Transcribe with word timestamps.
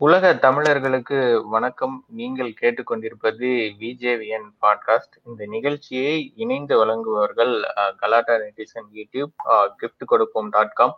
உலக 0.00 0.30
தமிழர்களுக்கு 0.34 1.18
வணக்கம். 1.50 1.94
நீங்கள் 2.08 2.50
கேட்டுக்கொண்டிருப்பது 2.60 3.48
விஜேவிஎன் 3.78 4.48
பாட்காஸ்ட் 4.62 5.14
இந்த 5.24 5.42
நிகழ்ச்சியை 5.46 6.32
இணைந்து 6.36 6.74
வழங்குபவர்கள் 6.76 7.52
கலாட்டா 7.96 8.34
நெட்டிசன் 8.34 8.88
யூடியூப் 8.92 9.32
கிஃப்ட் 9.80 10.04
கொடுப்போம் 10.04 10.48
டாட் 10.48 10.72
காம் 10.72 10.94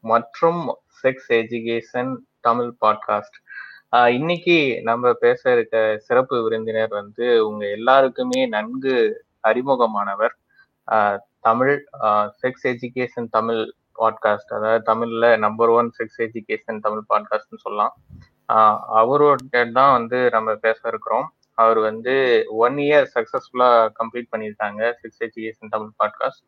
மற்றும் 0.00 0.60
செக்ஸ் 1.02 1.30
எஜுகேஷன் 1.30 2.12
தமிழ் 2.40 2.72
பாட்காஸ்ட் 2.80 3.38
இன்னைக்கு 4.10 4.58
நம்ம 4.82 5.12
பேச 5.12 5.52
இருக்க 5.52 5.98
சிறப்பு 5.98 6.42
விருந்தினர் 6.42 6.92
வந்து 6.92 7.28
உங்க 7.48 7.64
எல்லாருக்குமே 7.70 8.46
நன்கு 8.46 8.96
அறிமுகமானவர் 9.48 10.34
Tamil 11.40 11.76
sex 12.42 12.66
education 12.72 13.30
Tamil 13.30 13.62
podcast 13.98 14.52
அதாவது 14.56 14.82
தமிழ்ல 14.92 15.38
number 15.38 15.68
one 15.68 15.88
sex 15.98 16.18
education 16.18 16.78
Tamil 16.78 17.08
பாட்காஸ்ட்னு 17.08 17.62
சொல்லலாம். 17.62 17.94
அவரோட 19.00 19.62
தான் 19.78 19.92
வந்து 19.96 20.18
நம்ம 20.34 20.54
பேச 20.64 20.80
இருக்கிறோம். 20.90 21.26
அவர் 21.62 21.78
வந்து 21.88 22.14
ஒன் 22.64 22.76
இயர் 22.86 23.06
சக்சஸ்ஃபுல்லா 23.14 23.68
கம்ப்ளீட் 23.98 24.30
பண்ணியிருக்காங்க 24.32 24.80
sex 25.00 25.22
education 25.26 25.72
Tamil 25.74 25.98
podcast 26.00 26.44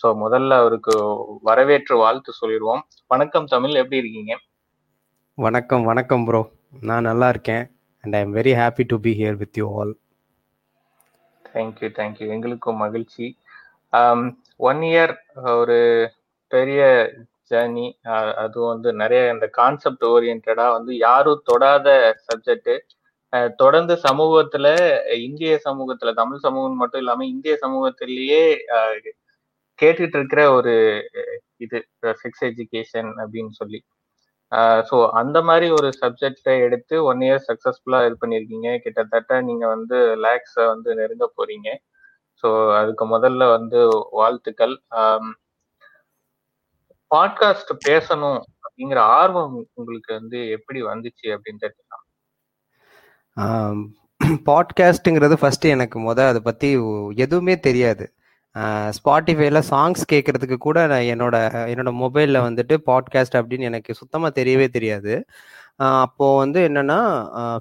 so 0.00 0.06
முதல்ல 0.22 0.56
அவருக்கு 0.62 0.94
வரவேற்று 1.48 1.94
வாழ்த்து 2.02 2.32
சொல்லிடுவோம். 2.40 2.82
வணக்கம் 3.12 3.46
தமிழ் 3.54 3.80
எப்படி 3.82 4.00
இருக்கீங்க? 4.02 4.34
வணக்கம் 5.38 5.84
வணக்கம் 5.90 6.24
ப்ரோ 6.28 6.42
நான் 6.88 7.08
நல்லா 7.10 7.28
இருக்கேன். 7.34 7.64
And 8.04 8.16
I 8.18 8.20
am 8.26 8.34
very 8.40 8.52
happy 8.60 8.86
to 8.92 8.98
be 9.06 9.12
here 9.20 9.38
with 9.42 9.58
you 9.60 9.68
all 9.78 9.94
thank you 11.44 11.88
thank you 11.98 12.26
எங்களுக்கும் 12.36 12.82
மகிழ்ச்சி. 12.84 13.26
ஒன் 14.68 14.82
இயர் 14.90 15.14
ஒரு 15.60 15.78
பெரிய 16.52 16.82
ஜேர்னி 17.50 17.86
அதுவும் 18.44 18.72
வந்து 18.74 18.90
நிறைய 19.02 19.22
இந்த 19.34 19.46
கான்செப்ட் 19.58 20.04
ஓரியன்டா 20.12 20.66
வந்து 20.76 20.92
யாரும் 21.06 21.44
தொடாத 21.50 21.88
சப்ஜெக்ட் 22.28 22.72
தொடர்ந்து 23.62 23.94
சமூகத்துல 24.06 24.66
இந்திய 25.26 25.52
சமூகத்துல 25.66 26.12
தமிழ் 26.20 26.44
சமூகம் 26.46 26.80
மட்டும் 26.82 27.02
இல்லாம 27.04 27.26
இந்திய 27.34 27.54
சமூகத்திலேயே 27.64 28.42
கேட்டுட்டு 29.78 30.16
இருக்கிற 30.18 30.42
ஒரு 30.58 30.74
இது 31.64 31.78
செக்ஸ் 32.22 32.44
எஜுகேஷன் 32.50 33.10
அப்படின்னு 33.22 33.52
சொல்லி. 33.60 33.80
ஸோ 34.88 34.96
அந்த 35.20 35.38
மாதிரி 35.48 35.66
ஒரு 35.78 35.88
சப்ஜெக்டை 36.02 36.54
எடுத்து 36.66 36.96
ஒன் 37.10 37.22
இயர் 37.26 37.44
சக்ஸஸ்ஃபுல்லாக 37.48 38.06
இது 38.08 38.16
பண்ணியிருக்கீங்க. 38.22 38.68
கிட்டத்தட்ட 38.84 39.40
நீங்க 39.48 39.64
வந்து 39.74 39.98
லேக்ஸை 40.26 40.64
வந்து 40.72 40.90
நெருங்க 41.00 41.26
போறீங்க. 41.38 41.68
ஸோ 42.44 42.48
அதுக்கு 42.80 43.04
முதல்ல 43.14 43.42
வந்து 43.56 43.80
வாழ்த்துக்கள். 44.20 44.74
பாட்காஸ்ட் 47.14 47.72
பேசணும் 47.88 48.40
அப்படிங்கிற 48.64 49.00
ஆர்வம் 49.18 49.54
உங்களுக்கு 49.74 50.10
வந்து 50.12 50.38
எப்படி 50.48 50.82
வந்துச்சு 50.82 51.26
அப்படின்னு 51.34 51.62
தெரிஞ்சுக்கலாம். 51.64 52.04
பாட்காஸ்ட்டுங்கிறது 54.50 55.36
ஃபஸ்ட்டு 55.40 55.72
எனக்கு 55.74 55.98
முத 55.98 56.20
அதை 56.28 56.40
பற்றி 56.40 56.68
எதுவுமே 57.16 57.54
தெரியாது. 57.60 58.04
ஸ்பாட்டிஃபைல 58.96 59.60
சாங்ஸ் 59.70 60.02
கேட்கறதுக்கு 60.12 60.56
கூட 60.56 60.86
நான் 60.86 61.08
என்னோட 61.12 61.36
என்னோட 61.72 61.90
மொபைலில் 62.02 62.46
வந்துட்டு 62.46 62.74
பாட்காஸ்ட் 62.86 63.36
அப்படின்னு 63.40 63.68
எனக்கு 63.70 63.94
சுத்தமாக 63.94 64.36
தெரியவே 64.40 64.68
தெரியாது. 64.68 65.12
அப்போது 65.78 66.02
அப்போ 66.04 66.26
வந்து 66.36 66.60
என்னன்னா 66.68 66.98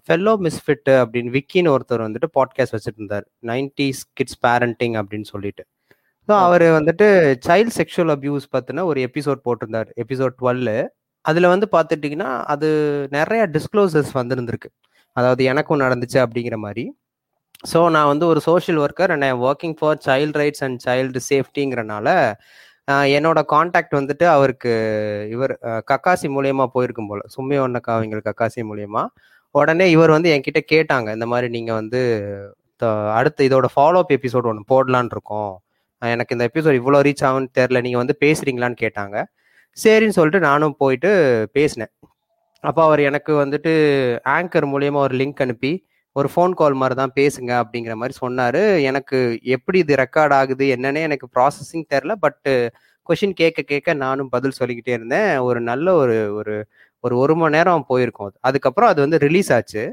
ஃபெல்லோ 0.04 0.34
மிஸ்ஃபிட் 0.46 0.90
அப்படின்னு 1.00 1.34
விக்கின்னு 1.38 1.74
ஒருத்தர் 1.76 2.06
வந்துட்டு 2.06 2.28
பாட்காஸ்ட் 2.38 2.76
வச்சுட்டு 2.76 3.02
இருந்தார் 3.02 3.26
நைன்டிஸ் 3.44 4.02
கிட்ஸ் 4.14 4.40
பேரண்டிங் 4.48 4.96
அப்படின்னு 5.02 5.28
சொல்லிட்டு. 5.34 5.64
ஸோ 6.28 6.34
அவர் 6.45 6.64
வந்துட்டு 6.78 7.08
சைல்ட் 7.48 7.73
செக்ஷுவல் 7.78 8.12
அபியூஸ் 8.16 8.45
பற்றின 8.56 8.84
ஒரு 8.92 9.00
எபிசோட் 9.08 9.42
போட்டிருந்தார் 9.48 9.90
எபிசோட் 10.04 10.36
டுவெல் 10.42 10.70
அதில் 11.26 11.52
வந்து 11.54 11.68
பார்த்துட்டிங்கன்னா 11.76 12.30
அது 12.54 12.68
நிறைய 13.18 13.42
டிஸ்க்ளோசர்ஸ் 13.56 14.12
வந்துருந்துருக்கு. 14.20 14.70
அதாவது 15.16 15.42
எனக்கும் 15.52 15.81
நடந்துச்சு 15.86 16.18
அப்படிங்கிற 16.26 16.58
மாதிரி. 16.66 16.84
ஸோ 17.72 17.80
நான் 17.96 18.09
வந்து 18.14 18.26
ஒரு 18.31 18.40
social 18.48 18.80
worker 18.86 19.12
and 19.14 19.26
I 19.30 19.31
working 19.48 19.76
for 19.80 20.00
child 20.08 20.38
rights 20.42 20.64
and 20.68 20.80
child 20.88 21.22
சேஃப்டிங்கிறனால 21.30 22.08
என்னோட 23.16 23.40
காண்டாக்ட் 23.53 23.96
வந்துட்டு 24.00 24.25
அவருக்கு 24.36 24.72
இவர் 25.36 25.53
கக்காசி 25.92 26.28
மூலியமா 26.38 26.66
போயிருக்கும் 26.75 27.09
போல. 27.12 27.22
சும்மி 27.36 27.57
ஒன்னக்கா 27.66 27.94
அவங்க 27.97 28.22
கக்காசி 28.30 28.63
மூலியமா. 28.72 29.03
உடனே 29.56 29.86
இவர் 29.96 30.16
வந்து 30.18 30.30
என்கிட்ட 30.36 30.62
கேட்டாங்க 30.74 31.09
இந்த 31.18 31.28
மாதிரி 31.34 31.47
நீங்க 31.57 31.72
வந்து 31.81 32.02
அடுத்து 33.18 33.42
இதோட 33.50 33.68
ஃபாலோ 33.75 34.00
அப் 34.03 34.13
எபிசோட் 34.18 34.50
ஒன்று 34.52 34.63
போடலான் 34.74 35.12
இருக்கோம் 35.16 35.53
எனக்கு 36.01 36.35
இந்த 36.35 36.45
எபிசோட் 36.53 36.79
இவ்வளோ 36.81 37.00
ரீச் 37.07 37.23
ஆகும்னு 37.28 37.50
தெரில 37.59 37.81
நீங்கள் 37.81 38.01
வந்து 38.03 38.16
பேசுகிறீங்களான்னு 38.25 38.78
கேட்டாங்க. 38.83 39.17
சரின்னு 39.78 40.17
சொல்லிட்டு 40.17 40.39
நானும் 40.50 40.75
போயிட்டு 40.78 41.09
பேசினேன். 41.57 41.91
அப்போ 42.63 42.81
அவர் 42.83 43.01
எனக்கு 43.09 43.33
வந்துட்டு 43.44 43.72
ஆங்கர் 44.38 44.67
மூலயமா 44.73 45.00
ஒரு 45.07 45.16
லிங்க் 45.17 45.44
அனுப்பி 45.45 45.72
ஒரு 46.16 46.29
ஃபோன் 46.33 46.53
கால் 46.59 46.78
மாதிரி 46.81 46.95
தான் 47.00 47.13
பேசுங்க 47.19 47.51
அப்படிங்கிற 47.61 47.94
மாதிரி 48.01 48.16
சொன்னார். 48.23 48.61
எனக்கு 48.89 49.17
எப்படி 49.56 49.78
இது 49.83 49.95
ரெக்கார்ட் 50.03 50.35
ஆகுது 50.39 50.66
என்னன்னே 50.75 51.01
எனக்கு 51.07 51.28
ப்ராசஸிங் 51.35 51.85
தெரில 51.94 52.13
பட்டு 52.25 52.53
கொஷின் 53.09 53.35
கேட்க 53.41 53.62
கேட்க 53.62 53.94
நானும் 54.06 54.29
பதில் 54.29 54.57
சொல்லிக்கிட்டே 54.59 54.94
இருந்தேன். 54.97 55.31
ஒரு 55.47 55.59
நல்ல 55.62 55.88
ஒரு 56.03 56.17
ஒரு 56.39 56.56
ஒரு 57.03 57.16
ஒரு 57.23 57.33
மணி 57.35 57.56
நேரம் 57.57 57.85
போயிருக்கும் 57.88 58.27
அது. 58.29 58.38
அதுக்கப்புறம் 58.41 58.89
அது 58.89 59.00
வந்து 59.01 59.17
ரிலீஸ் 59.27 59.51
ஆச்சு. 59.57 59.83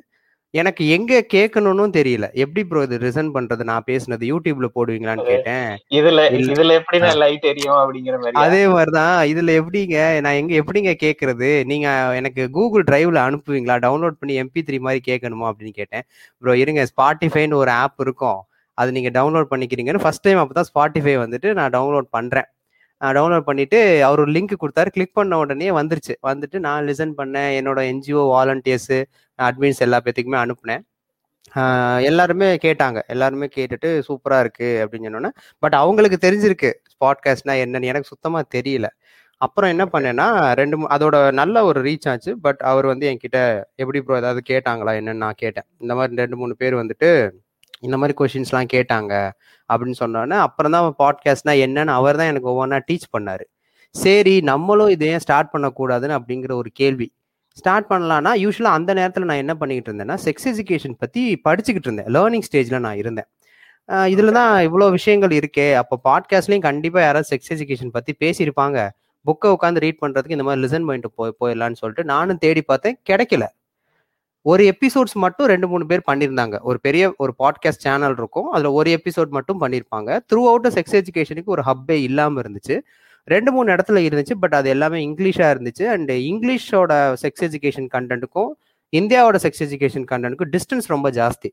எனக்கு 0.54 0.88
எங்க 0.88 1.26
கேட்கணும்னு 1.34 1.86
தெரியல. 1.98 2.32
எப்படி 2.32 2.66
ப்ரோ 2.66 2.82
இது 2.82 2.98
ரிசன் 2.98 3.30
பண்றது? 3.34 3.62
நான் 3.62 3.84
பேசுனது 3.86 4.26
யூடியூப்ல 4.32 4.68
போடுவீங்களான்னு 4.74 5.22
கேட்டேன். 5.22 5.68
இதுல. 5.90 6.24
இதுல 6.48 6.72
எப்படி 6.72 6.98
லைட் 7.12 7.44
எரியும் 7.44 7.74
அப்படிங்கிற 7.74 8.10
மாதிரி? 8.10 8.32
அதே 8.32 8.66
மாதிரிதான். 8.66 9.26
இதுல 9.26 9.60
எப்படிங்க? 9.60 10.20
நான் 10.20 10.32
எங்க 10.32 10.54
எப்படிங்க 10.54 10.94
கேக்குறது 11.02 11.64
நீங்க 11.64 12.14
எனக்கு 12.14 12.50
கூகுள் 12.50 12.84
டிரைவ்ல 12.90 13.20
அனுப்புவீங்களா? 13.28 13.78
டவுன்லோட் 13.78 14.18
பண்ணி 14.20 14.42
எம்பி 14.42 14.62
த்ரீ 14.66 14.78
மாதிரி 14.78 15.00
கேட்கணுமா 15.08 15.50
அப்படின்னு 15.50 15.70
கேட்டேன். 15.70 16.02
ப்ரோ 16.38 16.56
இருங்க. 16.56 16.86
ஸ்பாட்டிஃபைன்னு 16.92 17.54
ஒரு 17.54 17.70
ஆப் 17.70 18.00
இருக்கும். 18.00 18.40
அது 18.74 18.92
நீங்க 18.92 19.22
டவுன்லோட் 19.22 19.46
பண்ணிக்கிறீங்கன்னு 19.50 19.98
ஃபர்ஸ்ட் 19.98 20.20
டைம் 20.20 20.38
அப்பதான் 20.38 20.68
ஸ்பாட்டிஃபை 20.74 21.16
வந்துட்டு 21.24 21.52
நான் 21.52 21.70
டவுன்லோட் 21.70 22.08
பண்றேன். 22.10 22.48
டவுன்லோட் 23.00 23.40
பண்ணிட்டு 23.40 24.04
அவர் 24.04 24.20
ஒரு 24.20 24.32
லிங்க் 24.32 24.60
கொடுத்தாரு. 24.60 24.88
கிளிக் 24.88 25.14
பண்ண 25.14 25.38
உடனே 25.38 25.70
வந்துருச்சு. 25.70 26.12
வந்துட்டு 26.26 26.58
நான் 26.58 26.86
லிசன் 26.86 27.12
பண்ணேன். 27.16 27.48
என்னோட 27.60 27.80
என்ஜிஓ 27.90 28.20
வாலண்டியர்ஸ் 28.34 29.02
அட்மின்ஸ் 29.46 29.84
எல்லா 29.86 30.00
பேத்துக்குமே 30.04 30.40
அனுப்புனேன் 30.44 30.82
எல்லாருமே 32.02 32.48
கேட்டாங்க. 32.64 32.98
எல்லாருமே 33.06 33.46
கேட்டுட்டு 33.56 33.88
சூப்பரா 34.08 34.40
இருக்கு 34.40 34.68
அப்படின்னு 34.84 35.06
சொன்னோன்னே 35.06 35.30
பட் 35.58 35.74
அவங்களுக்கு 35.74 36.18
தெரிஞ்சிருக்கு 36.26 36.70
பாட்காஸ்ட்னா 37.04 37.54
என்னன்னு. 37.62 37.90
எனக்கு 37.92 38.12
சுத்தமா 38.12 38.40
தெரியல. 38.54 38.88
அப்புறம் 39.36 39.70
என்ன 39.70 39.84
பண்ணேன்னா 39.92 40.26
ரெண்டு 40.54 40.76
அதோட 40.88 41.32
நல்ல 41.32 41.64
ஒரு 41.64 41.80
ரீச் 41.82 42.08
ஆச்சு. 42.08 42.32
பட் 42.38 42.60
அவர் 42.72 42.86
வந்து 42.86 43.06
என்கிட்ட 43.10 43.38
எப்படி 43.74 44.00
ப்ரோ 44.02 44.16
ஏதாவது 44.16 44.42
கேட்டாங்களா? 44.50 44.92
என்னன்னு 45.00 45.22
நான் 45.24 45.40
கேட்டேன். 45.42 45.66
இந்த 45.78 45.94
மாதிரி 45.94 46.16
ரெண்டு 46.16 46.36
மூணு 46.36 46.56
பேர் 46.56 46.74
வந்துட்டு 46.74 47.10
இந்த 47.80 47.96
மாதிரி 47.96 48.14
கொஷின்ஸ்லாம் 48.18 48.68
கேட்டாங்க. 48.72 49.12
அப்படின்னு 49.72 49.98
சொன்னோன்னே 50.00 50.38
அப்புறம் 50.46 50.74
தான் 50.76 50.94
பாட்காஸ்ட்னா 51.02 51.54
என்னன்னு 51.64 51.94
அவர் 51.98 52.16
தான் 52.16 52.26
எனக்கு 52.26 52.50
ஒவ்வொன்றா 52.50 52.80
டீச் 52.90 53.08
பண்ணாரு. 53.18 53.46
சரி 53.90 54.40
நம்மளும் 54.40 54.88
இதை 54.88 55.08
ஏன் 55.08 55.18
ஸ்டார்ட் 55.18 55.52
பண்ணக்கூடாதுன்னு 55.52 56.16
அப்படிங்கிற 56.18 56.52
ஒரு 56.52 56.70
கேள்வி. 56.72 57.08
ஸ்டார்ட் 57.60 57.88
பண்ணலாம்னா 57.92 58.32
யூஸ்வலாக 58.44 58.78
அந்த 58.78 58.90
நேரத்தில் 58.98 59.28
நான் 59.30 59.42
என்ன 59.44 59.54
பண்ணிக்கிட்டு 59.60 59.90
இருந்தேன்னா 59.90 60.16
செக்ஸ் 60.26 60.48
எஜுகேஷன் 60.52 60.96
பற்றி 61.02 61.22
படிச்சுக்கிட்டு 61.46 61.88
இருந்தேன். 61.88 62.10
லேர்னிங் 62.16 62.46
ஸ்டேஜில் 62.48 62.84
நான் 62.86 62.98
இருந்தேன். 63.02 63.28
இதுல 64.14 64.32
தான் 64.38 64.52
இவ்வளோ 64.66 64.86
விஷயங்கள் 64.98 65.32
இருக்கே. 65.38 65.68
அப்போ 65.80 65.94
பாட்காஸ்ட்லேயும் 66.08 66.66
கண்டிப்பாக 66.68 67.04
யாராவது 67.06 67.30
செக்ஸ் 67.32 67.50
எஜுகேஷன் 67.54 67.94
பற்றி 67.96 68.12
பேசியிருப்பாங்க. 68.24 68.78
புக்கை 69.26 69.48
உட்காந்து 69.56 69.82
ரீட் 69.84 69.98
பண்ணுறதுக்கு 70.02 70.36
இந்த 70.36 70.44
மாதிரி 70.46 70.62
லிசன் 70.64 70.86
பண்ணிட்டு 70.86 71.10
போய் 71.18 71.34
போயிடலான்னு 71.40 71.80
சொல்லிட்டு 71.80 72.04
நானும் 72.12 72.40
தேடி 72.44 72.62
பார்த்தேன் 72.70 72.96
கிடைக்கல. 73.10 73.46
ஒரு 74.46 74.62
எபிசோட்ஸ் 74.72 75.16
மட்டும் 75.24 75.48
ரெண்டு 75.52 75.66
மூணு 75.72 75.84
பேர் 75.90 76.08
பண்ணியிருந்தாங்க. 76.08 76.56
ஒரு 76.68 76.78
பெரிய 76.86 77.04
ஒரு 77.22 77.32
பாட்காஸ்ட் 77.42 77.84
சேனல் 77.86 78.16
இருக்கும். 78.20 78.48
அதில் 78.54 78.76
ஒரு 78.78 78.90
எபிசோட் 78.98 79.30
மட்டும் 79.36 79.60
பண்ணியிருப்பாங்க. 79.60 80.10
த்ரூ 80.30 80.42
அவுட் 80.52 80.66
செக்ஸ் 80.76 80.96
எஜுகேஷனுக்கு 81.00 81.54
ஒரு 81.56 81.64
ஹப்பே 81.68 81.98
இல்லாமல் 82.08 82.42
இருந்துச்சு. 82.42 82.76
ரெண்டு 83.24 83.50
மூணு 83.52 83.68
இடத்துல 83.74 84.00
இருந்துச்சு 84.06 84.34
பட் 84.42 84.54
அது 84.54 84.68
எல்லாமே 84.68 84.98
இங்கிலீஷாக 85.08 85.52
இருந்துச்சு. 85.54 85.84
அண்ட் 85.94 86.10
இங்கிலீஷோட 86.30 86.92
செக்ஸ் 87.22 87.44
எஜுகேஷன் 87.48 87.88
கண்டென்ட்டுக்கும் 87.96 88.50
இந்தியாவோட 88.92 89.36
செக்ஸ் 89.44 89.62
எஜுகேஷன் 89.66 90.06
கண்டென்ட்டுக்கும் 90.12 90.52
டிஸ்டன்ஸ் 90.56 90.88
ரொம்ப 90.88 91.10
ஜாஸ்தி. 91.10 91.50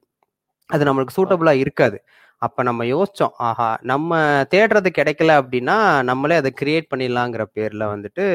அது 0.69 0.83
நம்மளுக்கு 0.89 1.17
சூட்டபுளாக 1.17 1.63
இருக்காது. 1.65 1.99
அப்போ 2.41 2.61
நம்ம 2.63 2.81
யோசிச்சோம் 2.85 3.33
ஆஹா 3.37 3.69
நம்ம 3.81 4.17
தேடுறது 4.53 4.89
கிடைக்கல 4.97 5.31
அப்படின்னா 5.41 5.75
நம்மளே 6.03 6.35
அதை 6.35 6.51
கிரியேட் 6.61 6.87
பண்ணிடலாங்கிற 6.91 7.43
பேரில் 7.57 7.85
வந்துட்டு 7.93 8.25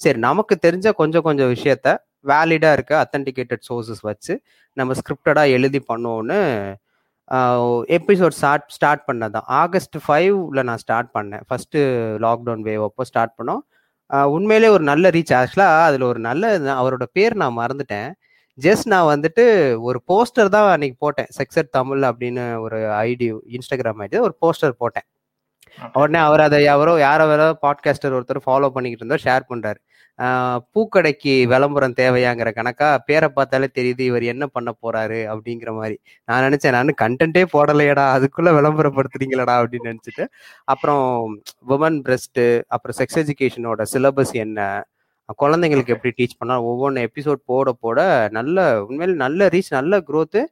சரி 0.00 0.18
நமக்கு 0.18 0.54
தெரிஞ்ச 0.66 0.92
கொஞ்சம் 0.92 1.22
கொஞ்சம் 1.22 1.52
விஷயத்த 1.54 1.94
வேலிடாக 2.26 2.76
இருக்க 2.76 2.92
அத்தன்டிகேட்டட் 3.04 3.64
சோர்சஸ் 3.68 4.02
வச்சு 4.02 4.34
நம்ம 4.76 4.94
ஸ்கிரிப்டடாக 5.00 5.54
எழுதி 5.58 5.80
பண்ணுவோன்னு 5.92 6.40
எபிசோட் 7.30 8.30
ஸ்டார்ட் 8.30 8.68
ஸ்டார்ட் 8.68 9.08
பண்ணதான். 9.12 9.42
ஆகஸ்ட் 9.42 9.96
ஃபைவ்ல 10.08 10.62
நான் 10.62 10.76
ஸ்டார்ட் 10.76 11.08
பண்ணேன். 11.14 11.40
ஃபர்ஸ்ட் 11.46 11.76
லாக்டவுன் 11.76 12.62
வேவ் 12.64 12.82
அப்போ 12.82 13.04
ஸ்டார்ட் 13.04 13.32
பண்ணோம். 13.42 14.24
உண்மையிலே 14.24 14.68
ஒரு 14.68 14.84
நல்ல 14.84 15.08
ரீச் 15.08 15.32
ஆக்சுவலாக 15.32 15.82
அதில் 15.82 16.02
ஒரு 16.02 16.18
நல்ல 16.18 16.58
அவரோட 16.58 17.02
பேர் 17.12 17.34
நான் 17.34 17.58
மறந்துட்டேன். 17.58 18.12
ஜஸ்ட் 18.60 18.84
நான் 18.84 19.20
வந்துட்டு 19.20 19.78
ஒரு 19.80 20.02
போஸ்டர் 20.08 20.48
தான் 20.48 20.70
அன்னைக்கு 20.70 20.96
போட்டேன். 20.98 21.26
செக்ஸட் 21.38 21.68
தமிழ் 21.70 22.04
அப்படின்னு 22.04 22.58
ஒரு 22.58 22.78
ஐடி 22.78 23.38
இன்ஸ்டாகிராம் 23.48 23.98
ஐடி 23.98 24.20
ஒரு 24.20 24.36
போஸ்டர் 24.46 24.70
போட்டேன். 24.70 25.02
உடனே 25.92 26.24
அவர் 26.24 26.40
அதை 26.40 26.64
யாரோ 26.64 26.98
யாரோ 26.98 27.26
வேற 27.26 27.58
பாட்காஸ்டர் 27.62 28.14
ஒருத்தர் 28.14 28.44
ஃபாலோ 28.46 28.68
பண்ணிக்கிட்டு 28.68 29.06
இருந்தார் 29.06 29.24
ஷேர் 29.24 29.52
பண்றாரு. 29.52 29.74
ஆஹ் 29.74 29.85
பூக்கடைக்கு 30.18 31.32
விளம்பரம் 31.46 31.92
தேவையாங்கிற 31.92 32.52
கணக்கா 32.52 32.98
பேரை 32.98 33.28
பார்த்தாலே 33.28 33.68
தெரியுது 33.74 34.00
இவர் 34.00 34.22
என்ன 34.22 34.46
பண்ண 34.46 34.74
போறாரு 34.82 35.18
அப்படிங்கிற 35.34 35.72
மாதிரி. 35.74 36.00
நான் 36.24 36.42
நினைச்சேன் 36.42 36.70
நான் 36.70 36.94
கண்டென்ட்டே 37.02 37.44
போடலையடா 37.52 38.04
அதுக்குள்ள 38.16 38.50
விளம்பரப்படுத்துறீங்களடா 38.58 39.54
அப்படின்னு 39.62 39.92
நினைச்சிட்டு. 39.92 40.26
அப்புறம் 40.64 41.40
உமன் 41.68 41.98
பிரஸ்ட் 42.08 42.62
அப்புறம் 42.68 42.96
செக்ஸ் 42.98 43.18
எஜுகேஷனோட 43.18 43.84
சிலபஸ் 43.92 44.32
என்ன 44.32 44.84
குழந்தைங்களுக்கு 45.42 45.88
எப்படி 45.88 46.14
டீச் 46.18 46.38
பண்ணா 46.38 46.56
ஒவ்வொன்று 46.64 47.06
எபிசோட் 47.06 47.40
போட 47.44 47.72
போட 47.72 48.28
நல்ல 48.30 48.86
உண்மையில 48.88 49.14
நல்ல 49.14 49.46
ரீச் 49.46 49.70
நல்ல 49.70 49.98
க்ரோத்து 49.98 50.42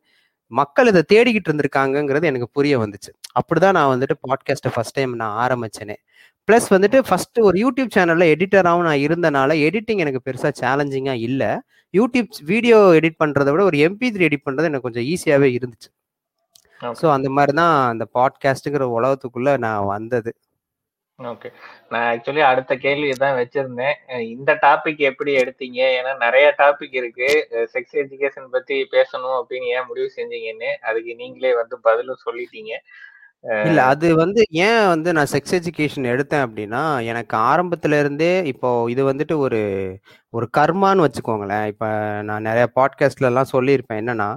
மக்கள் 0.47 0.87
இதை 0.87 1.03
தேடிக்கிட்டு 1.13 1.51
இருந்திருக்காங்கங்கிறது 1.51 2.25
எனக்கு 2.25 2.49
புரிய 2.53 2.79
வந்துச்சு. 2.79 3.11
அப்படிதான் 3.39 3.73
நான் 3.73 3.99
வந்துட்டு 3.99 4.15
பாட்காஸ்ட்டை 4.29 4.71
ஃபர்ஸ்ட் 4.75 4.93
டைம் 4.93 5.15
நான் 5.17 5.37
ஆரம்பிச்சேனே. 5.47 5.95
ப்ளஸ் 6.49 6.67
வந்துட்டு 6.73 6.99
ஃபர்ஸ்ட் 7.09 7.39
ஒரு 7.49 7.57
யூடியூப் 7.65 7.95
சேனல்ல 7.97 8.25
எடிட்டராகவும் 8.35 8.87
நான் 8.89 9.05
இருந்தனால 9.07 9.55
எடிட்டிங் 9.67 10.03
எனக்கு 10.05 10.21
பெருசா 10.27 10.51
சேலஞ்சிங்கா 10.63 11.15
இல்லை. 11.29 11.51
யூடியூப் 11.95 12.41
வீடியோ 12.51 12.79
எடிட் 12.99 13.21
பண்றதை 13.23 13.51
விட 13.53 13.63
ஒரு 13.71 13.79
எம்பி 13.87 14.09
த்ரீ 14.15 14.25
எடிட் 14.29 14.47
பண்றது 14.47 14.69
எனக்கு 14.71 14.87
கொஞ்சம் 14.89 15.07
ஈஸியாவே 15.13 15.49
இருந்துச்சு. 15.59 15.89
ஸோ 17.01 17.07
அந்த 17.17 17.29
மாதிரி 17.37 17.53
தான் 17.61 17.75
அந்த 17.93 18.05
பாட்காஸ்ட்டுங்கிற 18.17 18.87
உலகத்துக்குள்ள 18.99 19.51
நான் 19.67 19.87
வந்தது. 19.95 20.31
ஓகே 21.19 21.49
நான் 21.93 22.07
ஆக்சுவலி 22.13 22.43
அடுத்த 22.51 22.73
கேள்வி 22.85 23.11
தான் 23.25 23.37
வச்சிருந்தேன். 23.41 23.97
இந்த 24.35 24.53
டாபிக் 24.65 25.03
எப்படி 25.11 25.33
எடுத்தீங்க? 25.43 25.81
ஏன்னா 25.99 26.13
நிறைய 26.25 26.47
டாபிக் 26.63 26.97
இருக்கு. 27.01 27.29
செக்ஸ் 27.75 27.97
எஜுகேஷன் 28.03 28.49
பத்தி 28.57 28.77
பேசணும் 28.97 29.37
அப்படின்னு 29.41 29.69
ஏன் 29.77 29.89
முடிவு 29.91 30.09
செஞ்சீங்கன்னு 30.19 30.71
அதுக்கு 30.89 31.15
நீங்களே 31.23 31.53
வந்து 31.61 31.79
பதிலும் 31.89 32.25
சொல்லிட்டீங்க. 32.27 32.73
இல்ல 33.45 33.85
அது 33.85 34.17
வந்து 34.17 34.41
ஏன் 34.51 34.87
வந்து 34.89 35.13
நான் 35.13 35.31
செக்ஸ் 35.33 35.55
எஜுகேஷன் 35.59 36.07
எடுத்தேன் 36.13 36.45
அப்படின்னா 36.47 36.83
எனக்கு 37.05 37.35
ஆரம்பத்துல 37.37 37.99
இருந்தே 37.99 38.45
இப்போ 38.47 38.69
இது 38.91 39.03
வந்துட்டு 39.13 39.35
ஒரு 39.37 39.61
ஒரு 40.31 40.47
கர்மான்னு 40.57 41.05
வச்சுக்கோங்களேன். 41.07 41.67
இப்ப 41.67 41.87
நான் 42.23 42.43
நிறைய 42.43 42.67
பாட்காஸ்ட்ல 42.75 43.31
எல்லாம் 43.31 43.53
சொல்லியிருப்பேன். 43.53 44.01
என்னன்னா 44.03 44.29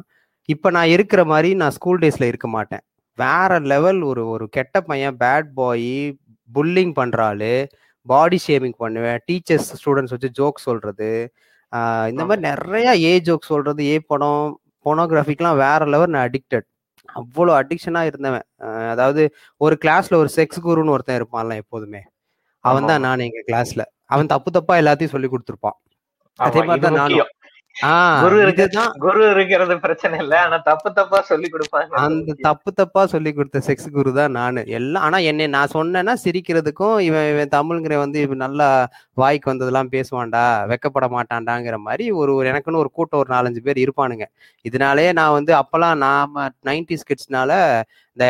இப்ப 0.49 0.69
நான் 0.69 0.87
இருக்கிற 0.87 1.25
மாதிரி 1.25 1.53
நான் 1.55 1.71
ஸ்கூல் 1.71 1.99
டேஸ்ல 1.99 2.29
இருக்க 2.31 2.47
மாட்டேன். 2.47 2.83
வேற 3.17 3.59
லெவல் 3.59 4.01
ஒரு 4.01 4.23
ஒரு 4.27 4.49
கெட்ட 4.49 4.81
பையன் 4.81 5.17
பேட் 5.19 5.49
பாய் 5.53 6.17
புல்லிங் 6.55 6.93
பண்ற 6.93 7.25
ஆளு 7.25 7.67
பாடி 8.01 8.37
ஷேமிங் 8.47 8.77
பண்ணுவேன் 8.77 9.19
டீச்சர்ஸ் 9.31 9.69
ஸ்டூடெண்ட்ஸ் 9.79 10.13
வச்சு 10.15 10.29
ஜோக் 10.39 10.65
சொல்றது 10.67 11.11
இந்த 12.11 12.21
மாதிரி 12.25 12.41
நிறைய 12.49 12.89
ஏ 13.03 13.13
ஜோக் 13.19 13.51
சொல்றது 13.53 13.83
ஏ 13.85 13.99
படம் 13.99 14.61
போனோகிராஃபிக்லாம் 14.85 15.57
வேற 15.57 15.85
லெவல் 15.85 16.09
நான் 16.09 16.29
அடிக்டட் 16.29 16.67
அவ்வளோ 17.15 17.51
அடிக்ஷனா 17.61 18.01
இருந்தவன். 18.09 18.45
அதாவது 18.93 19.21
ஒரு 19.61 19.77
கிளாஸ்ல 19.85 20.15
ஒரு 20.23 20.29
செக்ஸ் 20.35 20.63
குருன்னு 20.67 20.93
ஒருத்தன் 20.95 21.19
இருப்பான்ல 21.19 21.55
எப்போதுமே. 21.63 22.01
அவன் 22.65 22.89
தான் 22.91 23.03
நான் 23.07 23.25
எங்க 23.27 23.41
கிளாஸ்ல 23.49 23.83
அவன் 24.05 24.31
தப்பு 24.33 24.49
தப்பா 24.51 24.73
எல்லாத்தையும் 24.81 25.13
சொல்லி 25.15 25.29
கொடுத்துருப்பான். 25.31 25.77
அதே 26.39 26.61
மாதிரி 26.61 26.83
தான் 26.85 26.99
நானும். 27.01 27.31
குரு 28.21 28.35
இருக்க 28.43 28.61
இதுதான் 28.65 28.93
குரு 29.03 29.21
இருக்கிறது 29.33 29.73
பிரச்சனை 29.83 30.15
இல்ல. 30.23 30.35
ஆனா 30.45 30.57
தப்பு 30.67 30.89
தப்பா 30.99 31.19
சொல்லி 31.29 31.47
கொடுப்பாங்க. 31.53 31.91
அந்த 32.03 32.35
தப்பு 32.47 32.69
தப்பா 32.79 33.01
சொல்லி 33.13 33.31
கொடுத்த 33.33 33.59
செக்ஸ் 33.67 33.87
குரு 33.97 34.11
தான் 34.17 34.35
நானு. 34.37 34.61
எல்லாம் 34.77 35.03
ஆனா 35.07 35.17
என்னை 35.31 35.47
நான் 35.55 35.73
சொன்னேன்னா 35.75 36.13
சிரிக்கிறதுக்கும் 36.23 36.95
இவன் 37.07 37.27
இவன் 37.33 37.53
தமிழ்ங்கிற 37.57 37.97
வந்து 38.03 38.19
இவன் 38.25 38.43
நல்லா 38.45 38.67
வாய்க்கு 39.17 39.51
வந்ததெல்லாம் 39.51 39.91
பேசுவான்டா 39.95 40.41
வெக்கப்பட 40.71 41.07
மாட்டான்டாங்கிற 41.15 41.77
மாதிரி 41.87 42.07
ஒரு 42.21 42.33
ஒரு 42.37 42.47
எனக்குன்னு 42.53 42.81
ஒரு 42.83 42.91
கூட்டம் 42.97 43.21
ஒரு 43.23 43.31
நாலஞ்சு 43.35 43.63
பேர் 43.67 43.83
இருப்பானுங்க. 43.85 44.27
இதனாலே 44.65 45.07
நான் 45.19 45.37
வந்து 45.37 45.53
அப்பெல்லாம் 45.61 46.01
நாம 46.07 46.47
நைன்டி 46.69 46.97
ஸ்கிட்ஸ்னால 47.03 47.51
இந்த 48.17 48.25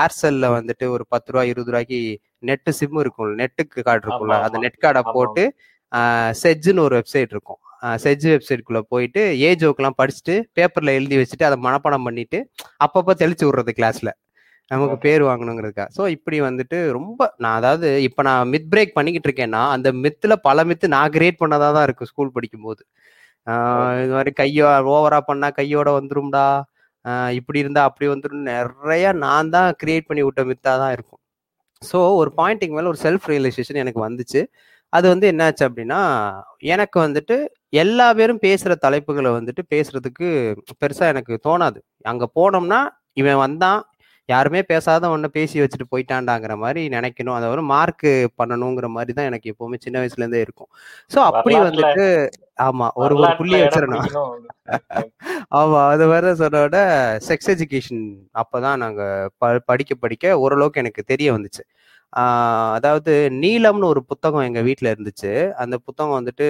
ஏர்செல்ல 0.00 0.46
வந்துட்டு 0.58 0.86
ஒரு 0.96 1.06
பத்து 1.14 1.32
ரூபா 1.32 1.44
இருபது 1.52 1.72
ரூபாய்க்கு 1.72 2.00
நெட்டு 2.48 2.72
சிம் 2.80 3.00
இருக்கும். 3.04 3.32
நெட்டுக்கு 3.40 3.86
கார்டு 3.88 4.04
இருக்கும்ல. 4.06 4.38
அந்த. 4.46 4.58
நெட் 4.66 4.82
கார்டை 4.84 5.04
போட்டு 5.16 5.44
செஜ்ஜுன்னு 6.42 6.86
ஒரு 6.88 6.94
வெப்சைட் 7.00 7.34
இருக்கும். 7.36 7.60
செஜ் 8.04 8.26
வெப்சைட்குள்ள 8.32 8.80
போயிட்டு 8.92 9.22
ஏ 9.44 9.50
ஜோக்கெல்லாம் 9.62 9.98
படிச்சுட்டு 10.00 10.34
பேப்பர்ல 10.58 10.94
எழுதி 10.98 11.16
வச்சுட்டு 11.20 11.46
அதை 11.48 11.58
மனப்பாடம் 11.66 12.06
பண்ணிட்டு 12.08 12.38
அப்பப்போ 12.86 13.14
தெளிச்சு 13.22 13.46
விடுறது 13.48 13.72
கிளாஸ்ல 13.78 14.10
நமக்கு. 14.70 14.96
பேர் 15.04 15.22
வாங்கணுங்கிறதுக்கா. 15.28 15.84
ஸோ 15.96 16.02
இப்படி 16.14 16.38
வந்துட்டு 16.46 16.78
ரொம்ப 16.96 17.20
நான் 17.44 17.58
அதாவது 17.60 17.88
இப்போ 18.08 18.22
நான் 18.28 18.50
மித் 18.54 18.70
பிரேக் 18.72 18.96
பண்ணிக்கிட்டு 18.96 19.28
இருக்கேன்னா 19.28 19.62
அந்த 19.74 19.88
மித்துல 20.04 20.34
பல 20.48 20.64
மித்து 20.70 20.92
நான் 20.96 21.12
கிரியேட் 21.14 21.40
பண்ணதா 21.42 21.68
தான் 21.76 21.86
இருக்கும் 21.88 22.10
ஸ்கூல் 22.10 22.34
படிக்கும்போது. 22.36 22.82
இது 24.02 24.12
மாதிரி 24.16 24.32
கையோ 24.40 24.66
ஓவரா 24.96 25.20
பண்ணா 25.30 25.48
கையோட 25.60 25.88
வந்துரும்டா. 25.98 26.46
இப்படி 27.38 27.58
இருந்தா 27.64 27.82
அப்படி 27.88 28.06
வந்துரும் 28.12 28.48
நிறைய 28.52 29.06
நான் 29.24 29.52
தான் 29.56 29.70
கிரியேட் 29.82 30.08
பண்ணி 30.08 30.22
விட்ட 30.26 30.42
மித்தா 30.50 30.72
தான் 30.82 30.92
இருக்கும். 30.96 31.20
ஸோ 31.82 31.98
ஒரு 32.20 32.30
பாயிண்ட்டுக்கு 32.38 32.76
மேல 32.78 32.90
ஒரு 32.92 33.00
செல்ஃப் 33.06 33.28
ரியலைசேஷன் 33.32 33.82
எனக்கு 33.84 34.00
வந்துச்சு. 34.06 34.40
அது 34.92 35.08
வந்து 35.08 35.26
என்னாச்சு 35.32 35.64
அப்படின்னா 35.68 36.00
எனக்கு 36.66 37.00
வந்துட்டு 37.00 37.36
எல்லா 37.76 38.12
பேரும் 38.12 38.40
பேசுற 38.42 38.74
தலைப்புகளை 38.86 39.30
வந்துட்டு 39.38 39.62
பேசுறதுக்கு 39.70 40.28
பெருசா 40.80 41.06
எனக்கு 41.06 41.40
தோணாது. 41.48 41.78
அங்க 42.02 42.30
போனோம்னா 42.34 42.80
இவன் 43.12 43.36
வந்தான் 43.36 43.80
யாருமே 44.28 44.62
பேசாத 44.62 45.08
ஒன்ன 45.08 45.26
பேசி 45.26 45.60
வச்சுட்டு 45.60 45.86
போயிட்டான்டாங்கிற 45.90 46.56
மாதிரி 46.56 46.88
நினைக்கணும். 46.88 47.36
அதை 47.36 47.48
ஒரு 47.48 47.62
மார்க் 47.62 48.08
பண்ணணுங்கிற 48.38 48.86
மாதிரி 48.86 49.12
தான் 49.12 49.24
எனக்கு 49.24 49.52
எப்பவுமே 49.52 49.76
சின்ன 49.78 50.00
வயசுல 50.00 50.16
இருந்தே 50.16 50.40
இருக்கும். 50.40 50.70
ஸோ 51.14 51.18
அப்படி 51.30 51.54
வந்துட்டு 51.58 52.04
ஆமா 52.62 52.86
ஒரு 52.94 53.14
ஒரு 53.16 53.30
புள்ளியை 53.36 53.60
வச்சிடணும். 53.62 54.02
பிடிக்கணும். 54.02 54.34
ஆமா 55.50 55.88
அது 55.88 56.06
வேற 56.08 56.34
சொன்னோட 56.34 56.76
செக்ஸ் 57.28 57.50
எஜுகேஷன் 57.54 58.04
அப்பதான் 58.38 58.76
நாங்க 58.76 59.02
ப- 59.38 59.62
படிக்க 59.64 59.94
படிக்க 59.94 60.38
ஓரளவுக்கு 60.38 60.80
எனக்கு 60.80 61.04
தெரிய 61.04 61.32
வந்துச்சு. 61.32 61.64
அதாவது 62.76 63.12
நீலம்னு 63.42 63.88
ஒரு 63.92 64.00
புத்தகம் 64.10 64.44
எங்கள் 64.48 64.66
வீட்டில் 64.68 64.90
இருந்துச்சு. 64.94 65.32
அந்த 65.62 65.74
புத்தகம் 65.86 66.16
வந்துட்டு 66.18 66.46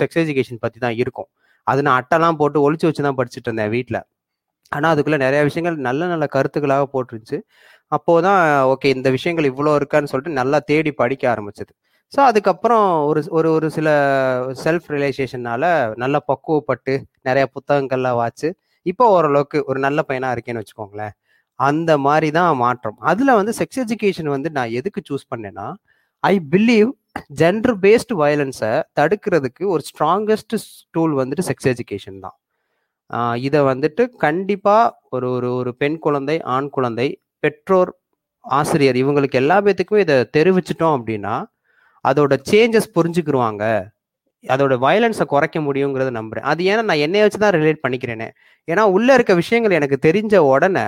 செக்ஸ் 0.00 0.20
எஜுகேஷன் 0.22 0.62
பற்றி 0.64 0.78
தான் 0.86 0.96
இருக்கும். 1.02 1.28
அது 1.66 1.80
நான் 1.86 1.98
அட்டைலாம் 2.00 2.38
போட்டு 2.40 2.58
ஒழிச்சு 2.66 2.88
வச்சு 2.88 3.06
தான் 3.08 3.18
படிச்சுட்டு 3.20 3.48
இருந்தேன் 3.50 3.72
வீட்டில் 3.76 4.00
ஆனால் 4.72 4.92
அதுக்குள்ளே 4.94 5.20
நிறைய 5.26 5.40
விஷயங்கள் 5.48 5.76
நல்ல 5.88 6.02
நல்ல 6.12 6.26
கருத்துக்களாக 6.36 6.84
போட்டுருந்துச்சு. 6.94 7.38
அப்போதான் 7.92 8.40
ஓகே 8.74 8.90
இந்த 8.96 9.08
விஷயங்கள் 9.16 9.48
இவ்வளோ 9.52 9.72
இருக்கான்னு 9.80 10.10
சொல்லிட்டு 10.12 10.38
நல்லா 10.40 10.58
தேடி 10.70 10.92
படிக்க 11.02 11.24
ஆரம்பிச்சது. 11.34 11.72
ஸோ 12.12 12.20
அதுக்கப்புறம் 12.30 12.86
ஒரு 13.10 13.20
ஒரு 13.38 13.48
ஒரு 13.56 13.68
சில 13.76 13.88
செல்ஃப் 14.64 14.88
ரிலேஷேஷனால 14.96 15.64
நல்லா 16.02 16.20
பக்குவப்பட்டு 16.30 16.94
நிறைய 17.28 17.44
புத்தகங்கள்லாம் 17.56 18.18
வாச்சு. 18.22 18.48
இப்போ 18.86 19.04
ஓரளவுக்கு 19.16 19.58
ஒரு 19.70 19.78
நல்ல 19.86 20.00
பையனாக 20.08 20.34
இருக்கேன்னு 20.36 20.62
வச்சுக்கோங்களேன். 20.62 21.14
அந்த 21.68 21.90
மாதிரி 22.06 22.28
தான் 22.38 22.60
மாற்றம். 22.64 22.98
அதில் 23.10 23.38
வந்து 23.40 23.52
செக்ஸ் 23.60 23.80
எஜுகேஷன் 23.84 24.30
வந்து 24.34 24.48
நான் 24.58 24.74
எதுக்கு 24.80 25.00
சூஸ் 25.08 25.30
பண்ணேன்னா 25.32 25.66
ஐ 26.24 26.34
பிலீவ் 26.54 26.90
ஜெண்டர் 27.40 27.76
பேஸ்டு 27.84 28.14
வயலன்ஸை 28.22 28.72
தடுக்கிறதுக்கு 28.98 29.64
ஒரு 29.74 29.82
ஸ்ட்ராங்கஸ்ட் 29.90 30.54
டூல் 30.96 31.14
வந்துட்டு 31.20 31.44
செக்ஸ் 31.48 31.68
எஜுகேஷன் 31.72 32.20
தான். 32.26 32.36
இதை 33.46 33.60
வந்துட்டு 33.70 34.02
கண்டிப்பாக 34.24 34.84
ஒரு 35.16 35.26
ஒரு 35.36 35.48
ஒரு 35.60 35.70
பெண் 35.82 35.98
குழந்தை 36.04 36.36
ஆண் 36.56 36.70
குழந்தை 36.76 37.08
பெற்றோர் 37.44 37.90
ஆசிரியர் 38.44 38.98
இவங்களுக்கு 39.02 39.40
எல்லா 39.42 39.56
பேத்துக்குமே 39.64 40.04
இதை 40.04 40.16
தெரிவிச்சிட்டோம் 40.36 40.94
அப்படின்னா 40.98 41.34
அதோட 42.04 42.34
சேஞ்சஸ் 42.50 42.94
புரிஞ்சுக்கிருவாங்க. 42.96 43.64
அதோட 44.44 44.74
வயலன்ஸை 44.84 45.24
குறைக்க 45.32 45.58
முடியுங்கிறத 45.66 46.12
நம்புறேன். 46.18 46.46
அது 46.50 46.62
ஏன்னா 46.70 46.82
நான் 46.90 47.02
என்னைய 47.06 47.24
வச்சு 47.24 47.40
தான் 47.44 47.54
ரிலேட் 47.58 47.82
பண்ணிக்கிறேனே. 47.84 48.28
ஏன்னா 48.68 48.84
உள்ள 48.96 49.08
இருக்க 49.18 49.34
விஷயங்கள் 49.42 49.76
எனக்கு 49.80 49.98
தெரிஞ்ச 50.06 50.36
உடனே 50.52 50.86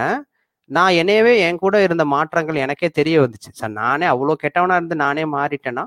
நான் 0.70 0.96
என்னையவே 1.00 1.32
என் 1.46 1.60
கூட 1.64 1.76
இருந்த 1.86 2.04
மாற்றங்கள் 2.14 2.62
எனக்கே 2.64 2.88
தெரிய 2.98 3.16
வந்துச்சு. 3.24 3.50
சார் 3.60 3.74
நானே 3.82 4.06
அவ்வளோ 4.12 4.34
கெட்டவனா 4.44 4.76
இருந்து 4.80 4.96
நானே 5.04 5.24
மாறிட்டேன்னா 5.36 5.84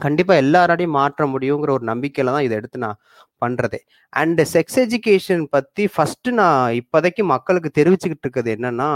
கண்டிப்பா 0.00 0.34
எல்லாராலையும் 0.42 0.96
மாற்ற 0.98 1.26
முடியுங்கிற 1.34 1.70
ஒரு 1.76 1.84
நம்பிக்கையில 1.90 2.32
தான் 2.34 2.46
இதை 2.46 2.54
எடுத்து 2.60 2.78
நான் 2.84 3.00
பண்றதே. 3.42 3.80
அண்ட் 4.20 4.40
செக்ஸ் 4.54 4.78
எஜுகேஷன் 4.84 5.44
பத்தி 5.56 5.84
ஃபர்ஸ்ட் 5.94 6.30
நான் 6.40 6.62
இப்போதைக்கு 6.80 7.24
மக்களுக்கு 7.34 7.70
தெரிவிச்சுக்கிட்டு 7.78 8.26
இருக்கிறது 8.26 8.52
என்னன்னா 8.56 8.90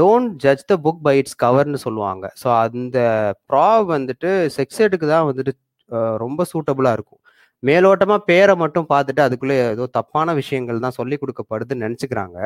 don't 0.00 0.32
judge 0.44 0.64
the 0.70 0.76
book 0.86 1.02
by 1.06 1.14
its 1.20 1.38
கவர்னு 1.44 1.80
சொல்லுவாங்க. 1.86 2.24
ஸோ 2.42 2.48
அந்த 2.64 2.98
ப்ரா 3.50 3.68
வந்துட்டு 3.94 4.30
செக்ஸ் 4.58 4.80
எடுக்கு 4.86 5.08
தான் 5.14 5.28
வந்துட்டு 5.30 5.52
ரொம்ப 6.24 6.44
சூட்டபுளாக 6.52 6.96
இருக்கும். 6.98 7.21
மேலோட்டமா 7.62 8.16
பேரை 8.30 8.54
மட்டும் 8.62 8.88
பார்த்துட்டு 8.92 9.22
அதுக்குள்ள 9.24 9.54
ஏதோ 9.74 9.84
தப்பான 9.98 10.34
விஷயங்கள் 10.40 10.82
தான் 10.84 10.96
சொல்லி 10.98 11.16
கொடுக்கப்படுதுன்னு 11.16 11.84
நினைச்சுக்கிறாங்க. 11.86 12.38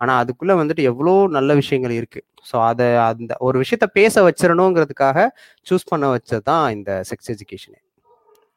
ஆனா 0.00 0.12
அதுக்குள்ள 0.22 0.54
வந்துட்டு 0.60 0.82
எவ்வளோ 0.90 1.14
நல்ல 1.36 1.54
விஷயங்கள் 1.54 1.94
இருக்கு. 2.00 2.20
ஸோ 2.44 2.56
அதை 2.70 2.86
அந்த 3.10 3.34
ஒரு 3.46 3.56
விஷயத்த 3.62 3.86
பேச 3.98 4.22
வச்சிடணுங்கிறதுக்காக 4.28 5.26
சூஸ் 5.66 5.90
பண்ண 5.90 6.06
வச்சதுதான் 6.16 6.66
இந்த 6.76 6.90
செக்ஸ் 7.10 7.32
எஜுகேஷன் 7.34 7.78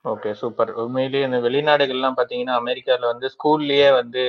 ஓகே 0.05 0.29
சூப்பர் 0.41 0.69
உண்மையிலேயே 0.83 1.25
இந்த 1.27 1.39
வெளிநாடுகள்லாம் 1.39 2.15
பாத்தீங்கன்னா 2.19 2.53
அமெரிக்கால 2.61 3.03
வந்து 3.11 3.27
ஸ்கூல்லயே 3.33 3.89
வந்து 3.99 4.21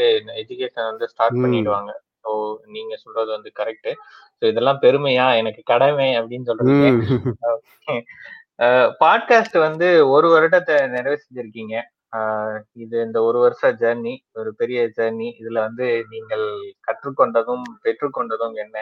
எஜுகேஷன் 0.42 0.90
வந்து 0.90 1.06
ஸ்டார்ட். 1.12 1.38
பண்ணிடுவாங்க. 1.44 1.92
ஸோ 2.24 2.32
நீங்க 2.74 2.94
சொல்றது 2.96 3.30
வந்து 3.36 3.50
கரெக்ட் 3.60 3.90
ஸோ 4.38 4.44
இதெல்லாம் 4.50 4.82
பெருமையா 4.84 5.26
எனக்கு 5.40 5.62
கடமை 5.72 6.10
அப்படின்னு 6.18 6.48
சொல்றீங்க 6.50 6.86
பாட்காஸ்ட் 9.02 9.56
வந்து 9.66 9.88
ஒரு 10.14 10.28
வருடத்தை 10.34 10.76
நிறைவு 10.94 11.16
செஞ்சிருக்கீங்க. 11.22 11.76
இது 12.82 12.96
இந்த 13.06 13.18
ஒரு 13.22 13.38
வருஷ 13.38 13.70
ஜேர்னி 13.82 14.14
ஒரு 14.32 14.50
பெரிய 14.54 14.80
ஜேர்னி 14.96 15.28
இதுல 15.40 15.58
வந்து 15.66 15.86
நீங்கள் 16.10 16.44
கற்றுக்கொண்டதும் 16.88 17.64
பெற்றுக்கொண்டதும் 17.84 18.56
என்ன? 18.64 18.76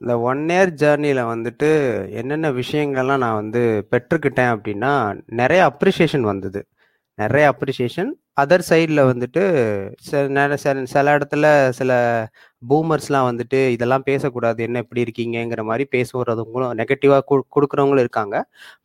இந்த 0.00 0.14
ஒன் 0.30 0.42
இயர் 0.48 0.72
ஜேர்னியில் 0.82 1.22
வந்துட்டு 1.32 1.70
என்னென்ன 2.20 2.50
விஷயங்கள்லாம் 2.60 3.22
நான் 3.24 3.40
வந்து 3.42 3.62
பெற்றுக்கிட்டேன் 3.92 4.52
அப்படின்னா 4.54 4.92
நிறைய 5.40 5.62
அப்ரிஷியேஷன் 5.70 6.26
வந்தது. 6.32 6.60
நிறைய 7.18 7.44
அப்ரிஷியேஷன் 7.52 8.10
அதர் 8.40 8.64
சைடில் 8.68 9.00
வந்துட்டு 9.08 9.42
சில 10.02 10.20
சில 10.56 10.74
சில 10.92 11.14
இடத்துல 11.16 11.46
சில 11.78 11.90
பூமர்ஸ்லாம் 12.62 13.28
வந்துட்டு 13.30 13.58
இதெல்லாம் 13.74 14.06
பேசக்கூடாது 14.06 14.60
என்ன 14.66 14.82
இப்படி 14.84 15.04
இருக்கீங்கங்கிற 15.06 15.62
மாதிரி 15.70 15.84
பேசுறவங்களும் 15.94 16.76
நெகட்டிவாக 16.80 17.24
கொடுக்குறவங்களும் 17.54 18.04
இருக்காங்க. 18.06 18.36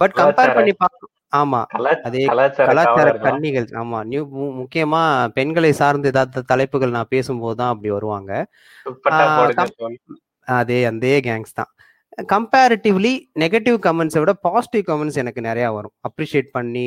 பட் 0.01 0.15
கம்பேர் 0.19 0.57
பண்ணி 0.57 0.73
பார்க்க 0.75 1.11
ஆமா. 1.39 1.61
அதே 2.07 2.19
கலாச்சார 2.67 3.07
கன்னிகள் 3.23 3.67
ஆமா. 3.81 3.99
நியூ 4.09 4.21
முக்கியமா 4.59 5.01
பெண்களை 5.37 5.71
சார்ந்து 5.81 6.11
ஏதாவது 6.13 6.43
தலைப்புகள் 6.51 6.95
நான் 6.97 7.13
பேசும்போது 7.15 7.57
தான் 7.61 7.71
அப்படி 7.73 7.91
வருவாங்க. 7.95 8.31
அதே 10.47 10.79
அந்த 10.89 11.05
கேங்ஸ் 11.27 11.57
தான் 11.59 11.71
கம்பேரிட்டிவ்லி 12.31 13.11
நெகட்டிவ் 13.41 13.77
கமெண்ட்ஸை 13.85 14.19
விட 14.21 14.33
பாசிட்டிவ் 14.47 14.83
கமெண்ட்ஸ் 14.89 15.17
எனக்கு 15.21 15.41
நிறையா 15.47 15.69
வரும். 15.77 15.93
அப்ரிஷியேட் 16.07 16.49
பண்ணி 16.57 16.85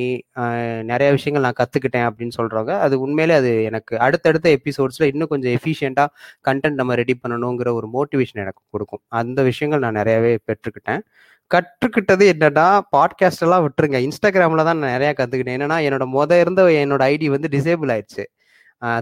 நிறைய 0.91 1.09
விஷயங்கள் 1.17 1.45
நான் 1.47 1.59
கற்றுக்கிட்டேன் 1.61 2.07
அப்படின்னு 2.09 2.37
சொல்கிறவங்க 2.39 2.75
அது 2.85 2.95
உண்மையிலே 3.05 3.35
அது 3.41 3.51
எனக்கு 3.71 3.95
அடுத்தடுத்த 4.07 4.49
எபிசோட்ஸில் 4.59 5.11
இன்னும் 5.13 5.31
கொஞ்சம் 5.33 5.55
எஃபிஷியண்ட்டாக 5.59 6.09
கண்டென்ட் 6.49 6.81
நம்ம 6.81 6.95
ரெடி 7.01 7.17
பண்ணணுங்கிற 7.23 7.73
ஒரு 7.81 7.89
மோட்டிவேஷன் 7.97 8.43
எனக்கு 8.45 8.63
கொடுக்கும். 8.71 9.03
அந்த 9.21 9.43
விஷயங்கள் 9.51 9.85
நான் 9.85 9.99
நிறையாவே 10.01 10.33
பெற்றுக்கிட்டேன். 10.49 11.03
கற்றுக்கிட்டது 11.51 12.25
என்னன்னா 12.35 12.67
பாட்காஸ்ட் 12.97 13.45
எல்லாம் 13.47 13.63
விட்டுருங்க. 13.67 13.99
இன்ஸ்டாகிராமில் 14.07 14.67
தான் 14.69 14.81
நான் 14.83 14.95
நிறையா 14.97 15.13
கற்றுக்கிட்டேன் 15.21 15.57
என்னன்னா 15.59 15.79
என்னோட 15.89 16.07
மொதல் 16.17 16.41
இருந்த 16.45 16.65
என்னோட 16.85 17.03
ஐடி 17.13 17.29
வந்து 17.37 17.49
டிசேபிள் 17.57 17.93
ஆயிடுச்சு. 17.97 18.25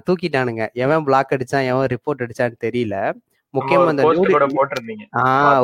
தூக்கிட்டானுங்க. 0.06 0.64
எவன் 0.84 1.06
பிளாக் 1.08 1.32
அடிச்சான் 1.36 1.66
எவன் 1.72 1.88
ரிப்போர்ட் 1.94 2.22
அடிச்சான்னு 2.26 2.58
தெரியல. 2.66 2.96
முக்கியமா 3.54 3.90
இந்த 3.92 4.04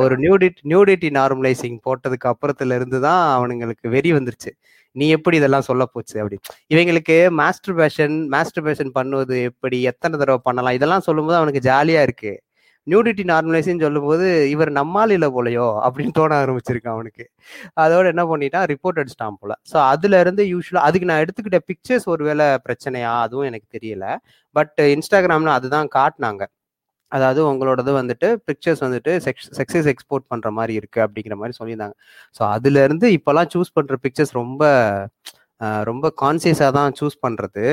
ஒரு 0.04 0.14
நியூடிட்டி 0.24 0.60
நியூடிட்டி 0.72 1.08
நார்மலைசிங் 1.18 1.78
போட்டதுக்கு 1.86 2.30
அப்புறத்துல 2.32 2.76
இருந்து 2.78 2.98
தான் 3.06 3.22
அவனுங்களுக்கு 3.36 3.86
வெறி 3.96 4.12
வந்துருச்சு. 4.18 4.52
நீ 4.96 5.04
எப்படி 5.16 5.36
இதெல்லாம் 5.40 5.66
சொல்ல 5.68 5.82
போச்சு 5.94 6.14
அப்படி. 6.22 6.36
இவங்களுக்கு 6.74 7.16
மாஸ்டர் 7.40 7.76
பேஷன் 7.80 8.16
மாஸ்டர் 8.34 8.64
பேஷன் 8.66 8.94
பண்ணுவது 8.96 9.36
எப்படி 9.50 9.76
எத்தனை 9.90 10.14
தடவை 10.22 10.40
பண்ணலாம் 10.48 10.76
இதெல்லாம் 10.78 11.06
சொல்லும்போது 11.08 11.38
அவனுக்கு 11.40 11.62
ஜாலியா 11.68 12.00
இருக்கு. 12.06 12.32
நியூடிட்டி 12.86 13.24
நார்மலைசிங் 13.30 13.82
சொல்லும்போது 13.84 14.26
இவர் 14.52 14.70
நம்மால் 14.78 15.12
இல்லை 15.16 15.28
போலையோ 15.36 15.66
அப்படின்னு 15.86 16.14
தோண 16.18 16.32
ஆரம்பிச்சிருக்கான் 16.42 16.96
அவனுக்கு. 16.96 17.24
அதோட 17.84 18.04
என்ன 18.14 18.22
பண்ணிட்டான் 18.30 18.66
ரிப்போர்ட் 18.72 19.00
அடிச்சிட்டான் 19.02 19.38
போல. 19.42 19.52
ஸோ 19.72 19.76
அதுல 19.92 20.20
இருந்து 20.24 20.44
யூஸ்வலா 20.52 20.82
அதுக்கு 20.88 21.10
நான் 21.10 21.22
எடுத்துக்கிட்ட 21.24 21.60
பிக்சர்ஸ் 21.70 22.06
ஒருவேளை 22.14 22.48
பிரச்சனையா 22.66 23.12
அதுவும் 23.26 23.48
எனக்கு 23.50 23.68
தெரியல. 23.76 24.06
பட் 24.56 24.74
இன்ஸ்டாகிராம்ல 24.96 25.52
அதுதான் 25.60 25.90
காட்டினாங்க. 25.98 26.42
அதாவது 27.12 27.40
உங்களோடது 27.50 27.92
வந்துட்டு 28.00 28.28
பிக்சர்ஸ் 28.44 28.82
வந்துட்டு 28.84 29.12
செக்ஸ் 29.26 29.48
செக்ஸஸ் 29.58 29.88
எக்ஸ்போர்ட் 29.92 30.26
பண்ணுற 30.32 30.50
மாதிரி 30.50 30.74
இருக்குது 30.80 31.04
அப்படிங்கிற 31.06 31.36
மாதிரி 31.36 31.56
சொல்லியிருந்தாங்க. 31.60 31.96
ஸோ 32.36 32.42
அதுலேருந்து 32.54 33.08
இப்போலாம் 33.18 33.50
சூஸ் 33.54 33.74
பண்ணுற 33.76 33.96
பிக்சர்ஸ் 34.02 34.32
ரொம்ப 34.32 34.62
ரொம்ப 35.82 36.06
கான்சியஸாக 36.22 36.72
தான் 36.72 36.96
சூஸ் 37.00 37.16
பண்ணுறது 37.26 37.64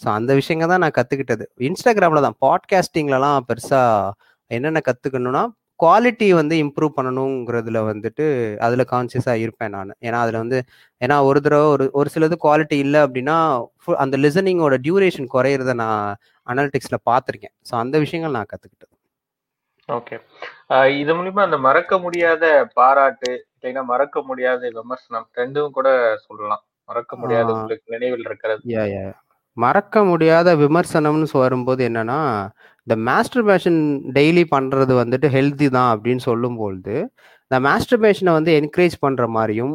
ஸோ 0.00 0.08
அந்த 0.08 0.30
விஷயங்க 0.34 0.66
தான் 0.66 0.82
நான் 0.84 0.96
கற்றுக்கிட்டது 0.98 1.44
இன்ஸ்டாகிராமில் 1.68 2.26
தான் 2.28 2.38
பாட்காஸ்டிங்லலாம் 2.40 3.44
பெருசாக 3.48 4.12
என்னென்ன 4.50 4.80
கற்றுக்கணும்னா 4.88 5.42
குவாலிட்டி 5.80 6.26
வந்து 6.34 6.54
இம்ப்ரூவ் 6.56 6.92
பண்ணணுங்கிறதுல 6.96 7.78
வந்துட்டு 7.88 8.24
அதில் 8.58 8.84
கான்சியஸாக 8.90 9.42
இருப்பேன் 9.44 9.70
நான். 9.70 9.90
ஏன்னா 10.00 10.18
அதில் 10.20 10.38
வந்து 10.38 10.58
ஏன்னா 11.00 11.16
ஒரு 11.24 11.40
தடவை 11.40 11.66
ஒரு 11.66 11.86
ஒரு 11.92 12.08
சிலது 12.14 12.36
குவாலிட்டி 12.44 12.76
இல்லை 12.78 13.00
அப்படின்னா 13.00 13.36
அந்த 13.98 14.16
லிசனிங்கோட 14.16 14.76
டியூரேஷன் 14.84 15.28
குறையிறத 15.34 15.72
நான் 15.74 16.04
அனாலிட்டிக்ஸில் 16.50 17.06
பார்த்துருக்கேன். 17.10 17.54
ஸோ 17.68 17.74
அந்த 17.82 17.94
விஷயங்கள் 18.04 18.36
நான் 18.38 18.50
கற்றுக்கிட்டது 18.52 18.92
ஓகே 19.88 20.16
இது 21.00 21.12
மூலியமா 21.16 21.42
அந்த 21.48 21.58
மறக்க 21.66 21.94
முடியாத 22.04 22.44
பாராட்டு 22.78 23.32
இல்லைன்னா 23.58 23.82
மறக்க 23.92 24.22
முடியாத 24.28 24.70
விமர்சனம் 24.78 25.26
ரெண்டும் 25.40 25.74
கூட 25.78 25.88
சொல்லலாம். 26.26 26.62
மறக்க 26.90 27.12
முடியாத 27.22 27.48
உங்களுக்கு 27.56 27.94
நினைவில் 27.94 28.26
இருக்கிறது. 28.28 28.62
மறக்க 29.56 29.96
முடியாத 30.10 30.48
விமர்சனம்னு 30.62 31.26
வரும்போது 31.42 31.82
என்னன்னா 31.88 32.20
இந்த 32.86 32.94
மாஸ்டர் 33.08 33.44
பேஷன் 33.48 33.80
டெய்லி 34.16 34.44
பண்ணுறது 34.54 34.92
வந்துட்டு 35.02 35.28
ஹெல்த்தி 35.36 35.66
தான் 35.76 35.90
அப்படின்னு 35.94 36.22
சொல்லும்பொழுது 36.30 36.94
இந்த 37.44 37.58
மாஸ்டர் 37.66 38.02
பேஷனை 38.04 38.32
வந்து 38.38 38.52
என்கரேஜ் 38.60 38.96
பண்ணுற 39.04 39.26
மாதிரியும் 39.36 39.74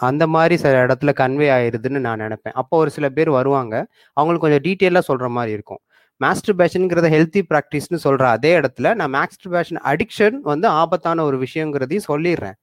அந்த 0.00 0.24
மாதிரி 0.34 0.54
சில 0.62 0.74
இடத்துல 0.86 1.10
கன்வே 1.20 1.48
ஆயிடுதுன்னு 1.56 2.00
நான் 2.06 2.22
நினைப்பேன். 2.24 2.54
அப்போ 2.60 2.74
ஒரு 2.82 2.90
சில 2.96 3.06
பேர் 3.16 3.30
வருவாங்க 3.38 3.74
அவங்களுக்கு 4.16 4.44
கொஞ்சம் 4.46 4.64
டீட்டெயிலாக 4.66 5.08
சொல்கிற 5.10 5.28
மாதிரி 5.36 5.52
இருக்கும். 5.56 5.80
மாஸ்டர் 6.20 6.56
பேஷனுங்கிறத 6.60 7.08
ஹெல்த்தி 7.14 7.40
ப்ராக்டிஸ்னு 7.50 7.98
சொல்கிற 8.06 8.24
அதே 8.36 8.50
இடத்துல 8.60 8.88
நான் 9.00 9.14
மாஸ்டர்பேஷன் 9.18 9.80
அடிக்ஷன் 9.90 10.36
வந்து 10.52 10.66
ஆபத்தான 10.80 11.24
ஒரு 11.28 11.36
விஷயங்கிறதையும் 11.44 12.08
சொல்லிடுறேன். 12.10 12.56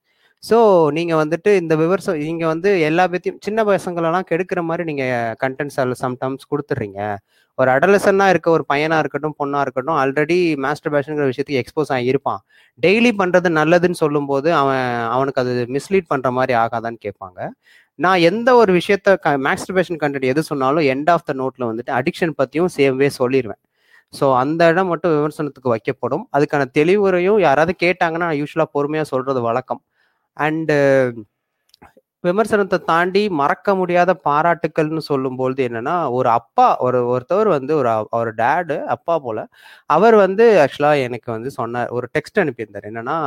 ஸோ 0.48 0.58
நீங்கள் 0.96 1.20
வந்துட்டு 1.20 1.50
இந்த 1.60 1.74
விவசாயம் 1.82 2.20
நீங்கள் 2.30 2.50
வந்து 2.52 2.70
எல்லா 2.88 3.04
பற்றியும் 3.12 3.40
சின்ன 3.46 3.64
பசங்களெல்லாம் 3.70 4.26
கெடுக்கிற 4.30 4.60
மாதிரி 4.68 4.84
நீங்கள் 4.90 5.34
கண்டென்ட்ஸ் 5.42 5.78
சம்டைம்ஸ் 6.04 6.50
கொடுத்துட்றீங்க. 6.52 7.00
ஒரு 7.58 7.70
அடலசனாக 7.74 8.32
இருக்க 8.32 8.48
ஒரு 8.56 8.64
பையனாக 8.72 9.02
இருக்கட்டும் 9.02 9.36
பொண்ணாக 9.40 9.64
இருக்கட்டும் 9.66 9.98
ஆல்ரெடி 10.02 10.36
மாஸ்டர் 10.64 10.92
பேஷனுங்கிற 10.94 11.26
விஷயத்துக்கு 11.30 11.62
எக்ஸ்போஸ் 11.62 11.90
ஆகியிருப்பான். 11.96 12.40
டெய்லி 12.84 13.10
பண்ணுறது 13.20 13.50
நல்லதுன்னு 13.60 14.00
சொல்லும்போது 14.04 14.48
அவன் 14.60 14.84
அவனுக்கு 15.14 15.42
அது 15.44 15.54
மிஸ்லீட் 15.76 16.10
பண்ணுற 16.12 16.30
மாதிரி 16.38 16.54
ஆகாதான்னு 16.64 17.00
கேட்பாங்க. 17.06 17.40
நான் 17.98 18.20
எந்த 18.30 18.48
ஒரு 18.60 18.72
விஷயத்த 18.78 19.08
மாஸ்டர்பேஷன் 19.46 20.00
கண்டென்ட் 20.02 20.30
எது 20.32 20.42
சொன்னாலும் 20.50 20.86
எண்ட் 20.92 21.10
ஆஃப் 21.14 21.26
த 21.28 21.32
நோட்ல 21.40 21.68
வந்துட்டு 21.70 21.92
அடிக்ஷன் 21.98 22.36
பற்றியும் 22.40 22.72
சேம்வே 22.76 23.08
சொல்லிடுவேன் 23.20 23.60
ஸோ 24.14 24.26
அந்த 24.42 24.60
இடம் 24.72 24.90
மட்டும் 24.92 25.14
விமர்சனத்துக்கு 25.16 25.72
வைக்கப்படும். 25.74 26.24
அதுக்கான 26.36 26.66
தெளிவுரையும் 26.78 27.40
யாராவது 27.46 27.72
கேட்டாங்கன்னா 27.84 28.28
நான் 28.28 28.40
யூஸ்வலாக 28.42 28.70
பொறுமையாக 28.76 29.08
சொல்றது 29.12 29.40
வழக்கம். 29.48 29.82
அண்டு 30.36 30.76
விமர்சனத்தை 32.24 32.78
தாண்டி 32.90 33.22
மறக்க 33.40 33.74
முடியாத 33.80 34.10
பாராட்டுக்கள்னு 34.26 35.02
சொல்லும்பொழுது 35.10 35.60
என்னன்னா 35.68 35.96
ஒரு 36.18 36.28
அப்பா 36.38 36.66
ஒரு 36.86 36.98
ஒருத்தவர் 37.12 37.50
வந்து 37.56 37.72
ஒரு 37.80 37.88
அவர் 38.16 38.30
டேடு 38.40 38.76
அப்பா 38.94 39.14
போல 39.26 39.38
அவர் 39.90 40.16
வந்து 40.24 40.44
ஆக்சுவலாக 40.64 41.04
எனக்கு 41.06 41.30
வந்து 41.36 41.52
சொன்னார் 41.60 41.92
ஒரு 41.98 42.08
டெக்ஸ்ட் 42.16 42.42
அனுப்பியிருந்தார். 42.44 42.88
என்னன்னா 42.92 43.18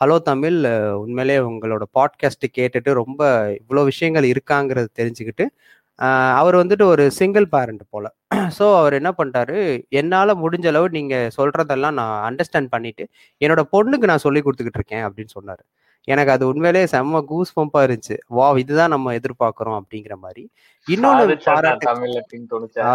ஹலோ 0.00 0.14
தமிழ் 0.18 0.58
உண்மையிலே 1.00 1.34
உங்களோட 1.46 1.84
பாட்காஸ்ட் 1.96 2.46
கேட்டுட்டு 2.58 2.90
ரொம்ப 2.98 3.22
இவ்வளோ 3.56 3.82
விஷயங்கள் 3.88 4.26
இருக்காங்கிறது 4.30 4.88
தெரிஞ்சுக்கிட்டு 4.98 5.44
அவர் 6.38 6.56
வந்துட்டு 6.56 6.82
ஒரு 6.82 7.04
சிங்கிள் 7.10 7.46
பேரண்ட் 7.48 7.82
போல. 7.90 8.06
ஸோ 8.58 8.66
அவர் 8.78 8.92
என்ன 8.92 9.10
பண்ணிட்டாரு 9.18 9.56
என்னால் 9.88 10.32
முடிஞ்ச 10.42 10.66
அளவு 10.66 10.88
நீங்கள் 10.90 11.30
சொல்றதெல்லாம் 11.36 11.96
நான் 12.00 12.14
அண்டர்ஸ்டாண்ட் 12.28 12.70
பண்ணிட்டு 12.70 13.04
என்னோட 13.40 13.64
பொண்ணுக்கு 13.74 14.10
நான் 14.12 14.24
சொல்லி 14.24 14.42
கொடுத்துக்கிட்டு 14.42 14.80
இருக்கேன் 14.80 15.04
அப்படின்னு 15.08 15.34
சொன்னார். 15.36 15.62
எனக்கு 16.08 16.32
அது 16.32 16.46
உண்மையிலேயே 16.46 16.86
செம்ம 16.92 17.22
கூஸ் 17.24 17.52
பம்பா 17.58 17.82
இருந்துச்சு. 17.86 18.16
வா 18.26 18.46
இதுதான் 18.62 18.94
நம்ம 18.94 19.14
எதிர்பார்க்கிறோம் 19.18 19.78
அப்படிங்கிற 19.80 20.16
மாதிரி. 20.24 20.44
இன்னொன்னு 20.86 21.36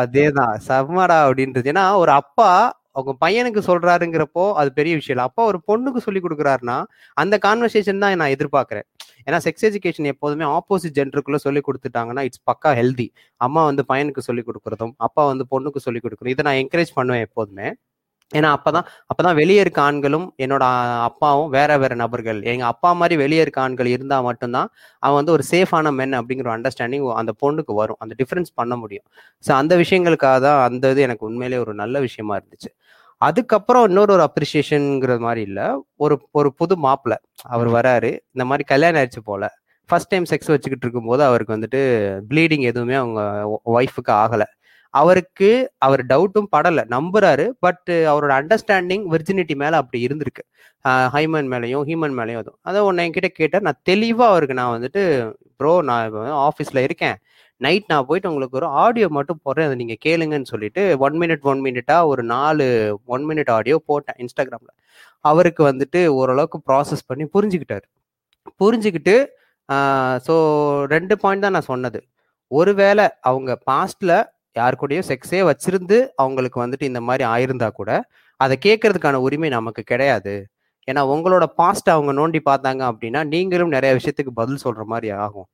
அதேதான். 0.01 0.55
செம்மடா 0.69 1.19
அப்படின்றது. 1.27 1.69
ஏன்னா 1.73 1.85
ஒரு 1.95 2.13
அப்பா 2.21 2.49
அவங்க 2.95 3.13
பையனுக்கு 3.23 3.61
சொல்றாருங்கிறப்போ 3.69 4.43
அது 4.59 4.69
பெரிய 4.79 4.93
விஷயம் 4.99 5.15
இல்லை. 5.15 5.27
அப்பா 5.29 5.43
ஒரு 5.51 5.59
பொண்ணுக்கு 5.69 6.01
சொல்லி 6.07 6.21
கொடுக்குறாருன்னா 6.25 6.77
அந்த 7.23 7.37
கான்வர்சேஷன் 7.47 8.01
தான் 8.03 8.19
நான் 8.23 8.35
எதிர்பார்க்குறேன். 8.37 8.87
ஏன்னா 9.27 9.39
செக்ஸ் 9.45 9.65
எஜுகேஷன் 9.69 10.11
எப்போதுமே 10.13 10.45
ஆப்போசிட் 10.57 10.97
ஜென்டருக்குள்ள 10.99 11.39
சொல்லி 11.45 11.61
கொடுத்துட்டாங்கன்னா 11.67 12.23
இட்ஸ் 12.29 12.45
பக்கா 12.51 12.71
ஹெல்தி 12.79 13.07
அம்மா 13.41 13.63
வந்து 13.69 13.83
பையனுக்கு 13.91 14.27
சொல்லி 14.29 14.43
கொடுக்குறதும் 14.49 14.93
அப்பா 15.07 15.23
வந்து 15.31 15.45
பொண்ணுக்கு 15.53 15.85
சொல்லி 15.87 16.01
கொடுக்குறதும் 16.05 16.35
இதை 16.35 16.45
நான் 16.49 16.61
என்கரேஜ் 16.63 16.97
பண்ணுவேன் 16.99 17.25
எப்போதுமே. 17.27 17.67
ஏன்னா 18.31 18.49
அப்பதான் 18.57 18.85
அப்பதான் 19.11 19.37
வெளியே 19.39 19.59
இருக்க 19.63 19.79
ஆண்களும் 19.87 20.25
என்னோட 20.43 20.63
அப்பாவும் 21.07 21.49
வேற 21.55 21.71
வேற 21.81 21.93
நபர்கள். 22.01 22.39
எங்க 22.51 22.63
அப்பா 22.71 22.89
மாதிரி 23.01 23.15
வெளியே 23.23 23.41
இருக்க 23.45 23.59
ஆண்கள் 23.65 23.89
இருந்தா 23.95 24.17
மட்டும்தான் 24.27 24.69
அவன் 25.03 25.17
வந்து 25.19 25.33
ஒரு 25.35 25.43
சேஃபான 25.51 25.91
மென் 25.99 26.15
அப்படிங்கிற 26.19 26.49
அண்டர்ஸ்டாண்டிங் 26.55 27.05
அந்த 27.21 27.33
பொண்ணுக்கு 27.43 27.73
வரும். 27.81 27.99
அந்த 28.03 28.15
டிஃபரன்ஸ் 28.21 28.51
பண்ண 28.61 28.75
முடியும். 28.83 29.05
ஸோ 29.43 29.51
அந்த 29.61 29.75
விஷயங்களுக்காக 29.83 30.39
தான் 30.47 30.59
அந்த 30.67 30.91
இது 30.95 31.03
எனக்கு 31.07 31.27
உண்மையிலே 31.29 31.59
ஒரு 31.65 31.75
நல்ல 31.83 32.01
விஷயமா 32.07 32.35
இருந்துச்சு. 32.39 32.71
அதுக்கப்புறம் 33.17 33.85
இன்னொரு 33.87 34.13
ஒரு 34.13 34.23
அப்ரிசியேஷனுங்கிற 34.29 35.19
மாதிரி 35.19 35.41
இல்லை. 35.41 35.67
ஒரு 35.95 36.15
ஒரு 36.31 36.53
புது 36.53 36.75
மாப்பிள்ள 36.83 37.15
அவர் 37.41 37.69
வராரு. 37.69 38.11
இந்த 38.31 38.45
மாதிரி 38.49 38.63
கல்யாணம் 38.63 39.01
ஆயிடுச்சு 39.01 39.21
போல. 39.23 39.53
ஃபர்ஸ்ட் 39.89 40.07
டைம் 40.07 40.23
செக்ஸ் 40.23 40.51
வச்சுக்கிட்டு 40.53 40.85
இருக்கும்போது 40.85 41.23
அவருக்கு 41.23 41.55
வந்துட்டு 41.57 41.81
ப்ளீடிங் 42.33 42.61
எதுவுமே 42.71 42.93
அவங்க 42.93 43.21
ஒய்ஃபுக்கு 43.65 44.11
ஆகலை. 44.11 44.47
அவருக்கு 44.89 45.49
அவர் 45.77 46.05
டவுட்டும் 46.05 46.51
படலை. 46.57 46.83
நம்புறாரு. 46.95 47.45
பட் 47.59 47.87
அவரோட 47.89 48.33
அண்டர்ஸ்டாண்டிங் 48.39 49.05
விர்ஜினிட்டி 49.13 49.55
மேலே 49.55 49.75
அப்படி 49.75 50.07
இருந்திருக்கு. 50.07 50.43
ஹைமன் 51.15 51.47
மேலேயும் 51.53 51.85
ஹியூமன் 51.89 52.15
மேலேயும் 52.19 52.41
அதுவும் 52.43 52.59
அதை 52.61 52.81
ஒன்று 52.81 53.03
என்கிட்ட 53.03 53.27
கேட்டால் 53.39 53.61
நான் 53.61 53.81
தெளிவாக 53.83 54.29
அவருக்கு 54.29 54.55
நான் 54.55 54.73
வந்துட்டு 54.75 55.33
ப்ரோ 55.57 55.81
நான் 55.81 56.13
ஆஃபீஸில் 56.47 56.83
இருக்கேன். 56.87 57.15
நைட் 57.61 57.85
நான் 57.91 58.07
போயிட்டு 58.07 58.29
உங்களுக்கு 58.31 58.57
ஒரு 58.59 58.67
ஆடியோ 58.83 59.07
மட்டும் 59.17 59.41
போடுறேன். 59.45 59.67
அதை 59.69 59.75
நீங்கள் 59.81 60.01
கேளுங்கன்னு 60.05 60.51
சொல்லிட்டு 60.53 60.81
ஒன் 61.05 61.15
மினிட் 61.21 61.45
ஒன் 61.51 61.61
மினிட்டாக 61.67 62.09
ஒரு 62.11 62.23
நாலு 62.35 62.65
ஒன் 63.15 63.23
மினிட் 63.29 63.51
ஆடியோ 63.57 63.77
போட்டேன் 63.89 64.17
இன்ஸ்டாகிராமில். 64.23 64.73
அவருக்கு 65.25 65.61
வந்துட்டு 65.69 65.99
ஓரளவுக்கு 66.19 66.59
ப்ராசஸ் 66.69 67.07
பண்ணி 67.11 67.27
புரிஞ்சுக்கிட்டாரு. 67.35 67.85
புரிஞ்சுக்கிட்டு 68.61 69.15
ஸோ 70.25 70.33
ரெண்டு 70.95 71.13
பாயிண்ட் 71.21 71.45
தான் 71.45 71.55
நான் 71.57 71.69
சொன்னது. 71.73 71.99
ஒருவேளை 72.51 73.05
அவங்க 73.29 73.51
பாஸ்டில் 73.69 74.15
யார் 74.59 74.79
கூடயும் 74.81 75.07
செக்ஸே 75.11 75.39
வச்சிருந்து 75.49 75.97
அவங்களுக்கு 76.23 76.57
வந்துட்டு 76.63 76.89
இந்த 76.91 77.01
மாதிரி 77.07 77.23
ஆயிருந்தா 77.35 77.69
கூட 77.79 77.91
அதை 78.39 78.55
கேட்கறதுக்கான 78.65 79.19
உரிமை 79.27 79.49
நமக்கு 79.55 79.81
கிடையாது. 79.91 80.33
ஏன்னா 80.87 81.01
உங்களோட 81.13 81.45
பாஸ்ட் 81.59 81.89
அவங்க 81.95 82.11
நோண்டி 82.19 82.39
பார்த்தாங்க 82.49 82.81
அப்படின்னா 82.91 83.21
நீங்களும் 83.33 83.75
நிறைய 83.75 83.91
விஷயத்துக்கு 83.99 84.33
பதில் 84.39 84.63
சொல்ற 84.65 84.83
மாதிரி 84.93 85.09
ஆகும். 85.25 85.47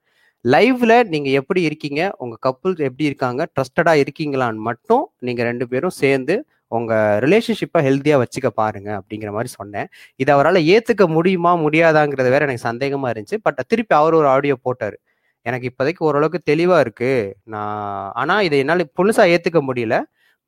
லைவ்ல 0.45 0.93
நீங்க 1.03 1.29
எப்படி 1.29 1.62
இருக்கீங்க? 1.62 2.01
உங்க 2.17 2.36
கப்புள் 2.48 2.74
எப்படி 2.88 3.05
இருக்காங்க? 3.10 3.41
ட்ரஸ்டடா 3.55 3.93
இருக்கீங்களான்னு 4.03 4.62
மட்டும் 4.69 5.03
நீங்க 5.19 5.41
ரெண்டு 5.43 5.65
பேரும் 5.67 5.95
சேர்ந்து 6.03 6.36
உங்க 6.67 6.93
ரிலேஷன்ஷிப்பை 7.24 7.79
ஹெல்த்தியா 7.88 8.17
வச்சுக்க 8.24 8.50
பாருங்க 8.53 8.89
அப்படிங்கிற 9.00 9.29
மாதிரி 9.31 9.48
சொன்னேன். 9.48 9.88
இது 10.15 10.31
அவரால் 10.31 10.60
ஏத்துக்க 10.74 11.05
முடியுமா? 11.07 11.51
முடியாதாங்கிறது 11.55 12.29
வேற 12.29 12.45
எனக்கு 12.48 12.67
சந்தேகமா 12.69 13.10
இருந்துச்சு. 13.13 13.38
பட் 13.43 13.60
திருப்பி 13.67 13.95
அவர் 13.95 14.13
ஒரு 14.13 14.27
ஆடியோ 14.27 14.55
போட்டார். 14.62 14.98
எனக்கு 15.45 15.69
இப்போதைக்கு 15.71 16.01
ஓரளவுக்கு 16.10 16.39
தெளிவா 16.51 16.77
இருக்கு. 16.79 17.12
நான் 17.43 18.12
ஆனா 18.13 18.41
இதை 18.41 18.60
என்னால் 18.60 18.86
புதுசா 19.01 19.25
ஏத்துக்க 19.36 19.62
முடியல. 19.69 19.95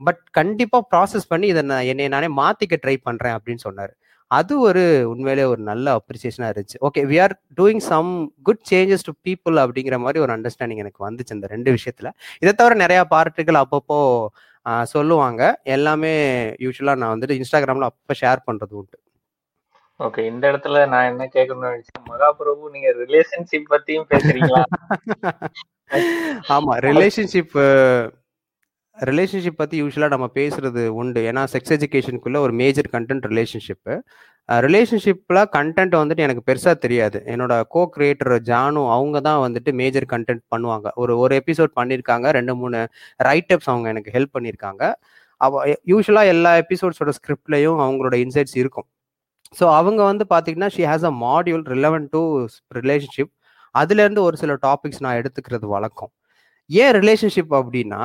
பட் 0.01 0.21
கண்டிப்பா 0.31 0.77
ப்ராசஸ் 0.91 1.29
பண்ணி 1.29 1.47
இதை 1.47 1.62
நான் 1.62 1.83
என்னை 1.83 2.07
நானே 2.07 2.27
மாத்திக்க 2.41 2.75
ட்ரை 2.85 2.95
பண்றேன் 3.03 3.35
அப்படின்னு 3.38 3.63
சொன்னாரு. 3.69 3.93
அது 4.33 4.53
ஒரு 4.59 4.83
உண்மையிலே 5.09 5.43
ஒரு 5.43 5.61
நல்ல 5.61 5.87
அப்ரிசியேஷனா 5.97 6.47
இருந்துச்சு. 6.51 6.77
Okay 6.87 7.01
we 7.11 7.17
are 7.23 7.33
doing 7.57 7.83
some 7.89 8.09
good 8.43 8.63
changes 8.71 9.05
to 9.05 9.13
people 9.25 9.57
அப்படிங்கிற 9.63 9.97
மாதிரி 9.99 10.19
ஒரு 10.19 10.33
அண்டர்ஸ்டாண்டிங் 10.35 10.81
எனக்கு 10.83 11.01
வந்துச்சு 11.07 11.35
இந்த 11.37 11.47
ரெண்டு 11.47 11.71
விஷயத்துல. 11.71 12.09
இதை 12.39 12.53
தவிர 12.53 12.75
நிறைய 12.75 13.01
பார்ட்டுகள் 13.13 13.61
அப்பப்போ 13.63 13.99
சொல்லுவாங்க. 14.87 15.41
எல்லாமே 15.75 16.13
யூஸ்வலா 16.65 16.95
நான் 16.95 17.13
வந்துட்டு 17.15 17.37
இன்ஸ்டாகிராம்ல 17.39 17.89
அப்ப 17.91 18.15
ஷேர் 18.21 18.45
பண்றது 18.47 18.73
உண்டு. 18.81 18.97
ஓகே 19.99 20.21
இந்த 20.25 20.43
இடத்துல 20.51 20.77
நான் 20.87 21.09
என்ன 21.11 21.23
கேட்கணும்னு 21.33 21.71
நினைச்சேன் 21.71 22.07
மகாபிரபு 22.11 22.71
நீங்க 22.71 22.89
ரிலேஷன்ஷிப் 23.03 23.69
பத்தியும் 23.73 24.09
பேசுறீங்களா? 24.11 24.63
ஆமா 26.55 26.73
ரிலேஷன்ஷிப் 26.85 27.55
ரிலேஷன்ஷிப் 28.97 29.59
பற்றி 29.62 29.75
யூஸ்வலாக 29.81 30.12
நம்ம 30.15 30.27
பேசுறது 30.39 30.81
உண்டு. 31.01 31.19
ஏன்னா 31.29 31.43
செக்ஸ் 31.53 31.73
எஜுகேஷனுக்குள்ளே 31.75 32.39
ஒரு 32.45 32.53
மேஜர் 32.62 32.89
கண்டென்ட் 32.95 33.25
ரிலேஷன்ஷிப் 33.31 33.91
ரிலேஷன்ஷிப்பில் 34.65 35.41
கண்டென்ட் 35.55 35.93
வந்துட்டு 36.00 36.23
எனக்கு 36.25 36.43
பெருசாக 36.50 36.75
தெரியாது. 36.85 37.19
என்னோட 37.33 37.53
கோ 37.75 37.81
கிரியேட்டர் 37.95 38.33
ஜானு 38.50 38.81
அவங்க 38.95 39.17
தான் 39.27 39.41
வந்துட்டு 39.45 39.71
மேஜர் 39.81 40.07
கண்டென்ட் 40.13 40.43
பண்ணுவாங்க. 40.53 40.88
ஒரு 41.01 41.13
ஒரு 41.23 41.33
எபிசோட் 41.41 41.73
பண்ணியிருக்காங்க 41.79 42.27
ரெண்டு 42.38 42.55
மூணு 42.62 42.79
ரைட் 43.29 43.53
அப்ஸ் 43.55 43.71
அவங்க 43.73 43.88
எனக்கு 43.93 44.13
ஹெல்ப் 44.17 44.33
பண்ணியிருக்காங்க 44.38 44.83
அவ 45.41 45.62
யூஸ்வலாக 45.91 46.33
எல்லா 46.33 46.51
எபிசோட்ஸோட 46.63 47.13
ஸ்கிரிப்ட்லேயும் 47.19 47.79
அவங்களோட 47.85 48.15
இன்சைட்ஸ் 48.25 48.57
இருக்கும். 48.63 48.88
ஸோ 49.59 49.65
அவங்க 49.79 50.01
வந்து 50.12 50.25
பார்த்தீங்கன்னா 50.33 50.69
she 50.75 50.83
has 50.91 51.07
a 51.12 51.13
module 51.25 51.65
relevant 51.75 52.09
to 52.15 52.21
relationship 52.79 53.33
அதுலேருந்து 53.75 54.21
ஒரு 54.27 54.35
சில 54.43 54.53
டாபிக்ஸ் 54.67 55.01
நான் 55.05 55.19
எடுத்துக்கிறது 55.21 55.67
வழக்கம். 55.75 56.12
ஏன் 56.69 56.93
ரிலேஷன்ஷிப் 57.00 57.53
அப்படின்னா 57.59 58.03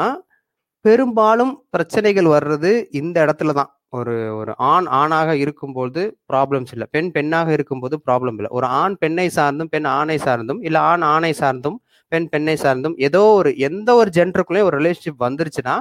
பெரும்பாலும் 0.88 1.52
பிரச்சனைகள் 1.74 2.28
வர்றது 2.36 2.70
இந்த 3.00 3.16
இடத்துல 3.26 3.52
தான். 3.60 3.70
ஒரு 3.98 4.14
ஒரு 4.40 4.52
ஆண் 4.72 4.88
ஆணாக 5.00 5.30
இருக்கும்போது 5.42 6.00
ப்ராப்ளம்ஸ் 6.30 6.72
இல்லை. 6.74 6.86
பெண் 6.94 7.10
பெண்ணாக 7.16 7.48
இருக்கும்போது 7.56 7.96
ப்ராப்ளம் 8.06 8.36
இல்லை. 8.40 8.50
ஒரு 8.58 8.66
ஆண் 8.80 8.96
பெண்ணை 9.02 9.26
சார்ந்தும் 9.36 9.70
பெண் 9.74 9.88
ஆணை 9.98 10.16
சார்ந்தும் 10.26 10.60
இல்லை 10.68 10.80
ஆண் 10.90 11.04
ஆணை 11.14 11.32
சார்ந்தும் 11.42 11.78
பெண் 12.12 12.28
பெண்ணை 12.32 12.54
சார்ந்தும் 12.64 12.96
ஏதோ 13.06 13.22
ஒரு 13.38 13.50
எந்த 13.68 13.88
ஒரு 14.00 14.10
ஜென்டருக்குள்ளேயும் 14.18 14.68
ஒரு 14.70 14.76
ரிலேஷன்ஷிப் 14.80 15.24
வந்துருச்சுன்னா 15.26 15.76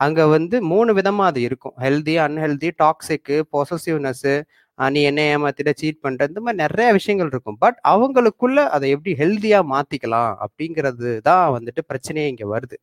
அங்கே 0.00 0.24
வந்து 0.34 0.56
மூணு 0.72 0.90
விதமாக 0.98 1.30
அது 1.32 1.40
இருக்கும். 1.48 1.74
ஹெல்தி 1.84 2.14
அன்ஹெல்தி 2.26 2.70
டாக்ஸிக்கு 2.82 3.36
பொசசிவ்னஸ்ஸு 3.54 4.34
நீ 4.78 5.00
என்ன 5.10 5.20
ஏமாத்திட்ட 5.34 5.72
சீட் 5.80 6.00
பண்ணுற 6.04 6.28
இந்த 6.30 6.40
மாதிரி 6.44 6.60
நிறைய 6.64 6.88
விஷயங்கள் 6.98 7.30
இருக்கும். 7.32 7.58
பட் 7.64 7.78
அவங்களுக்குள்ள 7.92 8.60
அதை 8.76 8.86
எப்படி 8.94 9.12
ஹெல்த்தியாக 9.22 9.70
மாற்றிக்கலாம் 9.74 10.32
அப்படிங்கிறது 10.46 11.10
தான் 11.28 11.44
வந்துட்டு 11.56 11.82
பிரச்சனையே 11.90 12.26
இங்கே 12.32 12.48
வருது. 12.54 12.76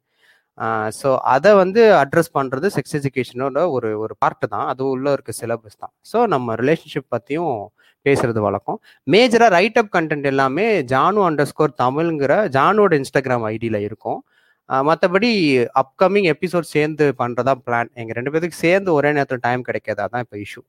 ஸோ 0.97 1.09
அதை 1.33 1.51
வந்து 1.55 1.81
அட்ரஸ் 2.01 2.35
பண்றது 2.35 2.67
செக்ஸ் 2.75 2.95
எஜுகேஷனோட 2.99 3.59
ஒரு 3.75 3.89
ஒரு 4.03 4.13
பார்ட்டு 4.21 4.47
தான். 4.47 4.65
அது 4.67 4.81
உள்ள 4.93 5.07
இருக்க 5.15 5.31
சிலபஸ் 5.39 5.79
தான். 5.83 5.93
ஸோ 6.11 6.17
நம்ம 6.27 6.55
ரிலேஷன்ஷிப் 6.55 7.13
பத்தியும் 7.15 7.53
பேசுறது 8.05 8.41
வழக்கம். 8.45 8.77
மேஜரா 9.07 9.47
ரைட் 9.55 9.79
அப் 9.81 9.93
கண்டென்ட் 9.95 10.27
எல்லாமே 10.31 10.65
ஜானு 10.91 11.21
அண்டர் 11.27 11.49
ஸ்கோர் 11.51 11.79
தமிழ்ங்கிற 11.81 12.35
ஜானுவோட 12.55 12.93
இன்ஸ்டாகிராம் 13.01 13.47
ஐடியில 13.51 13.79
இருக்கும். 13.87 14.19
மற்றபடி 14.69 15.29
அப்கமிங் 15.81 16.27
எபிசோட் 16.33 16.73
சேர்ந்து 16.75 17.05
பண்றதா 17.21 17.53
பிளான் 17.65 17.89
எங்க 18.01 18.11
ரெண்டு 18.13 18.31
பேருக்கு 18.33 18.63
சேர்ந்து 18.65 18.89
ஒரே 18.97 19.09
நேரத்தில் 19.11 19.45
டைம் 19.47 19.67
கிடைக்காது. 19.69 20.01
அதான் 20.05 20.23
இப்போ 20.25 20.37
இஷ்யூ 20.43 20.61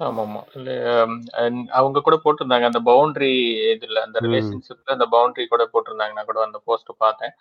ஆமா 0.00 0.22
ஆமா 0.22 0.40
இல்ல, 0.56 0.70
ஹம், 0.90 1.18
அஹ் 1.40 1.66
அவங்க 1.78 1.98
கூட 2.00 2.16
போட்டிருந்தாங்க. 2.22 2.66
அந்த 2.70 2.80
பவுண்டரி 2.88 3.32
இதுல 3.74 3.98
அந்த. 4.06 4.18
ரிலேஷன்ஷிப்ல 4.26 4.96
அந்த 4.96 5.06
பவுண்டரி 5.12 5.44
கூட 5.52 5.64
போட்டிருந்தாங்க 5.74 6.16
நான் 6.16 6.28
கூட 6.30 6.40
அந்த 6.46 6.60
போஸ்ட் 6.68 6.90
பார்த்தேன். 7.04 7.34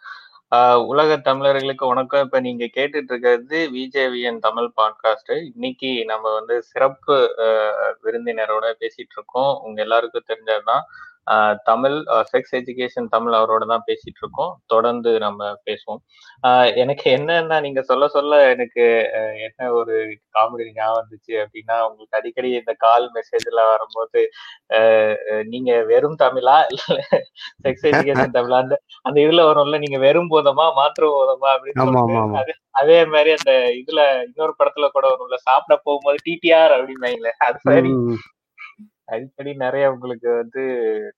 உலக 0.86 1.18
தமிழர்களுக்கு 1.18 1.88
வணக்கம். 1.88 2.24
இப்ப 2.24 2.40
நீங்க 2.40 2.66
கேட்டுட்டு 2.66 3.04
இருக்கிறது 3.04 3.70
விஜேவிஎன் 3.74 4.40
தமிழ் 4.40 4.72
பாட்காஸ்ட் 4.78 5.46
இன்னைக்கு 5.54 6.06
நம்ம 6.06 6.34
வந்து 6.34 6.62
சிறப்பு 6.62 7.36
விருந்தினரோட 8.04 8.74
பேசிட்டு 8.80 9.14
இருக்கோம் 9.14 9.60
உங்க 9.64 9.82
எல்லாருக்கும் 9.82 10.24
தெரிஞ்சதுதான். 10.28 10.82
தமிழ் 11.66 11.96
செக்ஸ் 12.30 12.54
எஜுகேஷன் 12.54 13.08
தமிழ் 13.08 13.34
அவரோட 13.34 13.64
தான் 13.66 13.84
பேசிட்டு 13.88 14.22
இருக்கோம் 14.22 14.54
தொடர்ந்து 14.66 15.12
நம்ம 15.20 15.50
பேசுவோம். 15.68 16.00
ஆஹ் 16.44 16.70
எனக்கு 16.76 17.06
என்னன்னா 17.12 17.58
நீங்க 17.62 17.82
சொல்ல 17.82 18.08
சொல்ல 18.08 18.40
எனக்கு 18.50 18.84
என்ன 19.48 19.70
ஒரு 19.74 19.96
காமெடி 20.36 20.66
ஞாபகம் 20.72 21.00
வந்துச்சு 21.00 21.34
அப்படின்னா 21.44 21.78
உங்களுக்கு 21.88 22.18
அடிக்கடி 22.20 22.52
இந்த 22.54 22.74
கால் 22.80 23.06
மெசேஜ்ல 23.14 23.64
வரும்போது 23.70 24.22
நீங்க 25.46 25.72
வெறும் 25.84 26.18
தமிழா? 26.20 26.58
இல்ல 26.72 26.82
செக்ஸ் 27.66 27.88
எஜுகேஷன் 27.92 28.36
தமிழா? 28.38 28.60
அந்த 28.64 28.78
அந்த 29.06 29.18
இதுல 29.22 29.46
வரும்ல 29.50 29.80
நீங்க 29.80 30.00
வெறும் 30.00 30.32
போதமா? 30.32 30.68
மாற்று 30.74 31.08
போதமா? 31.12 31.50
அப்படின்னு 31.56 32.58
அதே 32.82 33.00
மாதிரி 33.06 33.32
அந்த 33.38 33.52
இதுல 33.80 34.02
இன்னொரு 34.26 34.54
படத்துல 34.60 34.88
கூட 34.90 35.06
வரும்ல 35.14 35.40
சாப்பிட 35.48 35.76
போகும்போது 35.84 36.20
டிடிஆர் 36.28 36.76
அப்படின்னு 36.76 37.08
அது 37.48 37.60
மாதிரி. 37.66 37.90
ம். 38.04 38.20
அடிக்கடி 39.16 39.52
நிறைய 39.64 39.86
உங்களுக்கு 39.94 40.30
வந்து 40.42 40.62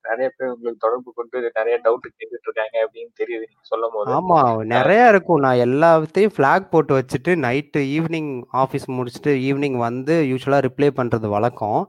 நிறைய 0.07 0.27
பேர் 0.35 0.51
உங்களுக்கு 0.53 0.83
தொடர்பு 0.85 1.09
கொண்டு 1.17 1.37
நிறைய 1.57 1.75
டவுட் 1.85 2.07
கேட்டுட்டு 2.17 2.47
இருக்காங்க 2.47 2.75
அப்படின்னு 2.85 3.11
தெரியுது 3.21 3.43
நீங்க 3.49 3.65
சொல்லும் 3.71 3.93
போது 3.95 4.15
ஆமா 4.17 4.39
நிறைய 4.73 5.01
இருக்கும். 5.13 5.43
நான் 5.45 5.63
எல்லாத்தையும் 5.65 6.33
ஃபிளாக் 6.35 6.71
போட்டு 6.73 6.97
வச்சுட்டு 6.99 7.33
நைட்டு 7.45 7.81
ஈவினிங் 7.95 8.31
ஆஃபீஸ் 8.63 8.87
முடிச்சுட்டு 8.97 9.33
ஈவினிங் 9.47 9.77
வந்து 9.87 10.15
யூஸ்வலாக 10.31 10.65
ரிப்ளை 10.67 10.89
பண்ணுறது 10.99 11.29
வழக்கம். 11.35 11.81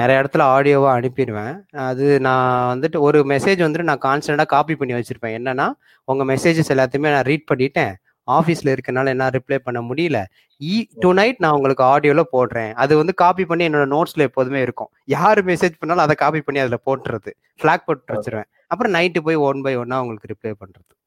நிறைய 0.00 0.22
இடத்துல 0.22 0.44
ஆடியோவாக 0.54 0.96
அனுப்பிடுவேன். 0.98 1.54
அது 1.88 2.06
நான் 2.28 2.52
வந்துட்டு 2.72 3.00
ஒரு 3.08 3.20
மெசேஜ் 3.34 3.64
வந்துட்டு 3.66 3.90
நான் 3.90 4.06
கான்ஸ்டண்ட்டாக 4.08 4.52
காப்பி 4.54 4.76
பண்ணி 4.80 4.96
வச்சுருப்பேன். 4.98 5.36
என்னன்னா 5.40 5.68
உங்கள் 6.08 6.30
மெசேஜஸ் 6.32 6.72
எல்லாத்தையுமே 6.74 7.12
நான் 7.16 7.28
ரீட் 7.30 7.50
பண்ணிட்டேன். 7.52 7.94
ஆஃபீஸில் 8.30 8.76
இருக்கனால 8.78 9.06
என்ன 9.06 9.30
ரிப்ளை 9.30 9.58
பண்ண 9.58 9.80
முடியல. 9.80 10.24
ஈ 10.60 10.86
டு 10.94 11.12
நைட் 11.12 11.36
நான் 11.38 11.52
உங்களுக்கு 11.52 11.84
ஆடியோவில் 11.84 12.24
போடுறேன். 12.32 12.72
அது 12.72 12.96
வந்து 12.96 13.14
காப்பி 13.14 13.44
பண்ணி 13.44 13.68
என்னோட 13.68 13.86
நோட்ஸில் 13.88 14.20
எப்போதுமே 14.20 14.60
இருக்கும். 14.60 14.90
யார் 15.04 15.44
மெசேஜ் 15.44 15.74
பண்ணாலும் 15.78 16.04
அதை 16.04 16.16
காப்பி 16.16 16.40
பண்ணி 16.40 16.60
அதில் 16.60 16.78
போட்டுறது. 16.86 17.32
ஃப்ளாக் 17.62 17.82
போட்டு 17.86 18.14
வச்சிருவேன். 18.14 18.44
அப்புறம் 18.66 18.94
நைட்டு 18.94 19.18
போய் 19.24 19.34
ஒன் 19.34 19.62
பை 19.62 19.76
ஒன்னா 19.76 20.00
உங்களுக்கு 20.00 20.36
ரிப்ளை 20.36 20.52
பண்ணுறது 20.60 21.02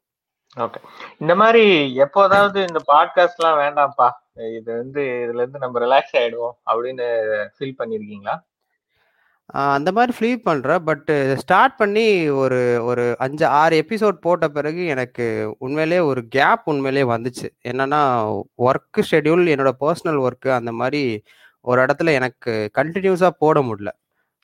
ஓகே. 0.57 0.75
இந்த 1.17 1.35
மாதிரி 1.35 1.95
எப்போதாவது 1.95 2.59
இந்த 2.59 2.81
பாட்காஸ்ட் 2.87 3.35
எல்லாம் 3.37 3.59
வேண்டாம்ப்பா. 3.59 4.09
இது 4.57 4.75
வந்து 4.75 5.01
இதுல 5.01 5.35
இருந்து 5.35 5.59
நம்ம 5.59 5.79
ரிலாக்ஸ் 5.79 6.15
ஆயிடுவோம் 6.15 6.51
அப்படின்னு 6.65 7.05
ஃபீல் 7.59 7.73
பண்ணிருக்கீங்களா? 7.79 8.33
ஆஹ் 8.33 8.56
அந்த 9.73 9.89
மாதிரி 9.91 10.13
ஃபீல் 10.17 10.45
பண்ணுறேன் 10.47 10.81
பட்டு 10.83 11.13
ஸ்டார்ட் 11.41 11.75
பண்ணி 11.77 12.03
ஒரு 12.39 12.57
ஒரு 12.83 13.03
அஞ்சு 13.19 13.45
ஆறு 13.59 13.75
எபிசோட் 13.83 14.17
போட்ட 14.25 14.45
பிறகு 14.49 14.81
எனக்கு 14.85 15.25
உண்மையிலே 15.59 15.99
ஒரு 16.09 16.21
கேப் 16.27 16.65
உண்மையிலே 16.65 17.03
வந்துச்சு. 17.13 17.47
என்னன்னா 17.63 18.01
ஒர்க்கு 18.67 19.03
ஷெட்யூல் 19.11 19.45
என்னோட 19.53 19.71
பர்சனல் 19.83 20.19
ஒர்க்கு 20.25 20.51
அந்த 20.59 20.71
மாதிரி 20.81 21.01
ஒரு 21.65 21.79
இடத்துல 21.85 22.11
எனக்கு 22.19 22.51
கண்டினியூஸாக 22.79 23.33
போட 23.43 23.59
முடியல. 23.69 23.91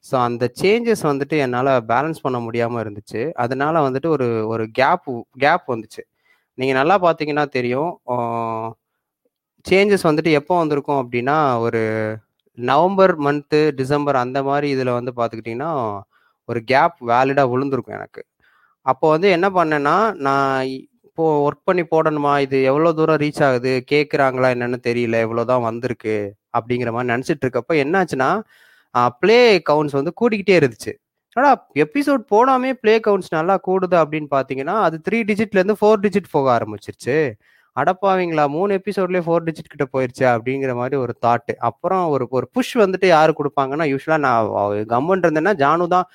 ஸோ 0.05 0.15
அந்த 0.27 0.45
சேஞ்சஸ் 0.61 1.03
வந்துட்டு 1.11 1.35
என்னால் 1.45 1.71
பேலன்ஸ் 1.91 2.23
பண்ண 2.25 2.39
முடியாமல் 2.39 2.81
இருந்துச்சு. 2.85 3.21
அதனால 3.45 3.75
வந்துட்டு 3.87 4.09
ஒரு 4.09 4.29
ஒரு 4.53 4.65
கேப் 4.81 5.07
கேப் 5.45 5.67
வந்துச்சு. 5.73 6.03
நீங்கள் 6.57 6.79
நல்லா 6.81 6.97
பார்த்தீங்கன்னா 7.05 7.45
தெரியும். 7.57 7.91
சேஞ்சஸ் 9.65 10.07
வந்துட்டு 10.09 10.31
எப்போ 10.39 10.53
வந்திருக்கும் 10.57 11.01
அப்படின்னா 11.03 11.37
ஒரு 11.59 11.81
நவம்பர் 12.57 13.13
மந்த்து 13.25 13.59
டிசம்பர் 13.79 14.17
அந்த 14.25 14.39
மாதிரி 14.49 14.67
இதில் 14.75 14.97
வந்து 14.97 15.11
பார்த்துக்கிட்டிங்கன்னா 15.19 15.71
ஒரு 16.49 16.59
கேப் 16.71 16.97
வேலிடாக 17.11 17.51
விழுந்திருக்கும் 17.53 17.97
எனக்கு. 17.99 18.21
அப்போ 18.85 19.05
வந்து 19.15 19.27
என்ன 19.37 19.47
பண்ணேன்னா 19.57 19.95
நான் 20.27 20.55
இப்போ 21.07 21.25
ஒர்க் 21.47 21.67
பண்ணி 21.69 21.83
போடணுமா? 21.93 22.33
இது 22.45 22.57
எவ்வளோ 22.71 22.91
தூரம் 22.99 23.19
ரீச் 23.23 23.41
ஆகுது? 23.47 23.73
கேட்குறாங்களா 23.91 24.47
என்னன்னு 24.55 24.79
தெரியல. 24.89 25.17
எவ்வளோ 25.25 25.43
தான் 25.51 25.65
வந்திருக்கு 25.69 26.15
அப்படிங்கிற 26.57 26.91
மாதிரி 26.95 27.11
நினச்சிட்டு 27.13 27.45
இருக்கப்போ 27.45 27.75
என்னாச்சுன்னா 27.83 28.29
ப்ளே 29.21 29.39
கவுண்ட்ஸ் 29.69 29.97
வந்து 29.99 30.11
கூட்டிக்கிட்டே 30.21 30.55
இருந்துச்சு. 30.61 30.93
ஆனால் 31.37 31.57
எபிசோட் 31.83 32.23
போடாமே 32.33 32.71
ப்ளே 32.81 32.93
கவுண்ட்ஸ் 33.07 33.31
நல்லா 33.37 33.55
கூடுது 33.67 33.95
அப்படின்னு 34.03 34.29
பார்த்தீங்கன்னா 34.35 34.75
அது 34.87 34.97
த்ரீ 35.07 35.19
டிஜிட்லேருந்து 35.29 35.77
ஃபோர் 35.81 36.03
டிஜிட் 36.05 36.33
போக 36.35 36.47
ஆரம்பிச்சிருச்சு. 36.57 37.17
அடப்பாவீங்களா 37.79 38.47
மூணு 38.47 38.73
எபிசோட்லேயே 38.75 39.21
ஃபோர் 39.27 39.43
டிஜிட் 39.45 39.71
கிட்ட 39.71 39.85
போயிருச்சு 39.93 40.25
அப்படிங்கிற 40.33 40.75
மாதிரி 40.75 40.95
ஒரு 41.01 41.13
தாட்டு 41.25 41.53
அப்புறம் 41.59 42.07
ஒரு 42.07 42.27
ஒரு 42.29 42.49
புஷ் 42.51 42.77
வந்துட்டு 42.77 43.05
யாரு 43.05 43.33
கொடுப்பாங்கன்னா 43.37 43.85
யூஸ்வலாக 43.93 44.17
நான் 44.17 44.47
கம்மன் 44.93 45.23
இருந்தேன்னா 45.23 45.53
ஜானு 45.63 45.87
தான் 45.87 46.07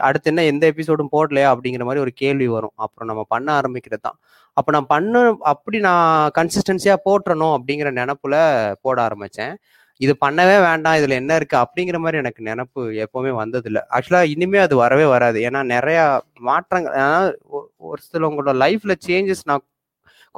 அடுத்து 0.00 0.28
என்ன 0.30 0.44
எந்த 0.44 0.72
எபிசோடும் 0.76 1.12
போடலையா 1.12 1.48
அப்படிங்கிற 1.54 1.84
மாதிரி 1.84 2.00
ஒரு 2.00 2.12
கேள்வி 2.14 2.46
வரும். 2.46 2.72
அப்புறம் 2.74 3.08
நம்ம 3.08 3.24
பண்ண 3.28 3.60
ஆரம்பிக்கிறது 3.60 4.00
தான். 4.00 4.18
அப்போ 4.52 4.72
நான் 4.72 4.86
பண்ண 4.86 5.36
அப்படி 5.40 5.78
நான் 5.78 6.30
கன்சிஸ்டன்சியாக 6.38 7.02
போட்டுறணும் 7.04 7.56
அப்படிங்கிற 7.56 7.90
நினப்புல 8.00 8.34
போட 8.82 9.02
ஆரம்பித்தேன் 9.02 9.56
இது 10.00 10.16
பண்ணவே 10.26 10.56
வேண்டாம் 10.68 10.94
இதுல 10.94 11.08
என்ன 11.08 11.34
இருக்கு 11.36 11.56
அப்படிங்கிற 11.56 11.98
மாதிரி 11.98 12.18
எனக்கு 12.22 12.42
நினப்பு 12.44 12.80
எப்பவுமே 13.04 13.32
வந்ததில்லை. 13.42 13.80
ஆக்சுவலாக 13.90 14.02
ஆக்சுவலா 14.10 14.22
இனிமே 14.22 14.58
அது 14.58 14.76
வரவே 14.76 15.04
வராது. 15.04 15.40
ஏன்னா 15.40 15.62
நிறைய 15.64 16.00
மாற்றங்கள் 16.40 16.92
அதாவது 16.92 17.38
ஒ- 17.48 17.68
ஒரு 17.76 18.02
சிலவங்களோட 18.12 18.52
லைஃப்ல 18.64 18.94
சேஞ்சஸ் 19.06 19.44
நான் 19.44 19.62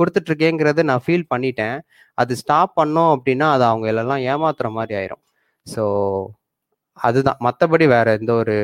கொடுத்துட்டு 0.01 0.31
இருக்கேங்கிறத 0.31 0.85
நான் 0.91 1.05
ஃபீல் 1.07 1.31
பண்ணிட்டேன். 1.35 1.77
அது 2.19 2.33
ஸ்டாப் 2.43 2.73
பண்ணோம் 2.81 3.13
அப்படின்னா 3.17 3.47
அது 3.57 3.65
அவங்க 3.71 3.87
எல்லாம் 3.93 4.25
ஏமாத்துற 4.33 4.71
மாதிரி 4.79 4.95
ஆயிரும். 5.01 5.23
ஸோ 5.67 5.85
அதுதான். 7.07 7.39
மற்றபடி 7.47 7.87
வேற 7.95 8.09
எந்த 8.19 8.33
ஒரு 8.43 8.57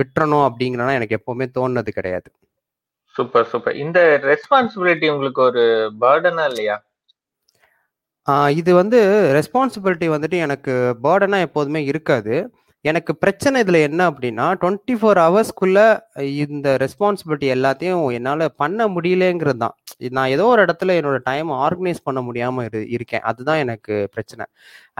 விட்டுறணும் 0.00 0.44
அப்படிங்கிறனா 0.48 0.92
எனக்கு 0.98 1.18
எப்பவுமே 1.20 1.46
தோணுனது 1.56 1.92
கிடையாது. 1.98 2.28
சூப்பர் 3.16 3.48
சூப்பர் 3.52 3.78
இந்த 3.84 4.00
ரெஸ்பான்சிபிலிட்டி 4.30 5.06
உங்களுக்கு 5.14 5.40
ஒரு 5.48 5.64
பேர்டனா 6.02 6.44
இல்லையா? 6.52 6.76
இது 8.60 8.70
வந்து 8.80 8.98
ரெஸ்பான்சிபிலிட்டி 9.36 10.06
வந்துட்டு 10.14 10.38
எனக்கு 10.46 10.72
பேர்டனா 11.04 11.38
எப்போதுமே 11.46 11.80
இருக்காது. 11.90 12.34
எனக்கு 12.84 13.12
பிரச்சனை 13.22 13.60
இதில் 13.62 13.78
என்ன 13.86 14.00
அப்படின்னா 14.10 14.44
டுவெண்ட்டி 14.62 14.94
ஃபோர் 14.98 15.18
ஹவர்ஸ்க்குள்ள 15.24 15.78
இந்த 16.44 16.68
ரெஸ்பான்சிபிலிட்டி 16.82 17.46
எல்லாத்தையும் 17.54 18.04
என்னால் 18.18 18.44
பண்ண 18.62 18.86
முடியலங்கிறது 18.96 19.60
தான் 19.64 19.74
நான் 20.16 20.32
ஏதோ 20.34 20.44
ஒரு 20.52 20.62
இடத்துல 20.66 20.96
என்னோட 20.98 21.18
டைம் 21.30 21.48
ஆர்கனைஸ் 21.64 22.04
பண்ண 22.08 22.20
முடியாமல் 22.28 22.66
இரு 22.68 22.80
இருக்கேன். 22.96 23.24
அதுதான் 23.30 23.62
எனக்கு 23.64 23.94
பிரச்சனை. 24.14 24.44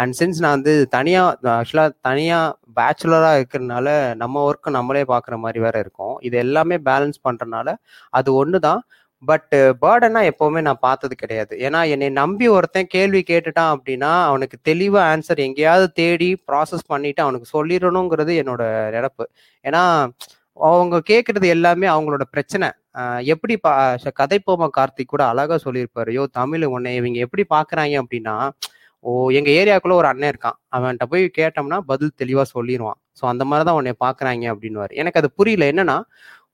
அண்ட் 0.00 0.16
சின்ஸ் 0.20 0.40
நான் 0.44 0.56
வந்து 0.58 0.74
தனியாக 0.96 1.52
ஆக்சுவலாக 1.58 1.94
தனியாக 2.08 2.56
பேச்சுலராக 2.78 3.38
இருக்கிறதுனால 3.40 3.88
நம்ம 4.22 4.42
ஒர்க்கு 4.48 4.76
நம்மளே 4.78 5.04
பார்க்குற 5.12 5.36
மாதிரி 5.44 5.60
வேற 5.66 5.76
இருக்கும். 5.84 6.16
இது 6.28 6.36
எல்லாமே 6.44 6.78
பேலன்ஸ் 6.90 7.20
பண்ணுறனால 7.28 7.68
அது 8.20 8.28
ஒன்று 8.42 8.60
தான் 8.68 8.82
பட் 9.22 9.54
பேர்டனா 9.82 10.20
uh, 10.22 10.30
எப்பவுமே 10.30 10.60
நான் 10.66 10.84
பார்த்தது 10.86 11.14
கிடையாது. 11.14 11.52
ஏன்னா 11.66 11.80
என்னை 11.92 12.08
நம்பி 12.18 12.46
ஒருத்தன் 12.56 12.90
கேள்வி 12.94 13.22
கேட்டுட்டான் 13.30 13.72
அப்படின்னா 13.74 14.10
அவனுக்கு 14.28 14.56
தெளிவா 14.68 15.00
ஆன்சர் 15.12 15.40
எங்கேயாவது 15.46 15.86
தேடி 15.92 16.28
ப்ராசஸ் 16.48 16.84
பண்ணிட்டு 16.86 17.22
அவனுக்கு 17.22 17.48
சொல்லிடணுங்கிறது 17.56 18.34
என்னோட 18.42 18.62
நினப்பு. 18.96 19.24
ஏன்னா 19.64 19.82
அவங்க 20.56 20.96
கேட்கறது 21.10 21.46
எல்லாமே 21.56 21.86
அவங்களோட 21.94 22.24
பிரச்சனை. 22.34 22.68
எப்படி 23.34 23.54
பா 23.64 23.72
கதைப்போமா 24.20 24.68
கார்த்திக் 24.78 25.12
கூட 25.12 25.22
அழகா 25.32 25.56
சொல்லியிருப்பாரு. 25.66 26.10
யோ 26.18 26.24
தமிழ் 26.40 26.64
உன்னை 26.74 26.92
இவங்க 27.00 27.18
எப்படி 27.26 27.44
பாக்குறாங்க 27.56 27.96
அப்படின்னா 28.02 28.36
ஓ 29.04 29.10
எங்க 29.38 29.50
ஏரியாக்குள்ள 29.60 29.94
ஒரு 30.02 30.08
அண்ணன் 30.12 30.32
இருக்கான். 30.32 30.56
அவன்கிட்ட 30.76 31.04
போய் 31.12 31.24
கேட்டோம்னா 31.40 31.78
பதில் 31.90 32.16
தெளிவா 32.22 32.44
சொல்லிடுவான் 32.56 32.98
ஸோ 33.20 33.24
அந்த 33.32 33.44
மாதிரி 33.50 33.64
தான் 33.68 33.78
உன்னை 33.80 33.92
பாக்குறாங்க 34.06 34.44
அப்படின்னு 34.52 34.86
எனக்கு 35.02 35.20
அது 35.22 35.30
புரியல. 35.38 35.66
என்னன்னா 35.72 35.98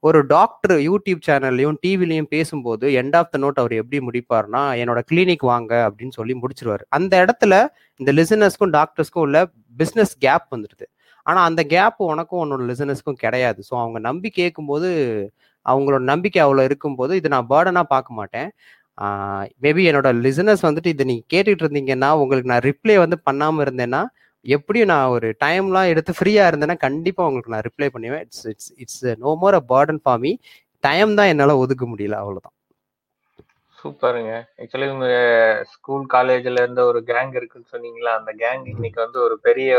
ஒரு 0.04 0.18
டாக்டர் 0.32 0.74
யூடியூப் 0.86 1.20
சேனல்லையும் 1.26 1.76
டிவிலையும் 1.84 2.28
பேசும்போது 2.34 2.86
எண்ட் 3.00 3.16
ஆஃப் 3.20 3.30
த 3.34 3.36
நோட் 3.44 3.60
அவர் 3.62 3.74
எப்படி 3.80 3.98
முடிப்பார்னா 4.08 4.62
என்னோட 4.80 5.00
கிளினிக் 5.10 5.44
வாங்க 5.52 5.72
அப்படின்னு 5.86 6.16
சொல்லி 6.18 6.34
முடிச்சிருவாரு. 6.42 6.84
அந்த 6.98 7.12
இடத்துல 7.24 7.54
இந்த 8.00 8.12
லிசனர்ஸ்க்கும் 8.18 8.74
டாக்டர்ஸ்க்கும் 8.78 9.24
உள்ள 9.26 9.38
பிஸ்னஸ் 9.80 10.12
கேப் 10.24 10.46
வந்துடுது. 10.54 10.86
ஆனால் 11.26 11.46
அந்த 11.50 11.62
கேப் 11.74 12.00
உனக்கும் 12.12 12.42
உன்னோட 12.44 12.62
லிசனர்ஸ்க்கும் 12.72 13.20
கிடையாது. 13.24 13.60
ஸோ 13.68 13.74
அவங்க 13.82 13.98
நம்பி 14.08 14.30
கேட்கும்போது 14.40 14.88
அவங்களோட 15.66 16.02
நம்பிக்கை 16.12 16.40
அவ்வளோ 16.46 16.64
இருக்கும்போது 16.68 17.12
இதை 17.20 17.28
நான் 17.36 17.48
பேர்டனாக 17.52 17.86
பார்க்க 17.94 18.18
மாட்டேன். 18.20 18.48
மேபி 19.64 19.82
என்னோட 19.90 20.08
லிசனர்ஸ் 20.26 20.64
வந்துட்டு 20.68 20.90
இதை 20.94 21.04
நீங்கள் 21.10 21.30
கேட்டுட்டு 21.34 21.64
இருந்தீங்கன்னா 21.64 22.10
உங்களுக்கு 22.22 22.50
நான் 22.52 22.66
ரிப்ளை 22.70 22.96
வந்து 23.04 23.16
பண்ணாமல் 23.28 23.64
இருந்தேன்னா 23.66 24.02
எப்படியும் 24.44 24.86
நான் 24.86 25.08
ஒரு 25.08 25.28
டைம்லாம் 25.44 25.88
எடுத்து 25.88 26.12
ஃப்ரீயா 26.12 26.44
இருந்தேன்னா 26.46 26.76
கண்டிப்பா 26.78 27.26
உங்களுக்கு 27.26 27.52
நான் 27.52 27.66
ரிப்ளை 27.68 27.88
பண்ணுவேன். 27.88 28.20
It's 28.20 28.46
it's 28.46 28.72
it's 28.76 29.04
no 29.18 29.34
more 29.34 29.54
a 29.54 29.62
burden 29.68 30.02
for 30.02 30.20
me 30.20 30.32
time 30.84 31.14
தான் 31.14 31.26
என்னால 31.26 31.56
ஒதுக்க 31.58 31.84
முடியல 31.86 32.14
அவ்வளவுதான். 32.14 32.54
சூப்பருங்க. 33.78 34.32
ஆக்சுவலி 34.58 34.88
உங்க 34.90 35.08
ஸ்கூல் 35.72 36.06
காலேஜ்ல 36.12 36.62
இருந்த 36.62 36.84
ஒரு 36.84 37.00
கேங் 37.04 37.34
இருக்குன்னு 37.34 37.72
சொன்னீங்களா? 37.72 38.12
அந்த 38.14 38.32
கேங் 38.34 38.64
இன்னைக்கு 38.66 39.00
வந்து 39.00 39.18
ஒரு 39.20 39.38
பெரிய 39.38 39.70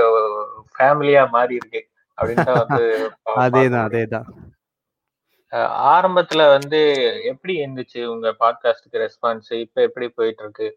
ஃபேமிலியா 0.75 1.30
மாறி 1.30 1.56
இருக்கு 1.56 1.82
அப்படின்னு 2.17 2.45
தான் 2.45 2.62
வந்து 2.63 2.84
அதேதான் 3.45 3.86
அதேதான். 3.88 4.28
அஹ் 5.54 5.71
ஆரம்பத்துல 5.88 6.43
வந்து 6.51 6.80
எப்படி 7.23 7.54
இருந்துச்சு 7.62 8.01
உங்க 8.06 8.30
பாட்காஸ்டுக்கு 8.39 9.04
ரெஸ்பான்ஸ் 9.04 9.51
இப்ப 9.60 9.82
எப்படி 9.82 10.08
போயிட்டு 10.10 10.43
இருக்கு? 10.43 10.67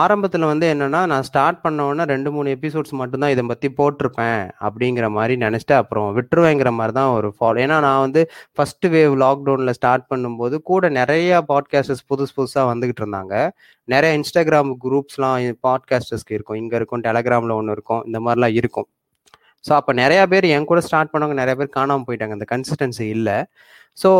ஆரம்பத்தில் 0.00 0.46
வந்து 0.50 0.66
என்னன்னா 0.74 1.00
நான் 1.12 1.26
ஸ்டார்ட் 1.28 1.58
பண்ண 1.64 1.86
உடனே 1.86 2.04
ரெண்டு 2.12 2.28
மூணு 2.34 2.48
எபிசோட்ஸ் 2.56 2.94
மட்டும்தான் 3.00 3.32
இதை 3.34 3.42
பற்றி 3.50 3.68
போட்டிருப்பேன் 3.78 4.42
அப்படிங்கிற 4.66 5.06
மாதிரி 5.16 5.34
நினச்சிட்டு 5.42 5.74
அப்புறம் 5.80 6.06
விட்டுருவேங்கிற 6.18 6.70
மாதிரி 6.78 6.94
தான் 6.98 7.10
ஒரு 7.16 7.28
ஃபாலோ 7.36 7.60
ஏன்னா 7.64 7.76
நான் 7.86 8.04
வந்து 8.06 8.22
ஃபர்ஸ்ட் 8.56 8.86
வேவ் 8.94 9.14
லாக்டவுனில் 9.24 9.76
ஸ்டார்ட் 9.78 10.06
பண்ணும்போது 10.12 10.58
கூட 10.70 10.88
நிறைய 11.00 11.42
பாட்காஸ்டர்ஸ் 11.52 12.06
புதுசு 12.12 12.34
புதுசாக 12.38 12.66
வந்துகிட்டு 12.72 13.02
இருந்தாங்க. 13.04 13.34
நிறைய 13.88 14.12
இன்ஸ்டாகிராம் 14.20 14.72
குரூப்ஸ்லாம் 14.84 15.60
பாட்காஸ்டர்ஸ்க்கு 15.68 16.36
இருக்கும். 16.38 16.60
இங்கே 16.62 16.76
இருக்கும் 16.80 17.04
டெலகிராமில் 17.08 17.56
ஒன்று 17.58 17.76
இருக்கும் 17.78 18.02
இந்த 18.06 18.20
மாதிரிலாம் 18.26 18.56
இருக்கும். 18.60 18.88
ஸோ 19.64 19.72
அப்போ 19.80 19.92
நிறையா 20.02 20.24
பேர் 20.32 20.44
என் 20.54 20.68
கூட 20.70 20.80
ஸ்டார்ட் 20.88 21.12
பண்ணவங்க 21.12 21.36
நிறைய 21.42 21.56
பேர் 21.60 21.76
காணாமல் 21.78 22.06
போயிட்டாங்க. 22.08 22.34
அந்த 22.38 22.48
கன்சிஸ்டன்சி 22.54 23.06
இல்லை. 23.16 23.36
ஸோ 23.98 24.10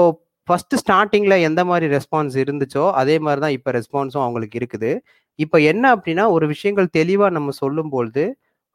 ஃபர்ஸ்ட் 0.48 0.74
ஸ்டார்டிங்ல 0.82 1.34
எந்த 1.48 1.60
மாதிரி 1.70 1.86
ரெஸ்பான்ஸ் 1.96 2.34
இருந்துச்சோ 2.42 2.84
அதே 3.00 3.16
மாதிரி 3.26 3.40
தான் 3.44 3.54
இப்போ 3.58 3.70
ரெஸ்பான்ஸும் 3.78 4.24
அவங்களுக்கு 4.24 4.58
இருக்குது. 4.60 4.90
இப்போ 5.38 5.56
என்ன 5.70 5.84
அப்படின்னா 5.96 6.24
ஒரு 6.36 6.46
விஷயங்கள் 6.52 6.88
தெளிவாக 6.98 7.30
நம்ம 7.38 7.52
சொல்லும்பொழுது 7.62 8.24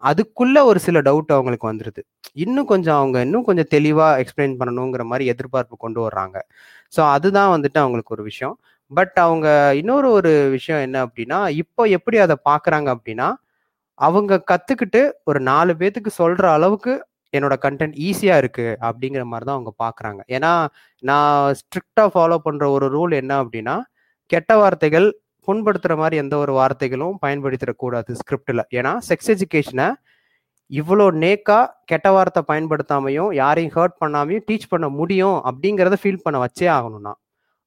அதுக்குள்ள 0.03 0.57
ஒரு 0.69 0.79
சில 0.85 0.97
டவுட் 1.07 1.31
அவங்களுக்கு 1.35 1.65
வந்துருது. 1.71 2.01
இன்னும் 2.43 2.69
கொஞ்சம் 2.71 2.97
அவங்க 2.99 3.17
இன்னும் 3.25 3.45
கொஞ்சம் 3.49 3.69
தெளிவாக 3.75 4.19
எக்ஸ்பிளைன் 4.21 4.55
பண்ணணுங்கிற 4.59 5.03
மாதிரி 5.11 5.25
எதிர்பார்ப்பு 5.33 5.75
கொண்டு 5.85 5.99
வர்றாங்க. 6.07 6.37
ஸோ 6.93 7.01
அதுதான் 7.15 7.51
வந்துட்டு 7.55 7.79
அவங்களுக்கு 7.83 8.15
ஒரு 8.17 8.23
விஷயம். 8.31 8.55
பட் 8.91 9.15
அவங்க 9.25 9.47
இன்னொரு 9.81 10.07
ஒரு 10.17 10.31
விஷயம் 10.55 10.81
என்ன 10.87 10.97
அப்படின்னா 11.05 11.39
இப்போ 11.63 11.83
எப்படி 11.97 12.17
அதை 12.25 12.35
பார்க்குறாங்க 12.49 12.87
அப்படின்னா 12.95 13.27
அவங்க 13.99 14.41
கற்றுக்கிட்டு 14.51 15.01
ஒரு 15.29 15.39
நாலு 15.51 15.71
பேத்துக்கு 15.79 16.11
சொல்கிற 16.21 16.45
அளவுக்கு 16.57 16.93
என்னோட 17.33 17.55
கண்டென்ட் 17.61 17.95
ஈஸியா 17.99 18.35
இருக்கு 18.37 18.67
அப்படிங்கிற 18.81 19.23
மாதிரி 19.23 19.45
தான் 19.45 19.57
அவங்க 19.57 19.73
பாக்குறாங்க. 19.83 20.21
ஏன்னா 20.29 20.51
நான் 21.03 21.53
ஸ்ட்ரிக்டா 21.53 22.05
ஃபாலோ 22.13 22.37
பண்ற 22.37 22.65
ஒரு 22.69 22.87
ரூல் 22.89 23.13
என்ன 23.13 23.33
அப்படின்னா 23.43 23.75
கெட்ட 24.29 24.51
வார்த்தைகள் 24.57 25.07
புண்படுத்துற 25.47 25.93
மாதிரி 25.97 26.15
எந்த 26.17 26.35
ஒரு 26.37 26.53
வார்த்தைகளும் 26.53 27.15
பயன்படுத்திடக்கூடாது 27.25 28.11
ஸ்கிரிப்டில் 28.13 28.63
ஏன்னா 28.73 28.91
செக்ஸ் 29.09 29.31
எஜுகேஷனை 29.31 29.87
இவ்வளோ 30.71 31.05
நேக்கா 31.23 31.57
கெட்ட 31.85 32.07
வார்த்தை 32.11 32.41
பயன்படுத்தாமையும் 32.47 33.31
யாரையும் 33.33 33.73
ஹர்ட் 33.75 33.97
பண்ணாமையும் 34.01 34.45
டீச் 34.49 34.69
பண்ண 34.69 34.87
முடியும் 34.89 35.37
அப்படிங்கிறத 35.49 35.97
ஃபீல் 36.03 36.23
பண்ண 36.23 36.37
வச்சே 36.39 36.67
ஆகணும்னா 36.69 37.13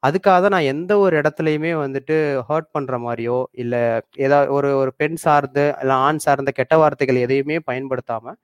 அதுக்காக 0.03 0.39
தான் 0.41 0.51
நான் 0.51 0.71
எந்த 0.71 0.93
ஒரு 0.99 1.15
இடத்துலையுமே 1.21 1.71
வந்துட்டு 1.75 2.17
ஹர்ட் 2.49 2.71
பண்ணுற 2.75 2.95
மாதிரியோ 2.99 3.37
இல்லை 3.55 3.81
ஏதாவது 4.17 4.49
ஒரு 4.53 4.71
ஒரு 4.77 4.91
பெண் 4.97 5.17
சார்ந்து 5.17 5.65
இல்லை 5.83 5.97
ஆண் 5.99 6.19
சார்ந்த 6.19 6.51
கெட்ட 6.51 6.75
வார்த்தைகள் 6.77 7.19
எதையுமே 7.19 7.57
பயன்படுத்தாமல் 7.65 8.37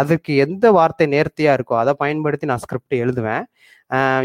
அதுக்கு 0.00 0.32
எந்த 0.44 0.66
வார்த்தை 0.78 1.06
நேர்த்தியாக 1.14 1.56
இருக்கோ 1.58 1.76
அதை 1.82 1.92
பயன்படுத்தி 2.02 2.50
நான் 2.50 2.62
ஸ்கிரிப்ட் 2.64 2.96
எழுதுவேன். 3.04 3.44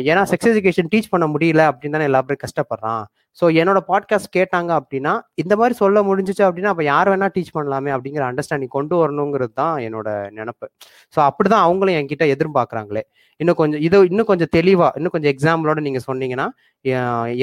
ஏன்னா 0.10 0.22
செக்ஸ் 0.32 0.50
எஜுகேஷன் 0.52 0.90
டீச் 0.92 1.10
பண்ண 1.14 1.26
முடியல 1.32 1.62
அப்படின்னு 1.70 1.96
தானே 1.96 2.06
எல்லா 2.10 2.22
பேரும் 2.26 2.44
கஷ்டப்படுறான். 2.44 3.04
ஸோ 3.40 3.46
என்னோட 3.62 3.80
பாட்காஸ்ட் 3.90 4.32
கேட்டாங்க 4.38 4.72
அப்படின்னா 4.80 5.14
இந்த 5.42 5.54
மாதிரி 5.60 5.74
சொல்ல 5.82 6.02
முடிஞ்சிச்சு 6.08 6.44
அப்படின்னா 6.48 6.72
அப்போ 6.74 6.86
யார் 6.92 7.10
வேணா 7.12 7.28
டீச் 7.36 7.52
பண்ணலாமே 7.58 7.92
அப்படிங்கிற 7.96 8.24
அண்டர்ஸ்டாண்டிங் 8.30 8.74
கொண்டு 8.78 8.96
வரணுங்கிறது 9.02 9.54
தான் 9.62 9.76
என்னோட 9.88 10.08
நினப்பு. 10.38 10.68
ஸோ 11.16 11.20
அப்படிதான் 11.28 11.66
அவங்களும் 11.68 11.98
என்கிட்ட 12.00 12.26
எதிர்பார்க்குறாங்களே. 12.36 13.04
இன்னும் 13.42 13.60
கொஞ்சம் 13.62 13.84
இது 13.88 13.98
இன்னும் 14.12 14.30
கொஞ்சம் 14.32 14.52
தெளிவாக 14.58 14.92
இன்னும் 15.00 15.14
கொஞ்சம் 15.16 15.34
எக்ஸாம்பிளோட 15.34 15.80
நீங்கள் 15.88 16.06
சொன்னீங்கன்னா 16.10 16.48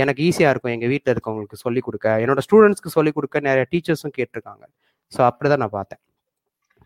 எனக்கு 0.03 0.21
ஈஸியாக 0.29 0.53
இருக்கும். 0.55 0.75
எங்கள் 0.77 0.93
வீட்டில் 0.95 1.15
இருக்கவங்களுக்கு 1.15 1.63
சொல்லிக் 1.67 1.87
கொடுக்க 1.89 2.09
என்னோட 2.25 2.43
ஸ்டூடெண்ட்ஸ்க்கு 2.49 2.97
சொல்லிக் 2.99 3.17
கொடுக்க 3.19 3.47
நிறைய 3.49 3.67
டீச்சர்ஸும் 3.75 4.17
கேட்டிருக்காங்க. 4.19 4.65
ஸோ 5.13 5.23
அப்படி 5.31 5.49
தான் 5.55 5.63
நான் 5.65 5.77
பார்த்தேன். 5.79 6.03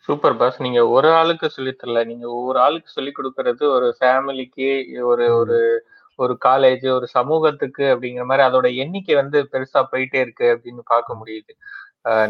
சூப்பர் 0.07 0.37
பாஸ் 0.41 0.59
நீங்க 0.67 0.81
ஒரு 0.89 1.09
ஆளுக்கு 1.13 1.47
சொல்லி 1.51 1.73
தரல. 1.81 2.01
நீங்க 2.11 2.27
ஒவ்வொரு 2.37 2.59
ஆளுக்கு 2.67 2.91
சொல்லி 2.97 3.13
கொடுக்கறது 3.17 3.65
ஒரு 3.77 3.89
ஃபேமிலிக்கு 4.01 4.69
ஒரு 5.11 5.27
ஒரு 5.41 5.59
ஒரு 6.19 6.35
காலேஜ் 6.45 6.87
ஒரு 6.95 7.07
சமூகத்துக்கு 7.17 7.85
அப்படிங்கிற 7.93 8.25
மாதிரி 8.31 8.47
அதோட 8.49 8.69
எண்ணிக்கை 8.85 9.15
வந்து 9.15 9.39
பெருசா 9.53 9.81
போயிட்டே 9.93 10.21
இருக்கு 10.25 10.47
அப்படின்னு 10.55 10.83
பார்க்க 10.93 11.19
முடியுது. 11.21 11.53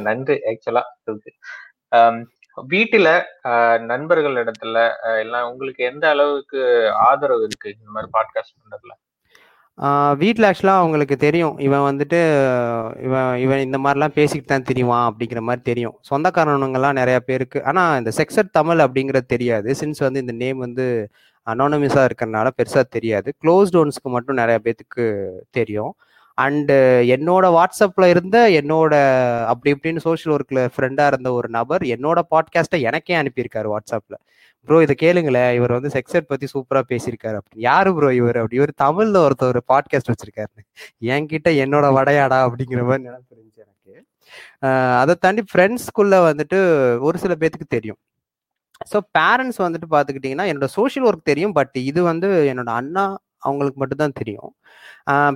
நன்றி. 0.09 0.37
ஆக்சுவலா 0.51 0.83
இருக்கு 1.09 1.33
வீட்டுல 2.73 3.09
நண்பர்கள் 3.91 4.37
இடத்துல 4.43 4.79
எல்லாம் 5.21 5.49
உங்களுக்கு 5.51 5.83
எந்த 5.85 6.05
அளவுக்கு 6.15 6.61
ஆதரவு 7.09 7.45
இருக்கு? 7.49 7.69
இந்த 7.79 7.91
மாதிரி 7.95 8.11
பாட்காஸ்ட் 8.17 8.57
பண்றதுல? 8.61 8.93
வீட்டில் 10.17 10.45
ஆக்சுவலாக 10.45 10.83
அவங்களுக்கு 10.83 11.17
தெரியும். 11.17 11.59
இவன் 11.59 11.81
வந்துட்டு 11.81 12.19
இவன் 13.03 13.37
இவன் 13.37 13.59
இந்த 13.59 13.79
மாதிரிலாம் 13.79 14.15
பேசிக்கிட்டு 14.15 14.53
தான் 14.55 14.69
தெரியுவான் 14.71 15.07
அப்படிங்கிற 15.11 15.41
மாதிரி 15.41 15.63
தெரியும். 15.63 15.99
சொந்தக்காரனுங்கெல்லாம் 16.11 16.93
நிறைய 16.93 17.21
பேருக்கு. 17.21 17.65
ஆனால் 17.65 17.99
இந்த 17.99 18.13
செக்ஸட் 18.17 18.51
தமிழ் 18.51 18.81
அப்படிங்கிறது 18.81 19.27
தெரியாது. 19.27 19.75
சின்ஸ் 19.81 19.99
வந்து 19.99 20.21
இந்த 20.21 20.33
நேம் 20.33 20.59
வந்து 20.59 21.11
அனானமிஸாக 21.47 22.09
இருக்கிறனால 22.09 22.51
பெருசாக 22.63 22.83
தெரியாது. 22.91 23.35
க்ளோஸ் 23.45 23.73
டோன்ஸ்க்கு 23.73 24.11
மட்டும் 24.11 24.37
நிறைய 24.37 24.61
பேத்துக்கு 24.65 25.29
தெரியும். 25.51 25.97
அண்டு 26.39 26.77
என்னோட 27.15 27.47
வாட்ஸ்அப்பில் 27.57 28.07
இருந்த 28.07 28.51
என்னோட 28.51 28.93
அப்படி 29.47 29.75
இப்படின்னு 29.75 29.97
சோஷியல் 29.97 30.39
ஒர்க்கில் 30.39 30.69
ஃப்ரெண்டாக 30.77 31.07
இருந்த 31.07 31.33
ஒரு 31.33 31.49
நபர் 31.49 31.83
என்னோட 31.83 32.21
பாட்காஸ்ட்டை 32.31 32.81
எனக்கே 32.81 33.17
அனுப்பியிருக்காரு 33.17 33.69
வாட்ஸ்அப்பில் 33.69 34.19
ப்ரோ 34.69 34.79
இதை 34.85 34.95
கேளுங்களேன். 35.03 35.53
இவர் 35.59 35.75
வந்து 35.77 35.91
செக்ஸட் 35.95 36.29
பத்தி 36.33 36.47
சூப்பரா 36.53 36.81
பேசியிருக்காரு 36.91 37.37
அப்படின்னு. 37.39 37.65
யாரு 37.71 37.91
ப்ரோ 37.97 38.11
இவர் 38.21 38.39
அப்படி? 38.41 38.59
இவர் 38.61 38.73
தமிழ்ல 38.83 39.23
ஒருத்தர் 39.27 39.53
ஒரு 39.55 39.63
பாட்காஸ்ட் 39.73 40.11
வச்சிருக்காரு 40.13 40.63
என்கிட்ட 41.15 41.49
என்னோட 41.65 41.87
வடையாடா 41.99 42.39
அப்படிங்கிற 42.47 42.83
மாதிரி 42.91 43.07
நினைப்பு 43.09 43.33
இருந்துச்சு 43.37 43.63
எனக்கு. 43.65 43.97
அதை 45.03 45.15
தாண்டி 45.25 45.45
ஃப்ரெண்ட்ஸ்குள்ள 45.53 46.17
வந்துட்டு 46.29 46.61
ஒரு 47.09 47.19
சில 47.25 47.35
பேத்துக்கு 47.41 47.75
தெரியும். 47.77 48.01
ஸோ 48.91 48.99
பேரண்ட்ஸ் 49.19 49.59
வந்துட்டு 49.65 49.89
பார்த்துக்கிட்டிங்கன்னா 49.95 50.47
என்னோட 50.51 50.69
சோஷியல் 50.77 51.07
ஒர்க் 51.09 51.29
தெரியும் 51.31 51.57
பட் 51.59 51.75
இது 51.91 52.01
வந்து 52.11 52.29
என்னோட 52.53 52.71
அண்ணா 52.81 53.05
அவங்களுக்கு 53.49 53.79
மட்டும்தான் 53.81 54.19
தெரியும். 54.21 54.51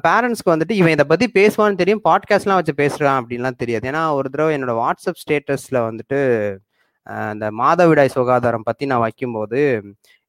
பேரண்ட்ஸ்க்கு 0.06 0.52
வந்துட்டு 0.52 0.74
இவன் 0.80 0.94
இதை 0.96 1.04
பற்றி 1.10 1.26
பேசுவான்னு 1.38 1.80
தெரியும் 1.82 2.02
பாட்காஸ்ட்லாம் 2.08 2.58
வச்சு 2.60 2.74
பேசுகிறான் 2.82 3.18
அப்படின்லாம் 3.20 3.60
தெரியாது. 3.62 3.84
ஏன்னா 3.90 4.02
ஒரு 4.18 4.28
தடவை 4.32 4.52
என்னோட 4.56 4.74
வாட்ஸ்அப் 4.82 5.20
ஸ்டேட்டஸில் 5.22 5.78
வந்துட்டு 5.88 6.18
இந்த 7.34 7.46
மாதவிடாய் 7.60 8.14
சுகாதாரம் 8.16 8.66
பற்றி 8.68 8.84
நான் 8.86 9.04
வைக்கும்போது 9.04 9.60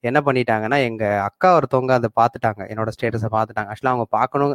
என்ன 0.04 0.20
பண்ணிட்டாங்கன்னா 0.26 0.78
எங்கள் 0.88 1.22
அக்கா 1.28 1.50
ஒருத்தவங்க 1.58 1.94
அதை 1.98 2.10
பார்த்துட்டாங்க 2.20 2.62
என்னோட 2.72 2.90
ஸ்டேட்டஸை 2.96 3.30
பார்த்துட்டாங்க 3.36 3.70
ஆக்சுவலாக 3.72 3.94
அவங்க 3.94 4.08
பார்க்கணும் 4.18 4.52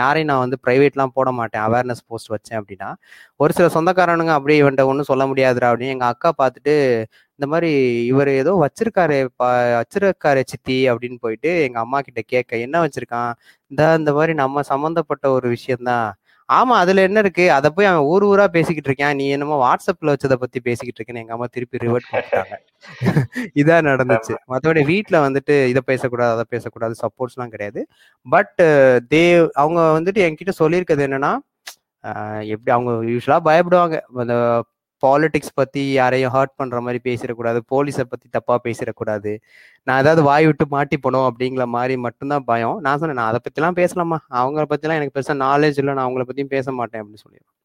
யாரையும் 0.00 0.30
நான் 0.30 0.42
வந்து 0.44 0.58
ப்ரைவேட்லாம் 0.64 1.14
போட 1.18 1.28
மாட்டேன். 1.38 1.64
அவேர்னஸ் 1.68 2.02
போஸ்ட் 2.08 2.32
வச்சேன் 2.34 2.58
அப்படின்னா 2.60 2.88
ஒரு 3.40 3.54
சில 3.58 3.68
சொந்தக்காரனுங்க 3.76 4.34
அப்படியே 4.38 4.60
இவன்ட்ட 4.62 4.84
ஒன்றும் 4.90 5.10
சொல்ல 5.12 5.24
முடியாதுரா 5.30 5.70
அப்படின்னு 5.72 5.94
எங்கள் 5.96 6.12
அக்கா 6.12 6.32
பார்த்துட்டு 6.42 6.74
இந்த 7.40 7.46
மாதிரி 7.52 7.70
இவர் 8.10 8.30
ஏதோ 8.40 8.52
வச்சிருக்காரு 8.64 9.18
வச்சிருக்காரு 9.76 10.40
சித்தி 10.52 10.78
அப்படின்னு 10.92 11.18
போயிட்டு 11.24 11.52
எங்க 11.66 11.78
அம்மா 11.84 11.98
கிட்ட 12.00 12.20
கேட்க 12.32 12.52
என்ன 12.66 12.76
வச்சிருக்கான்? 12.84 13.30
இந்த 13.70 13.82
இந்த 14.00 14.12
மாதிரி 14.18 14.32
நம்ம 14.42 14.62
சம்மந்தப்பட்ட 14.72 15.26
ஒரு 15.36 15.48
விஷயம்தான். 15.56 16.08
ஆமா 16.50 16.74
அதுல 16.82 17.02
என்ன 17.02 17.18
இருக்கு? 17.20 17.44
அதை 17.52 17.68
போய் 17.70 17.88
அவன் 17.90 18.06
ஊர் 18.06 18.24
ஊரா 18.26 18.46
பேசிக்கிட்டு 18.48 18.90
இருக்கான். 18.90 19.16
நீ 19.16 19.24
என்னமோ 19.28 19.56
வாட்ஸ்அப்ல 19.64 20.12
வச்சதை 20.14 20.36
பத்தி 20.36 20.58
பேசிக்கிட்டு 20.60 20.98
இருக்கேன்னு 21.00 21.22
எங்க 21.22 21.34
அம்மா 21.36 21.48
திருப்பி 21.50 21.82
ரிவர்ட் 21.84 22.08
பண்ணிட்டாங்க. 22.10 22.54
இதான் 23.60 23.86
நடந்துச்சு. 23.90 24.34
மற்றபடி 24.52 24.82
வீட்டுல 24.90 25.16
வந்துட்டு 25.26 25.54
இதை 25.72 25.82
பேசக்கூடாது 25.86 26.32
அதை 26.36 26.46
பேசக்கூடாது 26.54 26.94
சப்போர்ட்ஸ் 27.02 27.36
எல்லாம் 27.36 27.52
கிடையாது. 27.54 27.82
பட் 28.26 28.54
தே 29.12 29.22
அவங்க 29.62 29.80
வந்துட்டு 29.98 30.22
என்கிட்ட 30.28 30.54
சொல்லியிருக்கிறது 30.60 31.06
என்னன்னா 31.08 31.32
எப்படி 32.50 32.70
அவங்க 32.76 32.92
யூஸ்வலா 33.12 33.38
பயப்படுவாங்க. 33.48 33.96
அந்த 34.22 34.34
பாலிடிக்ஸ் 35.04 35.56
பத்தி 35.60 35.82
யாரையும் 35.98 36.34
ஹர்ட் 36.36 36.56
பண்ற 36.60 36.80
மாதிரி 36.86 37.00
பேசிடக்கூடாது 37.08 37.60
போலீஸை 37.72 38.06
பத்தி 38.12 38.26
தப்பா 38.36 38.56
பேசிடக்கூடாது. 38.66 39.32
நான் 39.86 40.00
ஏதாவது 40.02 40.24
வாய் 40.30 40.48
விட்டு 40.48 40.66
மாட்டி 40.74 40.98
போனோம் 41.06 41.28
அப்படிங்கிற 41.30 41.66
மாதிரி 41.76 41.96
மட்டும்தான் 42.06 42.48
பயம். 42.50 42.80
நான் 42.86 43.00
சொன்னேன் 43.02 43.20
நான் 43.22 43.32
அதை 43.32 43.40
பத்திலாம் 43.46 43.80
பேசலாமா? 43.82 44.20
அவங்கள 44.42 44.66
பத்திலாம் 44.74 45.00
எனக்கு 45.00 45.16
பெருசா 45.16 45.40
நாலேஜ் 45.46 45.80
இல்லை. 45.82 45.94
நான் 45.98 46.08
அவங்கள 46.08 46.26
பத்தியும் 46.28 46.54
பேச 46.56 46.72
மாட்டேன் 46.80 47.02
அப்படின்னு 47.02 47.24
சொல்லிடுவேன். 47.24 47.56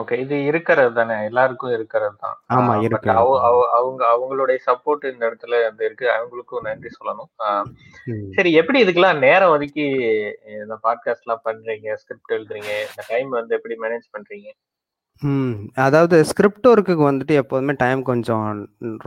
ஓகே 0.00 0.16
இது 0.22 0.36
இருக்கிறது 0.48 0.90
தானே? 0.98 1.14
எல்லாருக்கும் 1.28 1.72
இருக்கிறது 1.76 2.16
தான். 2.24 2.36
ஆமா 2.56 2.74
இருக்கு 2.86 3.10
அவங்க 3.78 4.02
அவங்களுடைய 4.14 4.58
சப்போர்ட் 4.66 5.04
இந்த 5.12 5.22
இடத்துல 5.28 5.54
அந்த 5.68 5.80
இருக்கு. 5.88 6.06
அவங்களுக்கும் 6.16 6.66
நன்றி 6.68 6.90
சொல்லணும். 6.98 7.30
சரி 8.36 8.50
எப்படி 8.60 8.82
இதுக்கெல்லாம் 8.84 9.22
நேரம் 9.26 9.54
ஒதுக்கி 9.54 9.86
இந்த 10.60 10.76
பாட்காஸ்ட் 10.86 11.26
எல்லாம் 11.26 11.44
பண்றீங்க? 11.48 11.96
ஸ்கிரிப்ட் 12.02 12.36
எழுதுறீங்க? 12.36 12.72
இந்த 12.90 13.04
டைம் 13.12 13.30
வந்து 13.38 13.56
எப்படி 13.58 13.76
மேனேஜ் 13.84 14.06
பண்றீங்க? 14.16 14.48
ம். 15.22 15.54
அதாவது 15.86 16.16
ஸ்கிரிப்ட் 16.28 16.66
ஒர்க்குக்கு 16.70 17.04
வந்துட்டு 17.08 17.34
எப்போதுமே 17.40 17.72
டைம் 17.82 18.02
கொஞ்சம் 18.10 18.44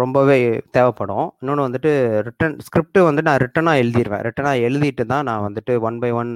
ரொம்பவே 0.02 0.36
தேவைப்படும். 0.76 1.28
இன்னொன்று 1.42 1.66
வந்துட்டு 1.68 1.92
ரிட்டன் 2.28 2.56
ஸ்கிரிப்ட் 2.66 3.00
வந்து 3.08 3.22
நான் 3.28 3.40
ரிட்டனாக 3.44 3.82
எழுதிடுவேன் 3.84 4.22
ரிட்டனாக 4.28 4.66
எழுதிட்டு 4.68 5.06
தான் 5.14 5.26
நான் 5.30 5.46
வந்துட்டு 5.48 5.76
ஒன் 5.90 5.98
பை 6.04 6.12
ஒன் 6.22 6.34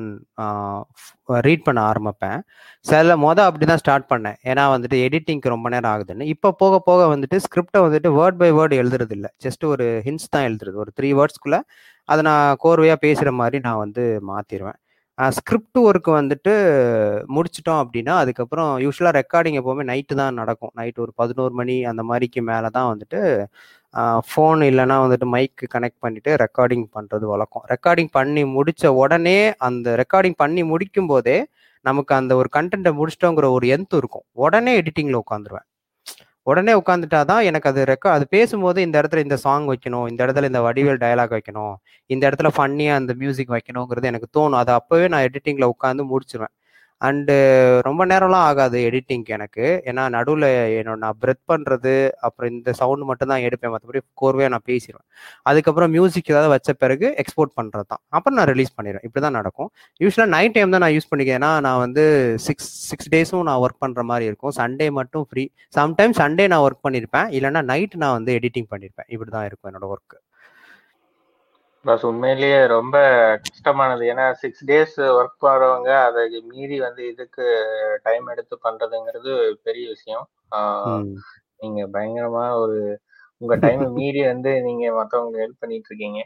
ரீட் 1.48 1.66
பண்ண 1.68 1.80
ஆரம்பிப்பேன். 1.92 2.40
சில 2.86 3.18
மொதல் 3.26 3.48
அப்படி 3.50 3.68
தான் 3.72 3.82
ஸ்டார்ட் 3.84 4.10
பண்ணேன். 4.14 4.40
ஏன்னா 4.52 4.66
வந்துட்டு 4.76 5.00
எடிட்டிங்க்கு 5.08 5.54
ரொம்ப 5.56 5.70
நேரம் 5.76 5.92
ஆகுதுன்னு. 5.94 6.28
இப்போ 6.36 6.52
போக 6.64 6.80
போக 6.90 7.06
வந்துட்டு 7.14 7.40
ஸ்கிரிப்டை 7.48 7.82
வந்துட்டு 7.88 8.12
வேர்ட் 8.20 8.42
பை 8.42 8.52
வேர்டு 8.60 8.82
எழுதுறது 8.84 9.16
இல்லை 9.20 9.32
ஜஸ்ட் 9.48 9.66
ஒரு 9.74 9.88
ஹின்ஸ் 10.08 10.34
தான் 10.36 10.48
எழுதுறது. 10.50 10.78
ஒரு 10.86 10.94
த்ரீ 11.00 11.12
வேர்ட்ஸ்குள்ளே 11.22 11.62
அதை 12.10 12.22
நான் 12.32 12.58
கோர்வையாக 12.66 13.00
பேசுகிற 13.06 13.32
மாதிரி 13.42 13.58
நான் 13.68 13.82
வந்து 13.86 14.04
மாற்றிடுவேன் 14.32 14.80
ஸ்கிரிப்ட் 15.38 15.80
ஒர்க் 15.88 16.10
வந்துட்டு 16.18 16.52
முடிச்சிட்டோம் 17.36 17.80
அப்படின்னா 17.84 18.14
அதுக்கப்புறம் 18.24 18.72
யூஸ்வலாக 18.84 19.14
ரெக்கார்டிங் 19.20 19.58
எப்போவுமே 19.60 19.84
நைட்டு 19.92 20.16
தான் 20.22 20.38
நடக்கும். 20.40 20.74
நைட்டு 20.80 21.04
ஒரு 21.06 21.12
பதினோரு 21.22 21.54
மணி 21.60 21.76
அந்த 21.92 22.04
மாதிரிக்கு 22.10 22.42
மேலே 22.50 22.70
தான் 22.78 22.90
வந்துட்டு 22.92 23.20
ஃபோன் 24.30 24.62
இல்லைன்னா 24.70 24.98
வந்துட்டு 25.06 25.28
மைக்கு 25.36 25.68
கனெக்ட் 25.76 26.02
பண்ணிட்டு 26.06 26.32
ரெக்கார்டிங் 26.44 26.86
பண்ணுறது 26.98 27.26
வழக்கம். 27.34 27.66
ரெக்கார்டிங் 27.74 28.12
பண்ணி 28.18 28.44
முடித்த 28.58 28.94
உடனே 29.04 29.38
அந்த 29.70 29.96
ரெக்கார்டிங் 30.04 30.38
பண்ணி 30.44 30.64
முடிக்கும் 30.74 31.10
போதே 31.14 31.38
நமக்கு 31.90 32.14
அந்த 32.20 32.34
ஒரு 32.42 32.50
கண்டென்ட்டை 32.58 32.94
முடிச்சிட்டோங்கிற 33.00 33.50
ஒரு 33.58 33.68
எந்த 33.78 33.92
இருக்கும். 34.02 34.26
உடனே 34.46 34.74
எடிட்டிங்கில் 34.82 35.22
உட்காந்துருவேன். 35.24 35.68
உடனே 36.48 36.74
உட்காந்துட்டா 36.82 37.20
தான் 37.32 37.44
எனக்கு 37.50 37.70
அது 37.72 37.82
ரெக்க 37.92 38.08
அது 38.16 38.26
பேசும்போது 38.36 38.80
இந்த 38.88 38.96
இடத்துல 39.02 39.24
இந்த 39.26 39.38
சாங் 39.46 39.66
வைக்கணும் 39.72 40.06
இந்த 40.12 40.20
இடத்துல 40.26 40.50
இந்த 40.52 40.62
வடிவேல் 40.68 41.02
டயலாக் 41.04 41.34
வைக்கணும் 41.38 41.74
இந்த 42.10 42.24
இடத்துல 42.30 42.50
ஃபன்னியாக 42.58 43.00
அந்த 43.02 43.14
மியூசிக் 43.22 43.54
வைக்கணுங்கிறது 43.56 44.10
எனக்கு 44.12 44.30
தோணும். 44.38 44.60
அதை 44.64 44.74
அப்போவே 44.80 45.08
நான் 45.14 45.26
எடிட்டிங்கில் 45.30 45.72
உட்காந்து 45.74 46.06
முடிச்சிருவேன். 46.12 46.54
அண்டு 47.02 47.34
ரொம்ப 47.88 48.02
நேரம்லாம் 48.12 48.46
ஆகாது 48.50 48.78
எடிட்டிங்க்கு 48.88 49.32
எனக்கு. 49.38 49.66
ஏன்னா 49.90 50.04
நடுவில் 50.16 50.48
என்னோட 50.80 50.98
நான் 51.04 51.18
பிரெத் 51.24 51.44
பண்ணுறது 51.52 51.94
அப்புறம் 52.28 52.50
இந்த 52.54 52.72
சவுண்ட் 52.80 53.06
மட்டும் 53.10 53.32
தான் 53.32 53.44
எடுப்பேன். 53.48 53.74
மற்றபடி 53.74 54.02
கோர்வையாக 54.22 54.52
நான் 54.54 54.66
பேசிடுவேன் 54.72 55.06
அதுக்கப்புறம் 55.50 55.92
மியூசிக் 55.96 56.32
ஏதாவது 56.34 56.52
வச்ச 56.56 56.74
பிறகு 56.84 57.08
எக்ஸ்போர்ட் 57.24 57.54
பண்ணுறது 57.60 57.88
தான் 57.94 58.02
அப்புறம் 58.18 58.38
நான் 58.40 58.50
ரிலீஸ் 58.54 58.76
பண்ணிடுவேன். 58.78 59.06
இப்படி 59.10 59.24
தான் 59.28 59.38
நடக்கும் 59.40 59.70
யூஸ்வலாக 60.06 60.32
நைட் 60.36 60.56
டைம் 60.58 60.76
தான் 60.76 60.86
நான் 60.86 60.96
யூஸ் 60.98 61.10
பண்ணிக்கிறேன். 61.12 61.40
ஏன்னா 61.42 61.52
நான் 61.68 61.82
வந்து 61.86 62.06
சிக்ஸ் 62.48 62.72
சிக்ஸ் 62.90 63.12
டேஸும் 63.16 63.48
நான் 63.50 63.62
ஒர்க் 63.66 63.82
பண்ணுற 63.86 64.04
மாதிரி 64.12 64.28
இருக்கும். 64.32 64.56
சண்டே 64.62 64.90
மட்டும் 65.00 65.26
ஃப்ரீ 65.32 65.46
சம்டைம் 65.80 66.16
சண்டே 66.22 66.48
நான் 66.54 66.66
ஒர்க் 66.68 66.86
பண்ணியிருப்பேன் 66.88 67.30
இல்லைன்னா 67.40 67.64
நைட் 67.74 67.96
நான் 68.06 68.18
வந்து 68.20 68.34
எடிட்டிங் 68.40 68.72
பண்ணியிருப்பேன் 68.74 69.10
இப்படி 69.16 69.32
தான் 69.38 69.48
இருக்கும் 69.50 69.70
என்னோட 69.72 69.88
ஒர்க்கு 69.96 70.18
பஸ் 71.88 72.06
உண்மையிலேயே 72.10 72.60
ரொம்ப 72.76 72.96
கஷ்டமானது. 73.46 74.04
ஏன்னா 74.12 74.26
சிக்ஸ் 74.42 74.64
டேஸ் 74.70 74.98
ஒர்க் 75.18 75.44
போறவங்க 75.46 75.90
அதை 76.08 76.24
மீறி 76.52 76.78
வந்து 76.86 77.02
இதுக்கு 77.12 77.46
டைம் 78.08 78.26
எடுத்து 78.34 78.56
பண்றதுங்கிறது 78.66 79.34
பெரிய 79.68 79.86
விஷயம். 79.96 80.26
நீங்க 81.64 81.82
பயங்கரமா 81.96 82.46
ஒரு 82.64 82.80
உங்க 83.42 83.56
டைம் 83.66 83.84
மீறி 83.98 84.22
வந்து 84.32 84.52
நீங்க 84.68 84.86
மத்தவங்க 85.00 85.38
ஹெல்ப் 85.44 85.62
பண்ணிட்டு 85.64 85.90
இருக்கீங்க. 85.92 86.22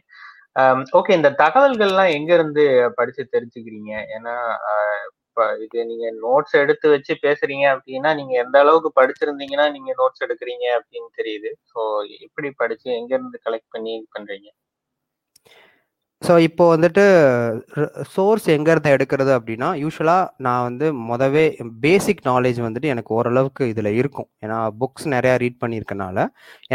ஓகே 0.99 1.11
இந்த 1.19 1.29
தகவல்கள்லாம் 1.43 2.13
எங்க 2.17 2.31
இருந்து 2.37 2.63
படிச்சு 2.99 3.23
தெரிஞ்சுக்கிறீங்க? 3.35 3.91
ஏன்னா 4.15 4.35
இது 5.65 5.85
நீங்க 5.91 6.07
நோட்ஸ் 6.23 6.55
எடுத்து 6.61 6.87
வச்சு 6.93 7.13
பேசுறீங்க 7.25 7.65
அப்படின்னா 7.73 8.09
நீங்க 8.19 8.33
எந்த 8.43 8.55
அளவுக்கு 8.63 8.89
படிச்சிருந்தீங்கன்னா 8.99 9.67
நீங்க 9.75 9.91
நோட்ஸ் 10.01 10.25
எடுக்கிறீங்க 10.25 10.65
அப்படின்னு 10.79 11.09
தெரியுது. 11.19 11.51
ஸோ 11.71 11.79
எப்படி 12.25 12.49
படிச்சு 12.61 12.87
எங்க 12.99 13.11
இருந்து 13.17 13.39
கலெக்ட் 13.47 13.73
பண்ணி 13.75 13.93
பண்றீங்க? 14.15 14.49
ஸோ 16.21 16.33
இப்போ 16.47 16.63
வந்துட்டு 16.73 17.03
சோர்ஸ் 18.13 18.47
எங்கேருந்து 18.55 18.91
எடுக்கிறது 18.95 19.31
அப்படின்னா 19.37 19.69
யூஸ்வலாக 19.83 20.25
நான் 20.45 20.65
வந்து 20.67 20.87
மொதவே 21.09 21.45
பேசிக் 21.85 22.21
நாலேஜ் 22.29 22.59
வந்துட்டு 22.65 22.91
எனக்கு 22.93 23.11
ஓரளவுக்கு 23.19 23.63
இதில் 23.71 23.91
இருக்கும். 24.01 24.27
ஏன்னா 24.45 24.57
புக்ஸ் 24.81 25.07
நிறையா 25.15 25.35
ரீட் 25.43 25.61
பண்ணியிருக்கனால 25.63 26.25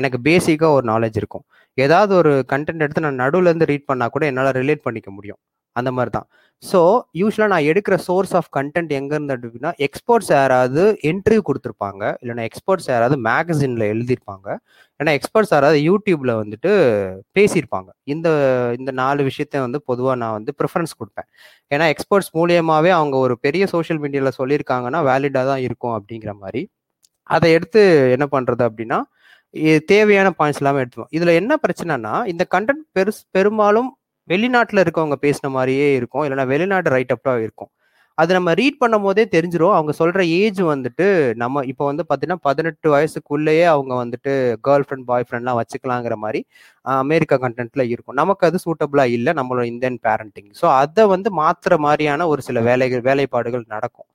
எனக்கு 0.01 0.21
பேசிக்காக 0.29 0.73
ஒரு 0.79 0.87
நாலேஜ் 0.93 1.19
இருக்கும். 1.23 1.45
ஏதாவது 1.79 2.13
ஒரு 2.21 2.33
கண்டென்ட் 2.53 2.85
எடுத்து 2.87 3.07
நான் 3.07 3.23
நடுவுலேருந்து 3.25 3.71
ரீட் 3.73 3.89
பண்ணால் 3.93 4.15
கூட 4.17 4.25
என்னால் 4.33 4.57
ரிலேட் 4.61 4.87
பண்ணிக்க 4.89 5.11
முடியும். 5.19 5.41
அந்த 5.81 5.91
மாதிரி 5.97 6.12
தான் 6.19 6.29
ஸோ 6.62 6.81
யூஸ்வலாக 7.21 7.51
நான் 7.53 7.67
எடுக்கிற 7.71 7.95
சோர்ஸ் 8.07 8.33
ஆஃப் 8.39 8.49
கண்டென்ட் 8.57 8.93
எங்கேருந்து 8.99 9.35
அப்படின்னா 9.35 9.71
எக்ஸ்போர்ட்ஸ் 9.87 10.31
யாராவது 10.37 10.83
இன்டர்வியூ 11.11 11.43
கொடுத்துருப்பாங்க. 11.49 12.03
இல்லைன்னா 12.23 12.45
எக்ஸ்போர்ட்ஸ் 12.49 12.89
யாராவது 12.93 13.17
மேகசினில் 13.29 13.85
எழுதியிருப்பாங்க. 13.93 14.47
ஏன்னா 15.01 15.12
எக்ஸ்பர்ட்ஸ் 15.19 15.53
யாராவது 15.55 15.81
யூடியூப்பில் 15.89 16.33
வந்துட்டு 16.43 16.71
பேசியிருப்பாங்க. 17.39 17.89
இந்த 18.15 18.29
இந்த 18.79 18.91
நாலு 19.03 19.23
விஷயத்த 19.29 19.62
வந்து 19.67 19.81
பொதுவாக 19.91 20.17
நான் 20.23 20.37
வந்து 20.39 20.55
ப்ரிஃபரன்ஸ் 20.61 20.97
கொடுப்பேன். 21.01 21.29
ஏன்னா 21.75 21.89
எக்ஸ்பர்ட்ஸ் 21.95 22.33
மூலியமாகவே 22.39 22.93
அவங்க 23.01 23.19
ஒரு 23.27 23.37
பெரிய 23.47 23.67
சோஷியல் 23.75 24.01
மீடியாவில் 24.05 24.39
சொல்லியிருக்காங்கன்னா 24.41 25.03
வேலிடாக 25.11 25.47
தான் 25.53 25.62
இருக்கும் 25.69 25.97
அப்படிங்கிற 25.99 26.35
மாதிரி. 26.43 26.62
அதை 27.35 27.49
எடுத்து 27.59 27.81
என்ன 28.17 28.27
பண்ணுறது 28.35 28.62
அப்படின்னா 28.71 29.01
தேவையான 29.93 30.29
பாயிண்ட்ஸ் 30.39 30.61
எல்லாமே 30.62 30.81
எடுத்துவோம் 30.85 31.12
இதில் 31.17 31.39
என்ன 31.41 31.53
பிரச்சனைனா 31.65 32.15
இந்த 32.33 32.45
கண்டென்ட் 32.55 32.85
பெருஸ் 32.97 33.23
பெரும்பாலும் 33.37 33.91
வெளிநாட்டில் 34.33 34.83
இருக்கவங்க 34.85 35.17
பேசின 35.25 35.51
மாதிரியே 35.57 35.89
இருக்கும். 35.99 36.25
இல்லைன்னா 36.27 36.47
வெளிநாட்டு 36.53 36.93
ரைட் 36.97 37.15
அப்டாக 37.17 37.45
இருக்கும். 37.47 37.71
அது 38.19 38.31
நம்ம 38.37 38.51
ரீட் 38.61 38.79
பண்ணும் 38.83 39.07
போதே 39.07 39.25
தெரிஞ்சிடும் 39.35 39.75
அவங்க 39.77 39.93
சொல்ற 39.99 40.21
ஏஜ் 40.41 40.61
வந்துட்டு 40.73 41.07
நம்ம 41.43 41.62
இப்போ 41.71 41.85
வந்து 41.91 42.05
பார்த்தீங்கன்னா 42.09 42.43
பதினெட்டு 42.49 42.89
வயசுக்குள்ளேயே 42.95 43.65
அவங்க 43.73 43.93
வந்துட்டு 44.03 44.33
கேர்ள் 44.67 44.85
ஃப்ரெண்ட் 44.87 45.07
பாய் 45.11 45.27
ஃப்ரெண்ட்லாம் 45.27 45.59
வச்சுக்கலாங்கிற 45.61 46.17
மாதிரி 46.25 46.41
அமெரிக்கா 47.03 47.37
கண்டென்ட்ல 47.45 47.85
இருக்கும். 47.93 48.17
நமக்கு 48.23 48.47
அது 48.49 48.59
சூட்டபிளா 48.67 49.05
இல்லை. 49.17 49.33
நம்மளோட 49.41 49.67
இந்தியன் 49.73 49.99
பேரண்டிங் 50.07 50.51
ஸோ 50.61 50.67
அதை 50.83 51.05
வந்து 51.15 51.31
மாத்துற 51.43 51.77
மாதிரியான 51.87 52.29
ஒரு 52.33 52.43
சில 52.49 52.61
வேலைகள் 52.71 53.05
வேலைப்பாடுகள் 53.11 53.67
நடக்கும். 53.75 54.09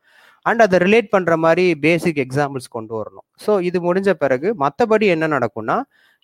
அண்ட் 0.46 0.62
அதை 0.66 0.78
ரிலேட் 0.86 1.14
பண்ற 1.16 1.34
மாதிரி 1.46 1.66
பேசிக் 1.86 2.22
எக்ஸாம்பிள்ஸ் 2.26 2.70
கொண்டு 2.78 2.94
வரணும். 3.00 3.26
ஸோ 3.46 3.52
இது 3.70 3.80
முடிஞ்ச 3.88 4.12
பிறகு 4.24 4.48
மற்றபடி 4.64 5.08
என்ன 5.16 5.26
நடக்கும்னா 5.36 5.78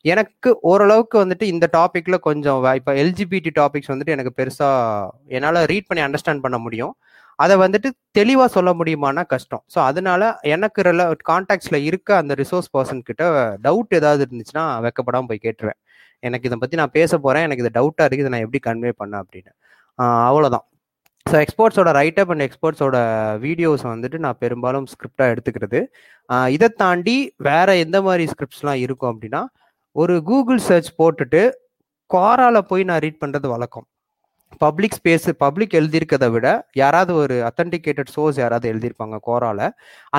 எனக்கு 0.06 0.50
ஓரளவுக்கு 0.72 1.16
வந்துட்டு 1.24 1.46
இந்த 1.54 1.66
டாப்பிக்கில் 1.78 2.26
கொஞ்சம் 2.28 2.66
இப்போ 2.80 2.92
எல்ஜிபிடி 3.04 3.52
டாபிக்ஸ் 3.60 3.92
வந்துட்டு 3.94 4.16
எனக்கு 4.16 4.34
பெருசா 4.40 4.70
என்னால் 5.38 5.60
ரீட் 5.72 5.88
பண்ணி 5.90 6.04
அண்டர்ஸ்டாண்ட் 6.08 6.44
பண்ண 6.46 6.58
முடியும். 6.66 6.94
அதை 7.44 7.56
வந்துட்டு 7.64 7.90
தெளிவாக 8.18 8.50
சொல்ல 8.56 8.70
முடியுமானா 8.80 9.24
கஷ்டம். 9.34 9.64
ஸோ 9.74 9.80
அதனால 9.90 10.30
எனக்கு 10.54 10.80
ரெல 10.88 11.02
கான்டாக்ட்ஸில் 11.32 11.80
இருக்க 11.90 12.10
அந்த 12.22 12.34
ரிசோர்ஸ் 12.42 12.72
பர்சன் 12.76 13.04
கிட்ட 13.10 13.24
டவுட் 13.66 13.98
ஏதாவது 14.00 14.24
இருந்துச்சுன்னா 14.28 14.64
வைக்கப்படாமல் 14.86 15.30
போய் 15.32 15.44
கேட்டுருவேன். 15.46 15.80
எனக்கு 16.24 16.48
இதை 16.50 16.58
பற்றி 16.64 16.78
நான் 16.82 16.96
பேச 17.00 17.12
போகிறேன் 17.26 17.46
எனக்கு 17.48 17.64
இது 17.66 17.72
டவுட்டாக 17.80 18.08
இருக்குது. 18.08 18.26
இதை 18.26 18.32
நான் 18.36 18.46
எப்படி 18.48 18.62
கன்வே 18.70 18.94
பண்ணேன் 19.02 19.22
அப்படின்னு. 19.24 19.52
அவ்வளோதான் 20.30 20.66
ஸோ 21.26 21.36
எக்ஸ்போர்ட்ஸோட 21.44 21.90
ரைட்டப் 22.00 22.30
அண்ட் 22.34 22.44
எக்ஸ்போர்ட்ஸோட 22.48 22.98
வீடியோஸ் 23.46 23.84
வந்துட்டு 23.94 24.18
நான் 24.26 24.38
பெரும்பாலும் 24.44 24.88
ஸ்கிரிப்டாக 24.92 25.34
எடுத்துக்கிறது. 25.34 25.80
இதை 26.56 26.68
தாண்டி 26.82 27.16
வேற 27.50 27.76
எந்த 27.86 27.98
மாதிரி 28.08 28.26
ஸ்கிரிப்ட்ஸ்லாம் 28.34 28.82
இருக்கும் 28.86 29.12
அப்படின்னா 29.14 29.42
ஒரு 30.02 30.16
கூகுள் 30.30 30.60
சர்ச் 30.66 30.90
போட்டுட்டு 31.00 31.40
குவாரால 32.14 32.58
போய் 32.72 32.84
நான் 32.90 33.00
ரீட் 33.04 33.22
பண்ணுறது 33.24 33.48
வழக்கம். 33.54 33.86
பப்ளிக் 34.64 34.96
ஸ்பேஸ் 34.98 35.26
பப்ளிக் 35.44 35.74
எழுதியிருக்கதை 35.80 36.28
விட 36.34 36.48
யாராவது 36.82 37.14
ஒரு 37.22 37.36
அத்தன்டிகேட்டட் 37.48 38.12
சோர்ஸ் 38.16 38.38
யாராவது 38.42 38.68
எழுதியிருப்பாங்க 38.74 39.18
கோரால 39.28 39.70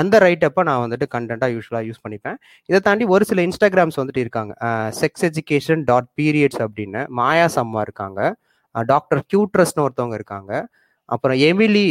அந்த 0.00 0.18
ரைட்டப்பை 0.24 0.62
நான் 0.68 0.82
வந்துட்டு 0.84 1.06
கண்டென்ட்டாக 1.14 1.54
யூஸ்வலாக 1.56 1.86
யூஸ் 1.88 2.02
பண்ணிப்பேன். 2.06 2.38
இதை 2.70 2.80
தாண்டி 2.88 3.06
ஒரு 3.14 3.26
சில 3.30 3.42
இன்ஸ்டாகிராம்ஸ் 3.48 4.00
வந்துட்டு 4.00 4.24
இருக்காங்க. 4.24 4.54
செக்ஸ் 5.00 5.26
எஜுகேஷன் 5.30 5.84
டாட் 5.90 6.10
பீரியட்ஸ் 6.20 6.62
அப்படின்னு 6.66 7.02
மாயா 7.20 7.46
சம்மா 7.58 7.80
இருக்காங்க. 7.88 8.20
டாக்டர் 8.92 9.22
கியூட்ரஸ்னு 9.30 9.84
ஒருத்தவங்க 9.86 10.18
இருக்காங்க. 10.20 10.52
அப்புறம் 11.04 11.38
எமிலி 11.50 11.88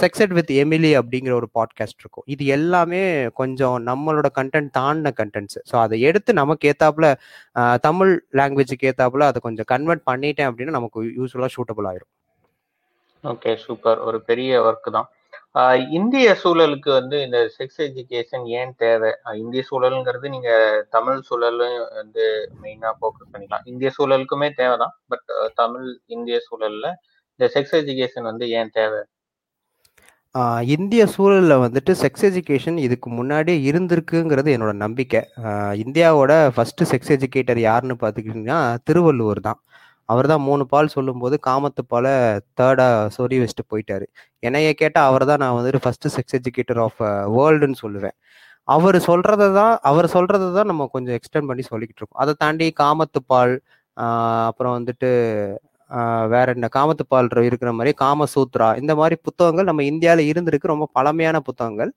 செக்ஸட் 0.00 0.34
வித் 0.36 0.52
எமிலி 0.62 0.90
அப்படிங்கிற 1.00 1.32
ஒரு 1.38 1.48
பாட்காஸ்ட் 1.58 2.02
இருக்கும். 2.02 2.26
இது 2.34 2.44
எல்லாமே 2.56 3.02
கொஞ்சம் 3.40 3.76
நம்மளோட 3.88 4.28
கண்டென்ட் 4.38 4.70
தாண்டின 4.78 5.12
கண்டென்ட்ஸ் 5.20 5.58
ஸோ 5.70 5.76
அதை 5.84 5.96
எடுத்து 6.08 6.30
நமக்கு 6.40 6.70
ஏத்தாப்புல 6.72 7.08
தமிழ் 7.86 8.12
லாங்குவேஜுக்கு 8.40 8.88
ஏத்தாப்புல 8.92 9.28
அதை 9.30 9.40
கொஞ்சம் 9.46 9.68
கன்வெர்ட் 9.74 10.04
பண்ணிட்டேன் 10.10 10.50
அப்படின்னா 10.50 10.76
நமக்கு 10.78 11.02
யூஸ்ஃபுல்லாக 11.18 11.54
ஷூட்டபிள் 11.56 11.88
ஆயிரும். 11.92 12.10
ஓகே 13.24 13.52
சூப்பர் 13.66 14.00
ஒரு 14.08 14.20
பெரிய 14.30 14.62
ஒர்க் 14.68 14.90
தான். 14.98 15.08
இந்திய 15.98 16.26
சூழலுக்கு 16.42 16.90
வந்து 16.98 17.16
இந்த 17.26 17.38
செக்ஸ் 17.56 17.80
எஜுகேஷன் 17.86 18.44
ஏன் 18.58 18.74
தேவை? 18.82 19.10
இந்திய 19.42 19.62
சூழலுங்கிறது 19.70 20.26
நீங்க 20.34 20.50
தமிழ் 20.96 21.24
சூழலும் 21.28 21.78
வந்து 22.00 22.24
மெயினா 22.62 22.90
ஃபோக்கஸ் 22.98 23.32
பண்ணிக்கலாம். 23.32 23.64
இந்திய 23.72 23.90
சூழலுக்குமே 23.96 24.48
தேவைதான் 24.60 24.94
பட் 25.12 25.30
தமிழ் 25.62 25.88
இந்திய 26.16 26.38
சூழல்ல 26.48 26.88
இந்த 27.34 27.48
செக்ஸ் 27.54 27.74
எஜுகேஷன் 27.80 28.28
வந்து 28.30 28.46
ஏன் 28.58 28.74
தேவை? 28.78 29.00
இந்திய 30.72 31.02
சூழலில் 31.12 31.62
வந்துட்டு 31.62 31.92
செக்ஸ் 32.00 32.24
எஜுகேஷன் 32.28 32.76
இதுக்கு 32.86 33.08
முன்னாடியே 33.18 33.56
இருந்திருக்குங்கிறது 33.68 34.50
என்னோட 34.56 34.72
நம்பிக்கை. 34.82 35.20
இந்தியாவோட 35.84 36.32
ஃபர்ஸ்ட் 36.54 36.82
செக்ஸ் 36.90 37.10
எஜுகேட்டர் 37.16 37.60
யாருன்னு 37.68 37.96
பார்த்துக்கிட்டிங்கன்னா 38.02 38.58
திருவள்ளுவர் 38.88 39.40
தான். 39.48 39.58
அவர் 40.12 40.26
தான் 40.32 40.44
மூணு 40.48 40.64
பால் 40.72 40.92
சொல்லும்போது 40.96 41.36
காமத்து 41.48 41.82
பால 41.92 42.06
தேர்டா 42.60 42.86
சொறி 43.16 43.36
வச்சுட்டு 43.42 43.64
போயிட்டாரு. 43.72 44.06
என்னைய 44.48 44.70
கேட்டால் 44.82 45.08
அவர் 45.10 45.24
தான் 45.30 45.42
நான் 45.44 45.56
வந்துட்டு 45.58 45.82
ஃபர்ஸ்ட் 45.86 46.08
செக்ஸ் 46.16 46.36
எஜுகேட்டர் 46.40 46.80
ஆஃப் 46.86 47.00
வேர்ல்டுன்னு 47.36 47.78
சொல்லுவேன். 47.84 48.16
அவர் 48.76 48.98
சொல்றத 49.08 49.44
தான் 49.60 49.74
அவர் 49.90 50.08
சொல்றத 50.16 50.52
தான் 50.58 50.70
நம்ம 50.72 50.88
கொஞ்சம் 50.94 51.16
எக்ஸ்டெண்ட் 51.18 51.50
பண்ணி 51.50 51.64
சொல்லிக்கிட்டு 51.72 52.02
இருக்கோம். 52.02 52.22
அதை 52.24 52.34
தாண்டி 52.44 52.68
காமத்து 52.82 53.22
பால் 53.32 53.54
அப்புறம் 54.50 54.74
வந்துட்டு 54.78 55.10
வேற 56.32 56.46
என்ன 56.56 56.68
காமத்துப்பால் 56.76 57.28
இருக்கிற 57.48 57.70
மாதிரி 57.78 57.92
காமசூத்ரா 58.02 58.68
இந்த 58.80 58.92
மாதிரி 59.00 59.16
புத்தகங்கள் 59.26 59.68
நம்ம 59.70 59.84
இந்தியாவில் 59.90 60.28
இருந்திருக்கு 60.32 60.72
ரொம்ப 60.72 60.86
பழமையான 60.98 61.36
புத்தகங்கள். 61.48 61.90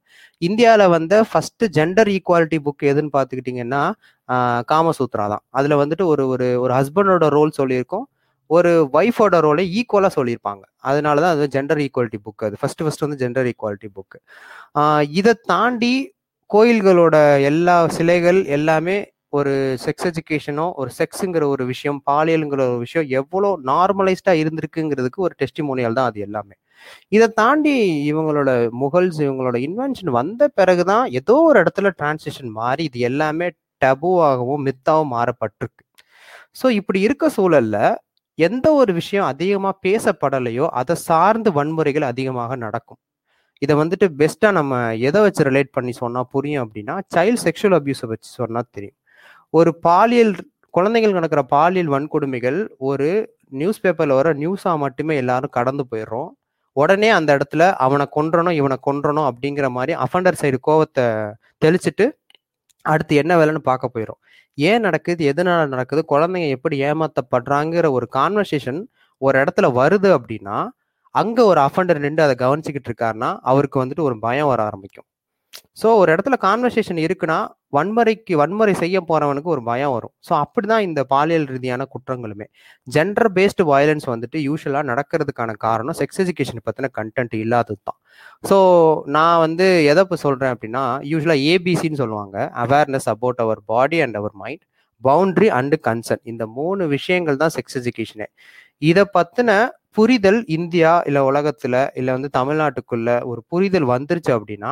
இந்தியாவில் 0.47 0.93
வந்த 0.95 1.13
ஃபர்ஸ்ட் 1.29 1.65
ஜெண்டர் 1.77 2.11
ஈக்குவாலிட்டி 2.15 2.59
புக் 2.67 2.83
எதுன்னு 2.91 3.13
பார்த்துக்கிட்டிங்கன்னா 3.17 3.83
காமசூத்ரா 4.71 5.25
தான். 5.33 5.43
அதில் 5.59 5.79
வந்துட்டு 5.81 6.05
ஒரு 6.13 6.25
ஒரு 6.33 6.47
ஒரு 6.63 6.73
ஹஸ்பண்டோட 6.79 7.27
ரோல் 7.37 7.57
சொல்லியிருக்கோம் 7.59 8.05
ஒரு 8.49 8.71
ஒய்ஃபோட 8.99 9.35
ரோலை 9.47 9.63
ஈக்குவலாக 9.79 10.13
சொல்லியிருப்பாங்க. 10.17 10.63
அதனால 10.89 11.21
தான் 11.23 11.33
அது 11.35 11.45
ஜெண்டர் 11.55 11.81
ஈக்குவாலிட்டி 11.85 12.19
புக் 12.25 12.43
அது. 12.47 12.55
ஃபர்ஸ்ட் 12.61 12.83
ஃபர்ஸ்ட் 12.85 13.05
வந்து 13.05 13.19
ஜெண்டர் 13.23 13.47
ஈக்குவாலிட்டி 13.51 13.89
புக் 13.97 14.17
இதை 15.19 15.33
தாண்டி 15.51 15.93
கோயில்களோட 16.49 17.15
எல்லா 17.49 17.75
சிலைகள் 17.97 18.39
எல்லாமே 18.57 18.97
ஒரு 19.37 19.53
செக்ஸ் 19.83 20.07
எஜுகேஷனோ 20.09 20.65
ஒரு 20.81 20.89
செக்ஸுங்கிற 20.97 21.43
ஒரு 21.53 21.63
விஷயம் 21.71 21.99
பாலியலுங்கிற 22.09 22.61
ஒரு 22.69 22.79
விஷயம் 22.85 23.07
எவ்வளோ 23.19 23.49
நார்மலைஸ்டாக 23.71 24.41
இருந்திருக்குங்கிறதுக்கு 24.41 25.19
ஒரு 25.27 25.35
டெஸ்டிமோனியல் 25.41 25.97
தான் 25.99 26.09
அது 26.11 26.19
எல்லாமே. 26.27 26.55
இதை 27.15 27.27
தாண்டி 27.41 27.73
இவங்களோட 28.11 28.51
முகல்ஸ் 28.83 29.19
இவங்களோட 29.25 29.57
இன்வென்ஷன் 29.67 30.11
வந்த 30.19 30.49
பிறகுதான் 30.59 31.05
ஏதோ 31.19 31.35
ஒரு 31.49 31.57
இடத்துல 31.63 31.91
டிரான்சிஷன் 31.99 32.51
மாறி 32.59 32.85
இது 32.89 32.99
எல்லாமே 33.09 33.47
டபுவாகவும் 33.81 34.65
மித்தாகவும் 34.67 35.13
மாறப்பட்டிருக்கு. 35.15 35.83
ஸோ 36.59 36.65
இப்படி 36.79 36.99
இருக்க 37.07 37.25
சூழல்ல 37.37 37.77
எந்த 38.39 38.67
ஒரு 38.81 38.91
விஷயம் 38.99 39.27
அதிகமாக 39.31 39.75
பேசப்படலையோ 39.87 40.67
அதை 40.81 40.95
சார்ந்து 41.07 41.49
வன்முறைகள் 41.57 42.05
அதிகமாக 42.11 42.55
நடக்கும். 42.65 43.01
இதை 43.61 43.73
வந்துட்டு 43.81 44.07
பெஸ்ட்டாக 44.19 44.57
நம்ம 44.59 44.73
எதை 45.09 45.19
வச்சு 45.25 45.43
ரிலேட் 45.49 45.75
பண்ணி 45.77 45.93
சொன்னால் 46.01 46.29
புரியும் 46.33 46.63
அப்படின்னா 46.65 46.95
சைல்ட் 47.15 47.41
செக்ஷுவல் 47.45 47.77
அபியூஸை 47.79 48.07
வச்சு 48.13 48.29
சொன்னால் 48.39 48.71
தெரியும். 48.75 48.97
ஒரு 49.53 49.71
பாலியல் 49.79 50.31
குழந்தைகள் 50.73 51.11
நடக்கிற 51.11 51.41
பாலியல் 51.43 51.89
வன்கொடுமைகள் 51.89 52.57
ஒரு 52.89 53.09
நியூஸ் 53.59 53.81
பேப்பர்ல 53.83 54.15
வர 54.19 54.29
நியூஸாக 54.33 54.77
மட்டுமே 54.77 55.15
எல்லாரும் 55.15 55.53
கடந்து 55.57 55.83
போயிடுறோம். 55.91 56.29
உடனே 56.77 57.09
அந்த 57.09 57.29
இடத்துல 57.37 57.63
அவனை 57.85 58.05
கொன்றணும் 58.15 58.55
இவனை 58.59 58.77
கொன்றணும் 58.87 59.27
அப்படிங்கிற 59.29 59.67
மாதிரி 59.69 59.93
அஃபண்டர் 60.05 60.39
சைடு 60.41 60.59
கோவத்தை 60.67 61.05
தெளிச்சுட்டு 61.65 62.05
அடுத்து 62.85 63.15
என்ன 63.15 63.33
வேலைன்னு 63.39 63.61
பார்க்க 63.71 63.93
போயிடும் 63.93 64.19
ஏன் 64.57 64.81
நடக்குது? 64.81 65.21
எதனால 65.31 65.67
நடக்குது? 65.67 66.01
குழந்தைங்க 66.13 66.49
எப்படி 66.49 66.75
ஏமாத்தப்படுறாங்கிற 66.89 67.85
ஒரு 67.91 68.07
கான்வர்சேஷன் 68.15 68.81
ஒரு 69.21 69.35
இடத்துல 69.43 69.67
வருது 69.79 70.09
அப்படின்னா 70.17 70.57
அங்க 71.15 71.39
ஒரு 71.45 71.59
அஃபண்டர் 71.61 72.03
நின்று 72.05 72.23
அதை 72.23 72.35
கவனிச்சுக்கிட்டு 72.43 72.91
இருக்காருன்னா 72.91 73.29
அவருக்கு 73.41 73.77
வந்துட்டு 73.85 74.07
ஒரு 74.09 74.15
பயம் 74.19 74.47
வர 74.47 74.61
ஆரம்பிக்கும். 74.63 75.07
ஸோ 75.81 75.87
ஒரு 75.99 76.09
இடத்துல 76.13 76.35
கான்வர்சேஷன் 76.45 76.99
இருக்குன்னா 77.05 77.37
வன்முறைக்கு 77.75 78.33
வன்முறை 78.41 78.73
செய்ய 78.81 78.97
போறவனுக்கு 79.09 79.49
ஒரு 79.53 79.61
பயம் 79.69 79.93
வரும். 79.95 80.13
ஸோ 80.27 80.31
அப்படிதான் 80.41 80.83
இந்த 80.87 81.01
பாலியல் 81.13 81.47
ரீதியான 81.53 81.87
குற்றங்களுமே. 81.93 82.47
ஜெண்டர் 82.87 83.29
பேஸ்டு 83.37 83.63
வயலன்ஸ் 83.71 84.07
வந்துட்டு 84.13 84.39
யூஸ்வலாக 84.47 84.85
நடக்கிறதுக்கான 84.91 85.55
காரணம் 85.65 85.97
செக்ஸ் 86.01 86.21
எஜுகேஷன் 86.23 86.65
பற்றின 86.67 86.89
கண்டென்ட் 86.99 87.35
இல்லாதது 87.43 87.79
தான். 87.89 87.99
ஸோ 88.49 88.57
நான் 89.17 89.41
வந்து 89.45 89.67
எதை 89.91 90.03
இப்போ 90.07 90.19
சொல்கிறேன் 90.25 90.53
அப்படின்னா 90.55 90.83
யூஸ்வலாக 91.13 91.47
ஏபிசின்னு 91.53 92.01
சொல்லுவாங்க. 92.03 92.37
Awareness 92.65 93.09
about 93.15 93.41
our 93.45 93.61
body 93.73 93.99
and 94.07 94.19
our 94.21 94.35
mind 94.43 94.63
boundary 95.03 95.47
and 95.59 95.77
concern 95.87 96.23
இந்த 96.31 96.43
மூணு 96.57 96.83
விஷயங்கள் 96.95 97.41
தான் 97.43 97.53
செக்ஸ் 97.57 97.77
எஜுகேஷனே 97.81 98.27
இதை 98.81 99.03
பற்றின 99.17 99.51
புரிதல் 99.97 100.39
இந்தியா 100.57 100.91
இல்லை 101.09 101.21
உலகத்தில் 101.29 101.79
இல்லை 101.99 102.11
வந்து 102.17 102.29
தமிழ்நாட்டுக்குள்ள 102.37 103.09
ஒரு 103.31 103.41
புரிதல் 103.51 103.91
வந்துருச்சு 103.93 104.31
அப்படின்னா 104.37 104.71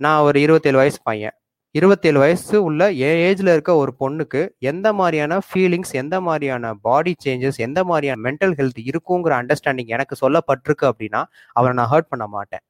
நான் 0.00 0.22
ஒரு 0.22 0.38
இருபத்தேழு 0.40 0.78
வயசு 0.78 0.98
பையன். 1.02 1.34
இருபத்தேழு 1.74 2.18
வயசு 2.18 2.56
உள்ள 2.68 2.82
ஏ 3.00 3.10
ஏஜ்ல 3.26 3.52
இருக்க 3.56 3.72
ஒரு 3.82 3.92
பொண்ணுக்கு 4.00 4.40
எந்த 4.70 4.86
மாதிரியான 4.92 5.38
ஃபீலிங்ஸ் 5.46 5.92
எந்த 6.02 6.16
மாதிரியான 6.20 6.72
பாடி 6.86 7.12
சேஞ்சஸ் 7.24 7.58
எந்த 7.66 7.80
மாதிரியான 7.90 8.20
மென்டல் 8.26 8.54
ஹெல்த் 8.58 8.80
இருக்குங்கிற 8.90 9.32
அண்டர்ஸ்டாண்டிங் 9.40 9.92
எனக்கு 9.96 10.16
சொல்லப்பட்டிருக்கு 10.22 10.86
அப்படின்னா 10.90 11.20
அவரை 11.56 11.72
நான் 11.80 11.90
ஹர்ட் 11.94 12.10
பண்ண 12.12 12.26
மாட்டேன். 12.36 12.64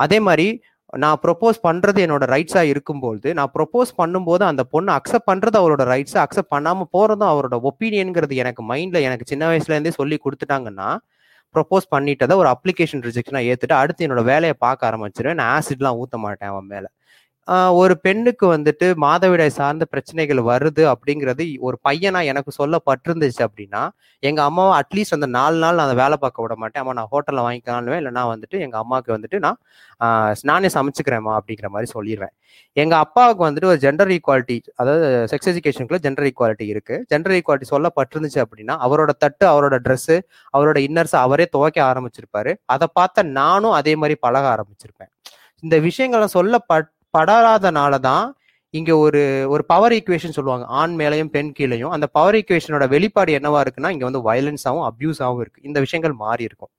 அதே 0.00 0.18
மாதிரி 0.28 0.46
நான் 0.92 1.18
ப்ரொப்போஸ் 1.24 1.58
பண்றது 1.68 1.98
என்னோட 2.06 2.24
ரைட்ஸா 2.34 2.62
இருக்கும்போது 2.72 3.28
நான் 3.38 3.52
ப்ரொப்போஸ் 3.56 3.90
பண்ணும்போது 4.00 4.42
அந்த 4.42 4.62
பொண்ணு 4.74 4.90
அக்செப்ட் 4.98 5.28
பண்றது 5.30 5.56
அவரோட 5.62 5.82
ரைட்ஸை 5.94 6.18
அக்செப்ட் 6.24 6.52
பண்ணாம 6.56 6.86
போறதும் 6.96 7.30
அவரோட 7.32 7.56
ஒப்பீனியன்ங்கிறது 7.70 8.36
எனக்கு 8.44 8.62
மைண்ட்ல 8.72 9.00
எனக்கு 9.08 9.30
சின்ன 9.32 9.44
வயசுல 9.50 9.76
இருந்தே 9.76 9.94
சொல்லி 10.00 10.18
கொடுத்துட்டாங்கன்னா 10.24 10.88
ப்ரொப்போஸ் 11.54 11.86
பண்ணிட்டதை 11.96 12.34
ஒரு 12.34 12.48
அப்ளிகேஷன் 12.48 13.04
ரிஜெக்ஷனாக 13.06 13.48
ஏற்றுட்டு 13.50 13.72
அடுத்து 13.72 14.06
என்னோட 14.06 14.22
வேலையை 14.24 14.54
பார்க்க 14.58 14.90
ஆரம்பிச்சிருவேன். 14.90 15.34
நான் 15.34 15.60
ஆசிட்லாம் 15.60 15.98
ஊற்ற 16.02 16.16
மாட்டேன் 16.16 16.48
அவன் 16.48 16.66
மேலே. 16.66 16.88
ஒரு 17.80 17.94
பெண்ணுக்கு 18.04 18.46
வந்துட்டு 18.52 18.86
மாதவிடாய் 19.04 19.54
சார்ந்த 19.58 19.84
பிரச்சனைகள் 19.92 20.40
வருது 20.48 20.82
அப்படிங்கிறது 20.92 21.44
ஒரு 21.68 21.76
பையனா 21.86 22.20
எனக்கு 22.30 22.50
சொல்லப்பட்டிருந்துச்சு 22.58 23.42
அப்படின்னா 23.46 23.82
எங்க 24.22 24.40
அம்மாவை 24.48 24.72
அட்லீஸ்ட் 24.80 25.16
அந்த 25.16 25.28
நாலு 25.36 25.56
நாள் 25.62 25.78
நான் 25.78 25.86
அதை 25.88 25.96
வேலை 26.02 26.16
பார்க்க 26.24 26.44
விட 26.44 26.54
மாட்டேன். 26.62 26.82
அம்மா 26.82 26.94
நான் 26.98 27.10
ஹோட்டலில் 27.14 27.44
வாங்கிக்கலான்னு 27.46 27.96
இல்லைனா 28.00 28.22
வந்துட்டு 28.32 28.58
எங்க 28.66 28.76
அம்மாவுக்கு 28.82 29.14
வந்துட்டு 29.16 29.38
நான் 29.44 29.58
நானே 30.50 30.70
சமைச்சுக்கிறேம்மா 30.76 31.32
அப்படிங்கிற 31.38 31.70
மாதிரி 31.74 31.90
சொல்லிடுவேன் 31.96 32.34
எங்க 32.76 32.94
அப்பாவுக்கு 33.04 33.42
வந்துட்டு 33.48 33.70
ஒரு 33.72 33.80
ஜெண்டர் 33.86 34.12
ஈக்குவாலிட்டி 34.16 34.58
அதாவது 34.80 35.08
செக்ஸ் 35.32 35.50
எஜுகேஷனுக்குள்ள 35.52 36.00
ஜெண்டர் 36.06 36.28
ஈக்குவாலிட்டி 36.30 36.66
இருக்கு. 36.74 36.96
ஜெண்டர் 37.12 37.36
ஈக்குவாலிட்டி 37.38 37.70
சொல்லப்பட்டிருந்துச்சு 37.74 38.40
அப்படின்னா 38.44 38.76
அவரோட 38.86 39.10
தட்டு 39.24 39.46
அவரோட 39.52 39.78
ட்ரெஸ் 39.88 40.14
அவரோட 40.54 40.78
இன்னர்ஸ் 40.88 41.16
அவரே 41.24 41.48
துவைக்க 41.56 41.78
ஆரம்பிச்சிருப்பாரு. 41.90 42.54
அதை 42.76 42.88
பார்த்த 43.00 43.28
நானும் 43.40 43.76
அதே 43.80 43.94
மாதிரி 44.02 44.16
பழக 44.26 44.46
ஆரம்பிச்சிருப்பேன். 44.54 45.12
இந்த 45.62 45.76
விஷயங்களை 45.88 46.26
சொல்லப்பட் 46.38 46.88
படாதனால 47.18 47.98
தான் 47.98 48.36
இங்க 48.70 48.96
ஒரு 48.96 49.46
ஒரு 49.48 49.64
பவர் 49.64 49.92
ஈக்குவேஷன் 49.92 50.36
சொல்லுவாங்க. 50.36 50.64
ஆண் 50.66 51.00
மேலையும் 51.00 51.30
பெண் 51.36 51.52
கீழையும். 51.58 51.88
அந்த 51.88 52.06
பவர் 52.06 52.34
ஈக்குவேஷனோட 52.34 52.88
வெளிப்பாடு 52.88 53.38
என்னவா 53.38 53.60
இருக்குன்னா 53.64 53.90
இங்க 53.90 54.10
வந்து 54.10 54.22
வயலன்ஸாகவும் 54.30 54.86
அப்யூஸாகவும் 54.90 55.40
இருக்கு. 55.40 55.62
இந்த 55.62 55.80
விஷயங்கள் 55.80 56.12
மாறி 56.12 56.44
இருக்கும். 56.44 56.70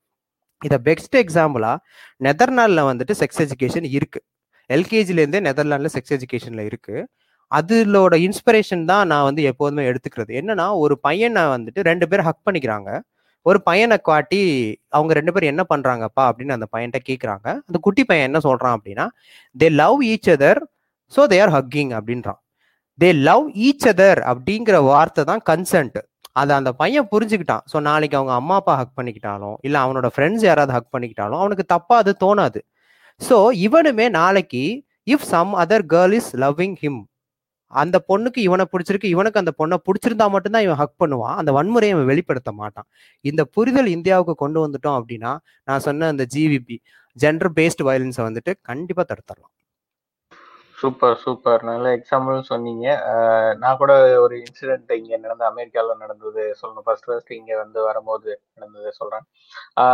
இதை 0.66 0.78
பெஸ்ட் 0.78 1.16
எக்ஸாம்பிளா 1.16 1.78
நெதர்லாண்டில் 2.24 2.88
வந்துட்டு 2.92 3.14
செக்ஸ் 3.20 3.42
எஜுகேஷன் 3.46 3.88
இருக்கு. 3.90 4.22
எல்கேஜிலேருந்தே 4.70 5.42
நெதர்லாண்டில் 5.50 5.94
செக்ஸ் 5.96 6.14
எஜுகேஷன்ல 6.18 6.60
இருக்கு. 6.60 7.10
அதோட 7.52 8.16
இன்ஸ்பிரேஷன் 8.28 8.86
தான் 8.86 9.08
நான் 9.08 9.24
வந்து 9.24 9.44
எப்போதுமே 9.44 9.92
எடுத்துக்கிறது. 9.92 10.32
என்னன்னா 10.42 10.78
ஒரு 10.78 11.00
பையனை 11.00 11.42
வந்துட்டு 11.42 11.82
ரெண்டு 11.82 12.08
பேர் 12.08 12.22
ஹக் 12.22 12.46
பண்ணிக்கிறாங்க. 12.50 13.02
ஒரு 13.46 13.60
பையனை 13.68 13.98
காட்டி 14.10 14.42
அவங்க 14.96 15.12
ரெண்டு 15.20 15.32
பேரும் 15.34 15.52
என்ன 15.54 15.64
பண்றாங்கப்பா? 15.72 16.24
அப்படின்னு 16.30 16.56
அந்த 16.58 16.68
பையன்கிட்ட 16.74 17.00
கேட்குறாங்க 17.10 17.48
அந்த 17.68 17.78
குட்டி 17.86 18.04
பையன் 18.10 18.28
என்ன 18.30 18.40
சொல்றான் 18.48 18.76
அப்படின்னா 18.78 19.06
they 19.56 19.68
love 19.82 19.98
each 20.12 20.30
other 20.36 20.62
so 21.14 21.24
they 21.34 21.38
are 21.46 21.54
hugging 21.58 21.92
அப்படின்றான். 21.98 22.40
தே 23.00 23.10
லவ் 23.30 23.46
ஈச் 23.68 23.88
அதர் 23.94 24.22
அப்படிங்கிற 24.32 24.78
வார்த்தை 24.92 25.24
தான் 25.32 25.44
கன்சென்ட் 25.52 26.00
அதை 26.42 26.52
அந்த 26.60 26.72
பையன் 26.82 27.08
புரிஞ்சுக்கிட்டான். 27.14 27.64
ஸோ 27.72 27.78
நாளைக்கு 27.90 28.18
அவங்க 28.20 28.34
அம்மா 28.42 28.56
அப்பா 28.62 28.74
ஹக் 28.82 28.98
பண்ணிக்கிட்டாலும் 29.00 29.58
இல்லை 29.68 29.80
அவனோட 29.86 30.10
ஃப்ரெண்ட்ஸ் 30.16 30.46
யாராவது 30.50 30.76
ஹக் 30.78 30.94
பண்ணிக்கிட்டாலும் 30.96 31.42
அவனுக்கு 31.44 31.66
தப்பா 31.76 31.96
அது 32.04 32.12
தோணாது. 32.26 32.60
ஸோ 33.22 33.38
இவனுமே 33.68 34.06
நாளைக்கு 34.20 34.64
if 35.14 35.28
some 35.34 35.52
other 35.64 35.86
girl 35.94 36.14
is 36.20 36.32
loving 36.44 36.78
him 36.84 37.02
அந்த 37.74 38.04
பொண்ணுக்கு 38.08 38.38
இவனை 38.38 38.66
பிடிச்சிருக்கு 38.72 39.06
இவனுக்கு 39.06 39.40
அந்த 39.40 39.54
பொண்ணை 39.58 39.78
பிடிச்சிருந்தா 39.88 40.30
மட்டும்தான் 40.30 40.62
இவன் 40.62 40.76
ஹக் 40.76 41.00
பண்ணுவான். 41.04 41.36
அந்த 41.42 41.52
வன்முறையை 41.52 41.92
அவன் 41.92 42.06
வெளிப்படுத்த 42.06 42.52
மாட்டான். 42.52 42.88
இந்த 43.22 43.46
புரிதல் 43.46 43.88
இந்தியாவுக்கு 43.88 44.36
கொண்டு 44.36 44.60
வந்துட்டோம் 44.68 44.98
அப்படின்னா 45.02 45.38
நான் 45.64 45.80
சொன்ன 45.80 46.08
அந்த 46.08 46.26
ஜிவிபி 46.36 46.78
ஜெண்டர் 47.18 47.54
பேஸ்டு 47.56 47.84
வயலன்ஸை 47.84 48.24
வந்துட்டு 48.30 48.54
கண்டிப்பா 48.62 49.06
தடுத்துடலாம். 49.08 49.54
சூப்பர் 50.82 51.18
சூப்பர் 51.24 51.64
நல்ல 51.70 51.88
எக்ஸாம்பிள் 51.98 52.38
சொன்னீங்க. 52.50 52.86
நான் 53.62 53.80
கூட 53.82 53.94
ஒரு 54.24 54.36
இன்சிடென்ட் 54.44 54.92
இங்க 55.00 55.18
நடந்த 55.24 55.44
அமெரிக்காவில் 55.52 56.02
நடந்தது 56.04 56.44
சொல்லணும். 56.62 56.86
ஃபர்ஸ்ட் 56.88 57.08
ஃபர்ஸ்ட் 57.10 57.32
இங்க 57.38 57.52
வந்து 57.64 57.80
வரும்போது 57.88 58.30
நடந்தது 58.56 58.92
சொல்றேன். 59.00 59.26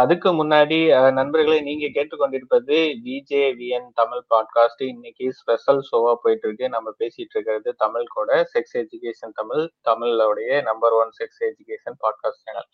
அதுக்கு 0.04 0.32
முன்னாடி 0.40 0.80
நண்பர்களை 1.20 1.58
நீங்கள் 1.60 1.76
நீங்க 1.78 1.88
கேட்டுக்கொண்டிருப்பது 1.98 2.78
விஜேவிஎன் 3.08 3.90
தமிழ் 4.00 4.24
பாட்காஸ்ட் 4.34 4.84
இன்னைக்கு 4.94 5.28
ஸ்பெஷல் 5.40 5.82
ஷோவா 5.90 6.14
போயிட்டு 6.24 6.48
இருக்கு 6.48 6.68
நம்ம 6.76 6.94
பேசிட்டு 7.02 7.36
இருக்கிறது 7.36 7.70
தமிழ் 7.84 8.08
கூட. 8.18 8.32
Sex 8.54 8.76
education 8.84 9.38
Tamil 9.42 9.64
தமிழோடைய 9.90 10.62
number 10.70 10.98
one 11.02 11.14
sex 11.20 11.44
education 11.52 12.00
podcast 12.06 12.44
channel 12.48 12.70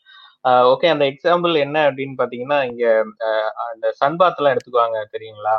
okay 0.72 0.88
அந்த 0.94 1.06
எக்ஸாம்பிள் 1.12 1.54
என்ன 1.66 1.78
அப்படின்னு 1.90 2.16
பாத்தீங்கன்னா 2.22 2.58
இங்க 2.72 2.86
அந்த 3.72 3.86
சன்பாத்லாம் 4.02 4.54
எடுத்துக்குவாங்க 4.54 5.00
தெரியுங்களா? 5.16 5.56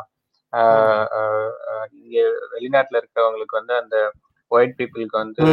இங்க 1.99 2.17
வெளிநாட்டுல 2.55 3.01
இருக்கிறவங்களுக்கு 3.01 3.61
வந்து 3.61 3.75
அந்த 3.83 3.97
ஒயிட் 4.51 4.77
பீப்புளுக்கு 4.79 5.17
வந்து 5.23 5.45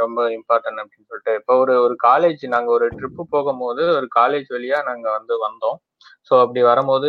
ரொம்ப 0.00 0.18
இம்பார்ட்டன்ட் 0.38 0.80
அப்படின்னு 0.82 1.08
சொல்லிட்டு 1.10 1.32
இப்போ 1.40 1.54
ஒரு 1.62 1.74
ஒரு 1.84 1.94
காலேஜ் 2.02 2.42
நாங்க 2.54 2.70
ஒரு 2.70 2.86
ட்ரிப்பு 2.98 3.22
போகும்போது 3.34 3.82
ஒரு 3.98 4.08
காலேஜ் 4.20 4.48
வழியா 4.56 4.78
நாங்க 4.90 5.06
வந்து 5.18 5.34
வந்தோம். 5.46 5.78
ஸோ 6.28 6.34
அப்படி 6.42 6.60
வரும்போது 6.62 7.08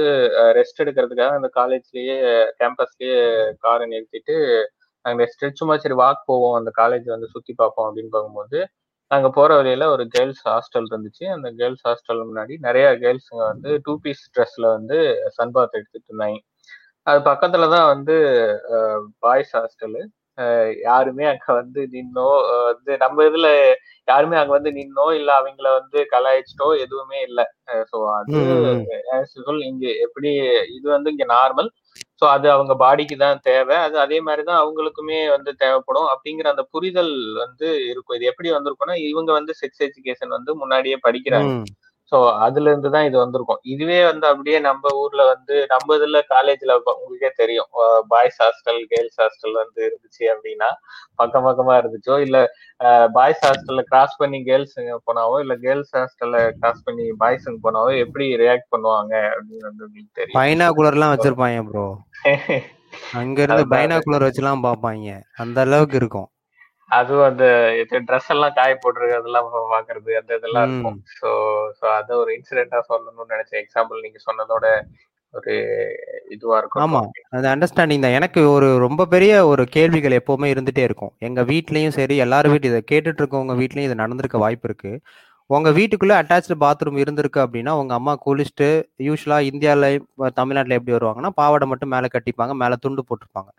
ரெஸ்ட் 0.59 0.81
எடுக்கிறதுக்காக 0.83 1.39
அந்த 1.39 1.49
காலேஜ்லயே 1.59 2.15
கேம்பஸ்லயே 2.59 3.17
காரை 3.65 3.85
நிறுத்திட்டு 3.93 4.35
நாங்க 5.05 5.17
ரெஸ்ட் 5.23 5.59
சும்மா 5.59 5.75
சரி 5.77 5.95
வாக் 6.03 6.27
போவோம். 6.29 6.57
அந்த 6.59 6.71
காலேஜ் 6.81 7.07
வந்து 7.15 7.27
சுத்தி 7.35 7.53
பார்ப்போம் 7.53 7.87
அப்படின்னு 7.87 8.13
போகும்போது 8.17 8.59
நாங்க 9.11 9.27
போற 9.37 9.49
வழியில 9.55 9.85
ஒரு 9.93 10.03
கேர்ள்ஸ் 10.07 10.41
ஹாஸ்டல் 10.49 10.87
இருந்துச்சு. 10.91 11.25
அந்த 11.35 11.47
கேர்ள்ஸ் 11.59 11.83
ஹாஸ்டல் 11.87 12.21
முன்னாடி 12.29 12.53
நிறைய 12.67 12.85
கேர்ள்ஸுங்க 13.03 13.43
வந்து 13.53 13.71
டூ 13.85 13.93
பீஸ் 14.03 14.23
ட்ரெஸ்ல 14.35 14.65
வந்து 14.77 14.97
சன்பாத் 15.37 15.77
எடுத்துட்டு 15.79 16.09
இருந்தாங்க. 16.11 16.39
அது 17.07 17.19
பக்கத்துல 17.29 17.67
தான் 17.75 17.87
வந்து 17.93 18.15
பாய்ஸ் 19.25 19.53
ஹாஸ்டலு 19.57 20.01
யாருமே 20.83 21.25
அங்க 21.25 21.47
வந்து 21.53 21.81
நின்னோ 21.93 22.27
வந்து 22.69 22.91
நம்ம 22.97 23.25
இதுல 23.25 23.47
யாருமே 24.07 24.35
அங்க 24.39 24.53
வந்து 24.57 24.71
நின்னோ 24.77 25.05
இல்ல 25.17 25.29
அவங்கள 25.39 25.67
வந்து 25.79 25.99
கலாய்ச்சிட்டோ 26.13 26.67
எதுவுமே 26.83 27.19
இல்லை. 27.27 27.45
ஸோ 27.91 27.97
அது 28.17 28.39
இங்க 29.69 29.85
எப்படி 30.05 30.31
இது 30.77 30.85
வந்து 30.95 31.11
இங்க 31.13 31.27
நார்மல் 31.35 31.69
ஸோ 32.21 32.25
அது 32.27 32.47
அவங்க 32.51 32.73
பாடிக்கு 32.75 33.15
தான் 33.17 33.41
தேவை. 33.41 33.75
அது 33.85 33.95
அதே 33.99 34.17
மாதிரி 34.21 34.43
தான் 34.43 34.61
அவங்களுக்குமே 34.61 35.19
வந்து 35.35 35.51
தேவைப்படும். 35.55 36.09
அப்படிங்கிற 36.13 36.47
அந்த 36.53 36.63
புரிதல் 36.75 37.13
வந்து 37.43 37.67
இருக்கும். 37.91 38.17
இது 38.17 38.29
எப்படி 38.31 38.49
வந்திருக்கும்னா 38.57 38.97
இவங்க 39.11 39.31
வந்து 39.39 39.53
செக்ஸ் 39.61 39.83
எஜுகேஷன் 39.87 40.35
வந்து 40.37 40.53
முன்னாடியே 40.55 40.97
படிக்கிறாங்க. 41.07 41.51
ஸோ 42.11 42.17
அதுல 42.45 42.69
இருந்து 42.71 42.89
தான் 42.95 43.05
இது 43.07 43.17
வந்திருக்கும். 43.17 43.59
இதுவே 43.73 43.99
வந்து 44.07 44.25
அப்படியே 44.29 44.57
நம்ம 44.65 44.91
ஊர்ல 45.01 45.21
வந்து 45.29 45.55
நம்ம 45.69 45.95
இதுல 45.97 46.19
காலேஜ்ல 46.33 46.73
உங்களுக்கே 46.93 47.29
தெரியும். 47.41 47.69
பாய்ஸ் 48.13 48.39
ஹாஸ்டல் 48.43 48.81
கேர்ள்ஸ் 48.91 49.19
ஹாஸ்டல் 49.21 49.55
வந்து 49.61 49.79
இருந்துச்சு 49.87 50.25
அப்படின்னா 50.33 50.69
பக்கம் 51.15 51.47
பக்கமா 51.47 51.75
இருந்துச்சோ 51.81 52.17
இல்ல 52.25 52.37
பாய்ஸ் 53.17 53.43
ஹாஸ்டல்ல 53.45 53.83
கிராஸ் 53.91 54.19
பண்ணி 54.21 54.39
கேர்ள்ஸுங்க 54.49 54.97
போனாவோ 55.07 55.37
இல்ல 55.43 55.55
கேர்ள்ஸ் 55.65 55.95
ஹாஸ்டல்ல 55.99 56.41
கிராஸ் 56.59 56.85
பண்ணி 56.87 57.05
பாய்ஸுங்க 57.23 57.59
போனாவோ 57.67 57.93
எப்படி 58.05 58.27
ரியாக்ட் 58.43 58.71
பண்ணுவாங்க 58.75 59.13
அப்படின்னு 59.31 59.67
வந்து 59.69 59.85
உங்களுக்கு 59.87 60.11
தெரியும். 60.13 60.39
பைனாகுலர்லாம் 60.39 61.13
வச்சிருப்பாங்க 61.15 61.63
ப்ரோ 61.69 61.87
அங்க 63.19 63.37
இருந்து. 63.43 63.71
பைனாகுலர் 63.73 64.27
வச்சுலாம் 64.27 64.65
பார்ப்பாங்க. 64.65 65.09
அந்த 65.43 65.57
அளவுக்கு 65.65 65.97
இருக்கும். 66.01 66.29
அதுவும் 66.91 67.27
அந்த 67.29 67.45
ட்ரெஸ் 68.07 68.31
எல்லாம் 68.35 68.55
காய 68.57 68.73
போட்டுருக்கு 68.77 69.19
அதெல்லாம் 69.19 69.47
பாக்குறது 69.73 70.11
அந்த 70.19 70.31
இதெல்லாம் 70.39 70.65
இருக்கும். 70.67 70.97
ஸோ 71.19 71.29
ஸோ 71.79 71.85
அதை 71.99 72.13
ஒரு 72.23 72.31
இன்சிடென்டா 72.37 72.81
சொல்லணும்னு 72.91 73.33
நினைச்சேன். 73.35 73.61
எக்ஸாம்பிள் 73.63 74.03
நீங்க 74.05 74.19
சொன்னதோட 74.27 74.65
ஒரு 75.33 75.53
இதுவா 76.35 76.55
ஆமா. 76.83 77.01
இருக்கும் 77.01 77.35
அது 77.37 77.47
அண்டர்ஸ்டாண்டிங் 77.53 78.05
தான். 78.05 78.17
எனக்கு 78.19 78.41
ஒரு 78.55 78.67
ரொம்ப 78.85 79.01
பெரிய 79.13 79.33
ஒரு 79.51 79.63
கேள்விகள் 79.75 80.17
எப்பவுமே 80.19 80.47
இருந்துட்டே 80.53 80.83
இருக்கும். 80.89 81.13
எங்க 81.27 81.41
வீட்லயும் 81.51 81.97
சரி 81.99 82.15
எல்லாரும் 82.25 82.53
வீட்டு 82.53 82.71
இதை 82.71 82.81
கேட்டுட்டு 82.91 83.21
இருக்கவங்க 83.23 83.55
வீட்லயும் 83.61 83.89
இது 83.89 84.01
நடந்திருக்க 84.03 84.39
வாய்ப்பு 84.45 84.67
இருக்கு. 84.69 84.91
உங்க 85.49 85.69
வீட்டுக்குள்ள 85.77 86.13
அட்டாச்சு 86.19 86.55
பாத்ரூம் 86.63 86.99
இருந்திருக்கு 87.03 87.39
அப்படின்னா 87.45 87.71
உங்க 87.79 87.93
அம்மா 87.93 88.13
குளிச்சுட்டு 88.25 88.67
யூஸ்வலா 89.07 89.37
இந்தியால 89.49 89.89
இப்ப 89.97 90.29
தமிழ்நாட்டுல 90.39 90.77
எப்படி 90.79 90.95
வருவாங்கன்னா 90.97 91.31
பாவாடை 91.39 91.65
மட்டும் 91.71 91.93
மேல 91.95 92.07
கட்டிப்பாங்க 92.13 92.53
மேல 92.63 92.75
துண்டு 92.85 93.03
போட்டிருப்பாங்க. 93.09 93.49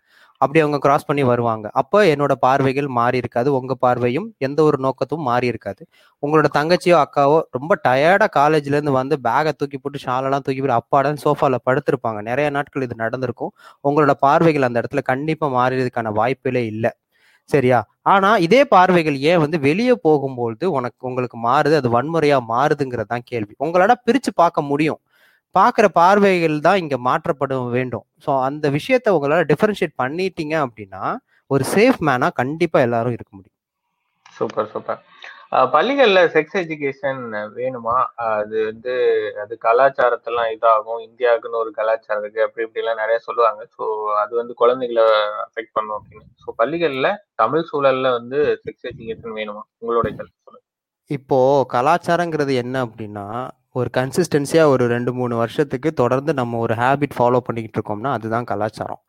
அப்படி 0.43 0.59
அவங்க 0.63 0.77
கிராஸ் 0.85 1.07
பண்ணி 1.09 1.23
வருவாங்க. 1.23 1.65
அப்போ 1.81 1.99
என்னோட 2.13 2.33
பார்வைகள் 2.45 2.87
மாறி 2.97 3.17
இருக்காது. 3.17 3.49
உங்க 3.59 3.73
பார்வையும் 3.85 4.27
எந்த 4.37 4.59
ஒரு 4.63 4.77
நோக்கத்தும் 4.85 5.23
மாறி 5.29 5.47
இருக்காது. 5.47 5.81
உங்களோட 6.23 6.49
தங்கச்சியோ 6.57 6.97
அக்காவோ 7.03 7.37
ரொம்ப 7.57 7.79
டயர்டா 7.87 8.27
காலேஜ்ல 8.39 8.75
இருந்து 8.77 8.95
வந்து 8.99 9.17
பேகை 9.27 9.53
தூக்கி 9.57 9.77
போட்டு 9.77 10.03
ஷாலெல்லாம் 10.05 10.45
தூக்கி 10.47 10.61
போட்டு 10.63 10.79
அப்பாடன்னு 10.81 11.23
சோஃபால 11.25 11.59
படுத்திருப்பாங்க. 11.69 12.21
நிறைய 12.29 12.49
நாட்கள் 12.57 12.87
இது 12.87 12.97
நடந்திருக்கும். 13.03 13.53
உங்களோட 13.89 14.15
பார்வைகள் 14.25 14.67
அந்த 14.69 14.81
இடத்துல 14.83 15.03
கண்டிப்பா 15.11 15.49
மாறியதுக்கான 15.59 16.13
வாய்ப்புகளே 16.21 16.63
இல்லை. 16.73 16.91
சரியா? 17.49 17.79
ஆனா 18.13 18.29
இதே 18.45 18.61
பார்வைகள் 18.65 19.17
ஏன் 19.31 19.41
வந்து 19.43 19.57
வெளியே 19.59 19.95
போகும்பொழுது 20.07 20.65
உனக்கு 20.77 21.07
உங்களுக்கு 21.09 21.37
மாறுது 21.47 21.75
அது 21.81 21.89
வன்முறையா 21.97 22.37
மாறுதுங்கிறது 22.53 23.11
தான் 23.13 23.25
கேள்வி. 23.31 23.53
உங்களால 23.65 23.93
பிரிச்சு 24.07 24.31
பார்க்க 24.35 24.69
முடியும். 24.71 24.99
பார்க்குற 25.55 25.85
பார்வைகள் 25.99 26.55
தான் 26.67 26.81
இங்க 26.83 26.95
மாற்றப்பட 27.07 27.55
வேண்டும். 27.75 28.05
ஸோ 28.25 28.31
அந்த 28.47 28.65
விஷயத்த 28.77 29.13
உங்களால 29.15 29.47
டிஃபரன்ஷியேட் 29.51 29.99
பண்ணிட்டீங்க 30.01 30.55
அப்படின்னா 30.65 31.03
ஒரு 31.51 31.63
சேஃப் 31.75 31.99
மேனா 32.07 32.27
கண்டிப்பா 32.41 32.79
எல்லாரும் 32.87 33.15
இருக்க 33.17 33.31
முடியும். 33.37 33.57
Super 34.37 34.69
super. 34.73 35.01
பள்ளிகள்ல 35.73 36.19
செக்ஸ் 36.35 36.55
எஜுகேஷன் 36.61 37.19
வேணுமா? 37.57 37.95
அது 38.27 38.55
வந்து 38.69 38.93
அது 39.41 39.53
கலாச்சாரத்தெல்லாம் 39.65 40.51
இதாகும். 40.53 41.01
இந்தியாவுக்குன்னு 41.07 41.61
ஒரு 41.63 41.71
கலாச்சாரம் 41.79 42.23
இருக்கு. 42.23 42.39
அப்படி 42.45 42.65
இப்படி 42.65 42.81
எல்லாம் 42.83 43.01
நிறைய 43.01 43.17
சொல்லுவாங்க. 43.27 43.61
ஸோ 43.75 43.83
அது 44.21 44.33
வந்து 44.39 44.53
குழந்தைகளை 44.61 45.05
அஃபெக்ட் 45.45 45.75
பண்ணும் 45.77 45.97
அப்படின்னு. 45.99 46.25
ஸோ 46.43 46.55
பள்ளிகள்ல 46.61 47.09
தமிழ் 47.41 47.67
சூழல்ல 47.71 48.11
வந்து 48.19 48.39
செக்ஸ் 48.63 48.87
எஜுகேஷன் 48.91 49.37
வேணுமா? 49.39 49.63
உங்களுடைய 49.81 50.13
கருத்து 50.17 50.45
சொல்லுங்க. 50.45 50.65
இப்போ 51.09 51.39
கலாச்சாரங்கிறது 51.75 52.55
என்ன 52.63 52.75
அப்படின்னா 52.87 53.27
ஒரு 53.75 53.89
கன்சிஸ்டன்சியாக 53.97 54.71
ஒரு 54.73 54.83
ரெண்டு 54.93 55.11
மூணு 55.19 55.35
வருஷத்துக்கு 55.41 55.89
தொடர்ந்து 56.01 56.31
நம்ம 56.39 56.57
ஒரு 56.65 56.73
ஹேபிட் 56.81 57.15
ஃபாலோ 57.17 57.39
பண்ணிக்கிட்டு 57.47 57.77
இருக்கோம்னா 57.79 58.11
அதுதான் 58.17 58.47
கலாச்சாரம். 58.51 59.01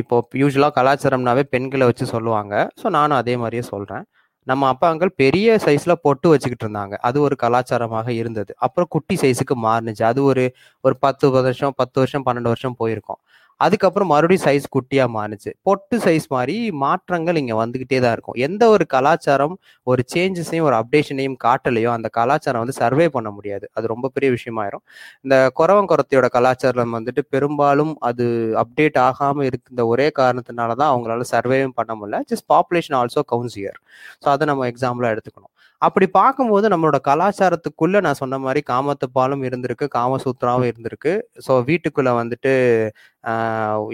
இப்போ 0.00 0.16
யூஸ்வலாக 0.42 0.72
கலாச்சாரம்னாவே 0.78 1.42
பெண்களை 1.54 1.84
வச்சு 1.90 2.06
சொல்லுவாங்க. 2.14 2.54
ஸோ 2.80 2.86
நானும் 2.98 3.18
அதே 3.22 3.34
மாதிரியே 3.42 3.64
சொல்கிறேன் 3.72 4.04
நம்ம 4.46 4.66
அப்பா 4.72 4.86
அங்கள் 4.92 5.12
பெரிய 5.22 5.48
சைஸில் 5.66 5.94
பொட்டு 6.06 6.26
வச்சுக்கிட்டு 6.32 6.64
இருந்தாங்க. 6.66 6.94
அது 7.08 7.18
ஒரு 7.26 7.36
கலாச்சாரமாக 7.44 8.08
இருந்தது. 8.20 8.52
அப்புறம் 8.66 8.88
குட்டி 8.94 9.14
சைஸுக்கு 9.22 9.54
மாறுனுச்சு. 9.66 10.04
அது 10.10 10.20
ஒரு 10.30 10.44
ஒரு 10.86 10.96
பத்து 11.04 11.26
வருஷம் 11.36 11.74
பத்து 11.80 11.96
வருஷம் 12.02 12.24
பன்னெண்டு 12.26 12.52
வருஷம் 12.52 12.76
போயிருக்கும். 12.80 13.20
அதுக்கப்புறம் 13.60 14.10
மறுபடியும் 14.12 14.44
சைஸ் 14.46 14.66
குட்டியாக 14.76 15.10
மாறுச்சு. 15.16 15.50
பொட்டு 15.66 15.96
சைஸ் 16.04 16.26
மாதிரி 16.34 16.56
மாற்றங்கள் 16.82 17.38
இங்கே 17.42 17.56
வந்துக்கிட்டே 17.62 17.98
தான் 18.04 18.14
இருக்கும். 18.16 18.36
எந்த 18.46 18.62
ஒரு 18.74 18.84
கலாச்சாரம் 18.94 19.54
ஒரு 19.86 20.02
சேஞ்சஸையும் 20.14 20.66
ஒரு 20.68 20.76
அப்டேஷனையும் 20.80 21.36
காட்டலையோ 21.46 21.90
அந்த 21.96 22.08
கலாச்சாரம் 22.18 22.62
வந்து 22.64 22.76
சர்வே 22.82 23.06
பண்ண 23.16 23.30
முடியாது. 23.36 23.66
அது 23.76 23.92
ரொம்ப 23.94 24.10
பெரிய 24.16 24.30
விஷயமாயிரும். 24.36 24.84
இந்த 25.26 25.36
குறவங்குறத்தையோட 25.60 26.28
கலாச்சாரம் 26.38 26.96
வந்துட்டு 26.98 27.24
பெரும்பாலும் 27.36 27.94
அது 28.10 28.26
அப்டேட் 28.64 28.98
ஆகாமல் 29.08 29.48
இருந்த 29.50 29.84
ஒரே 29.92 30.08
காரணத்தினால 30.20 30.76
தான் 30.82 30.92
அவங்களால 30.94 31.26
சர்வேவும் 31.34 31.76
பண்ண 31.80 31.92
முடியல. 32.00 32.20
Just 32.32 32.48
population 32.54 32.98
also 33.02 33.22
counts 33.34 33.58
year 33.62 33.78
so 34.24 34.28
அதை 34.36 34.44
நம்ம 34.52 34.68
எக்ஸாம்பிளாக 34.72 35.14
எடுத்துக்கணும். 35.16 35.52
அப்படி 35.82 36.06
பார்க்கும்போது 36.16 36.66
நம்மளோட 36.72 36.98
கலாச்சாரத்துக்குள்ள 37.08 38.00
நான் 38.06 38.18
சொன்ன 38.20 38.38
மாதிரி 38.44 38.60
காமத்துப்பாலும் 38.70 39.42
இருந்திருக்கு 39.48 39.86
காமசூத்ராவும் 39.96 40.68
இருந்திருக்கு. 40.70 41.12
ஸோ 41.46 41.52
வீட்டுக்குள்ள 41.68 42.10
வந்துட்டு 42.20 42.52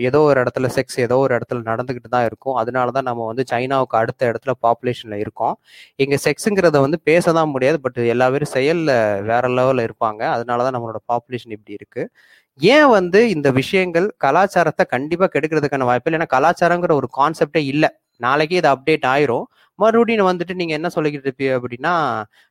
ஏதோ 0.08 0.18
ஒரு 0.28 0.38
இடத்துல 0.42 0.68
செக்ஸ் 0.76 0.98
ஏதோ 1.06 1.16
ஒரு 1.24 1.32
இடத்துல 1.38 1.60
நடந்துக்கிட்டு 1.70 2.10
தான் 2.16 2.26
இருக்கும். 2.30 2.56
அதனால 2.62 2.90
தான் 2.96 3.08
நம்ம 3.10 3.26
வந்து 3.30 3.44
சைனாவுக்கு 3.52 3.96
அடுத்த 4.02 4.28
இடத்துல 4.30 4.54
பாப்புலேஷன்ல 4.66 5.18
இருக்கோம். 5.24 5.54
இங்க 6.04 6.18
செக்ஸுங்கிறத 6.26 6.80
வந்து 6.86 7.00
பேச 7.10 7.32
தான் 7.38 7.52
முடியாது 7.54 7.80
பட் 7.86 8.00
எல்லா 8.14 8.28
பேரும் 8.34 8.52
செயல்ல 8.56 8.90
வேற 9.30 9.44
லெவல்ல 9.58 9.86
இருப்பாங்க. 9.88 10.22
அதனால 10.36 10.64
தான் 10.68 10.76
நம்மளோட 10.78 11.00
பாப்புலேஷன் 11.12 11.54
இப்படி 11.58 11.74
இருக்கு. 11.80 12.04
ஏன் 12.60 12.88
வந்து 12.98 13.20
இந்த 13.36 13.48
விஷயங்கள் 13.60 14.06
கலாச்சாரத்தை 14.24 14.84
கண்டிப்பா 14.94 15.26
கெடுக்கிறதுக்கான 15.34 15.86
வாய்ப்பு 15.90 16.08
இல்லை? 16.10 16.18
ஏன்னா 16.20 16.32
கலாச்சாரங்கிற 16.36 16.94
ஒரு 17.00 17.08
கான்செப்டே 17.20 17.62
இல்லை. 17.72 17.90
நாளைக்கு 18.20 18.54
இது 18.60 18.68
அப்டேட் 18.74 19.06
ஆயிரும். 19.14 19.46
மறுபடியும் 19.80 20.30
வந்துட்டு 20.30 20.54
நீங்க 20.60 20.72
என்ன 20.78 20.88
சொல்லிக்கிட்டு 20.96 21.28
இருப்பீங்க 21.28 21.54
அப்படின்னா 21.58 21.94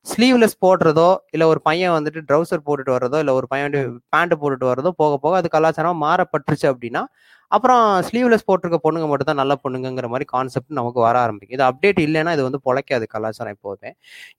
ஸ்லீவ்லெஸ் 0.06 0.56
போடுறதோ 0.66 1.10
இல்ல 1.32 1.44
ஒரு 1.48 1.62
பையன் 1.68 1.96
வந்துட்டு 1.98 2.22
ட்ரௌசர் 2.30 2.66
போட்டுட்டு 2.68 2.96
வர்றதோ 2.98 3.20
இல்ல 3.24 3.34
ஒரு 3.40 3.48
பையன் 3.52 3.68
வந்து 3.70 3.82
பேண்ட் 4.16 4.36
போட்டுட்டு 4.42 4.70
வர்றதோ 4.72 4.92
போக 5.02 5.18
போக 5.18 5.36
அது 5.38 5.50
கலாச்சாரம் 5.58 6.02
மாறப்பட்டுருச்சு 6.06 6.68
அப்படின்னா 6.74 7.04
அப்புறம் 7.52 7.84
ஸ்லீவ்லெஸ் 8.08 8.46
போட்டிருக்க 8.48 8.78
பொண்ணுங்க 8.84 9.08
மட்டும் 9.12 9.30
தான் 9.30 9.40
நல்ல 9.42 9.54
பொண்ணுங்கிற 9.64 10.08
மாதிரி 10.14 10.26
கான்செப்ட் 10.34 10.76
நமக்கு 10.80 11.00
வர 11.06 11.16
ஆரம்பிக்கும். 11.24 11.56
இது 11.58 11.64
அப்டேட் 11.70 12.00
இல்லைன்னா 12.06 12.32
இது 12.38 12.44
வந்து 12.48 12.60
பொழைக்காது 12.68 13.06
கலாச்சாரம் 13.16 13.56
எப்போதுமே. 13.56 13.92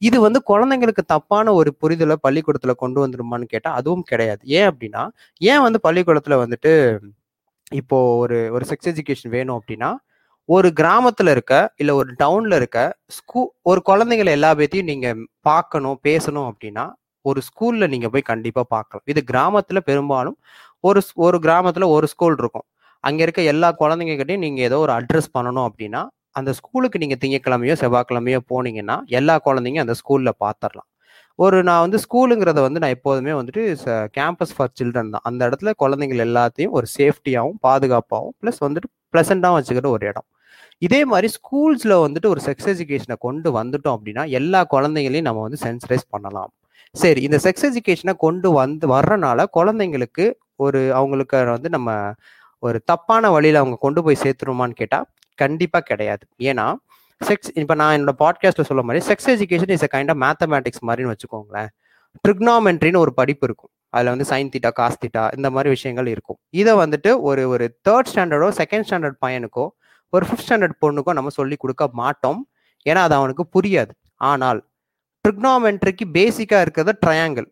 இது 0.03 0.16
வந்து 0.26 0.41
குழந்தைங்களுக்கு 0.51 1.05
தப்பான 1.14 1.55
ஒரு 1.61 1.72
புரிதலை 1.82 2.16
பள்ளிக்கூடத்துல 2.26 2.74
கொண்டு 2.84 3.01
வந்துருமான்னு 3.05 3.49
கேட்டா 3.55 3.72
அதுவும் 3.80 4.07
கிடையாது. 4.12 4.43
ஏன் 4.59 4.68
அப்படின்னா 4.70 5.03
ஏன் 5.41 5.64
வந்து 5.66 5.80
பள்ளிக்கூடத்துல 5.88 6.38
வந்துட்டு 6.45 6.72
இப்போ 7.72 7.99
ஒரு 8.22 8.38
ஒரு 8.57 8.64
செக்ஸ் 8.70 8.91
எஜுகேஷன் 8.93 9.34
வேணும் 9.36 9.59
அப்படின்னா 9.59 9.91
ஒரு 10.51 10.68
கிராமத்துல 10.80 11.30
இருக்க 11.30 11.55
இல்ல 11.76 11.94
ஒரு 11.94 12.11
டவுன்ல 12.18 12.55
இருக்க 12.55 12.78
ஸ்கூ 13.09 13.40
ஒரு 13.62 13.80
குழந்தைங்களை 13.88 14.32
எல்லா 14.36 14.55
பேத்தையும் 14.55 14.82
நீங்க 14.82 15.09
பார்க்கணும் 15.40 15.98
பேசணும் 16.03 16.46
அப்படின்னா 16.51 16.84
ஒரு 17.24 17.40
ஸ்கூல்ல 17.48 17.88
நீங்க 17.88 18.09
போய் 18.09 18.28
கண்டிப்பா 18.30 18.62
பார்க்கலாம். 18.68 19.05
இது 19.07 19.20
கிராமத்துல 19.32 19.78
பெரும்பாலும் 19.80 20.36
ஒரு 20.84 21.01
ஸ்- 21.01 21.16
ஒரு 21.16 21.38
கிராமத்துல 21.38 21.86
ஒரு 21.86 22.07
ஸ்கூல் 22.07 22.36
இருக்கும். 22.38 22.66
அங்க 23.05 23.22
இருக்க 23.22 23.42
எல்லா 23.53 23.68
குழந்தைங்ககிட்டையும் 23.80 24.38
நீங்க 24.38 24.61
ஏதோ 24.61 24.78
ஒரு 24.78 24.92
அட்ரஸ் 24.92 25.30
பண்ணணும் 25.38 25.66
அப்படின்னா 25.68 26.03
அந்த 26.30 26.53
ஸ்கூலுக்கு 26.53 26.98
நீங்க 26.98 27.16
திங்கக்கிழமையோ 27.20 27.74
செவ்வாய்க்கிழமையோ 27.82 28.40
போனீங்கன்னா 28.51 28.96
எல்லா 29.18 29.40
குழந்தைங்க 29.44 29.80
அந்த 29.84 29.94
ஸ்கூல்ல 30.01 30.30
பாத்திரலாம். 30.44 30.88
ஒரு 31.38 31.62
நான் 31.62 31.80
வந்து 31.80 31.98
ஸ்கூலுங்கிறத 32.05 32.61
வந்து 32.61 32.80
நான் 32.80 32.90
எப்போதுமே 32.90 33.30
வந்துட்டு 33.30 33.62
கேம்பஸ் 34.18 34.55
ஃபார் 34.57 34.74
சில்ட்ரன் 34.80 35.12
தான். 35.14 35.26
அந்த 35.28 35.48
இடத்துல 35.48 35.70
குழந்தைங்கள் 35.82 36.24
எல்லாத்தையும் 36.26 36.74
ஒரு 36.78 36.86
சேஃப்டியாகவும் 36.98 37.61
பாதுகாப்பாகவும் 37.61 38.34
ப்ளஸ் 38.42 38.61
வந்துட்டு 38.66 38.88
ப்ளசண்டாகவும் 39.12 39.59
வச்சுக்கிற 39.61 39.86
ஒரு 39.96 40.07
இடம். 40.07 40.28
இதே 40.87 41.01
மாதிரி 41.05 41.28
ஸ்கூல்ஸில் 41.37 41.95
வந்துட்டு 42.05 42.26
ஒரு 42.26 42.41
செக்ஸ் 42.47 42.68
எஜுகேஷனை 42.72 43.16
கொண்டு 43.26 43.49
வந்துட்டோம் 43.59 43.97
அப்படின்னா 43.97 44.22
எல்லா 44.39 44.61
குழந்தைங்களையும் 44.74 45.28
நம்ம 45.28 45.43
வந்து 45.47 45.61
சென்சரைஸ் 45.64 46.07
பண்ணலாம். 46.09 46.51
சரி 46.95 47.20
இந்த 47.22 47.39
செக்ஸ் 47.45 47.66
எஜுகேஷனை 47.68 48.14
கொண்டு 48.26 48.49
வந்து 48.53 48.87
வர்றனால 48.95 49.45
குழந்தைங்களுக்கு 49.57 50.24
ஒரு 50.57 50.81
அவங்களுக்கு 50.99 51.39
வந்து 51.57 51.68
நம்ம 51.68 51.91
ஒரு 52.59 52.78
தப்பான 52.85 53.31
வழியில் 53.31 53.59
அவங்க 53.61 53.76
கொண்டு 53.85 54.01
போய் 54.05 54.22
சேர்த்துருமான்னு 54.22 54.78
கேட்டால் 54.81 55.07
கண்டிப்பாக 55.35 55.85
கிடையாது. 55.91 56.24
ஏன்னா 56.51 56.66
செக்ஸ் 57.20 57.51
இப்போ 57.62 57.74
நான் 57.81 57.95
என்னோட 57.97 58.14
பாட்காஸ்ட்டில் 58.22 58.68
சொல்ல 58.70 58.83
மாதிரி 58.89 59.01
sex 59.09 59.28
education 59.35 59.72
is 59.76 59.85
a 59.87 59.91
kind 59.95 60.11
of 60.14 60.20
mathematics 60.24 60.85
மாதிரின்னு 60.89 61.12
வச்சுக்கோங்களேன். 61.14 61.70
ட்ரிக்னாமெண்ட்ரின்னு 62.24 63.03
ஒரு 63.05 63.12
படிப்பு 63.20 63.45
இருக்கும். 63.49 63.72
அதில் 63.95 64.12
வந்து 64.12 64.26
சைன் 64.31 64.51
தீட்டா 64.55 64.70
காஸ் 64.81 64.99
தீட்டா 65.03 65.22
இந்த 65.37 65.49
மாதிரி 65.55 65.68
விஷயங்கள் 65.76 66.09
இருக்கும். 66.14 66.39
இதை 66.61 66.72
வந்துட்டு 66.83 67.11
ஒரு 67.28 67.43
ஒரு 67.49 67.66
தேர்ட் 67.89 68.11
ஸ்டாண்டர்டோ 68.12 68.49
செகண்ட் 68.61 68.87
ஸ்டாண்டர்ட் 68.89 69.18
பையனுக்கோ 69.26 69.66
ஒரு 70.13 70.25
ஃபிஃப்த் 70.29 70.47
ஸ்டாண்டர்ட் 70.47 70.77
பொண்ணுக்கும் 70.85 71.17
நம்ம 71.19 71.33
சொல்லி 71.39 71.57
கொடுக்க 71.63 71.85
மாட்டோம். 72.01 72.41
ஏன்னா 72.87 73.01
அது 73.07 73.15
அவனுக்கு 73.21 73.45
புரியாது. 73.57 73.93
ஆனால் 74.31 74.61
ட்ரிக்னாமெண்ட்ரிக்கு 75.25 76.05
பேசிக்காக 76.19 76.65
இருக்கிறது 76.65 76.93
ட்ரையாங்கிள் 77.05 77.49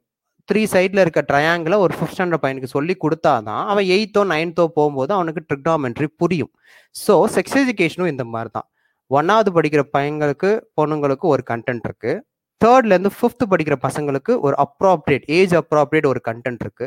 த்ரீ 0.48 0.60
சைடில் 0.72 1.00
இருக்க 1.02 1.20
ட்ரையாங்கிளை 1.30 1.76
ஒரு 1.84 1.92
ஃபிஃப்த் 1.96 2.14
ஸ்டாண்டர்ட் 2.16 2.42
பையனுக்கு 2.44 2.70
சொல்லி 2.76 2.94
கொடுத்தாதான் 3.04 3.64
அவன் 3.72 3.86
எயித்தோ 3.96 4.22
நைன்த்தோ 4.30 4.64
போகும்போது 4.76 5.12
அவனுக்கு 5.16 5.40
ட்ரிக்னாமெண்ட்ரி 5.50 6.08
புரியும். 6.20 6.52
ஸோ 6.94 7.14
செக்ஸ் 7.34 7.58
எஜுகேஷனும் 7.62 8.10
இந்த 8.12 8.24
மாதிரி 8.34 8.50
தான் 8.56 8.68
ஒன்னாவது 9.10 9.50
படிக்கிற 9.56 9.82
பையங்களுக்கு 9.96 10.50
பொண்ணுங்களுக்கு 10.78 11.26
ஒரு 11.34 11.42
கண்டென்ட் 11.50 11.84
இருக்கு. 11.88 12.12
தேர்ட்லேருந்து 12.60 13.12
ஃபிஃப்த்து 13.16 13.44
படிக்கிற 13.52 13.76
பசங்களுக்கு 13.86 14.32
ஒரு 14.46 14.54
அப்ராப்ரியேட் 14.64 15.26
ஏஜ் 15.38 15.54
அப்ராப்ரியேட் 15.60 16.08
ஒரு 16.12 16.20
கண்டென்ட் 16.28 16.62
இருக்கு. 16.66 16.86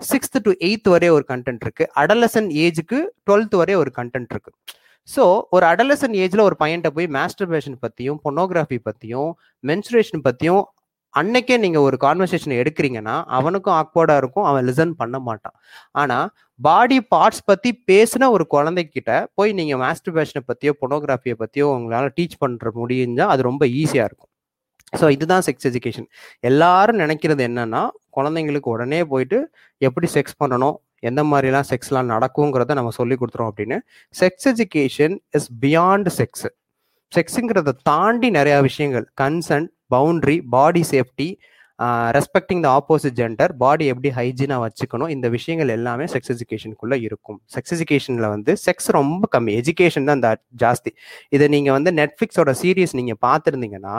சிக்ஸ்த்து 0.00 0.42
டு 0.46 0.52
எயித் 0.68 0.88
வரை 0.94 1.08
ஒரு 1.16 1.24
கண்டென்ட் 1.32 1.62
இருக்கு. 1.66 1.84
அடலசன் 2.02 2.48
ஏஜுக்கு 2.64 2.98
டுவெல்த் 3.28 3.56
வரை 3.60 3.74
ஒரு 3.82 3.92
கண்டென்ட் 3.98 4.32
இருக்கு. 4.34 4.52
ஸோ 5.08 5.24
ஒரு 5.50 5.66
அடலசன் 5.66 6.14
ஏஜ்ல 6.24 6.40
ஒரு 6.40 6.56
பையன்கிட்ட 6.60 6.90
போய் 6.96 7.08
மாஸ்டர்பேஷன் 7.18 7.78
பத்தியும் 7.84 8.18
பொனோகிராஃபி 8.26 8.78
பத்தியும் 8.88 9.30
மென்சுரேஷன் 9.64 10.24
பத்தியும் 10.28 10.62
அன்னைக்கே 11.14 11.56
நீங்க 11.58 11.80
ஒரு 11.80 11.96
கான்வர்சேஷன் 12.04 12.54
எடுக்கிறீங்கன்னா 12.60 13.16
அவனுக்கும் 13.38 13.76
ஆக்வர்டா 13.80 14.14
இருக்கும் 14.16 14.44
அவன் 14.44 14.64
லிசன் 14.68 14.94
பண்ண 15.00 15.16
மாட்டான். 15.18 15.56
ஆனா 15.92 16.18
பாடி 16.60 16.98
பார்ட்ஸ் 17.14 17.42
பத்தி 17.44 17.70
பேசின 17.90 18.30
ஒரு 18.30 18.44
குழந்தைகிட்ட 18.54 19.10
போய் 19.34 19.52
நீங்க 19.52 19.76
மாஸ்டர்பேஷனை 19.84 20.42
பத்தியோ 20.50 20.72
பொனோகிராஃபியை 20.82 21.36
பத்தியோ 21.42 21.66
உங்களால 21.76 22.08
டீச் 22.18 22.38
பண்ற 22.38 22.72
முடிஞ்சா 22.80 23.26
அது 23.34 23.42
ரொம்ப 23.42 23.66
ஈஸியா 23.66 24.04
இருக்கும். 24.08 24.30
ஸோ 25.00 25.06
இதுதான் 25.16 25.44
செக்ஸ் 25.46 25.68
எஜுகேஷன் 25.70 26.08
எல்லாரும் 26.40 26.98
நினைக்கிறது 26.98 27.42
என்னன்னா 27.48 27.82
குழந்தைங்களுக்கு 28.16 28.68
உடனே 28.76 29.04
போயிட்டு 29.04 29.38
எப்படி 29.78 30.08
செக்ஸ் 30.16 30.40
பண்ணணும் 30.42 30.76
எந்த 31.10 31.20
மாதிரிலாம் 31.30 31.68
செக்ஸ்லாம் 31.70 32.10
நடக்குங்கிறத 32.14 32.74
நம்ம 32.78 32.92
சொல்லி 33.00 33.16
கொடுத்துறோம் 33.20 33.50
அப்படின்னு. 33.52 33.78
Sex 34.22 34.48
education 34.52 35.14
is 35.38 35.48
beyond 35.64 36.10
sex 36.18 36.46
செக்ஸுங்கிறத 37.12 37.78
தாண்டி 37.90 38.28
நிறையா 38.38 38.58
விஷயங்கள். 38.68 39.06
Consent 39.22 39.70
boundary 39.94 40.36
body 40.54 40.82
safety 40.92 41.30
respecting 42.16 42.60
the 42.64 42.68
opposite 42.78 43.16
gender 43.20 43.52
body 43.62 43.84
எப்படி 43.92 44.10
ஹைஜீனாக 44.18 44.60
வச்சுக்கணும் 44.64 45.10
இந்த 45.14 45.26
விஷயங்கள் 45.36 45.70
எல்லாமே 45.76 46.04
செக்ஸ் 46.12 46.32
எஜுகேஷனுக்குள்ளே 46.34 46.98
இருக்கும். 47.06 47.38
செக்ஸ் 47.54 47.72
எஜுகேஷனில் 47.76 48.28
வந்து 48.34 48.52
செக்ஸ் 48.66 48.88
ரொம்ப 48.98 49.28
கம்மி. 49.34 49.52
எஜுகேஷன் 49.60 50.06
தான் 50.08 50.18
இந்த 50.20 50.30
ஜாஸ்தி. 50.62 50.90
இதை 51.36 51.48
நீங்கள் 51.54 51.76
வந்து 51.78 51.92
நெட்ஃப்ளிக்ஸோட 52.00 52.52
சீரியஸ் 52.62 52.94
நீங்கள் 53.00 53.20
பார்த்துருந்தீங்கன்னா 53.26 53.96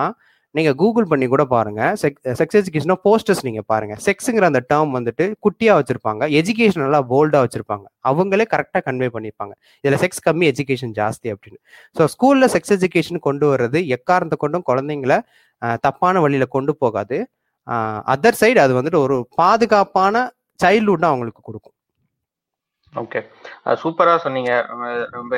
நீங்கள் 0.57 0.75
கூகுள் 0.81 1.07
பண்ணி 1.11 1.25
கூட 1.33 1.43
பாருங்கள் 1.53 1.93
செக் 2.01 2.17
செக்ஸ் 2.39 2.57
எஜுகேஷனா 2.59 2.95
போஸ்டர்ஸ் 3.05 3.43
நீங்கள் 3.47 3.65
பாருங்கள் 3.71 3.99
செக்ஸுங்கிற 4.07 4.47
அந்த 4.51 4.61
டேர்ம் 4.71 4.91
வந்துட்டு 4.97 5.25
குட்டியாக 5.45 5.77
வச்சுருப்பாங்க. 5.79 6.23
எஜுகேஷன் 6.39 6.83
நல்லா 6.85 6.99
போல்டாக 7.11 7.41
வச்சுருப்பாங்க. 7.45 7.85
அவங்களே 8.09 8.45
கரெக்டாக 8.53 8.81
கன்வே 8.87 9.09
பண்ணியிருப்பாங்க 9.15 9.53
இதில் 9.83 9.99
செக்ஸ் 10.03 10.23
கம்மி 10.27 10.47
எஜுகேஷன் 10.53 10.93
ஜாஸ்தி 10.99 11.29
அப்படின்னு. 11.35 11.59
ஸோ 11.97 12.05
ஸ்கூலில் 12.13 12.51
செக்ஸ் 12.55 12.73
எஜுகேஷன் 12.77 13.25
கொண்டு 13.27 13.47
வர்றது 13.53 13.81
எக்காரணத்தை 13.97 14.39
கொண்டும் 14.45 14.67
குழந்தைங்கள 14.69 15.17
தப்பான 15.87 16.21
வழியில் 16.25 16.53
கொண்டு 16.57 16.73
போகாது. 16.83 17.19
அதர் 18.13 18.39
சைடு 18.43 18.59
அது 18.65 18.73
வந்துட்டு 18.79 19.01
ஒரு 19.05 19.17
பாதுகாப்பான 19.41 20.25
சைல்ட்ஹுட் 20.63 21.09
அவங்களுக்கு 21.11 21.41
கொடுக்கும். 21.49 21.72
ஓகே 23.01 23.19
சூப்பரா 23.81 24.13
சொன்னீங்க. 24.23 24.51
ரொம்ப 25.17 25.33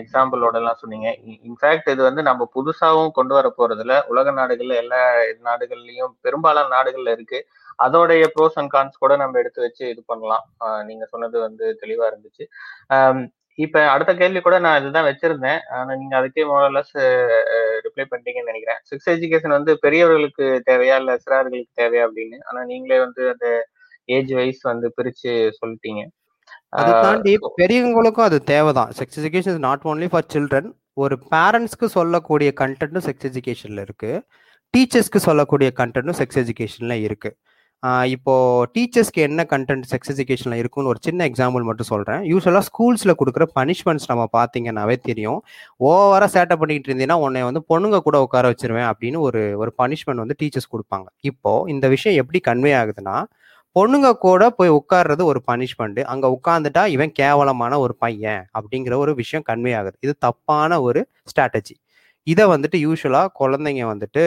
எக்ஸாம்பிளோட 0.00 0.54
எல்லாம் 0.60 0.80
சொன்னீங்க. 0.80 1.08
இன்ஃபேக்ட் 1.48 1.88
இது 1.94 2.02
வந்து 2.08 2.22
நம்ம 2.28 2.48
புதுசாவும் 2.56 3.12
கொண்டு 3.18 3.34
வர 3.38 3.48
போறதுல 3.58 3.94
உலக 4.12 4.32
நாடுகள்ல 4.38 4.76
எல்லா 4.82 5.00
நாடுகள்லயும் 5.48 6.12
பெரும்பாலான 6.26 6.72
நாடுகள்ல 6.76 7.14
இருக்கு. 7.16 7.40
அதோடைய 7.86 8.24
ப்ரோஸ் 8.34 8.58
அண்ட் 8.60 8.72
கான்ஸ் 8.74 9.02
கூட 9.04 9.14
நம்ம 9.22 9.38
எடுத்து 9.42 9.60
வச்சு 9.66 9.84
இது 9.92 10.02
பண்ணலாம். 10.12 10.44
நீங்க 10.88 11.04
சொன்னது 11.12 11.36
வந்து 11.46 11.64
தெளிவா 11.82 12.06
இருந்துச்சு. 12.10 12.44
இப்ப 13.58 13.82
அடுத்த 13.94 14.12
கேள்வி 14.20 14.40
கூட 14.46 14.56
நான் 14.64 14.80
இதுதான் 14.80 15.08
வச்சிருந்தேன். 15.10 15.60
ஆனா 15.76 15.92
நீங்க 16.00 16.14
அதுக்கே 16.20 16.44
மோரலஸ் 16.52 16.94
ரிப்ளை 17.86 18.04
பண்ணிட்டீங்கன்னு 18.10 18.50
நினைக்கிறேன். 18.52 18.80
செக்ஸ் 18.90 19.10
எஜுகேஷன் 19.14 19.56
வந்து 19.58 19.72
பெரியவர்களுக்கு 19.84 20.46
தேவையா 20.70 20.96
இல்ல 21.02 21.12
சிறார்களுக்கு 21.24 21.72
தேவையா 21.82 22.04
அப்படின்னு? 22.08 22.38
ஆனா 22.48 22.62
நீங்களே 22.72 22.98
வந்து 23.06 23.22
அந்த 23.34 23.48
ஏஜ் 24.16 24.32
வைஸ் 24.40 24.62
வந்து 24.72 24.88
பிரிச்சு 24.98 25.32
சொல்லிட்டீங்க. 25.60 26.02
அதை 26.68 26.92
தாண்டி 26.92 27.38
பெரியவங்களுக்கும் 27.56 28.28
அது 28.28 28.42
தேவைதான். 28.42 28.92
Sex 28.98 29.20
education 29.20 29.54
is 29.54 29.58
not 29.58 29.80
only 29.84 30.08
for 30.08 30.30
children 30.34 30.72
ஒரு 30.92 31.18
பேரண்ட்ஸ்க்கு 31.30 31.84
சொல்லக்கூடிய 31.84 32.52
கண்டென்ட்டும் 32.60 33.04
செக்ஸ் 33.08 33.26
எஜுகேஷன்ல 33.28 33.80
இருக்கு. 33.80 34.22
டீச்சர்ஸ்க்கு 34.74 35.16
சொல்லக்கூடிய 35.16 35.72
கண்டென்ட்டும் 35.76 36.18
செக்ஸ் 36.20 36.38
எஜுகேஷன்ல 36.42 36.92
இருக்கு. 37.00 37.36
ஆஹ் 37.86 38.04
இப்போ 38.04 38.34
டீச்சர்ஸ்க்கு 38.74 39.22
என்ன 39.28 39.46
கண்டென்ட் 39.50 39.82
செக்ஸ் 39.90 40.12
எஜுகேஷன்ல 40.14 40.54
இருக்குன்னு 40.54 40.88
ஒரு 40.88 40.98
சின்ன 41.02 41.28
எக்ஸாம்பிள் 41.28 41.62
மட்டும் 41.62 41.86
சொல்றேன். 41.86 42.20
யூஸ்வலா 42.20 42.62
ஸ்கூல்ஸ்ல 42.68 43.14
கொடுக்குற 43.20 43.46
பனிஷ்மெண்ட்ஸ் 43.60 44.08
நம்ம 44.08 44.28
பாத்தீங்கன்னாவே 44.36 44.96
தெரியும். 45.00 45.42
ஓவரா 45.84 46.28
சேட்டை 46.32 46.56
பண்ணிட்டு 46.56 46.94
இருந்தீங்கன்னா 46.94 47.12
உன்னை 47.12 47.42
வந்து 47.42 47.64
பொண்ணுங்க 47.68 47.98
கூட 47.98 48.20
உட்கார 48.20 48.50
வச்சிருவேன் 48.50 48.92
அப்படின்னு 48.92 49.18
ஒரு 49.18 49.58
ஒரு 49.58 49.72
பனிஷ்மெண்ட் 49.78 50.22
வந்து 50.24 50.36
டீச்சர்ஸ் 50.42 50.72
கொடுப்பாங்க. 50.74 51.04
இப்போ 51.20 51.64
இந்த 51.68 51.88
விஷயம் 51.88 52.26
எப்படி 52.26 52.40
கன்வே 52.48 52.72
ஆகுதுன்னா 52.80 53.24
பொண்ணுங்க 53.76 54.08
கூட 54.18 54.42
போய் 54.50 54.70
உட்கார்றது 54.70 55.22
ஒரு 55.24 55.40
பனிஷ்மெண்ட் 55.46 55.98
அங்க 56.02 56.26
உட்கார்ந்துட்டா 56.36 56.86
இவன் 56.86 57.12
கேவலமான 57.12 57.78
ஒரு 57.78 57.94
பையன் 57.94 58.46
அப்படிங்கிற 58.58 58.94
ஒரு 58.96 59.14
விஷயம் 59.14 59.44
கன்வே 59.48 59.72
ஆகுது 59.78 59.96
இது 60.00 60.14
தப்பான 60.18 60.80
ஒரு 60.80 61.00
ஸ்ட்ராட்டஜி 61.30 61.74
இதை 62.26 62.44
வந்துட்டு 62.46 62.78
யூஸ்வலாக 62.84 63.28
குழந்தைங்க 63.40 63.82
வந்துட்டு 63.92 64.22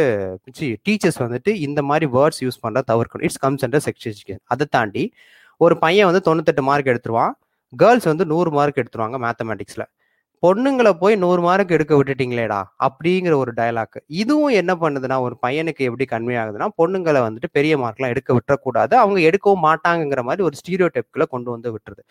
டீச்சர்ஸ் 0.88 1.20
வந்துட்டு 1.20 1.54
இந்த 1.68 1.82
மாதிரி 1.82 2.06
வேர்ட்ஸ் 2.18 2.42
யூஸ் 2.46 2.60
பண்ணுற 2.66 2.82
தவிர்க்கணும். 2.92 3.26
It's 3.28 3.42
comes 3.46 3.66
under 3.66 3.84
sex 3.88 4.08
education 4.12 4.44
அதை 4.44 4.68
தாண்டி 4.70 5.04
ஒரு 5.58 5.78
பையன் 5.78 6.08
வந்து 6.10 6.22
தொண்ணூத்தெட்டு 6.28 6.64
மார்க் 6.70 6.92
எடுத்துருவான். 6.94 7.34
கேர்ள்ஸ் 7.74 8.08
வந்து 8.12 8.26
நூறு 8.26 8.52
மார்க் 8.52 8.80
எடுத்துருவாங்க 8.82 9.18
மேத்தமெட்டிக்ஸில் 9.26 9.86
பொண்ணுங்களை 10.44 10.92
போய் 11.00 11.16
நூறு 11.22 11.42
மார்க் 11.46 11.72
எடுக்க 11.76 11.94
விட்டுட்டீங்களேடா 12.00 12.60
அப்படிங்கிற 12.86 13.34
ஒரு 13.42 13.52
டயலாக் 13.58 13.98
இதுவும் 14.22 14.54
என்ன 14.60 14.74
பண்ணுதுன்னா 14.84 15.18
ஒரு 15.26 15.36
பையனுக்கு 15.46 15.82
எப்படி 15.90 16.06
கன்வே 16.12 16.36
ஆகுதுன்னா 16.42 16.68
பொண்ணுங்களை 16.82 17.22
வந்துட்டு 17.26 17.50
பெரிய 17.58 17.74
மார்க்லாம் 17.82 18.12
எடுக்க 18.14 18.30
விட்டுறக்கூடாது. 18.38 18.94
அவங்க 19.04 19.20
எடுக்கவும் 19.30 19.64
மாட்டாங்கங்கிற 19.68 20.22
மாதிரி 20.28 20.44
ஒரு 20.50 20.58
ஸ்டீரியோ 20.60 20.88
டெப்களை 20.98 21.26
கொண்டு 21.34 21.50
வந்து 21.56 21.72
விட்டுருது. 21.74 22.04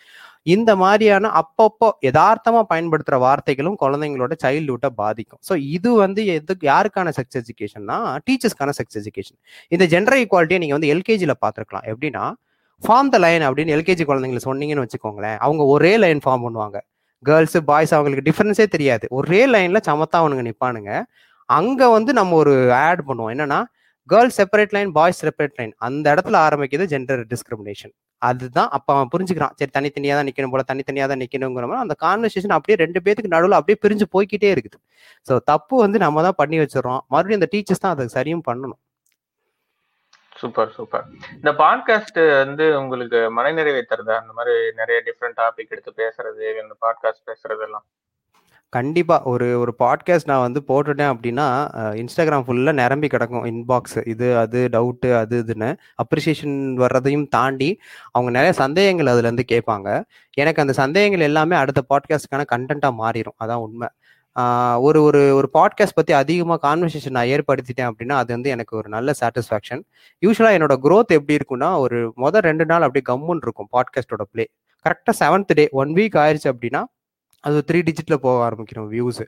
இந்த 0.55 0.73
மாதிரியான 0.83 1.31
அப்பப்போ 1.41 1.89
யதார்த்தமா 2.07 2.61
பயன்படுத்துற 2.73 3.17
வார்த்தைகளும் 3.25 3.79
குழந்தைங்களோட 3.83 4.35
சைல்டுஹுட்டை 4.43 4.91
பாதிக்கும். 5.01 5.41
ஸோ 5.49 5.55
இது 5.77 5.93
வந்து 6.03 6.23
எதுக்கு 6.35 6.67
யாருக்கான 6.73 7.13
செக்ஸ் 7.19 7.39
எஜுகேஷன்னா 7.41 7.97
டீச்சர்ஸ்க்கான 8.27 8.75
செக்ஸ் 8.81 8.99
எஜுகேஷன் 9.01 9.39
இந்த 9.75 9.87
ஜெண்டர் 9.95 10.19
ஈக்குவாலிட்டியை 10.21 10.61
நீங்க 10.65 10.77
வந்து 10.79 10.91
எல்கேஜியில் 10.97 11.39
பார்த்துருக்கலாம். 11.45 11.87
எப்படின்னா 11.93 12.25
ஃபார்ம் 12.81 13.11
த 13.13 13.17
லைன் 13.25 13.43
அப்படின்னு 13.49 13.73
எல்கேஜி 13.77 14.03
குழந்தைங்களை 14.09 14.43
சொன்னீங்கன்னு 14.49 14.85
வச்சுக்கோங்களேன். 14.85 15.37
அவங்க 15.45 15.63
ஒரே 15.75 15.93
லைன் 16.05 16.23
ஃபார்ம் 16.25 16.45
பண்ணுவாங்க. 16.47 16.77
கேர்ள்ஸ் 17.27 17.57
பாய்ஸ் 17.69 17.93
அவங்களுக்கு 17.97 18.25
டிஃப்ரென்ஸே 18.27 18.65
தெரியாது. 18.75 19.05
ஒரே 19.17 19.41
லைன்ல 19.53 19.79
சமத்தா 19.89 20.17
அவனுங்க 20.21 20.43
நிப்பானுங்க. 20.49 20.91
அங்க 21.57 21.81
வந்து 21.97 22.11
நம்ம 22.19 22.35
ஒரு 22.43 22.53
ஆட் 22.85 23.03
பண்ணுவோம். 23.09 23.31
என்னன்னா 23.35 23.59
girls 24.11 24.37
separate 24.39 24.73
line 24.75 24.91
boys 24.97 25.19
separate 25.23 25.57
line 25.59 25.73
அந்த 25.87 26.05
இடத்துல 26.13 26.37
ஆரம்பிக்குது 26.45 26.85
ஜெண்டர் 26.93 27.21
டிஸ்கிரிமினேஷன் 27.33 27.93
அதுதான் 28.21 28.69
அப்ப 28.75 28.87
அவன் 28.93 29.09
புரிஞ்சுக்கிறான். 29.13 29.53
சரி 29.59 29.71
தனித்தனியா 29.75 30.13
தான் 30.19 30.27
நிக்கணும் 30.29 30.53
போல 30.53 30.63
தனித்தனியா 30.71 31.05
தான் 31.11 31.21
நிக்கணுங்கிற 31.23 31.65
மாதிரி 31.69 31.83
அந்த 31.85 31.95
கான்வர்சேஷன் 32.05 32.55
அப்படியே 32.57 32.77
ரெண்டு 32.83 32.99
பேத்துக்கு 33.05 33.33
நடுவில் 33.35 33.57
அப்படியே 33.59 33.77
பிரிஞ்சு 33.83 34.05
போய்கிட்டே 34.15 34.49
இருக்குது. 34.55 34.77
ஸோ 35.27 35.33
தப்பு 35.51 35.75
வந்து 35.83 35.97
நம்ம 36.05 36.23
தான் 36.27 36.37
பண்ணி 36.41 36.57
வச்சிடறோம். 36.63 37.01
மறுபடியும் 37.13 37.41
அந்த 37.41 37.49
டீச்சர்ஸ் 37.53 37.83
தான் 37.83 37.93
அதுக்கு 37.95 38.15
சரியும் 38.17 38.43
பண்ணணும். 38.49 38.79
சூப்பர் 40.41 40.73
சூப்பர் 40.77 41.05
இந்த 41.35 41.51
பாட்காஸ்ட் 41.61 42.19
வந்து 42.41 42.65
உங்களுக்கு 42.81 43.19
மனநிறைவை 43.37 43.81
தருதா? 43.91 44.17
அந்த 44.21 44.33
மாதிரி 44.37 44.55
நிறைய 44.81 44.99
டிஃப்ரெண்ட் 45.07 45.39
டாபிக் 45.41 45.73
எடுத்து 45.75 45.93
பேசுறது 46.01 46.45
இந்த 46.63 46.75
பாட்காஸ்ட் 46.85 47.27
பேசுறது 47.29 47.63
எல்லாம் 47.67 47.85
கண்டிப்பா. 48.73 49.15
ஒரு 49.31 49.45
ஒரு 49.59 49.71
பாட்காஸ்ட் 49.83 50.29
நான் 50.31 50.43
வந்து 50.45 50.61
போட்டுட்டேன் 50.67 51.11
அப்படின்னா 51.13 51.45
இன்ஸ்டாகிராம் 52.01 52.43
ஃபுல்லா 52.47 52.73
நிரம்பி 52.81 53.07
கிடக்கும். 53.07 53.45
இன்பாக்ஸ் 53.51 53.97
இது 54.13 54.27
அது 54.37 54.59
டவுட்டு 54.75 55.09
அது 55.21 55.35
இதுன்னு. 55.43 55.69
அப்ரிசியேஷன் 56.03 56.57
வர்றதையும் 56.83 57.25
தாண்டி 57.35 57.69
அவங்க 58.11 58.31
நிறைய 58.37 58.53
சந்தேகங்கள் 58.61 59.11
அதுல 59.13 59.29
இருந்து 59.29 59.45
கேட்பாங்க. 59.53 59.87
எனக்கு 60.41 60.63
அந்த 60.63 60.75
சந்தேகங்கள் 60.81 61.27
எல்லாமே 61.29 61.57
அடுத்த 61.61 61.83
பாட்காஸ்டுக்கான 61.93 62.45
கண்டென்ட்டா 62.53 62.91
மாறிடும் 63.01 63.37
அதான் 63.43 63.63
உண்மை. 63.67 63.89
ஒரு 64.81 65.01
ஒரு 65.03 65.35
ஒரு 65.35 65.49
பாட்காஸ்ட் 65.53 65.95
பற்றி 65.95 66.13
அதிகமாக 66.13 66.59
கான்வர்சேஷன் 66.67 67.09
நான் 67.09 67.27
ஏற்படுத்திட்டேன் 67.27 67.89
அப்படின்னா 67.89 68.15
அது 68.15 68.29
வந்து 68.33 68.49
எனக்கு 68.49 68.77
ஒரு 68.77 68.89
நல்ல 68.89 69.13
சாட்டிஸ்ஃபேக்ஷன் 69.21 69.81
யூஸ்வலாக 70.23 70.57
என்னோட 70.57 70.75
க்ரோத் 70.85 71.11
எப்படி 71.11 71.37
இருக்கும்னா 71.39 71.77
ஒரு 71.77 72.13
மொதல் 72.17 72.41
ரெண்டு 72.41 72.65
நாள் 72.65 72.81
அப்படியே 72.81 73.05
கம்முன்னு 73.09 73.41
இருக்கும் 73.41 73.69
பாட்காஸ்டோட 73.71 74.21
ப்ளே 74.31 74.45
கரெக்டாக 74.85 75.15
செவன்த் 75.19 75.53
டே 75.53 75.67
ஒன் 75.71 75.93
வீக் 75.95 76.17
ஆயிடுச்சு 76.17 76.49
அப்படின்னா 76.53 76.83
அது 77.43 77.63
த்ரீ 77.71 77.79
டிஜிட்டில் 77.83 78.21
போக 78.21 78.37
ஆரம்பிக்கிறோம் 78.49 78.87
வியூஸ் 78.93 79.21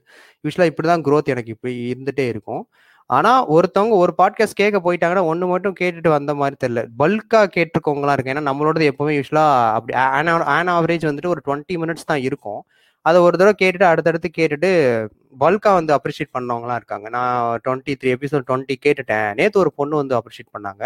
யூஸ்வலாக 0.44 0.72
இப்படி 0.72 0.88
தான் 0.88 1.04
க்ரோத் 1.04 1.26
எனக்கு 1.26 1.50
இப்படி 1.50 1.74
இருந்துகிட்டே 1.94 2.28
இருக்கும். 2.28 2.68
ஆனால் 3.10 3.46
ஒருத்தவங்க 3.46 3.96
ஒரு 4.04 4.14
பாட்காஸ்ட் 4.18 4.60
கேட்க 4.62 4.78
போயிட்டாங்கன்னா 4.80 5.24
ஒன்று 5.24 5.48
மட்டும் 5.48 5.76
கேட்டுட்டு 5.80 6.10
வந்த 6.10 6.34
மாதிரி 6.34 6.56
தெரியல. 6.64 6.82
பல்காக 6.98 7.48
கேட்டிருக்கவங்களாம் 7.56 8.14
இருக்கு 8.14 8.34
ஏன்னா 8.34 8.46
நம்மளோடது 8.50 8.86
எப்போவுமே 8.92 9.14
யூஸ்வலாக 9.20 9.74
அப்படி 9.76 9.94
ஆன் 10.58 10.72
ஆவரேஜ் 10.78 11.08
வந்துட்டு 11.10 11.28
ஒரு 11.28 11.42
டுவெண்ட்டி 11.48 11.78
மினிட்ஸ் 11.84 12.06
தான் 12.06 12.22
இருக்கும். 12.22 12.62
அதை 13.06 13.18
ஒரு 13.28 13.36
தடவை 13.40 13.54
கேட்டுட்டு 13.62 13.88
அடுத்தடுத்து 13.92 14.30
கேட்டுட்டு 14.40 14.70
பல்காக 15.44 15.74
வந்து 15.80 15.94
அப்ரிஷியேட் 15.98 16.36
பண்ணவங்களாம் 16.38 16.80
இருக்காங்க. 16.82 17.08
நான் 17.18 17.60
டுவெண்ட்டி 17.66 17.94
த்ரீ 18.02 18.10
எபிசோட் 18.18 18.48
டுவெண்ட்டி 18.50 18.76
கேட்டுட்டேன். 18.86 19.30
நேற்று 19.40 19.62
ஒரு 19.64 19.72
பொண்ணு 19.80 19.96
வந்து 20.02 20.16
அப்ரிஷியேட் 20.20 20.54
பண்ணாங்க. 20.58 20.84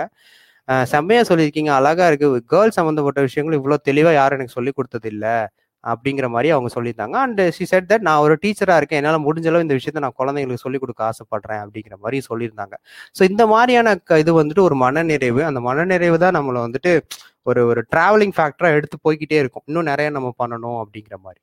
செம்மையா 0.93 1.24
சொல்லியிருக்கீங்க. 1.30 1.72
அழகா 1.80 2.05
இருக்கு. 2.11 2.28
கேர்ள்ஸ் 2.53 2.78
சம்மந்தப்பட்ட 2.80 3.22
விஷயங்களும் 3.28 3.59
இவ்வளோ 3.61 3.78
தெளிவாக 3.89 4.16
யாரும் 4.20 4.38
எனக்கு 4.39 4.57
சொல்லி 4.57 4.72
கொடுத்தது 4.78 5.09
இல்லை 5.13 5.36
அப்படிங்கிற 5.84 6.28
மாதிரி 6.36 6.49
அவங்க 6.53 6.70
சொல்லியிருந்தாங்க. 6.76 7.18
அண்ட் 7.26 7.41
ஷி 7.55 7.66
செட் 7.72 7.89
தட் 7.91 8.05
நான் 8.07 8.22
ஒரு 8.26 8.36
டீச்சராக 8.43 8.80
இருக்கேன். 8.82 8.99
என்னால் 9.01 9.26
முடிஞ்சளவு 9.28 9.66
இந்த 9.66 9.76
விஷயத்த 9.80 10.03
நான் 10.05 10.18
குழந்தைங்களுக்கு 10.22 10.63
சொல்லிக் 10.66 10.84
கொடுக்க 10.84 11.01
ஆசைப்படுறேன் 11.09 11.61
அப்படிங்கிற 11.66 11.97
மாதிரி 12.03 12.20
சொல்லியிருந்தாங்க. 12.30 12.76
ஸோ 13.18 13.24
இந்த 13.32 13.45
மாதிரியான 13.53 13.93
இது 14.24 14.34
வந்துட்டு 14.41 14.66
ஒரு 14.70 14.78
மனநிறைவு. 14.86 15.41
அந்த 15.49 15.61
மனநிறைவு 15.70 16.20
தான் 16.26 16.38
நம்மளை 16.39 16.61
வந்துட்டு 16.68 16.93
ஒரு 17.51 17.63
ஒரு 17.72 17.84
டிராவலிங் 17.93 18.36
ஃபேக்டராக 18.38 18.78
எடுத்து 18.80 18.97
போய்கிட்டே 19.07 19.39
இருக்கும். 19.43 19.66
இன்னும் 19.72 19.89
நிறைய 19.91 20.09
நம்ம 20.18 20.32
பண்ணணும் 20.43 20.80
அப்படிங்கிற 20.84 21.18
மாதிரி. 21.26 21.39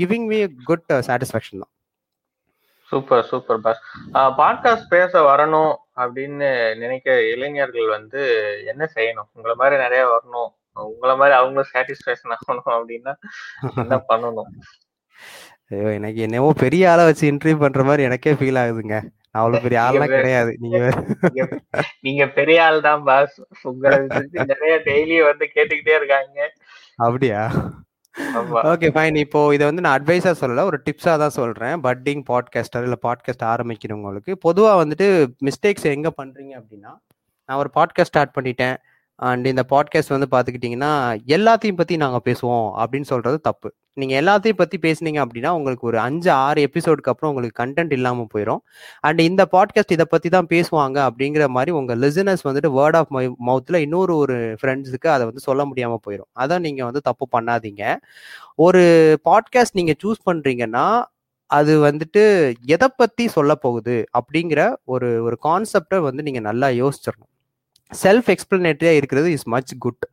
கிவிங் 0.00 0.26
மீ 0.26 0.38
குட் 0.64 0.86
சாட்டிஸ்ஃபேக்ஷன் 1.08 1.62
தான் 1.62 1.72
சூப்பர் 2.90 3.24
சூப்பர் 3.30 3.60
பாஸ் 3.60 3.80
பாட்காஸ்ட் 4.40 4.88
பேச 4.88 5.12
வரணும் 5.30 5.72
அப்படின்னு 5.96 6.48
நினைக்கிற 6.82 7.14
இளைஞர்கள் 7.32 7.88
வந்து 7.88 8.20
என்ன 8.66 8.82
செய்யணும்? 8.94 9.28
உங்களை 9.32 9.54
மாதிரி 9.54 9.76
நிறைய 9.82 10.02
வரணும். 10.12 10.50
உங்களை 10.76 11.14
மாதிரி 11.16 11.34
அவங்களும் 11.38 11.72
சாட்டிஸ்பேக்ஷன் 11.74 12.34
ஆகணும் 12.36 12.72
அப்படின்னா 12.76 13.12
என்ன 13.82 13.98
பண்ணணும்? 14.10 14.50
ஐயோ 15.70 15.88
எனக்கு 15.98 16.20
என்னவோ 16.20 16.48
பெரிய 16.64 16.90
ஆளை 16.90 17.04
வச்சு 17.04 17.24
இன்டர்வியூ 17.32 17.58
பண்ற 17.58 17.82
மாதிரி 17.84 18.02
எனக்கே 18.08 18.32
ஃபீல் 18.32 18.60
ஆகுதுங்க. 18.62 18.96
அவ்வளவு 19.30 19.62
பெரிய 19.64 19.78
ஆள்லாம் 19.80 20.14
கிடையாது. 20.16 20.52
நீங்க 20.60 20.78
நீங்க 22.00 22.24
பெரிய 22.38 22.58
ஆள் 22.64 22.78
தான் 22.80 23.02
பாஸ் 23.08 23.34
உங்களை 23.62 23.98
நிறைய 24.52 24.76
டெய்லி 24.88 25.18
வந்து 25.30 25.46
கேட்டுக்கிட்டே 25.56 25.96
இருக்காங்க. 26.00 26.38
அப்படியா? 27.06 27.42
ஓகே 28.72 28.88
ஃபைன் 28.96 29.16
இப்போ 29.16 29.54
இதை 29.54 29.66
வந்து 29.66 29.82
நான் 29.82 30.02
அட்வைஸா 30.02 30.32
சொல்லல 30.40 30.62
ஒரு 30.62 30.82
டிப்ஸா 30.90 31.14
தான் 31.18 31.36
சொல்றேன். 31.38 31.80
பட்டிங் 31.80 32.22
பாட்காஸ்டர் 32.30 32.82
இல்ல 32.82 32.96
பாட்காஸ்ட் 33.02 33.44
ஆரம்பிக்கிறவங்களுக்கு. 33.44 34.34
பொதுவா 34.44 34.72
வந்துட்டு 34.82 35.26
மிஸ்டேக்ஸ் 35.44 35.82
எங்க 35.82 36.12
பண்றீங்க 36.22 36.54
அப்படின்னா 36.60 36.92
நான் 37.46 37.58
ஒரு 37.58 37.70
பாட்காஸ்ட் 37.74 38.12
ஸ்டார்ட் 38.12 38.34
பண்ணிட்டேன். 38.40 38.76
அண்ட் 39.18 39.46
இந்த 39.46 39.64
பாட்காஸ்ட் 39.70 40.08
வந்து 40.08 40.28
பார்த்துக்கிட்டிங்கன்னா 40.30 40.90
எல்லாத்தையும் 41.26 41.76
பற்றி 41.76 41.96
நாங்கள் 41.96 42.24
பேசுவோம் 42.24 42.66
அப்படின்னு 42.78 43.00
சொல்கிறது 43.00 43.40
தப்பு. 43.40 43.68
நீங்கள் 43.94 44.18
எல்லாத்தையும் 44.24 44.56
பற்றி 44.56 44.78
பேசுனீங்க 44.78 45.20
அப்படின்னா 45.24 45.48
உங்களுக்கு 45.48 45.86
ஒரு 45.86 45.98
அஞ்சு 45.98 46.30
ஆறு 46.30 46.66
எபிசோடுக்கு 46.66 47.08
அப்புறம் 47.08 47.30
உங்களுக்கு 47.30 47.62
கண்டென்ட் 47.62 47.92
இல்லாமல் 47.92 48.26
போயிடும் 48.34 48.60
அண்ட் 49.00 49.20
இந்த 49.20 49.48
பாட்காஸ்ட் 49.52 49.92
இதை 49.92 50.04
பற்றி 50.10 50.28
தான் 50.28 50.46
பேசுவாங்க 50.50 50.98
அப்படிங்கிற 51.08 51.46
மாதிரி 51.48 51.70
உங்கள் 51.70 51.98
லிசனர்ஸ் 51.98 52.44
வந்துட்டு 52.44 52.70
வேர்ட் 52.72 52.96
ஆஃப் 52.96 53.08
மை 53.08 53.24
மவுத்தில் 53.46 53.74
இன்னொரு 53.74 54.16
ஒரு 54.16 54.56
ஃப்ரெண்ட்ஸுக்கு 54.62 55.06
அதை 55.06 55.26
வந்து 55.26 55.40
சொல்ல 55.40 55.64
முடியாமல் 55.64 56.02
போயிடும் 56.06 56.30
அதான் 56.38 56.58
நீங்கள் 56.58 56.84
வந்து 56.84 57.00
தப்பு 57.00 57.28
பண்ணாதீங்க. 57.38 57.96
ஒரு 58.56 58.82
பாட்காஸ்ட் 59.24 59.74
நீங்கள் 59.74 60.00
சூஸ் 60.04 60.20
பண்ணுறீங்கன்னா 60.30 61.02
அது 61.50 61.92
வந்துட்டு 61.92 62.54
எதை 62.66 62.88
பற்றி 62.96 63.28
சொல்ல 63.28 63.54
போகுது 63.54 64.06
அப்படிங்கிற 64.18 64.74
ஒரு 64.84 65.22
ஒரு 65.24 65.38
கான்செப்டை 65.44 65.98
வந்து 65.98 66.22
நீங்கள் 66.22 66.42
நல்லா 66.42 66.66
யோசிச்சிடணும் 66.68 67.30
செல்ஃப் 67.94 68.30
எக்ஸ்பிளனேட்டரியாக 68.30 68.94
இருக்கிறது 68.94 69.32
இஸ் 69.32 69.46
மச் 69.46 69.74
குட் 69.78 70.04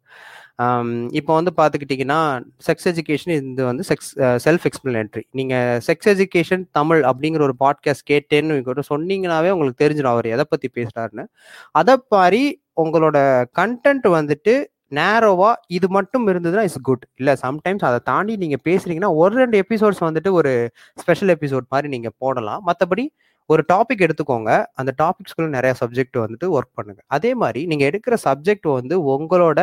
இப்போ 1.12 1.34
வந்து 1.34 1.52
பார்த்துக்கிட்டிங்கன்னா 1.58 2.42
செக்ஸ் 2.68 2.88
எஜுகேஷன் 2.88 3.32
இது 3.32 3.66
வந்து 3.66 3.84
செக்ஸ் 3.90 4.42
செல்ஃப் 4.44 4.66
எக்ஸ்பிளனேட்ரி 4.66 5.24
நீங்கள் 5.32 5.80
செக்ஸ் 5.88 6.08
எஜுகேஷன் 6.08 6.66
தமிழ் 6.72 7.02
அப்படிங்கிற 7.02 7.42
ஒரு 7.42 7.56
பாட்காஸ்ட் 7.60 8.10
கேட்டேன்னு 8.12 8.82
சொன்னீங்கன்னாவே 8.82 9.50
உங்களுக்கு 9.50 9.84
தெரிஞ்சிடும் 9.86 10.12
அவர் 10.12 10.26
எதை 10.26 10.46
பற்றி 10.50 10.70
பேசுகிறாருன்னு 10.76 11.24
அதை 11.72 11.96
மாதிரி 12.10 12.62
உங்களோட 12.82 13.46
கண்டென்ட் 13.60 14.08
வந்துட்டு 14.08 14.66
நேரோவா 14.92 15.54
இது 15.68 15.88
மட்டும் 15.88 16.28
இருந்ததுன்னா 16.28 16.62
இட்ஸ் 16.62 16.82
குட் 16.82 17.06
இல்லை 17.16 17.36
சம்டைம்ஸ் 17.42 17.86
அதை 17.86 18.00
தாண்டி 18.04 18.36
நீங்கள் 18.36 18.60
பேசுறீங்கன்னா 18.64 19.16
ஒரு 19.16 19.36
ரெண்டு 19.36 19.64
எபிசோட்ஸ் 19.64 20.04
வந்துட்டு 20.04 20.32
ஒரு 20.32 20.70
ஸ்பெஷல் 20.96 21.30
எபிசோட் 21.30 21.66
மாதிரி 21.70 21.88
நீங்கள் 21.88 22.12
போடலாம். 22.18 22.64
மற்றபடி 22.68 23.10
ஒரு 23.46 23.64
டாபிக் 23.74 24.04
எடுத்துக்கோங்க. 24.06 24.52
அந்த 24.74 24.92
டாபிக்ஸ்குள்ள 25.02 25.48
நிறைய 25.48 25.76
சப்ஜெக்ட் 25.82 26.18
வந்துட்டு 26.18 26.48
ஒர்க் 26.58 26.74
பண்ணுங்க. 26.74 27.02
அதே 27.08 27.36
மாதிரி 27.36 27.66
நீங்க 27.66 27.86
எடுக்கிற 27.90 28.18
சப்ஜெக்ட் 28.26 28.68
வந்து 28.74 28.98
உங்களோட 29.16 29.60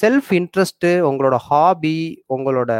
செல்ஃப் 0.00 0.28
இன்ட்ரெஸ்ட்டு 0.38 0.90
உங்களோட 1.08 1.36
ஹாபி 1.46 1.96
உங்களோட 2.34 2.72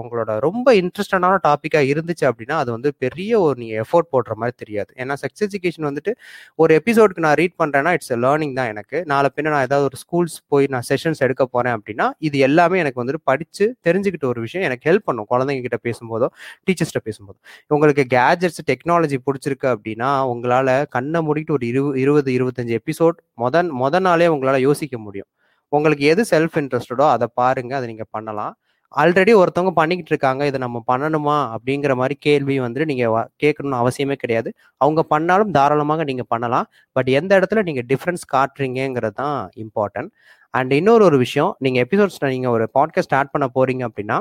உங்களோட 0.00 0.30
ரொம்ப 0.44 0.68
இன்ட்ரெஸ்டடான 0.80 1.38
டாப்பிக்காக 1.46 1.90
இருந்துச்சு 1.92 2.24
அப்படின்னா 2.30 2.56
அது 2.62 2.70
வந்து 2.76 2.90
பெரிய 3.04 3.32
ஒரு 3.40 3.56
நீங்கள் 3.62 3.80
எஃபோர்ட் 3.84 4.08
போடுற 4.14 4.34
மாதிரி 4.40 4.54
தெரியாது. 4.62 4.90
ஏன்னா 5.02 5.14
செக்ஸ் 5.22 5.42
எஜுகேஷன் 5.46 5.86
வந்துட்டு 5.88 6.12
ஒரு 6.58 6.72
எபிசோடுக்கு 6.80 7.24
நான் 7.26 7.36
ரீட் 7.40 7.56
பண்ணுறேன்னா 7.62 7.92
இட்ஸ் 7.96 8.12
லேர்னிங் 8.24 8.54
தான் 8.60 8.70
எனக்கு. 8.74 8.98
நாளை 9.12 9.30
பின்ன 9.36 9.52
நான் 9.54 9.66
ஏதாவது 9.68 9.86
ஒரு 9.90 9.98
ஸ்கூல்ஸ் 10.04 10.36
போய் 10.54 10.66
நான் 10.74 10.86
செஷன்ஸ் 10.90 11.20
எடுக்க 11.26 11.46
போகிறேன் 11.46 11.76
அப்படின்னா 11.78 12.06
இது 12.28 12.38
எல்லாமே 12.48 12.78
எனக்கு 12.84 13.00
வந்துட்டு 13.02 13.22
படித்து 13.32 13.66
தெரிஞ்சுக்கிட்ட 13.88 14.26
ஒரு 14.32 14.40
விஷயம். 14.46 14.66
எனக்கு 14.70 14.86
ஹெல்ப் 14.90 15.06
பண்ணும் 15.10 15.28
குழந்தைங்க 15.34 15.64
கிட்ட 15.68 15.80
பேசும்போதோ 15.88 16.28
டீச்சர்ஸ்கிட்ட 16.66 17.02
பேசும்போதோ. 17.10 17.38
உங்களுக்கு 17.70 18.06
கேஜெட்ஸ் 18.16 18.62
டெக்னாலஜி 18.72 19.20
பிடிச்சிருக்கு 19.28 19.70
அப்படின்னா 19.74 20.10
உங்களால் 20.32 20.74
கண்ணை 20.96 21.22
மூடிட்டு 21.28 21.56
ஒரு 21.58 21.66
இரு 21.72 21.84
இருபது 22.06 22.30
இருபத்தஞ்சு 22.38 22.74
எபிசோட் 22.80 23.18
மொதல் 23.44 23.70
மொதல் 23.84 24.06
நாளே 24.10 24.28
உங்களால் 24.36 24.66
யோசிக்க 24.68 24.96
முடியும். 25.06 25.30
உங்களுக்கு 25.76 26.04
எது 26.04 26.22
செல்ஃப் 26.30 26.56
இன்ட்ரெஸ்டடோ 26.60 27.06
அதை 27.10 27.26
பாருங்க 27.34 27.72
அதை 27.76 27.86
நீங்க 27.88 28.04
பண்ணலாம். 28.10 28.52
ஆல்ரெடி 28.96 29.32
ஒருத்தவங்க 29.40 29.70
பண்ணிக்கிட்டு 29.70 30.12
இருக்காங்க 30.14 30.42
இதை 30.46 30.58
நம்ம 30.60 30.78
பண்ணணுமா? 30.92 31.36
அப்படிங்கிற 31.54 31.92
மாதிரி 31.94 32.14
கேள்வி 32.20 32.60
வந்துட்டு 32.60 32.84
நீங்க 32.84 33.30
கேட்கணும்னு 33.44 33.78
அவசியமே 33.82 34.16
கிடையாது. 34.22 34.50
அவங்க 34.76 35.02
பண்ணாலும் 35.02 35.50
தாராளமாக 35.50 36.04
நீங்க 36.04 36.24
பண்ணலாம். 36.28 36.66
பட் 36.92 37.10
எந்த 37.20 37.32
இடத்துல 37.40 37.62
நீங்க 37.62 37.82
டிஃப்ரென்ஸ் 37.88 38.24
காட்டுறீங்கிறது 38.32 39.16
தான் 39.22 39.38
இம்பார்ட்டன்ட் 39.56 40.10
அண்ட் 40.54 40.72
இன்னொரு 40.72 41.04
ஒரு 41.04 41.18
விஷயம் 41.18 41.52
நீங்க 41.58 41.78
எபிசோட்ஸ் 41.84 42.20
நீங்க 42.28 42.50
ஒரு 42.50 42.66
பாட்காஸ்ட் 42.78 43.08
ஸ்டார்ட் 43.08 43.32
பண்ண 43.34 43.46
போறீங்க 43.54 43.86
அப்படின்னா 43.88 44.18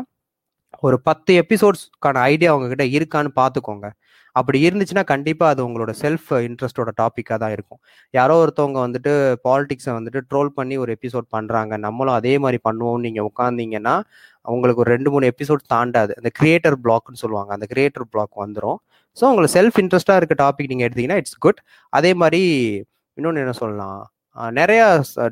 ஒரு 0.80 0.98
பத்து 1.02 1.32
எபிசோட்ஸ்க்கான 1.42 2.22
ஐடியா 2.32 2.56
உங்ககிட்ட 2.56 2.86
இருக்கான்னு 2.98 3.32
பார்த்துக்கோங்க. 3.40 3.88
அப்படி 4.36 4.58
இருந்துச்சுன்னா 4.68 5.04
கண்டிப்பாக 5.14 5.54
அது 5.54 5.62
உங்களோட 5.68 5.92
செல்ஃப் 6.04 6.30
இன்ட்ரெஸ்டோட 6.48 6.92
டாப்பிக்காக 7.02 7.38
தான் 7.44 7.54
இருக்கும். 7.56 7.80
யாரோ 8.20 8.36
ஒருத்தவங்க 8.44 8.80
வந்துட்டு 8.86 9.14
பாலிடிக்ஸை 9.48 9.94
வந்துட்டு 9.98 10.22
ட்ரோல் 10.32 10.52
பண்ணி 10.60 10.78
ஒரு 10.84 10.94
எபிசோட் 10.98 11.28
பண்ணுறாங்க 11.38 11.74
நம்மளும் 11.88 12.18
அதே 12.20 12.34
மாதிரி 12.46 12.60
பண்ணுவோம்னு 12.70 13.06
நீங்கள் 13.08 13.28
உட்காந்தீங்கன்னா 13.32 13.96
உங்களுக்கு 14.56 14.84
ஒரு 14.84 14.92
ரெண்டு 14.96 15.10
மூணு 15.16 15.26
எபிசோட் 15.34 15.64
தாண்டாது. 15.76 16.14
அந்த 16.20 16.32
கிரியேட்டர் 16.40 16.78
பிளாக்னு 16.86 17.22
சொல்லுவாங்க. 17.24 17.52
அந்த 17.58 17.68
கிரியேட்டர் 17.74 18.08
பிளாக் 18.14 18.44
வந்துடும் 18.46 18.80
ஸோ 19.18 19.24
உங்களுக்கு 19.32 19.56
செல்ஃப் 19.60 19.78
இன்ட்ரெஸ்டாக 19.84 20.20
இருக்க 20.22 20.36
டாபிக் 20.44 20.72
நீங்கள் 20.74 20.88
எடுத்தீங்கன்னா 20.88 21.20
இட்ஸ் 21.22 21.40
குட் 21.46 21.62
அதே 21.94 22.12
மாதிரி 22.24 22.42
இன்னொன்று 23.18 23.44
என்ன 23.46 23.56
சொல்லலாம்? 23.64 24.02
நிறையா 24.60 24.86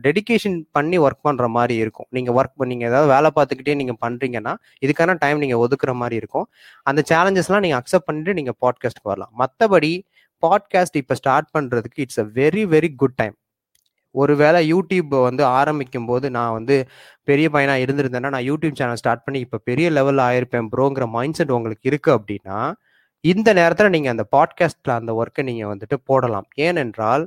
டெடிக்கேஷன் 0.06 0.58
பண்ணி 0.72 0.98
ஒர்க் 1.00 1.26
பண்ணுற 1.28 1.48
மாதிரி 1.58 1.76
இருக்கும். 1.84 2.08
நீங்கள் 2.16 2.36
ஒர்க் 2.40 2.66
நீங்கள் 2.72 2.90
ஏதாவது 2.90 3.10
வேலை 3.16 3.30
பார்த்துக்கிட்டே 3.38 3.76
நீங்கள் 3.82 4.00
பண்ணுறீங்கன்னா 4.06 4.54
இதுக்கான 4.86 5.18
டைம் 5.24 5.42
நீங்கள் 5.44 5.62
ஒதுக்குற 5.66 5.94
மாதிரி 6.02 6.16
இருக்கும். 6.22 6.48
அந்த 6.84 7.04
சேலஞ்சஸ்லாம் 7.12 7.64
நீங்கள் 7.66 7.82
அக்செப்ட் 7.82 8.08
பண்ணிட்டு 8.10 8.38
நீங்கள் 8.40 8.58
பாட்காஸ்ட்க்கு 8.66 9.12
வரலாம். 9.14 9.34
மற்றபடி 9.44 9.92
பாட்காஸ்ட் 10.44 10.98
இப்போ 11.04 11.16
ஸ்டார்ட் 11.22 11.50
பண்ணுறதுக்கு 11.58 12.02
it's 12.06 12.22
a 12.26 12.28
very 12.40 12.66
very 12.76 12.92
good 12.96 13.18
time 13.22 13.36
ஒருவேளை 14.16 14.60
யூடியூப் 14.74 15.12
வந்து 15.30 15.44
ஆரம்பிக்கும் 15.60 16.06
போது 16.06 16.28
நான் 16.38 16.54
வந்து 16.58 16.76
பெரிய 17.24 17.48
பையனாக 17.56 17.84
இருந்திருந்தேன்னா 17.86 18.30
நான் 18.36 18.48
யூடியூப் 18.52 18.78
சேனல் 18.80 19.00
ஸ்டார்ட் 19.02 19.26
பண்ணி 19.26 19.40
இப்போ 19.46 19.58
பெரிய 19.70 19.88
லெவலில் 19.98 20.24
ஆயிருப்பேன் 20.30 20.70
ப்ரோங்கிற 20.76 21.06
மைண்ட் 21.16 21.38
செட் 21.40 21.54
உங்களுக்கு 21.58 21.90
இருக்குது 21.92 22.16
அப்படின்னா 22.18 22.58
இந்த 23.24 23.50
நேரத்தில் 23.60 23.94
நீங்கள் 23.96 24.14
அந்த 24.16 24.26
பாட்காஸ்ட்டில் 24.36 24.98
அந்த 24.98 25.12
ஒர்க்கை 25.22 25.44
நீங்கள் 25.44 25.72
வந்துட்டு 25.74 25.98
போடலாம். 26.10 26.48
ஏனென்றால் 26.58 27.24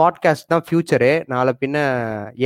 பாட்காஸ்ட் 0.00 0.50
தான் 0.52 0.64
ஃபியூச்சரு 0.66 1.10
நாளை 1.26 1.52
பின்ன 1.60 1.76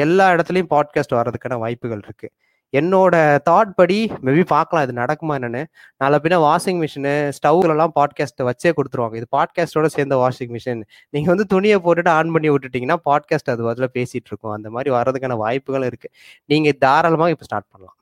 எல்லா 0.05 0.25
இடத்துலையும் 0.35 0.73
பாட்காஸ்ட் 0.75 1.17
வர்றதுக்கான 1.19 1.59
வாய்ப்புகள் 1.59 2.03
இருக்கு. 2.07 2.29
என்னோட 2.73 3.15
தாட் 3.49 3.73
படி 3.75 3.99
மேபி 4.27 4.45
பார்க்கலாம் 4.47 4.85
இது 4.87 4.95
நடக்குமா 5.01 5.35
என்னன்னு. 5.39 5.63
நாளை 5.97 6.19
பின்ன 6.25 6.37
வாஷிங் 6.47 6.81
மிஷினு 6.85 7.13
ஸ்டவ்லலாம் 7.37 7.93
பாட்காஸ்ட் 7.99 8.43
வச்சே 8.49 8.73
கொடுத்துருவாங்க. 8.79 9.15
இது 9.15 9.29
பாட்காஸ்டோட 9.37 9.89
சேர்ந்த 9.97 10.17
வாஷிங் 10.17 10.53
மிஷின் 10.57 10.83
நீங்கள் 11.11 11.33
வந்து 11.35 11.47
துணியை 11.55 11.77
போட்டுட்டு 11.77 12.09
ஆன் 12.09 12.33
பண்ணி 12.33 12.51
விட்டுட்டீங்கன்னா 12.51 12.99
பாட்காஸ்ட் 13.11 13.53
அது 13.55 13.63
பதில் 13.63 13.95
பேசிட்டு 13.95 14.31
இருக்கும். 14.33 14.55
அந்த 14.57 14.71
மாதிரி 14.71 14.93
வர்றதுக்கான 14.97 15.37
வாய்ப்புகளும் 15.45 15.87
இருக்கு. 15.87 16.11
நீங்கள் 16.45 16.79
தாராளமாக 16.79 17.31
இப்போ 17.31 17.45
ஸ்டார்ட் 17.45 17.71
பண்ணலாம். 17.73 17.97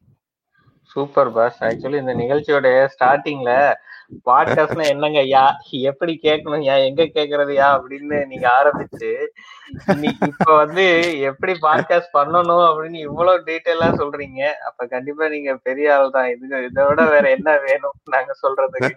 சூப்பர் 0.97 1.33
பாஸ் 1.33 1.61
ஆக்சுவலி 1.61 1.99
இந்த 2.01 2.15
நிகழ்ச்சியோட 2.15 2.67
ஸ்டார்டிங்ல 2.95 3.53
பாட்காஸ்ட்னா 4.29 4.85
என்னங்க 4.89 5.19
ஐயா 5.19 5.43
எப்படி 5.71 6.13
கேட்கணும் 6.23 6.65
யா 6.67 6.75
எங்க 6.85 7.03
கேக்குறது 7.03 7.53
யா 7.61 7.69
அப்படின்னு 7.77 8.19
நீங்க 8.27 8.47
ஆரம்பிச்சு 8.61 9.11
இன்னைக்கு 9.93 10.27
இப்ப 10.27 10.57
வந்து 10.57 10.85
எப்படி 11.21 11.53
பாட்காஸ்ட் 11.63 12.15
பண்ணணும் 12.19 12.65
அப்படின்னு 12.69 12.99
இவ்வளவு 13.09 13.45
டீட்டெயிலா 13.47 13.89
சொல்றீங்க. 14.01 14.43
அப்ப 14.69 14.87
கண்டிப்பா 14.87 15.29
நீங்க 15.29 15.57
பெரிய 15.57 15.95
ஆள் 15.97 16.11
தான். 16.11 16.29
இது 16.29 16.65
இதை 16.65 16.85
விட 16.87 17.05
வேற 17.05 17.31
என்ன 17.31 17.59
வேணும் 17.59 17.97
நாங்க 18.11 18.33
சொல்றதுக்கு? 18.43 18.93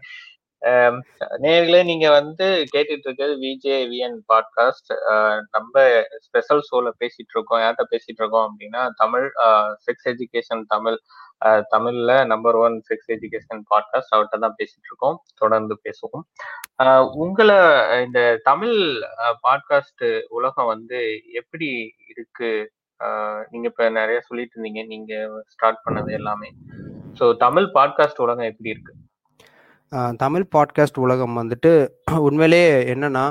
நேர்களே 1.41 1.84
நீங்க 1.84 2.10
வந்து 2.10 2.45
கேட்டுட்டு 2.74 3.05
இருக்கிறது 3.05 3.36
விஜே 3.36 3.76
விஎன் 3.91 4.18
பாட்காஸ்ட் 4.34 4.91
நம்ம 5.51 5.84
ஸ்பெஷல் 6.20 6.64
ஷோல 6.68 6.91
பேசிட்டு 7.01 7.34
இருக்கோம் 7.36 7.62
யார்கிட்ட 7.62 7.86
பேசிட்டு 7.91 8.22
இருக்கோம் 8.22 8.47
அப்படின்னா 8.47 8.89
தமிழ் 8.95 9.28
செக்ஸ் 9.86 10.08
எஜுகேஷன் 10.14 10.64
தமிழ் 10.68 10.97
தமிழ்ல 11.73 12.11
number 12.31 12.57
one 12.65 12.75
sex 12.88 13.11
education 13.15 13.61
podcast 13.71 14.13
அவர்கிட்ட 14.13 14.38
தான் 14.45 14.55
பேசிட்டு 14.59 14.88
இருக்கோம் 14.89 15.17
தொடர்ந்து 15.41 15.75
பேசுவோம். 15.85 16.23
உங்களை 17.23 17.59
இந்த 18.05 18.21
தமிழ் 18.49 18.77
பாட்காஸ்ட் 19.45 20.05
உலகம் 20.38 20.71
வந்து 20.73 20.99
எப்படி 21.41 21.69
இருக்கு? 22.13 22.51
நீங்க 23.51 23.65
இப்ப 23.71 23.89
நிறைய 23.99 24.19
சொல்லிட்டு 24.27 24.55
இருந்தீங்க. 24.55 24.83
நீங்க 24.93 25.13
ஸ்டார்ட் 25.53 25.83
பண்ணது 25.85 26.11
எல்லாமே. 26.19 26.49
ஸோ 27.19 27.27
தமிழ் 27.45 27.67
பாட்காஸ்ட் 27.77 28.23
உலகம் 28.25 28.49
எப்படி 28.51 28.73
இருக்கு? 28.75 28.93
தமிழ் 30.23 30.45
பாட்காஸ்ட் 30.55 31.03
உலகம் 31.05 31.38
வந்துட்டு 31.41 31.71
உண்மையிலே 32.27 32.63
என்னன்னா 32.93 33.25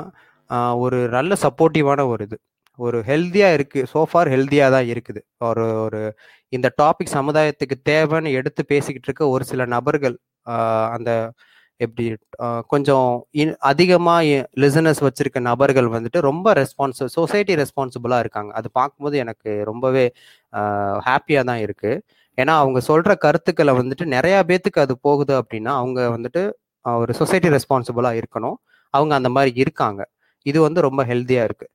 ஒரு 0.83 0.99
நல்ல 1.15 1.35
சப்போர்ட்டிவான 1.43 2.01
ஒரு 2.11 2.23
இது. 2.27 2.37
ஒரு 2.85 2.97
ஹெல்த்தியாக 3.09 3.55
இருக்குது 3.57 3.89
சோஃபார் 3.93 4.29
ஹெல்த்தியாக 4.33 4.73
தான் 4.75 4.87
இருக்குது. 4.93 5.21
ஒரு 5.49 5.65
ஒரு 5.85 6.01
இந்த 6.55 6.67
டாபிக் 6.81 7.15
சமுதாயத்துக்கு 7.17 7.75
தேவைன்னு 7.91 8.31
எடுத்து 8.39 8.61
பேசிக்கிட்டு 8.71 9.07
இருக்க 9.09 9.23
ஒரு 9.35 9.43
சில 9.51 9.65
நபர்கள் 9.75 10.15
அந்த 10.95 11.11
எப்படி 11.85 12.05
கொஞ்சம் 12.73 13.09
அதிகமாக 13.71 14.37
லிசனர்ஸ் 14.63 15.01
வச்சிருக்க 15.07 15.39
நபர்கள் 15.49 15.89
வந்துட்டு 15.95 16.19
ரொம்ப 16.29 16.53
ரெஸ்பான்ஸ் 16.59 17.01
சொசைட்டி 17.17 17.53
ரெஸ்பான்சிபிளாக 17.61 18.23
இருக்காங்க. 18.25 18.51
அது 18.59 18.67
பார்க்கும்போது 18.79 19.17
எனக்கு 19.23 19.51
ரொம்பவே 19.71 20.05
ஹாப்பியாக 21.07 21.47
தான் 21.49 21.61
இருக்குது 21.65 22.01
ஏன்னா 22.37 22.53
அவங்க 22.63 22.79
சொல்கிற 22.89 23.11
கருத்துக்களை 23.25 23.73
வந்துட்டு 23.81 24.05
நிறையா 24.15 24.39
பேத்துக்கு 24.49 24.79
அது 24.85 24.95
போகுது 25.07 25.33
அப்படின்னா 25.41 25.71
அவங்க 25.81 25.99
வந்துட்டு 26.15 26.41
ஒரு 26.85 27.13
சொசைட்டி 27.19 27.49
ரெஸ்பான்சிபிளாக 27.57 28.19
இருக்கணும். 28.21 28.57
அவங்க 28.93 29.13
அந்த 29.19 29.29
மாதிரி 29.35 29.51
இருக்காங்க. 29.63 30.01
இது 30.45 30.59
வந்து 30.67 30.79
ரொம்ப 30.87 31.01
ஹெல்த்தியாக 31.11 31.47
இருக்குது 31.49 31.71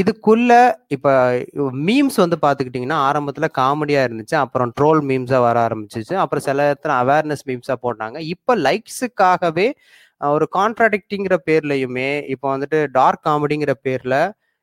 இதுக்குள்ள 0.00 0.52
இப்ப 0.88 1.32
மீம்ஸ் 1.88 2.16
வந்து 2.16 2.38
பாத்துக்கிட்டீங்கன்னா 2.42 2.98
ஆரம்பத்துல 3.08 3.48
காமெடியா 3.58 4.00
இருந்துச்சு. 4.06 4.34
அப்புறம் 4.34 4.72
ட்ரோல் 4.80 5.00
மீம்ஸா 5.10 5.38
வர 5.40 5.66
ஆரம்பிச்சிச்சு. 5.66 6.14
அப்புறம் 6.14 6.44
சில 6.44 6.72
இடத்துல 6.72 6.92
அவேர்னஸ் 7.02 7.44
மீம்ஸா 7.46 7.74
போட்டாங்க. 7.82 8.18
இப்ப 8.18 8.56
லைக்ஸுக்காகவே 8.56 9.66
ஒரு 10.18 10.48
கான்ட்ராடிக்டிங்கிற 10.54 11.36
பேர்லயுமே 11.46 12.28
இப்போ 12.28 12.58
வந்துட்டு 12.58 12.86
டார்க் 12.92 13.26
காமெடிங்கிற 13.26 13.72
பேர்ல 13.84 14.16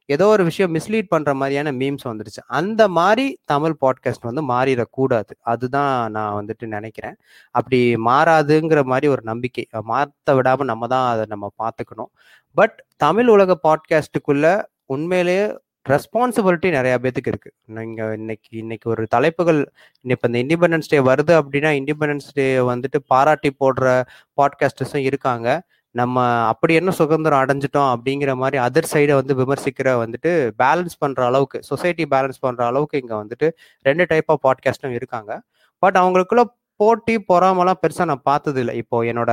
ஏதோ 0.10 0.28
ஒரு 0.28 0.44
விஷயம் 0.44 0.74
மிஸ்லீட் 0.76 1.10
பண்ற 1.10 1.34
மாதிரியான 1.34 1.72
மீம்ஸ் 1.72 2.06
வந்துருச்சு. 2.06 2.42
அந்த 2.48 2.88
மாதிரி 2.88 3.26
தமிழ் 3.46 3.76
பாட்காஸ்ட் 3.82 4.28
வந்து 4.30 4.44
மாறிடக்கூடாது. 4.44 5.34
அதுதான் 5.42 6.12
நான் 6.12 6.46
வந்துட்டு 6.46 6.66
நினைக்கிறேன். 6.66 7.16
அப்படி 7.52 7.96
மாறாதுங்கிற 7.96 8.84
மாதிரி 8.84 9.08
ஒரு 9.08 9.22
நம்பிக்கை. 9.24 9.68
மாற்ற 9.82 10.42
விடாம 10.42 10.64
நம்ம 10.64 10.88
தான் 10.88 11.14
அதை 11.14 11.26
நம்ம 11.28 11.52
பார்த்துக்கணும். 11.64 12.12
பட் 12.54 12.84
தமிழ் 12.98 13.28
உலக 13.28 13.60
பாட்காஸ்டுக்குள்ள 13.64 14.64
உண்மையிலேயே 14.92 15.44
ரெஸ்பான்சிபிலிட்டி 15.90 16.70
நிறைய 16.70 16.98
பேத்துக்கு 17.02 17.32
இருக்கு. 17.32 17.52
நீங்க 17.66 18.14
இன்னைக்கு 18.14 18.58
இன்னைக்கு 18.58 18.90
ஒரு 18.90 19.08
தலைப்புகள் 19.08 19.60
இப்ப 20.02 20.30
இந்த 20.32 20.40
இண்டிபெண்டன்ஸ் 20.44 20.90
டே 20.90 21.00
வருது 21.00 21.34
அப்படின்னா 21.42 21.72
இண்டிபெண்டன்ஸ் 21.80 22.30
டே 22.34 22.48
வந்துட்டு 22.58 23.00
பாராட்டி 23.08 23.50
போடுற 23.60 24.04
பாட்காஸ்டர்ஸும் 24.42 25.06
இருக்காங்க. 25.10 25.48
நம்ம 25.92 26.26
அப்படி 26.48 26.74
என்ன 26.74 26.92
சுதந்திரம் 26.92 27.40
அடைஞ்சிட்டோம் 27.40 27.92
அப்படிங்கிற 27.94 28.36
மாதிரி 28.36 28.58
அதர் 28.64 28.90
சைடை 28.94 29.14
வந்து 29.14 29.36
விமர்சிக்கிற 29.36 29.92
வந்துட்டு 30.02 30.32
பேலன்ஸ் 30.64 30.98
பண்ற 30.98 31.26
அளவுக்கு 31.26 31.64
சொசைட்டி 31.64 32.06
பேலன்ஸ் 32.06 32.44
பண்ற 32.46 32.66
அளவுக்கு 32.66 33.00
இங்க 33.00 33.16
வந்துட்டு 33.24 33.48
ரெண்டு 33.82 34.06
டைப் 34.08 34.32
ஆஃப் 34.32 34.46
பாட்காஸ்டும் 34.48 34.98
இருக்காங்க. 35.00 35.42
பட் 35.80 35.98
அவங்களுக்குள்ள 35.98 36.44
போட்டி 36.76 37.16
பொறாமலாம் 37.34 37.82
பெருசா 37.82 38.06
நான் 38.06 38.28
பார்த்தது 38.30 38.60
இல்லை 38.60 38.76
இப்போ 38.78 39.04
என்னோட 39.04 39.32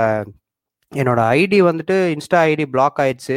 என்னோட 0.95 1.21
ஐடி 1.39 1.61
வந்துட்டு 1.69 1.97
இன்ஸ்டா 2.15 2.39
ஐடி 2.51 2.67
பிளாக் 2.67 3.01
ஆயிடுச்சு. 3.05 3.37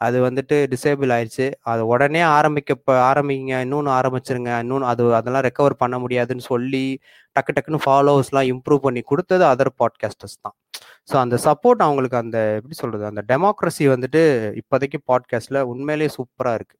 அது 0.00 0.18
வந்துட்டு 0.26 0.56
டிசேபிள் 0.72 1.10
ஆயிடுச்சு 1.16 1.46
அது 1.70 1.82
உடனே 1.86 2.22
ஆரம்பிக்க 2.36 2.76
ஆரம்பிங்க 3.10 3.54
இன்னொன்று 3.64 3.90
ஆரம்பிச்சிருங்க 3.90 4.52
இன்னொன்று 4.58 4.86
அது 4.86 5.14
அதெல்லாம் 5.14 5.44
ரெக்கவர் 5.48 5.80
பண்ண 5.82 5.98
முடியாதுன்னு 5.98 6.44
சொல்லி 6.52 6.84
டக்கு 7.36 7.54
டக்குன்னு 7.56 7.84
ஃபாலோவர்ஸ்லாம் 7.86 8.48
இம்ப்ரூவ் 8.52 8.80
பண்ணி 8.86 9.02
கொடுத்தது 9.02 9.44
அதர் 9.44 9.72
பாட்காஸ்டர்ஸ் 9.82 10.38
தான். 10.42 10.56
ஸோ 11.10 11.14
அந்த 11.24 11.36
சப்போர்ட் 11.46 11.84
அவங்களுக்கு 11.86 12.16
அந்த 12.16 12.38
எப்படி 12.58 12.74
சொல்றது 12.74 13.04
அந்த 13.12 13.22
டெமோக்ரஸி 13.32 13.86
வந்துட்டு 13.94 14.22
இப்போதைக்கு 14.62 15.00
பாட்காஸ்ட்ல 15.12 15.60
உண்மையிலேயே 15.72 16.10
சூப்பராக 16.18 16.58
இருக்கு. 16.60 16.76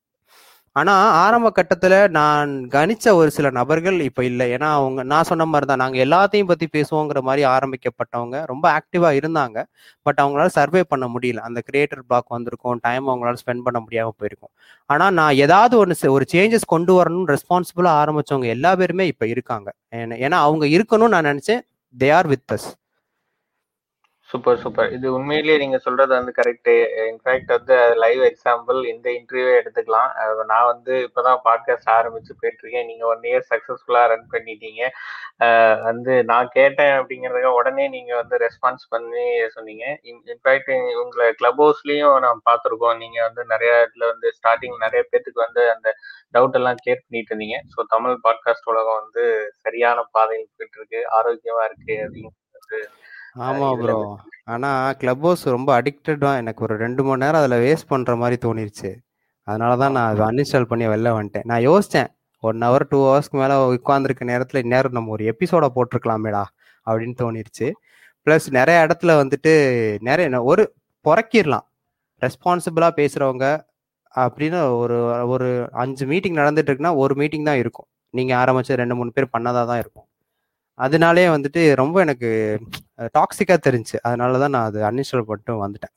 ஆனா 0.76 0.92
ஆரம்ப 1.22 1.52
கட்டத்துல 1.56 1.94
நான் 2.08 2.50
கணிச்ச 2.74 3.12
ஒரு 3.12 3.30
சில 3.36 3.50
நபர்கள் 3.50 4.00
இப்ப 4.00 4.24
இல்லை. 4.24 4.46
ஏன்னா 4.54 4.68
அவங்க 4.78 5.02
நான் 5.02 5.28
சொன்ன 5.30 5.44
மாதிரி 5.44 5.66
தான். 5.70 5.82
நாங்க 5.82 5.98
எல்லாத்தையும் 6.04 6.50
பத்தி 6.50 6.66
பேசுவோங்கிற 6.76 7.20
மாதிரி 7.28 7.42
ஆரம்பிக்கப்பட்டவங்க 7.54 8.44
ரொம்ப 8.52 8.66
ஆக்டிவா 8.78 9.10
இருந்தாங்க. 9.20 9.64
பட் 10.02 10.20
அவங்களால 10.22 10.46
சர்வே 10.58 10.82
பண்ண 10.84 11.08
முடியல. 11.14 11.42
அந்த 11.48 11.62
கிரியேட்டர் 11.70 12.04
பிளாக் 12.08 12.34
வந்திருக்கும். 12.36 12.78
டைம் 12.82 13.08
அவங்களால 13.08 13.36
ஸ்பெண்ட் 13.44 13.66
பண்ண 13.68 13.80
முடியாம 13.86 14.14
போயிருக்கும். 14.16 14.52
ஆனா 14.90 15.10
நான் 15.10 15.40
ஏதாவது 15.44 15.76
ஒன்று 15.78 16.12
ஒரு 16.12 16.26
சேஞ்சஸ் 16.32 16.72
கொண்டு 16.74 16.94
வரணும்னு 17.00 17.36
ரெஸ்பான்சிபிளா 17.36 17.94
ஆரம்பிச்சவங்க 18.02 18.48
எல்லா 18.56 18.74
பேருமே 18.82 19.06
இப்ப 19.06 19.26
இருக்காங்க. 19.26 19.68
ஏன்னா 20.24 20.38
அவங்க 20.48 20.66
இருக்கணும்னு 20.76 21.14
நான் 21.16 21.30
நினைச்சேன். 21.32 21.62
They 21.94 22.10
are 22.18 22.30
with 22.34 22.52
us 22.52 22.68
super 24.30 24.60
super 24.62 24.92
இது 24.96 25.06
உண்மையிலேயே 25.16 25.56
நீங்க 25.62 25.78
சொல்றது 25.84 26.12
வந்து 26.16 26.32
கரெக்டு 26.36 26.72
இன்ஃபேக்ட் 27.10 27.50
வந்து 27.56 27.76
லைவ் 28.02 28.20
எக்ஸாம்பிள் 28.28 28.78
இந்த 28.90 29.06
இன்டர்வியூ 29.16 29.48
எடுத்துக்கலாம். 29.60 30.10
நான் 30.50 30.68
வந்து 30.72 30.92
இப்பதான் 31.06 31.40
பாட்காஸ்ட் 31.46 31.90
ஆரம்பிச்சு 31.96 32.32
போயிட்டுருக்கேன். 32.40 32.86
நீங்க 32.90 33.04
ஒன் 33.12 33.24
இயர் 33.30 33.48
சக்சஸ்ஃபுல்லா 33.50 34.02
ரன் 34.12 34.28
பண்ணிட்டீங்க. 34.34 34.82
வந்து 35.88 36.14
நான் 36.30 36.52
கேட்டேன் 36.58 36.94
அப்படிங்கறத 36.98 37.50
உடனே 37.58 37.86
நீங்க 37.96 38.12
வந்து 38.20 38.36
ரெஸ்பான்ஸ் 38.44 38.84
பண்ணி 38.94 39.26
சொன்னீங்க. 39.56 39.84
இன்ஃபேக்ட் 40.10 40.72
உங்களை 41.02 41.26
கிளப் 41.40 41.60
ஹவுஸ்லயும் 41.64 42.16
நான் 42.26 42.46
பார்த்துருக்கோம். 42.50 43.00
நீங்க 43.04 43.18
வந்து 43.28 43.44
நிறைய 43.54 43.72
இடத்துல 43.80 44.06
வந்து 44.12 44.30
ஸ்டார்டிங் 44.38 44.78
நிறைய 44.86 45.02
பேத்துக்கு 45.10 45.46
வந்து 45.46 45.64
அந்த 45.74 45.88
டவுட் 46.36 46.58
எல்லாம் 46.60 46.80
கிளியர் 46.82 47.04
பண்ணிட்டு 47.06 47.32
இருந்தீங்க. 47.34 47.58
ஸோ 47.74 47.88
தமிழ் 47.94 48.16
பாட்காஸ்ட் 48.28 48.70
உலகம் 48.72 49.00
வந்து 49.02 49.24
சரியான 49.66 50.04
பாதையில் 50.16 50.50
போயிட்டு 50.56 50.78
இருக்கு 50.80 51.02
ஆரோக்கியமா 51.18 51.64
இருக்கு 51.70 51.96
அப்படின்னு 52.06 52.36
ஆமா 53.36 53.68
ப்ரோ 53.74 53.96
ஆனா 54.44 54.92
கிளப் 54.92 55.20
ஹவுஸ் 55.20 55.48
ரொம்ப 55.48 55.82
அடிக்டடா 55.82 56.36
எனக்கு 56.36 56.64
ஒரு 56.64 56.76
ரெண்டு 56.76 57.04
மணி 57.04 57.24
நேரம் 57.24 57.40
அதுல 57.40 57.58
வேஸ்ட் 57.60 57.88
பண்ற 57.88 58.16
மாதிரி 58.16 58.48
தோணிருச்சு. 58.48 58.90
அதனாலதான் 59.46 59.90
நான் 59.90 60.10
அதை 60.10 60.22
அன்இன்ஸ்டால் 60.26 60.62
பண்ணி 60.62 60.86
வெளில 60.86 61.10
வந்துட்டேன். 61.18 61.44
நான் 61.44 61.66
யோசிச்சேன் 61.68 62.08
ஒன் 62.40 62.58
ஹவர் 62.58 62.84
டூ 62.88 62.98
ஹவர்ஸ்க்கு 63.06 63.38
மேல 63.42 63.54
உட்காந்துருக்க 63.74 64.24
நேரத்துல 64.32 64.56
இந்நேரம் 64.56 64.92
நம்ம 64.92 65.10
ஒரு 65.10 65.24
எபிசோட 65.24 65.66
போட்டிருக்கலாமேடா 65.76 66.44
அப்படின்னு 66.86 67.14
தோணிருச்சு. 67.22 67.72
ப்ளஸ் 68.26 68.46
நிறைய 68.50 68.86
இடத்துல 68.86 69.10
வந்துட்டு 69.22 69.52
நிறைய 70.00 70.42
ஒரு 70.42 70.74
புறக்கிடலாம். 71.04 71.66
ரெஸ்பான்சிபிளா 72.22 72.88
பேசுறவங்க 72.96 73.46
அப்படின்னு 74.14 74.76
ஒரு 74.76 74.96
ஒரு 75.28 75.68
அஞ்சு 75.72 76.06
மீட்டிங் 76.06 76.34
நடந்துட்டு 76.34 76.70
இருக்குன்னா 76.70 76.96
ஒரு 76.96 77.14
மீட்டிங் 77.14 77.44
தான் 77.44 77.56
இருக்கும். 77.56 77.88
நீங்க 78.10 78.34
ஆரம்பிச்சு 78.44 78.80
ரெண்டு 78.82 78.94
மூணு 78.94 79.12
பேர் 79.12 79.34
பண்ணதா 79.38 79.62
தான் 79.66 79.78
இருக்கும். 79.78 80.06
அதனாலே 80.86 81.24
வந்துட்டு 81.26 81.62
ரொம்ப 81.80 81.96
எனக்கு 82.00 82.30
டாக்ஸிக்கா 83.18 83.56
தெரிஞ்சு. 83.66 83.96
அதனாலதான் 84.08 84.54
நான் 84.54 84.68
அது 84.70 84.80
அன்இன்ஸ்டால் 84.88 85.28
பண்ணிட்டு 85.30 85.64
வந்துட்டேன். 85.64 85.94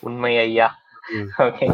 உண்மை 0.00 0.32
ஐயா. 0.38 0.68
ஓகே 1.44 1.66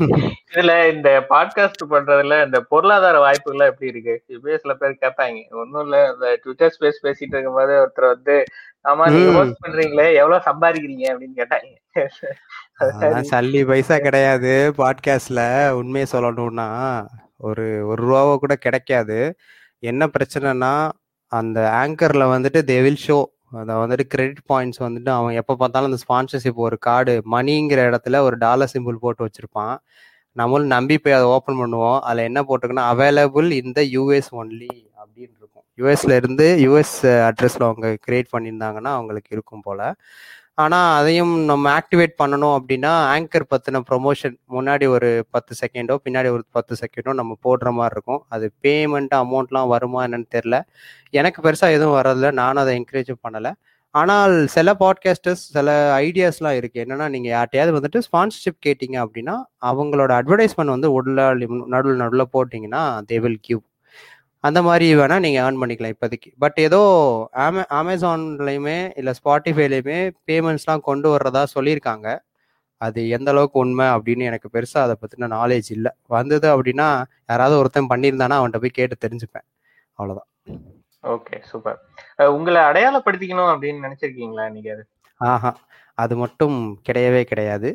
இதுல 0.51 0.73
இந்த 0.93 1.09
பாட்காஸ்ட் 1.31 1.83
பண்றதுல 1.91 2.37
இந்த 2.45 2.59
பொருளாதார 2.71 3.17
வாய்ப்புகள் 3.19 3.69
எப்படி 3.71 3.91
இருக்கு? 3.93 4.15
இப்பவே 4.27 4.57
சில 4.63 4.75
பேர் 4.75 5.01
கேட்பாங்க. 5.03 5.41
ஒன்னும் 5.63 5.83
இல்ல 5.83 5.99
இந்த 6.13 6.29
ட்விட்டர் 6.43 6.75
ஸ்பேஸ் 6.77 7.03
பேசிட்டு 7.05 7.35
இருக்கும் 7.35 7.59
போது 7.59 7.75
ஒருத்தர் 7.83 8.13
வந்து 8.15 8.37
ஆமா 8.89 9.05
நீங்க 9.13 9.31
ஒர்க் 9.39 9.63
பண்றீங்களே 9.65 10.07
எவ்வளவு 10.21 10.47
சம்பாதிக்கிறீங்க? 10.49 11.05
அப்படின்னு 11.13 11.39
கேட்டாங்க. 11.41 11.71
சல்லி 13.33 13.61
பைசா 13.67 13.99
கிடையாது 13.99 14.53
பாட்காஸ்ட்ல 14.79 15.43
உண்மையை 15.81 16.07
சொல்லணும்னா 16.13 16.69
ஒரு 17.49 17.67
ஒரு 17.89 18.01
ரூபாவோ 18.07 18.35
கூட 18.37 18.57
கிடைக்காது. 18.57 19.19
என்ன 19.83 20.09
பிரச்சனைனா 20.15 20.73
அந்த 21.33 21.59
ஆங்கர்ல 21.83 22.25
வந்துட்டு 22.35 22.61
தே 22.71 22.77
வில் 22.83 23.03
ஷோ 23.07 23.19
அதை 23.61 23.75
வந்துட்டு 23.75 24.05
கிரெடிட் 24.13 24.43
பாயிண்ட்ஸ் 24.53 24.81
வந்துட்டு 24.87 25.09
அவன் 25.09 25.35
எப்போ 25.35 25.55
பார்த்தாலும் 25.57 25.91
அந்த 25.91 26.01
ஸ்பான்சர்ஷிப் 26.05 26.65
ஒரு 26.67 26.79
கார்டு 26.79 27.15
மணிங்கிற 27.33 27.81
இடத்துல 27.91 28.21
ஒரு 28.21 28.37
டாலர் 28.39 28.73
சிம்பிள் 28.75 29.03
போட்டு 29.05 29.27
வச்சிருப்பான். 29.27 29.77
நம்மளும் 30.33 30.73
நம்பி 30.75 30.99
போய் 30.99 31.17
அதை 31.19 31.27
ஓப்பன் 31.27 31.61
பண்ணுவோம். 31.61 31.99
அதில் 32.01 32.29
என்ன 32.31 32.41
போட்டிருக்குன்னா 32.43 32.87
அவைலபிள் 32.95 33.49
இந்த 33.63 33.81
யூஎஸ் 33.97 34.31
ஒன்லி 34.41 34.73
அப்படின்னு 35.01 35.35
இருக்கும். 35.41 35.65
யூஎஸ்ல 35.81 36.17
இருந்து 36.21 36.47
யூஎஸ் 36.67 36.97
அட்ரஸ்ல 37.29 37.67
அவங்க 37.69 37.89
கிரியேட் 38.07 38.33
பண்ணியிருந்தாங்கன்னா 38.37 38.93
அவங்களுக்கு 38.99 39.31
இருக்கும் 39.31 39.65
போல. 39.65 39.81
ஆனால் 40.59 40.89
அதையும் 41.01 41.33
நம்ம 41.51 41.65
ஆக்டிவேட் 41.79 42.15
பண்ணணும் 42.23 42.55
அப்படின்னா 42.59 42.93
ஆங்கர் 43.15 43.45
பற்றின 43.53 43.81
ப்ரொமோஷன் 43.91 44.35
முன்னாடி 44.57 44.87
ஒரு 44.95 45.09
பத்து 45.31 45.53
செகண்டோ 45.61 45.95
பின்னாடி 46.05 46.29
ஒரு 46.37 46.45
பத்து 46.57 46.75
செகண்டோ 46.81 47.13
நம்ம 47.21 47.33
போடுற 47.47 47.71
மாதிரி 47.79 47.95
இருக்கும். 47.97 48.21
அது 48.29 48.47
பேமெண்ட் 48.65 49.15
அமௌண்ட்லாம் 49.21 49.71
வருமா 49.75 50.01
என்னன்னு 50.07 50.29
தெரில 50.37 50.59
எனக்கு 51.11 51.43
பெருசாக 51.43 51.77
எதுவும் 51.79 51.97
வரதில்ல 51.99 52.31
நானும் 52.41 52.63
அதை 52.65 52.75
என்கரேஜ் 52.81 53.13
பண்ணலை. 53.27 53.53
ஆனால் 53.95 54.35
சில 54.57 54.69
பாட்காஸ்டர்ஸ் 54.81 55.45
சில 55.57 55.69
ஐடியாஸ்லாம் 56.07 56.59
இருக்குது 56.61 56.83
என்னென்னா 56.85 57.07
நீங்கள் 57.15 57.33
யார்ட்டையாவது 57.37 57.77
வந்துட்டு 57.79 58.01
ஸ்பான்சர்ஷிப் 58.09 58.61
கேட்டிங்க 58.67 58.99
அப்படின்னா 59.05 59.37
அவங்களோட 59.71 60.11
அட்வர்டைஸ்மெண்ட் 60.21 60.75
வந்து 60.77 60.91
உள்ள 60.99 61.19
நடுவில் 61.75 62.03
நடுவில் 62.05 62.33
போட்டிங்கன்னா 62.35 62.83
தே 63.11 63.19
வில் 63.27 63.41
கிவ் 63.41 63.63
அந்த 64.45 64.59
மாதிரி 64.67 64.87
வேணால் 65.01 65.23
நீங்கள் 65.25 65.45
ஏர்ன் 65.45 65.61
பண்ணிக்கலாம் 65.61 65.95
இப்போதைக்கு. 65.95 66.31
பட் 66.43 66.59
ஏதோ 66.67 66.81
அமே 67.45 67.63
அமேசான்லையுமே 67.81 68.79
இல்லை 69.01 69.13
ஸ்பாட்டிஃபைலையுமே 69.19 69.99
பேமெண்ட்ஸ்லாம் 70.31 70.87
கொண்டு 70.89 71.09
வர்றதா 71.15 71.43
சொல்லியிருக்காங்க. 71.57 72.09
அது 72.81 73.01
எந்த 73.17 73.29
அளவுக்கு 73.33 73.59
உண்மை 73.63 73.87
அப்படின்னு 73.95 74.29
எனக்கு 74.31 74.49
பெருசாக 74.57 74.85
அதை 74.87 74.95
பற்றின 75.03 75.29
நாலேஜ் 75.37 75.71
இல்லை. 75.77 75.91
வந்தது 76.17 76.47
அப்படின்னா 76.55 76.89
யாராவது 77.31 77.59
ஒருத்தன் 77.61 77.91
பண்ணியிருந்தானா 77.93 78.37
அவன்கிட்ட 78.41 78.61
போய் 78.65 78.79
கேட்டு 78.79 78.97
தெரிஞ்சுப்பேன். 79.05 79.47
அவ்வளோதான் 79.99 80.29
ஓகே 81.15 81.37
சூப்பர் 81.51 81.79
உங்களை 82.37 82.61
அடையாளப்படுத்திக்கணும் 82.69 83.51
அப்படின்னு 83.53 83.85
நினைச்சிருக்கீங்களா 83.87 84.45
நீங்க 84.55 84.71
அது? 84.75 84.85
ஆஹா 85.21 85.51
அது 85.99 86.15
மட்டும் 86.23 86.57
கிடையவே 86.89 87.23
கிடையாது. 87.31 87.69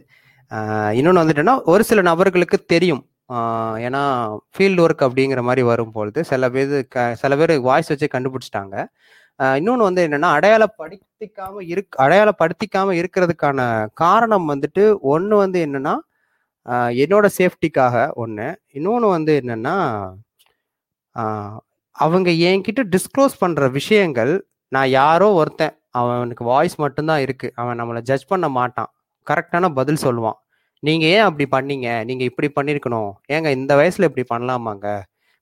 இன்னொன்று 0.97 1.21
வந்துட்டுன்னா 1.21 1.55
ஒரு 1.71 1.83
சில 1.89 1.99
நபர்களுக்கு 2.09 2.57
தெரியும். 2.73 3.03
ஏன்னா 3.85 4.01
ஃபீல்டு 4.53 4.83
ஒர்க் 4.85 5.03
அப்படிங்கிற 5.07 5.41
மாதிரி 5.47 5.63
வரும்பொழுது 5.69 6.19
சில 6.31 6.49
பேர் 6.55 6.73
க 6.93 7.05
சில 7.21 7.35
பேர் 7.41 7.53
வாய்ஸ் 7.69 7.91
வச்சு 7.91 8.07
கண்டுபிடிச்சிட்டாங்க. 8.15 8.75
இன்னொன்று 9.59 9.87
வந்து 9.89 10.01
என்னன்னா 10.07 10.29
அடையாளப்படுத்திக்காம 10.37 11.61
இருக் 11.73 11.95
அடையாளப்படுத்திக்காம 12.05 12.95
இருக்கிறதுக்கான 13.01 13.59
காரணம் 14.03 14.49
வந்துட்டு 14.53 14.83
ஒன்று 15.13 15.37
வந்து 15.43 15.59
என்னன்னா 15.67 15.95
என்னோட 17.03 17.25
சேஃப்டிக்காக 17.39 17.95
ஒன்று 18.23 18.47
இன்னொன்று 18.77 19.07
வந்து 19.15 19.33
என்னன்னா 19.43 19.75
அவங்க 21.95 22.29
என்கிட்ட 22.51 22.81
டிஸ்க்ளோஸ் 22.95 23.35
பண்ணுற 23.41 23.63
விஷயங்கள் 23.79 24.33
நான் 24.75 24.89
யாரோ 24.89 25.27
ஒருத்தன் 25.39 25.75
அவனுக்கு 25.99 26.43
வாய்ஸ் 26.43 26.75
மட்டும்தான் 26.83 27.23
இருக்கு. 27.25 27.47
அவன் 27.61 27.79
நம்மளை 27.81 28.01
ஜட்ஜ் 28.09 28.29
பண்ண 28.31 28.45
மாட்டான். 28.59 28.89
கரெக்டான 29.27 29.69
பதில் 29.79 30.03
சொல்லுவான். 30.05 30.37
நீங்க 30.83 31.05
ஏன் 31.15 31.25
அப்படி 31.27 31.45
பண்ணீங்க? 31.55 31.87
நீங்க 32.07 32.23
இப்படி 32.29 32.47
பண்ணிருக்கணும். 32.57 33.11
ஏங்க 33.35 33.49
இந்த 33.59 33.73
வயசுல 33.79 34.07
இப்படி 34.09 34.25
பண்ணலாமாங்க? 34.33 34.87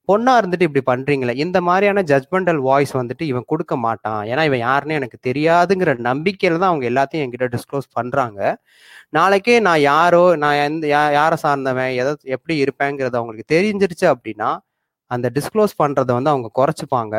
பொண்ணா 0.10 0.34
இருந்துட்டு 0.42 0.68
இப்படி 0.68 0.84
பண்றீங்களே. 0.90 1.34
இந்த 1.44 1.58
மாதிரியான 1.68 2.02
ஜட்மெண்டல் 2.12 2.60
வாய்ஸ் 2.68 2.94
வந்துட்டு 3.00 3.24
இவன் 3.32 3.48
கொடுக்க 3.52 3.74
மாட்டான். 3.86 4.22
ஏன்னா 4.32 4.44
இவன் 4.50 4.64
யாருன்னு 4.68 4.98
எனக்கு 5.00 5.18
தெரியாதுங்கிற 5.30 5.92
நம்பிக்கையில 6.10 6.60
தான் 6.62 6.72
அவங்க 6.72 6.86
எல்லாத்தையும் 6.92 7.24
என்கிட்ட 7.26 7.48
டிஸ்க்ளோஸ் 7.56 7.88
பண்றாங்க. 7.98 8.40
நாளைக்கே 9.18 9.56
நான் 9.68 9.82
யாரோ 9.92 10.24
நான் 10.44 10.60
எந்த 10.68 10.86
யாரை 11.20 11.38
சார்ந்தவன் 11.46 11.94
எதை 12.02 12.14
எப்படி 12.38 12.56
இருப்பேங்கிறது 12.66 13.20
அவங்களுக்கு 13.22 13.48
தெரிஞ்சிருச்சு 13.56 14.08
அப்படின்னா 14.14 14.50
அந்த 15.12 15.28
டிஸ்க்ளோஸ் 15.38 15.74
பண்றதை 15.84 16.14
வந்து 16.18 16.34
அவங்க 16.34 16.50
குறைச்சிப்பாங்க. 16.60 17.16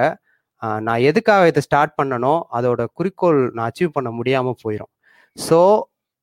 நான் 0.86 1.04
எதுக்காக 1.10 1.46
இதை 1.52 1.62
ஸ்டார்ட் 1.66 1.94
பண்ணனோ 2.00 2.34
அதோட 2.58 2.82
குறிக்கோள் 2.98 3.40
நான் 3.56 3.68
அச்சீவ் 3.70 3.96
பண்ண 3.96 4.10
முடியாம 4.18 4.54
போயிடும் 4.64 4.92
ஸோ 5.36 5.60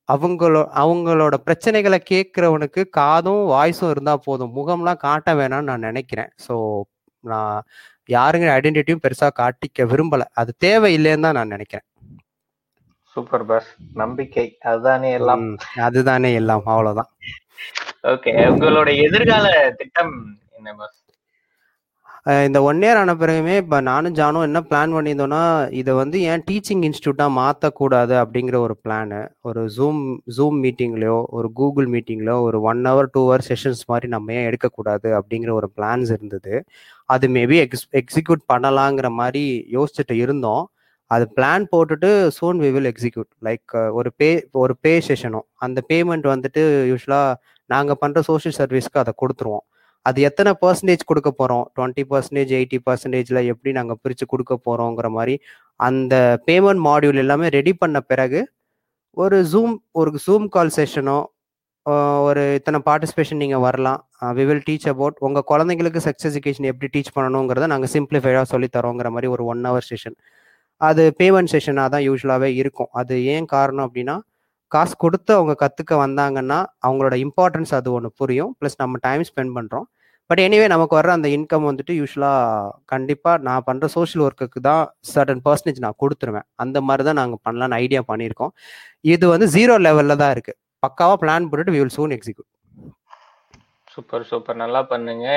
அவங்களோ 0.09 0.61
அவங்களோட 0.75 1.35
பிரச்சனைகளை 1.45 1.99
கேட்குறவனுக்கு 2.11 2.81
காதும் 2.89 3.43
வாய்ஸும் 3.51 3.89
இருந்தால் 3.89 4.25
போதும். 4.25 4.53
முகம்லாம் 4.55 5.03
காட்ட 5.07 5.33
வேணாம்னு 5.33 5.69
நான் 5.71 5.87
நினைக்கிறேன். 5.89 6.31
ஸோ 6.47 6.55
நான் 7.23 7.57
யாருங்கிற 8.09 8.49
ஐடென்டிட்டியும் 8.59 9.03
பெருசாக 9.03 9.31
காட்டிக்க 9.41 9.85
விரும்பலை. 9.85 10.25
அது 10.33 10.51
தேவையில்லைன்னு 10.65 11.25
தான் 11.27 11.37
நான் 11.39 11.47
நினைக்கிறேன். 11.47 11.85
சூப்பர் 13.15 13.45
பஸ் 13.45 13.69
நம்பிக்கை. 13.93 14.45
அதுதானே 14.61 15.11
எல்லாம். 15.11 15.45
அதுதானே 15.81 16.33
எல்லாம். 16.33 16.63
அவ்வளவுதான். 16.65 17.11
ஓகே 18.03 18.31
உங்களோட 18.51 18.89
எதிர்கால 19.05 19.47
திட்டம் 19.77 20.13
என்ன 20.51 20.73
பஸ் 20.73 20.97
இந்த 22.47 22.59
ஒன் 22.69 22.81
இயர் 22.83 22.97
ஆன 23.01 23.11
பிறகுமே 23.19 23.53
இப்போ 23.61 23.77
நானும் 23.89 24.15
ஜானும் 24.17 24.45
என்ன 24.47 24.59
பிளான் 24.69 24.93
பண்ணியிருந்தோம்னா 24.95 25.43
இதை 25.79 25.91
வந்து 25.99 26.17
ஏன் 26.31 26.43
டீச்சிங் 26.47 26.83
இன்ஸ்டியூட்டாக 26.87 27.31
மாற்றக்கூடாது 27.37 28.13
அப்படிங்கிற 28.23 28.57
ஒரு 28.65 28.75
பிளானு 28.83 29.19
ஒரு 29.49 29.61
ஜூம் 29.77 30.01
ஜூம் 30.37 30.57
மீட்டிங்லையோ 30.65 31.17
ஒரு 31.37 31.49
கூகுள் 31.59 31.87
மீட்டிங்லையோ 31.93 32.35
ஒரு 32.47 32.59
one 32.71 32.81
hour 32.89 33.09
two 33.13 33.21
hour 33.27 33.45
sessions 33.49 33.83
மாதிரி 33.91 34.09
நம்ம 34.15 34.33
ஏன் 34.39 34.47
எடுக்கக்கூடாது 34.49 35.09
அப்படிங்கிற 35.19 35.53
ஒரு 35.59 35.69
பிளான்ஸ் 35.77 36.11
இருந்தது. 36.17 36.53
அது 37.09 37.27
மேபி 37.37 37.57
எக்ஸ் 37.65 37.87
எக்ஸிக்யூட் 38.01 38.43
பண்ணலாங்கிற 38.53 39.09
மாதிரி 39.21 39.45
யோசிச்சுட்டு 39.77 40.17
இருந்தோம். 40.25 40.63
அது 41.11 41.25
பிளான் 41.37 41.63
போட்டுட்டு 41.73 42.09
soon 42.39 42.59
we 42.65 42.71
will 42.75 42.91
execute 42.93 43.31
like 43.47 43.71
ஒரு 43.99 44.09
பே 44.21 44.29
ஒரு 44.63 44.73
பே 44.85 44.93
செஷனும் 45.07 45.47
அந்த 45.65 45.79
பேமெண்ட் 45.91 46.27
வந்துட்டு 46.33 46.63
யூஸ்வலாக 46.91 47.37
நாங்கள் 47.69 48.01
பண்ணுற 48.03 48.19
சோஷியல் 48.29 48.57
சர்வீஸ்க்கு 48.61 49.03
அதை 49.03 49.13
கொடுத்துருவோம். 49.21 49.65
அது 50.05 50.19
எத்தனை 50.29 50.51
பர்சன்டேஜ் 50.63 51.09
கொடுக்க 51.09 51.29
போகிறோம் 51.39 51.65
டுவெண்ட்டி 51.77 52.03
பர்சன்டேஜ் 52.11 52.51
எயிட்டி 52.59 52.77
பர்சன்டேஜில் 52.87 53.41
எப்படி 53.53 53.71
நாங்கள் 53.79 53.99
பிரித்து 54.03 54.25
கொடுக்க 54.33 54.53
போகிறோங்கிற 54.67 55.07
மாதிரி 55.17 55.35
அந்த 55.87 56.15
பேமெண்ட் 56.47 56.81
மாடியூல் 56.87 57.21
எல்லாமே 57.23 57.49
ரெடி 57.57 57.73
பண்ண 57.81 57.99
பிறகு 58.11 58.41
ஒரு 59.17 59.37
ஜூம் 59.53 59.75
ஒரு 59.99 60.11
ஜூம் 60.25 60.47
கால் 60.55 60.73
செஷனோ 60.77 61.17
ஒரு 62.27 62.41
இத்தனை 62.57 62.79
பார்ட்டிசிபேஷன் 62.87 63.41
நீங்கள் 63.43 63.63
வரலாம். 63.65 63.99
வி 64.37 64.43
வில் 64.49 64.65
டீச் 64.67 64.87
அபவுட் 64.91 65.17
உங்கள் 65.27 65.45
குழந்தைங்களுக்கு 65.51 65.99
செக்ஸ் 66.07 66.27
எஜுகேஷன் 66.29 66.67
எப்படி 66.71 66.87
டீச் 66.95 67.13
பண்ணணுங்கிறத 67.15 67.67
நாங்கள் 67.73 67.91
சிம்பிளிஃபைடாக 67.95 68.45
சொல்லி 68.53 68.67
தரோங்கிற 68.77 69.09
மாதிரி 69.15 69.29
ஒரு 69.35 69.43
ஒன் 69.51 69.63
ஹவர் 69.69 69.87
செஷன் 69.91 70.17
அது 70.81 71.03
பேமெண்ட் 71.19 71.51
செஷனாக 71.53 71.89
தான் 71.93 72.03
யூஸ்வலாகவே 72.07 72.49
இருக்கும். 72.61 72.91
அது 72.99 73.13
ஏன் 73.33 73.47
காரணம் 73.55 73.85
அப்படின்னா 73.87 74.15
காசு 74.75 74.95
கொடுத்து 75.03 75.31
அவங்க 75.37 75.53
கற்றுக்க 75.63 75.93
வந்தாங்கன்னா 76.05 76.59
அவங்களோட 76.85 77.15
இம்பார்ட்டன்ஸ் 77.25 77.73
அது 77.77 77.89
ஒன்று 77.97 78.09
புரியும். 78.21 78.51
ப்ளஸ் 78.59 78.77
நம்ம 78.81 78.99
டைம் 79.07 79.23
ஸ்பெண்ட் 79.29 79.53
பண்ணுறோம் 79.57 79.87
பட் 80.29 80.41
எனிவே 80.45 80.65
நமக்கு 80.73 80.93
வர்ற 80.97 81.11
அந்த 81.17 81.27
இன்கம் 81.35 81.67
வந்துட்டு 81.69 81.93
யூஸ்வலாக 81.99 82.67
கண்டிப்பாக 82.91 83.43
நான் 83.47 83.65
பண்ணுற 83.69 83.85
சோஷியல் 83.95 84.23
ஒர்க்குக்கு 84.25 84.59
தான் 84.69 84.83
சர்டன் 85.13 85.41
பர்சன்டேஜ் 85.47 85.79
நான் 85.85 85.99
கொடுத்துருவேன். 86.03 86.45
அந்த 86.63 86.77
மாதிரி 86.87 87.03
தான் 87.07 87.19
நாங்கள் 87.21 87.41
பண்ணலான்னு 87.47 87.79
ஐடியா 87.83 88.01
பண்ணியிருக்கோம். 88.11 88.53
இது 89.13 89.25
வந்து 89.33 89.47
ஜீரோ 89.55 89.77
லெவலில் 89.87 90.21
தான் 90.23 90.33
இருக்குது 90.35 90.59
பக்காவாக 90.85 91.17
பிளான் 91.23 91.49
போட்டுட்டு 91.49 91.75
we 91.75 91.81
will 91.83 91.95
soon 91.97 92.13
execute 92.17 92.49
super 93.99 94.27
super. 94.31 94.61
நல்லா 94.63 94.81
பண்ணுங்க. 94.91 95.27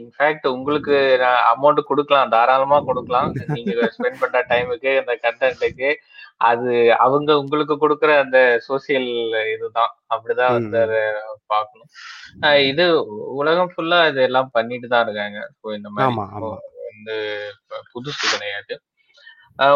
இன்ஃபேக்ட் 0.00 0.46
உங்களுக்கு 0.56 0.94
அமௌண்ட் 1.54 1.88
கொடுக்கலாம். 1.88 2.30
தாராளமா 2.34 2.78
கொடுக்கலாம். 2.90 3.30
நீங்க 3.56 3.88
ஸ்பெண்ட் 3.96 4.20
பண்ற 4.22 4.40
டைமுக்கு 4.52 4.92
அந்த 5.02 5.14
கண்டென்ட்டுக்கு 5.24 5.90
அது 6.48 6.70
அவங்க 7.04 7.30
உங்களுக்கு 7.42 7.74
கொடுக்குற 7.82 8.10
அந்த 8.22 8.38
சோசியல் 8.66 9.10
இதுதான். 9.52 9.92
அப்படிதான் 10.14 10.56
வந்து 10.56 10.78
அதை 10.86 11.00
பார்க்கணும். 11.52 11.90
இது 12.70 12.84
உலகம் 13.40 13.70
ஃபுல்லா 13.74 14.00
இது 14.10 14.20
எல்லாம் 14.28 14.52
பண்ணிட்டு 14.56 14.90
தான் 14.92 15.06
இருக்காங்க. 15.06 15.40
ஸோ 15.60 15.72
இந்த 15.78 15.88
மாதிரி 15.94 16.50
வந்து 16.90 17.16
புதுசு 17.94 18.22
கிடையாது. 18.34 18.74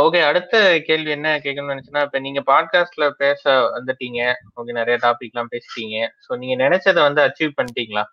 ஓகே 0.04 0.20
அடுத்த 0.28 0.54
கேள்வி 0.86 1.10
என்ன 1.16 1.28
கேட்கணும்னு 1.44 1.74
நினைச்சுன்னா 1.74 2.04
இப்ப 2.06 2.18
நீங்க 2.24 2.40
பாட்காஸ்ட்ல 2.52 3.04
பேச 3.22 3.52
வந்துட்டீங்க. 3.76 4.20
ஓகே 4.58 4.72
நிறைய 4.80 4.96
டாபிக் 5.04 5.34
எல்லாம் 5.34 5.52
பேசிட்டீங்க. 5.54 5.98
ஸோ 6.24 6.38
நீங்க 6.42 6.56
நினைச்சதை 6.64 7.00
வந்து 7.08 7.22
அச்சீவ் 7.26 7.58
பண்ணிட்டீங்களா? 7.58 8.04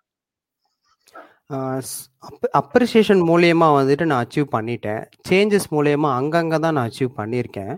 அப்ரிசியேஷன் 2.60 3.20
மூலியமாக 3.28 3.76
வந்துட்டு 3.76 4.04
நான் 4.08 4.22
அச்சீவ் 4.24 4.48
பண்ணிட்டேன். 4.54 5.02
சேஞ்சஸ் 5.28 5.68
மூலியமாக 5.76 6.16
அங்கங்கே 6.20 6.58
தான் 6.64 6.74
நான் 6.76 6.88
அச்சீவ் 6.88 7.12
பண்ணியிருக்கேன். 7.20 7.74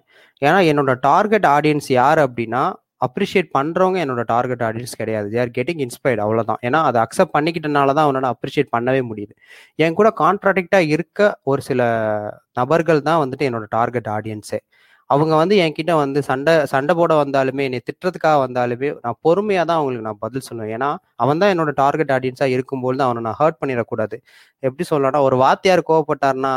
ஏன்னா 0.47 0.59
என்னோட 0.71 0.93
டார்கெட் 1.09 1.47
ஆடியன்ஸ் 1.57 1.89
யார் 2.01 2.21
அப்படின்னா 2.25 2.63
அப்ரிஷியேட் 3.07 3.51
பண்ணுறவங்க 3.57 3.99
என்னோட 4.05 4.23
டார்கெட் 4.33 4.65
ஆடியன்ஸ் 4.69 4.95
கிடையாது. 5.01 5.27
தே 5.35 5.39
ஆர் 5.45 5.53
கெட்டிங் 5.59 5.83
இன்ஸ்பைர்ட் 5.87 6.23
அவ்வளோதான் 6.25 6.61
ஏன்னா 6.69 6.81
அதை 6.89 6.99
அக்செப்ட் 7.05 7.35
பண்ணிக்கிட்டனால 7.37 7.95
தான் 7.99 8.07
அவனால் 8.09 8.33
அப்ரிஷியேட் 8.35 8.75
பண்ணவே 8.77 9.03
முடியுது. 9.11 9.33
என் 9.85 9.99
கூட 10.01 10.11
கான்ட்ராடிக்டாக 10.23 10.91
இருக்க 10.97 11.31
ஒரு 11.53 11.63
சில 11.69 11.81
நபர்கள் 12.61 13.07
தான் 13.09 13.23
வந்துட்டு 13.23 13.49
என்னோட 13.51 13.69
டார்கெட் 13.79 14.11
ஆடியன்ஸே 14.17 14.61
அவங்க 15.11 15.35
வந்து 15.41 15.55
என்கிட்ட 15.65 15.93
வந்து 16.01 16.21
சண்டை 16.29 16.53
சண்டை 16.73 16.93
போட 16.99 17.13
வந்தாலுமே 17.21 17.63
என்னை 17.69 17.81
திட்டுறதுக்காக 17.89 18.37
வந்தாலுமே 18.45 18.89
நான் 19.05 19.19
பொறுமையாக 19.27 19.65
தான் 19.71 19.79
அவங்களுக்கு 19.81 20.07
நான் 20.09 20.21
பதில் 20.25 20.47
சொல்லுவேன். 20.49 20.73
ஏன்னா 20.77 20.91
அவன் 21.23 21.41
தான் 21.43 21.53
என்னோட 21.55 21.73
டார்கெட் 21.83 22.13
ஆடியன்ஸாக 22.17 22.55
இருக்கும்போது 22.57 22.97
தான் 23.01 23.09
அவனை 23.11 23.23
நான் 23.29 23.39
ஹர்ட் 23.41 23.59
பண்ணிடக்கூடாது. 23.63 24.17
எப்படி 24.63 24.87
சொல்லலாம்னா 24.93 25.23
ஒரு 25.29 25.39
வாத்தியார் 25.45 25.83
கோவப்பட்டார்னா 25.91 26.53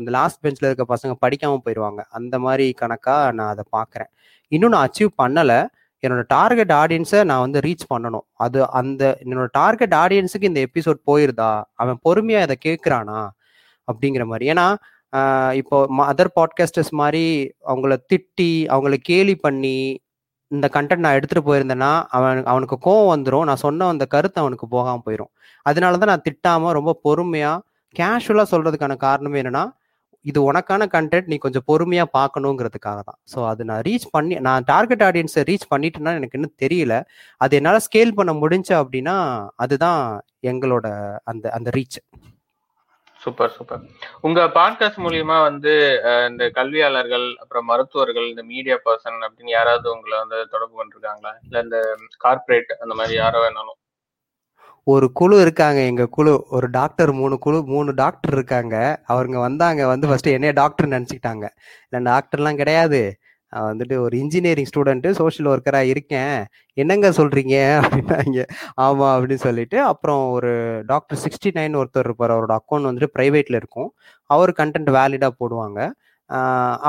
இந்த 0.00 0.10
லாஸ்ட் 0.18 0.40
பெஞ்சில் 0.44 0.68
இருக்க 0.68 0.84
பசங்க 0.94 1.14
படிக்காமல் 1.24 1.62
போயிடுவாங்க 1.66 2.00
அந்த 2.18 2.34
மாதிரி 2.46 2.66
கணக்காக 2.82 3.30
நான் 3.40 3.52
அதை 3.54 3.64
பார்க்குறேன். 3.76 4.10
இன்னும் 4.52 4.74
நான் 4.74 4.86
அச்சீவ் 4.88 5.12
பண்ணலை. 5.22 5.60
என்னோட 6.02 6.22
டார்கெட் 6.36 6.72
ஆடியன்ஸை 6.82 7.20
நான் 7.30 7.42
வந்து 7.46 7.58
ரீச் 7.66 7.84
பண்ணணும். 7.92 8.24
அது 8.44 8.58
அந்த 8.80 9.02
என்னோட 9.24 9.48
டார்கெட் 9.60 9.94
ஆடியன்ஸுக்கு 10.04 10.50
இந்த 10.50 10.60
எபிசோட் 10.68 11.00
போயிருதா? 11.10 11.50
அவன் 11.82 11.98
பொறுமையாக 12.06 12.46
இதை 12.48 12.56
கேட்குறானா 12.68 13.20
அப்படிங்கிற 13.88 14.24
மாதிரி. 14.30 14.46
ஏன்னா 14.54 14.66
இப்போ 15.52 15.76
அதர் 16.04 16.32
பாட்காஸ்டர்ஸ் 16.36 16.92
மாதிரி 16.92 17.24
அவங்கள 17.66 17.94
திட்டி 18.12 18.52
அவங்கள 18.68 18.96
கேலி 19.02 19.34
பண்ணி 19.36 19.76
இந்த 20.50 20.66
கண்டென்ட் 20.72 21.04
நான் 21.04 21.14
எடுத்துட்டு 21.14 21.48
போயிருந்தேன்னா 21.48 21.90
அவன் 22.08 22.40
அவனுக்கு 22.44 22.76
கோவம் 22.84 23.12
வந்துடும் 23.12 23.44
நான் 23.44 23.56
சொன்ன 23.56 23.88
அந்த 23.88 24.04
கருத்து 24.06 24.38
அவனுக்கு 24.40 24.66
போகாம 24.68 25.02
போயிடும் 25.06 25.32
அதனால 25.66 25.98
தான் 25.98 26.08
நான் 26.08 26.26
திட்டாம 26.28 26.72
ரொம்ப 26.72 26.92
பொறுமையா 27.04 27.52
கேஷுவலா 27.96 28.44
சொல்றதுக்கான 28.50 28.96
காரணம் 28.96 29.34
என்னன்னா 29.34 29.64
இது 30.24 30.52
உனக்கான 30.52 30.82
கண்டென்ட் 30.86 31.26
நீ 31.26 31.36
கொஞ்சம் 31.36 31.64
பொறுமையா 31.68 32.04
பார்க்கணுங்கிறதுக்காக 32.18 33.00
தான். 33.02 33.18
ஸோ 33.32 33.38
அது 33.48 33.62
நான் 33.64 33.80
ரீச் 33.80 34.06
பண்ணி 34.10 34.34
நான் 34.38 34.66
டார்கெட் 34.66 35.02
ஆடியன்ஸை 35.02 35.42
ரீச் 35.50 35.66
பண்ணிட்டேன்னா 35.70 36.12
எனக்கு 36.14 36.38
இன்னும் 36.38 36.56
தெரியல. 36.62 36.94
அது 37.40 37.56
என்னால் 37.56 37.84
ஸ்கேல் 37.86 38.14
பண்ண 38.14 38.32
முடிஞ்ச 38.32 38.68
அப்படின்னா 38.82 39.16
அதுதான் 39.56 40.02
எங்களோட 40.46 40.86
அந்த 41.24 41.50
அந்த 41.50 41.70
ரீச் 41.70 41.98
சூப்பர் 43.22 43.50
சூப்பர் 43.50 43.80
உங்க 44.20 44.44
பாட்காஸ்ட் 44.44 45.00
மூலியமா 45.04 45.42
வந்து 45.42 46.00
இந்த 46.28 46.50
கல்வியாளர்கள் 46.54 47.34
அப்புறம் 47.34 47.64
மருத்துவர்கள் 47.64 48.28
இந்த 48.28 48.42
மீடியா 48.42 48.74
பர்சன் 48.74 49.26
அப்படின்னு 49.26 49.50
யாராவது 49.50 49.90
உங்களை 49.90 50.18
வந்து 50.18 50.48
தொடர்பு 50.50 50.84
பண்ணிருக்காங்களா? 50.84 51.32
இல்ல 51.42 51.60
இந்த 51.60 51.96
கார்ப்பரேட் 52.18 52.76
அந்த 52.80 52.94
மாதிரி 52.94 53.14
யாரோ 53.14 53.48
வேணாலும். 53.48 53.80
ஒரு 54.84 55.12
குழு 55.12 55.40
இருக்காங்க. 55.40 55.80
எங்க 55.80 56.06
குழு 56.06 56.44
ஒரு 56.50 56.70
டாக்டர் 56.70 57.12
மூணு 57.12 57.38
குழு 57.38 57.62
மூணு 57.64 57.94
டாக்டர் 57.94 58.32
இருக்காங்க. 58.32 59.02
அவங்க 59.04 59.38
வந்தாங்க 59.38 59.86
வந்து 59.86 60.08
ஃபர்ஸ்ட் 60.08 60.26
என்னைய 60.26 60.52
டாக்டர் 60.52 60.88
நினைச்சுக்கிட்டாங்க. 60.88 61.48
இல்லை 61.90 62.12
டாக்டர்லாம் 62.12 62.56
கிடையாது. 62.56 63.16
வந்துட்டு 63.52 63.96
ஒரு 63.98 64.18
இன்ஜினியரிங் 64.18 64.68
ஸ்டூடெண்ட்டு 64.74 65.10
சோஷியல் 65.10 65.50
ஒர்க்கராக 65.52 65.82
இருக்கேன். 65.82 66.44
என்னங்க 66.74 67.10
சொல்கிறீங்க 67.10 67.56
அப்படின்னாங்க. 67.80 68.44
ஆமாம் 68.74 69.14
அப்படின்னு 69.16 69.34
சொல்லிட்டு 69.34 69.80
அப்புறம் 69.80 70.30
ஒரு 70.30 70.82
டாக்டர் 70.86 71.18
சிக்ஸ்டி 71.24 71.56
நைன் 71.56 71.78
ஒருத்தர் 71.82 72.06
இருப்பார். 72.08 72.30
அவரோட 72.30 72.56
அக்கௌண்ட் 72.58 72.88
வந்துட்டு 72.90 73.12
ப்ரைவேட்டில் 73.18 73.54
இருக்கும். 73.54 73.94
அவர் 74.24 74.52
கண்டென்ட் 74.52 74.90
வேலிடாக 74.98 75.30
போடுவாங்க. 75.40 75.90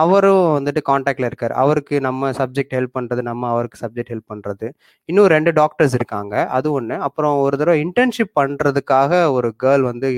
அவரும் 0.02 0.46
வந்துட்டு 0.56 0.82
காண்டாக்டில் 0.90 1.28
இருக்கார். 1.30 1.54
அவருக்கு 1.62 1.96
நம்ம 2.06 2.30
சப்ஜெக்ட் 2.40 2.74
ஹெல்ப் 2.78 2.94
பண்ணுறது 2.98 3.22
நம்ம 3.30 3.50
அவருக்கு 3.54 3.78
சப்ஜெக்ட் 3.84 4.12
ஹெல்ப் 4.14 4.32
பண்ணுறது 4.34 4.68
இன்னும் 5.10 5.30
ரெண்டு 5.36 5.52
டாக்டர்ஸ் 5.60 5.96
இருக்காங்க. 6.00 6.36
அது 6.58 6.68
ஒன்று 6.72 6.96
அப்புறம் 7.08 7.36
ஒரு 7.46 7.58
தடவை 7.62 7.78
இன்டர்ன்ஷிப் 7.86 8.34
பண்ணுறதுக்காக 8.40 9.32
ஒரு 9.38 9.50
கேர்ள் 9.64 9.84
வந்து 9.90 10.10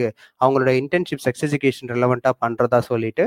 அவங்களோட 0.45 0.73
இன்டர்ன்ஷிப் 0.81 1.23
செக்ஸ் 1.25 1.45
எஜுகேஷன் 1.49 1.91
ரிலவெண்ட்டாக 1.95 2.35
பண்ணுறதா 2.45 2.79
சொல்லிட்டு 2.91 3.25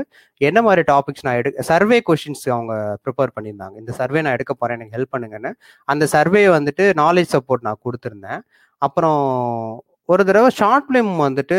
என்ன 0.49 0.61
மாதிரி 0.67 0.83
டாபிக்ஸ் 0.91 1.25
நான் 1.27 1.39
எடு 1.41 1.51
சர்வே 1.71 1.99
கொஷின்ஸ் 2.09 2.45
அவங்க 2.55 2.73
ப்ரிப்பேர் 3.03 3.35
பண்ணியிருந்தாங்க. 3.37 3.75
இந்த 3.83 3.91
சர்வே 4.01 4.21
நான் 4.21 4.37
எடுக்க 4.39 4.53
போகிறேன் 4.53 4.79
எனக்கு 4.79 4.97
ஹெல்ப் 4.97 5.13
பண்ணுங்கன்னு. 5.15 5.53
அந்த 5.93 6.05
சர்வே 6.15 6.43
வந்துட்டு 6.57 6.85
நாலேஜ் 7.03 7.33
சப்போர்ட் 7.35 7.67
நான் 7.67 7.83
கொடுத்துருந்தேன். 7.85 8.41
அப்புறம் 8.81 9.21
ஒரு 10.09 10.21
தடவை 10.27 10.49
ஷார்ட் 10.49 10.85
ஃபிலிம் 10.85 11.11
வந்துட்டு 11.23 11.57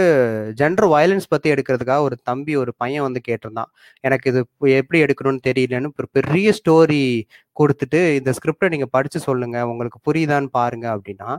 ஜெண்டர் 0.61 0.87
வயலன்ஸ் 0.93 1.29
பற்றி 1.29 1.49
எடுக்கிறதுக்காக 1.55 2.01
ஒரு 2.01 2.17
தம்பி 2.29 2.53
ஒரு 2.57 2.73
பையன் 2.77 3.05
வந்து 3.07 3.21
கேட்டிருந்தான். 3.29 3.71
எனக்கு 4.01 4.31
இது 4.31 4.41
எப்படி 4.81 4.99
எடுக்கணும்னு 5.05 5.43
தெரியலன்னு 5.49 5.91
ஒரு 6.01 6.09
பெரிய 6.19 6.53
ஸ்டோரி 6.59 7.03
கொடுத்துட்டு 7.61 8.01
இந்த 8.19 8.33
ஸ்கிரிப்டை 8.39 8.69
நீங்கள் 8.69 8.93
படித்து 8.97 9.21
சொல்லுங்கள் 9.29 9.69
உங்களுக்கு 9.73 10.01
புரியுதான்னு 10.09 10.51
பாருங்க 10.59 10.87
அப்படின்னா 10.97 11.31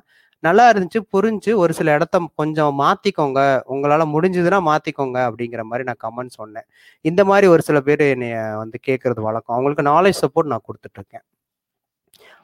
நல்லா 0.44 0.64
இருந்துச்சு 0.72 1.00
புரிஞ்சு 1.16 1.52
ஒரு 1.64 1.74
சில 1.80 1.94
இடத்த 1.98 2.22
கொஞ்சம் 2.42 2.74
மாத்திக்கோங்க 2.80 3.40
உங்களால 3.74 4.06
முடிஞ்சதுன்னா 4.14 4.60
மாத்திக்கோங்க 4.70 5.18
அப்படிங்கிற 5.30 5.64
மாதிரி 5.72 5.86
நான் 5.90 6.02
கமெண்ட் 6.06 6.38
சொன்னேன். 6.40 6.68
இந்த 7.06 7.22
மாதிரி 7.32 7.48
ஒரு 7.48 7.62
சில 7.68 7.80
பேர் 7.90 8.04
என்னைய 8.14 8.38
வந்து 8.64 8.80
கேட்கறது 8.88 9.22
வழக்கம். 9.28 9.56
அவங்களுக்கு 9.58 9.86
நாலேஜ் 9.94 10.22
சப்போர்ட் 10.24 10.52
நான் 10.54 10.68
கொடுத்துட்டு 10.70 11.00
இருக்கேன். 11.02 11.26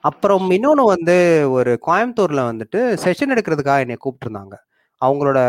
அப்புறம் 0.02 0.50
இன்னொன்று 0.52 0.84
வந்து 0.86 1.16
ஒரு 1.52 1.72
கோயம்புத்தூர்ல 1.88 2.42
வந்துட்டு 2.50 2.80
செஷன் 3.04 3.34
எடுக்கிறதுக்காக 3.34 3.84
என்னை 3.86 3.98
கூப்பிட்டுருந்தாங்க. 4.06 4.56
அவங்களோட 5.02 5.40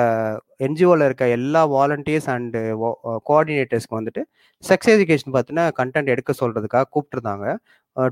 என்ஜிஓவில் 0.67 1.05
இருக்க 1.05 1.29
எல்லா 1.29 1.61
வாலண்டியர்ஸ் 1.75 2.29
அண்டு 2.35 2.61
கோஆர்டினேட்டர்ஸ்க்கு 3.29 3.99
வந்துட்டு 3.99 4.23
செக்ஸ் 4.65 4.91
எஜுகேஷன் 4.95 5.35
பார்த்தினா 5.37 5.65
கண்டென்ட் 5.81 6.13
எடுக்க 6.15 6.35
சொல்கிறதுக்காக 6.41 6.85
கூப்பிட்டுருந்தாங்க. 6.95 7.47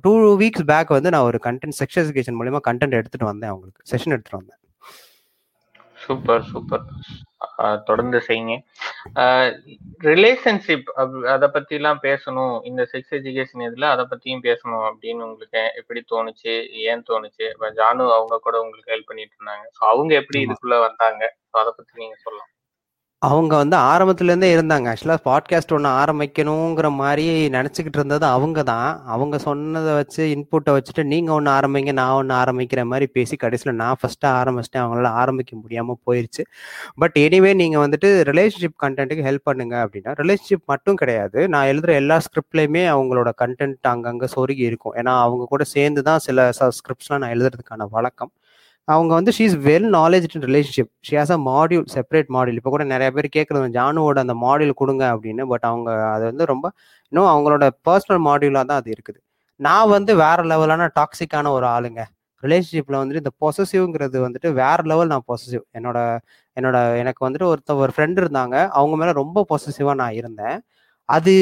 டூ 0.04 0.12
வீக்ஸ் 0.42 0.66
பேக் 0.72 0.94
வந்து 0.96 1.10
நான் 1.14 1.28
ஒரு 1.30 1.40
கண்டென்ட் 1.44 1.76
செக்ஸ் 1.80 1.98
எஜுகேஷன் 2.02 2.38
மூலிமா 2.40 2.60
கண்டென்ட் 2.68 2.96
எடுத்துகிட்டு 3.00 3.30
வந்தேன் 3.32 3.50
அவங்களுக்கு. 3.50 3.82
செஷன் 3.92 4.14
எடுத்துகிட்டு 4.14 4.40
வந்தேன். 4.40 4.60
சூப்பர் 6.06 6.48
சூப்பர் 6.52 6.84
தொடர்ந்து 7.88 8.18
செய்யுங்க. 8.26 8.54
ரிலேஷன்ஷிப் 10.12 10.88
அதை 11.34 11.46
பத்தி 11.54 11.74
எல்லாம் 11.78 12.00
பேசணும். 12.06 12.54
இந்த 12.70 12.82
செக்ஸ் 12.92 13.14
எஜுகேஷன் 13.18 13.64
இதுல 13.66 13.88
அதை 13.94 14.04
பத்தியும் 14.12 14.44
பேசணும் 14.48 14.84
அப்படின்னு 14.88 15.24
உங்களுக்கு 15.26 15.62
எப்படி 15.80 16.02
தோணுச்சு? 16.12 16.54
ஏன் 16.90 17.06
தோணுச்சு? 17.10 17.44
இப்ப 17.54 17.70
ஜானு 17.80 18.04
அவங்க 18.18 18.38
கூட 18.46 18.58
உங்களுக்கு 18.64 18.92
ஹெல்ப் 18.94 19.10
பண்ணிட்டு 19.10 19.36
இருந்தாங்க. 19.38 19.66
ஸோ 19.78 19.82
அவங்க 19.92 20.14
எப்படி 20.22 20.40
இதுக்குள்ள 20.46 20.78
வந்தாங்க? 20.88 21.22
அதை 21.62 21.72
பத்தி 21.78 21.92
நீங்க 22.02 22.16
சொல்லலாம் 22.24 22.52
அவங்க 23.22 23.56
வந்து 23.56 23.76
ஆரம்பத்துலேருந்தே 23.76 24.48
இருந்தாங்க. 24.54 24.86
ஆக்சுவலாக 24.92 25.20
பாட்காஸ்ட் 25.28 25.72
ஒன்று 25.76 25.90
ஆரம்பிக்கணுங்கிற 26.00 26.88
மாதிரி 26.94 27.26
நினச்சிக்கிட்டு 27.54 27.98
இருந்தது 28.00 28.26
அவங்க 28.26 28.62
தான். 28.62 29.02
அவங்க 29.14 29.38
சொன்னதை 29.38 29.92
வச்சு 29.94 30.22
இன்புட்டை 30.34 30.72
வச்சுட்டு 30.76 31.02
நீங்கள் 31.12 31.34
ஒன்று 31.34 31.50
ஆரம்பிங்க 31.50 31.92
நான் 31.92 32.16
ஒன்று 32.18 32.34
ஆரம்பிக்கிற 32.34 32.84
மாதிரி 32.84 33.06
பேசி 33.16 33.36
கடைசியில் 33.36 33.78
நான் 33.82 33.96
ஃபஸ்ட்டாக 34.00 34.34
ஆரம்பிச்சிட்டேன். 34.40 34.82
அவங்களால 34.84 35.12
ஆரம்பிக்க 35.22 35.56
முடியாமல் 35.62 36.00
போயிடுச்சு 36.06 36.44
பட் 36.94 37.16
எனிவே 37.24 37.54
நீங்கள் 37.62 37.84
வந்துட்டு 37.86 38.10
ரிலேஷன்ஷிப் 38.30 38.78
கண்டென்ட்டுக்கு 38.84 39.26
ஹெல்ப் 39.30 39.48
பண்ணுங்க 39.50 39.76
அப்படின்னா 39.86 40.14
ரிலேஷன்ஷிப் 40.22 40.66
மட்டும் 40.66 41.00
கிடையாது. 41.02 41.48
நான் 41.48 41.66
எழுதுகிற 41.72 41.94
எல்லா 42.02 42.18
ஸ்கிரிப்ட்லேயுமே 42.26 42.84
அவங்களோட 42.96 43.32
கண்டென்ட் 43.44 43.92
அங்கங்கே 43.94 44.28
சொருகி 44.36 44.64
இருக்கும். 44.70 44.94
ஏன்னா 44.94 45.14
அவங்க 45.26 45.46
கூட 45.54 45.64
சேர்ந்து 45.76 46.02
தான் 46.02 46.18
சில 46.18 46.50
ஸ்கிரிப்ட்ஸ்லாம் 46.60 47.22
நான் 47.24 47.34
எழுதுறதுக்கான 47.38 47.88
வழக்கம். 47.90 48.32
அவங்க 48.88 49.12
வந்து 49.18 49.32
she 49.36 49.44
is 49.48 49.56
well 49.66 49.88
knowledge 49.96 50.26
in 50.28 50.44
relationship 50.48 50.90
she 51.08 51.14
has 51.18 51.32
a 51.36 51.38
module 51.48 51.86
separate 51.94 52.28
module 52.36 52.58
இப்போ 52.60 52.72
கூட 52.74 52.84
நிறைய 52.92 53.08
பேர் 53.16 53.28
கேட்குறது 53.36 53.68
ஜானுவோட 53.78 54.18
அந்த 54.24 54.34
மாடியூல் 54.44 54.74
கொடுங்க 54.80 55.04
அப்படின்னு. 55.14 55.44
பட் 55.52 55.66
அவங்க 55.70 55.88
அது 56.14 56.24
வந்து 56.30 56.44
ரொம்ப 56.52 56.66
இன்னும் 57.12 57.30
அவங்களோட 57.32 57.64
பர்சனல் 57.88 58.22
மாடியூலாக 58.28 58.64
தான் 58.70 58.80
அது 58.82 58.90
இருக்குது. 58.96 59.18
நான் 59.60 59.88
வந்து 59.96 60.12
வேற 60.24 60.38
லெவலான 60.52 60.88
டாக்ஸிக்கான 60.98 61.50
ஒரு 61.56 61.66
ஆளுங்க. 61.74 62.00
ரிலேஷன்ஷிப்பில் 62.42 62.98
வந்துட்டு 63.00 63.22
இந்த 63.24 63.32
பொசசிவ்ங்கிறது 63.44 64.18
வந்துட்டு 64.26 64.48
வேற 64.60 64.78
லெவல் 64.92 65.10
நான் 65.12 65.26
பொசசிவ் 65.30 65.64
என்னோட 65.78 65.98
என்னோட 66.56 66.78
எனக்கு 67.02 67.20
வந்துட்டு 67.26 67.48
ஒருத்த 67.52 67.72
ஒரு 67.82 67.92
ஃப்ரெண்டு 67.94 68.18
இருந்தாங்க. 68.24 68.56
அவங்க 68.78 68.94
மேலே 69.00 69.12
ரொம்ப 69.22 69.44
பொசசிவாக 69.52 69.96
நான் 70.02 70.16
இருந்தேன். 70.20 70.56
அது 71.08 71.32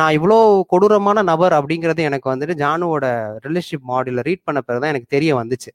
நான் 0.00 0.14
இவ்வளோ 0.18 0.38
கொடூரமான 0.72 1.22
நபர் 1.32 1.54
அப்படிங்கிறது 1.58 2.02
எனக்கு 2.10 2.28
வந்துட்டு 2.32 2.56
ஜானுவோட 2.62 3.06
ரிலேஷன்ஷிப் 3.46 3.86
மாடியூல 3.92 4.22
ரீட் 4.28 4.46
பண்ண 4.48 4.60
பிறகு 4.62 4.82
தான் 4.82 4.92
எனக்கு 4.94 5.14
தெரிய 5.16 5.32
வந்துச்சு. 5.40 5.70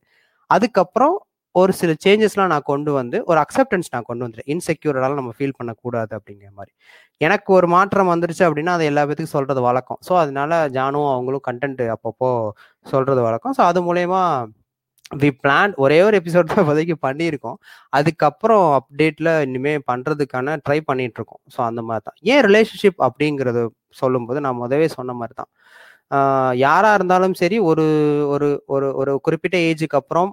அதுக்கப்புறம் 0.55 1.15
ஒரு 1.55 1.71
சில 1.79 1.91
சேஞ்சஸ்லாம் 2.05 2.51
நான் 2.53 2.67
கொண்டு 2.71 2.91
வந்து 2.97 3.17
ஒரு 3.29 3.39
அக்செப்டன்ஸ் 3.43 3.87
நான் 3.93 4.07
கொண்டு 4.09 4.23
வந்துட்டேன். 4.23 4.49
இன்செக்யூர்டால 4.53 5.17
நம்ம 5.19 5.31
ஃபீல் 5.37 5.55
பண்ணக்கூடாது 5.59 6.11
அப்படிங்கிற 6.17 6.49
மாதிரி. 6.59 6.71
எனக்கு 7.21 7.49
ஒரு 7.57 7.67
மாற்றம் 7.75 8.11
வந்துருச்சு 8.13 8.43
அப்படின்னா 8.47 8.73
அதை 8.77 8.85
எல்லா 8.91 9.03
பேத்துக்கும் 9.07 9.35
சொல்றது 9.37 9.61
வழக்கம். 9.67 9.99
ஸோ 10.07 10.13
அதனால 10.23 10.59
ஜானும் 10.77 11.09
அவங்களும் 11.15 11.45
கண்டென்ட் 11.49 11.83
அப்பப்போ 11.95 12.29
சொல்றது 12.93 13.21
வழக்கம். 13.27 13.55
ஸோ 13.59 13.63
அது 13.69 13.81
மூலயமா 13.89 14.21
வி 15.21 15.29
பிளான் 15.43 15.73
ஒரே 15.83 15.97
ஒரு 16.05 16.15
எபிசோட் 16.21 16.49
தான் 16.51 16.61
இப்போதைக்கு 16.63 16.95
பண்ணியிருக்கோம். 17.07 17.57
அதுக்கப்புறம் 17.93 18.65
அப்டேட்ல 18.79 19.29
இனிமே 19.47 19.73
பண்றதுக்கான 19.91 20.55
ட்ரை 20.65 20.79
பண்ணிட்டு 20.89 21.17
இருக்கோம். 21.19 21.41
ஸோ 21.55 21.59
அந்த 21.69 21.81
மாதிரி 21.89 22.05
தான். 22.07 22.17
ஏன் 22.33 22.43
ரிலேஷன்ஷிப் 22.47 22.99
அப்படிங்கிறது 23.07 23.61
சொல்லும்போது 24.01 24.39
நான் 24.45 24.61
முதவே 24.63 24.87
சொன்ன 24.97 25.15
மாதிரி 25.21 25.35
தான். 25.41 25.51
யாரா 26.65 26.91
இருந்தாலும் 26.97 27.35
சரி 27.41 27.57
ஒரு 27.69 27.85
ஒரு 28.35 28.49
ஒரு 28.75 28.87
ஒரு 29.01 29.13
குறிப்பிட்ட 29.25 29.57
ஏஜுக்கு 29.69 29.99
அப்புறம் 30.01 30.29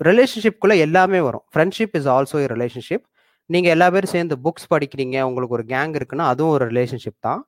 ரிலேஷன்ஷிப்குள்ள 0.00 0.74
எல்லாமே 0.86 1.20
வரும். 1.28 1.44
Friendship 1.52 1.94
is 2.00 2.08
also 2.16 2.38
a 2.44 2.48
relationship 2.54 3.04
நீங்க 3.50 3.68
எல்லா 3.74 3.86
பேரும் 3.94 4.14
சேர்ந்து 4.16 4.36
புக்ஸ் 4.46 4.70
படிக்கிறீங்க 4.74 5.16
உங்களுக்கு 5.28 5.56
ஒரு 5.58 5.64
கேங் 5.72 5.94
இருக்குன்னா 5.98 6.26
அதுவும் 6.32 6.54
ஒரு 6.56 6.64
ரிலேஷன்ஷிப் 6.72 7.18
தான். 7.28 7.40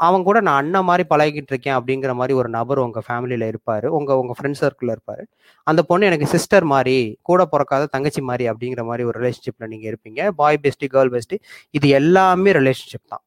அவங்க 0.00 0.24
கூட 0.28 0.38
நான் 0.46 0.60
அண்ணன் 0.62 0.88
மாதிரி 0.90 1.04
பழகிட்டு 1.12 1.52
இருக்கேன் 1.54 1.76
அப்படிங்கிற 1.78 2.12
மாதிரி 2.20 2.34
ஒரு 2.40 2.48
நபர் 2.56 2.82
உங்க 2.86 3.00
ஃபேமிலியில 3.08 3.44
இருப்பாரு. 3.52 3.86
உங்க 3.98 4.18
உங்க 4.22 4.34
ஃப்ரெண்ட் 4.38 4.60
சர்க்கிள்ல 4.62 4.94
இருப்பாரு. 4.96 5.24
அந்த 5.66 5.82
பொண்ணு 5.90 6.08
எனக்கு 6.10 6.28
சிஸ்டர் 6.34 6.66
மாதிரி 6.74 6.96
கூட 7.22 7.42
பிறக்காத 7.54 7.88
தங்கச்சி 7.94 8.22
மாதிரி 8.30 8.46
அப்படிங்கிற 8.52 8.84
மாதிரி 8.90 9.04
ஒரு 9.10 9.18
ரிலேஷன்ஷிப்ல 9.22 9.68
நீங்க 9.74 9.86
இருப்பீங்க. 9.92 10.22
பாய் 10.42 10.62
பெஸ்டி 10.64 10.88
கேர்ள் 10.96 11.14
பெஸ்டி 11.16 11.38
இது 11.74 11.88
எல்லாமே 12.00 12.52
ரிலேஷன்ஷிப் 12.60 13.08
தான். 13.14 13.24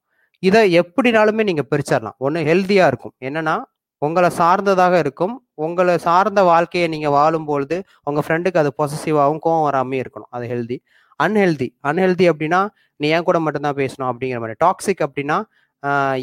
இதை 0.48 0.62
எப்படினாலுமே 0.82 1.44
நீங்க 1.50 1.64
பிரிச்சிடலாம் 1.72 2.18
ஒன்று 2.26 2.40
ஹெல்த்தியா 2.50 2.86
இருக்கும். 2.92 3.14
என்னன்னா 3.28 3.56
உங்களை 4.02 4.30
சார்ந்ததாக 4.40 4.96
இருக்கும். 5.04 5.34
உங்களை 5.66 5.96
சார்ந்த 6.08 6.42
வாழ்க்கையை 6.50 6.88
நீங்க 6.94 7.10
வாழும்பொழுது 7.18 7.78
உங்க 8.10 8.20
ஃப்ரெண்டுக்கு 8.26 8.62
அது 8.62 8.72
பொசசிவாகவும் 8.82 9.42
கோவம் 9.46 9.66
வராமையும் 9.68 10.02
இருக்கணும். 10.04 10.32
அது 10.38 10.46
ஹெல்தி 10.54 10.78
அன்ஹெல்தி 11.24 11.68
அன்ஹெல்தி 11.90 12.26
அப்படின்னா 12.32 12.62
நீ 13.00 13.08
ஏன் 13.16 13.26
கூட 13.30 13.38
மட்டும்தான் 13.46 13.80
பேசணும் 13.82 14.10
அப்படிங்கிற 14.12 14.40
மாதிரி. 14.44 14.58
டாக்ஸிக் 14.66 15.04
அப்படின்னா 15.08 15.38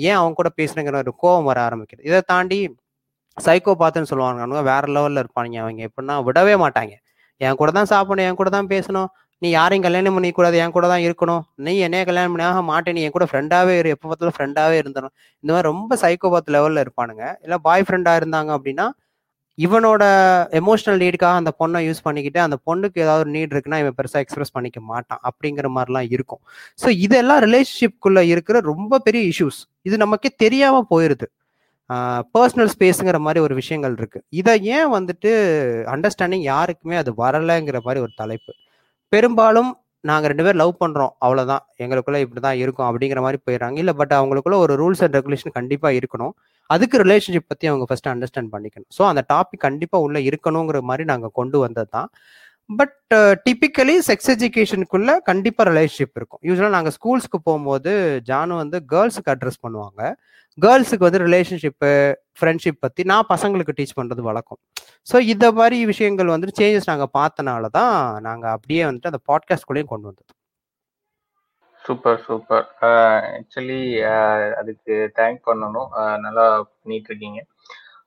ஏன் 0.09 0.19
அவங்க 0.21 0.35
கூட 0.41 0.51
பேசணுங்கிற 0.61 0.97
ஒரு 1.05 1.12
கோவம் 1.23 1.49
வர 1.51 1.59
ஆரம்பிக்கிறது 1.69 2.09
இதை 2.11 2.21
தாண்டி 2.33 2.59
சைக்கோ 3.39 3.73
பார்த்துன்னு 3.83 4.11
சொல்லுவாங்க 4.12 4.62
வேற 4.71 4.83
லெவல்ல 4.97 5.23
இருப்பாங்க 5.25 5.59
அவங்க 5.64 5.83
எப்படின்னா 5.89 6.14
விடவே 6.29 6.55
மாட்டாங்க. 6.64 6.95
என் 7.41 7.59
கூட 7.61 7.71
தான் 7.79 7.91
சாப்பிடணும் 7.93 8.27
என் 8.29 8.39
கூட 8.41 8.51
தான் 8.57 8.69
பேசணும். 8.75 9.09
நீ 9.43 9.49
யாரையும் 9.57 9.87
கல்யாணம் 9.87 10.14
பண்ணிக்கூடாது 10.16 10.57
என் 10.64 10.74
கூட 10.76 10.87
தான் 10.93 11.05
இருக்கணும். 11.07 11.43
நீ 11.66 11.72
என்னைய 11.87 12.05
கல்யாணம் 12.11 12.34
பண்ணியாக 12.34 12.61
மாட்டேன். 12.70 12.97
நீ 12.97 13.03
என் 13.07 13.16
கூட 13.16 13.26
ஃப்ரெண்டாகவே 13.30 13.74
இரு. 13.80 13.89
எப்போ 13.95 14.07
பார்த்தாலும் 14.11 14.37
ஃப்ரெண்டாகவே 14.37 14.76
இருந்துடும் 14.82 15.14
இந்த 15.45 15.51
மாதிரி 15.55 15.68
ரொம்ப 15.72 15.99
சைக்கோபாத் 16.05 16.55
லெவலில் 16.57 16.82
இருப்பானுங்க. 16.84 17.24
இல்லை 17.47 17.59
பாய் 17.66 17.87
ஃப்ரெண்டாக 17.89 18.20
இருந்தாங்க 18.22 18.53
அப்படின்னா 18.59 18.87
இவனோட 19.59 20.03
எமோஷனல் 20.61 20.99
நீடுக்காக 21.03 21.37
அந்த 21.41 21.53
பொண்ணை 21.61 21.80
யூஸ் 21.87 22.03
பண்ணிக்கிட்டு 22.07 22.41
அந்த 22.47 22.57
பொண்ணுக்கு 22.66 22.99
ஏதாவது 23.05 23.22
ஒரு 23.24 23.30
நீட் 23.37 23.53
இருக்குன்னா 23.55 23.78
இவன் 23.82 23.97
பெருசாக 23.99 24.24
எக்ஸ்பிரஸ் 24.24 24.55
பண்ணிக்க 24.57 24.80
மாட்டான் 24.91 25.20
அப்படிங்கிற 25.28 25.68
மாதிரிலாம் 25.76 26.09
இருக்கும். 26.16 26.41
ஸோ 26.82 26.89
இதெல்லாம் 27.07 27.41
ரிலேஷன்ஷிப்குள்ளே 27.47 28.22
இருக்கிற 28.32 28.61
ரொம்ப 28.72 28.99
பெரிய 29.07 29.22
இஷ்யூஸ் 29.32 29.61
இது 29.89 29.99
நமக்கே 30.05 30.30
தெரியாமல் 30.45 30.87
போயிருது. 30.93 31.28
பர்சனல் 32.34 32.70
ஸ்பேஸுங்கிற 32.74 33.18
மாதிரி 33.26 33.41
ஒரு 33.47 33.55
விஷயங்கள் 33.61 33.97
இருக்குது 34.01 34.24
இதை 34.41 34.55
ஏன் 34.76 34.89
வந்துட்டு 34.97 35.32
அண்டர்ஸ்டாண்டிங் 35.95 36.47
யாருக்குமே 36.53 36.97
அது 37.03 37.11
வரலைங்கிற 37.24 37.80
மாதிரி 37.87 38.01
ஒரு 38.07 38.14
தலைப்பு. 38.22 38.53
பெரும்பாலும் 39.13 39.71
நாங்கள் 40.09 40.31
ரெண்டு 40.31 40.45
பேரும் 40.47 40.61
லவ் 40.63 40.81
பண்ணுறோம் 40.83 41.13
அவ்வளோதான் 41.25 41.63
எங்களுக்குள்ளே 41.85 42.19
இப்படி 42.25 42.41
தான் 42.47 42.59
இருக்கும் 42.63 42.87
அப்படிங்கிற 42.89 43.21
மாதிரி 43.25 43.39
போயிடுறாங்க. 43.47 43.77
இல்லை 43.83 43.95
பட் 44.01 44.15
அவங்களுக்குள்ள 44.19 44.57
ஒரு 44.65 44.75
ரூல்ஸ் 44.83 45.03
அண்ட் 45.05 45.17
ரெகுலேஷன் 45.19 45.55
கண்டிப்பாக 45.59 45.99
இருக்கணும். 45.99 46.35
அதுக்கு 46.71 46.97
ரிலேஷன்ஷிப் 47.05 47.49
பற்றி 47.53 47.67
அவங்க 47.71 47.85
ஃபஸ்ட்டு 47.89 48.11
அண்டர்ஸ்டாண்ட் 48.13 48.51
பண்ணிக்கணும். 48.55 48.91
ஸோ 48.97 49.03
அந்த 49.11 49.23
டாபிக் 49.33 49.65
கண்டிப்பாக 49.67 50.07
உள்ளே 50.07 50.21
இருக்கணுங்கிற 50.31 50.81
மாதிரி 50.91 51.05
நாங்கள் 51.13 51.35
கொண்டு 51.41 51.59
வந்தது 51.65 51.91
தான் 51.97 52.09
பட் 52.71 52.95
டிப்பிக்கலி 53.47 53.95
செக்ஸ் 54.07 54.31
எஜுகேஷனுக்குள்ள 54.35 55.11
கண்டிப்பாக 55.29 55.67
ரிலேஷன்ஷிப் 55.71 56.17
இருக்கும். 56.21 56.41
யூஸ்வலாக 56.49 56.75
நாங்கள் 56.77 56.95
ஸ்கூல்ஸ்க்கு 56.97 57.39
போகும்போது 57.49 57.93
ஜானு 58.31 58.55
வந்து 58.62 58.79
கேர்ள்ஸுக்கு 58.93 59.33
அட்ரஸ் 59.35 59.62
பண்ணுவாங்க. 59.67 60.01
கேர்ள்ஸுக்கு 60.64 61.07
வந்து 61.09 61.21
ரிலேஷன்ஷிப்பு 61.27 61.91
ஃப்ரெண்ட்ஷிப் 62.39 62.83
பற்றி 62.85 63.03
நான் 63.12 63.31
பசங்களுக்கு 63.33 63.77
டீச் 63.79 63.97
பண்ணுறது 63.99 64.23
வழக்கம். 64.29 64.61
ஸோ 65.11 65.17
இந்த 65.33 65.47
மாதிரி 65.59 65.79
விஷயங்கள் 65.93 66.33
வந்துட்டு 66.35 66.59
சேஞ்சஸ் 66.61 66.91
நாங்கள் 66.93 67.14
பார்த்தனால 67.19 67.71
தான் 67.79 67.95
நாங்கள் 68.29 68.55
அப்படியே 68.57 68.83
வந்துட்டு 68.89 69.12
அந்த 69.12 69.23
பாட்காஸ்ட்குள்ளேயும் 69.31 69.93
கொண்டு 69.93 70.09
வந்தது. 70.09 70.31
Super 71.85 72.23
super. 72.27 72.67
ஆக்சுவலி 73.39 73.83
அதுக்கு 74.61 74.95
தேங்க் 75.19 75.41
பண்ணணும். 75.49 75.91
நல்லா 76.27 76.47
பண்ணிட்டு 76.62 77.11
இருக்கீங்க. 77.12 77.41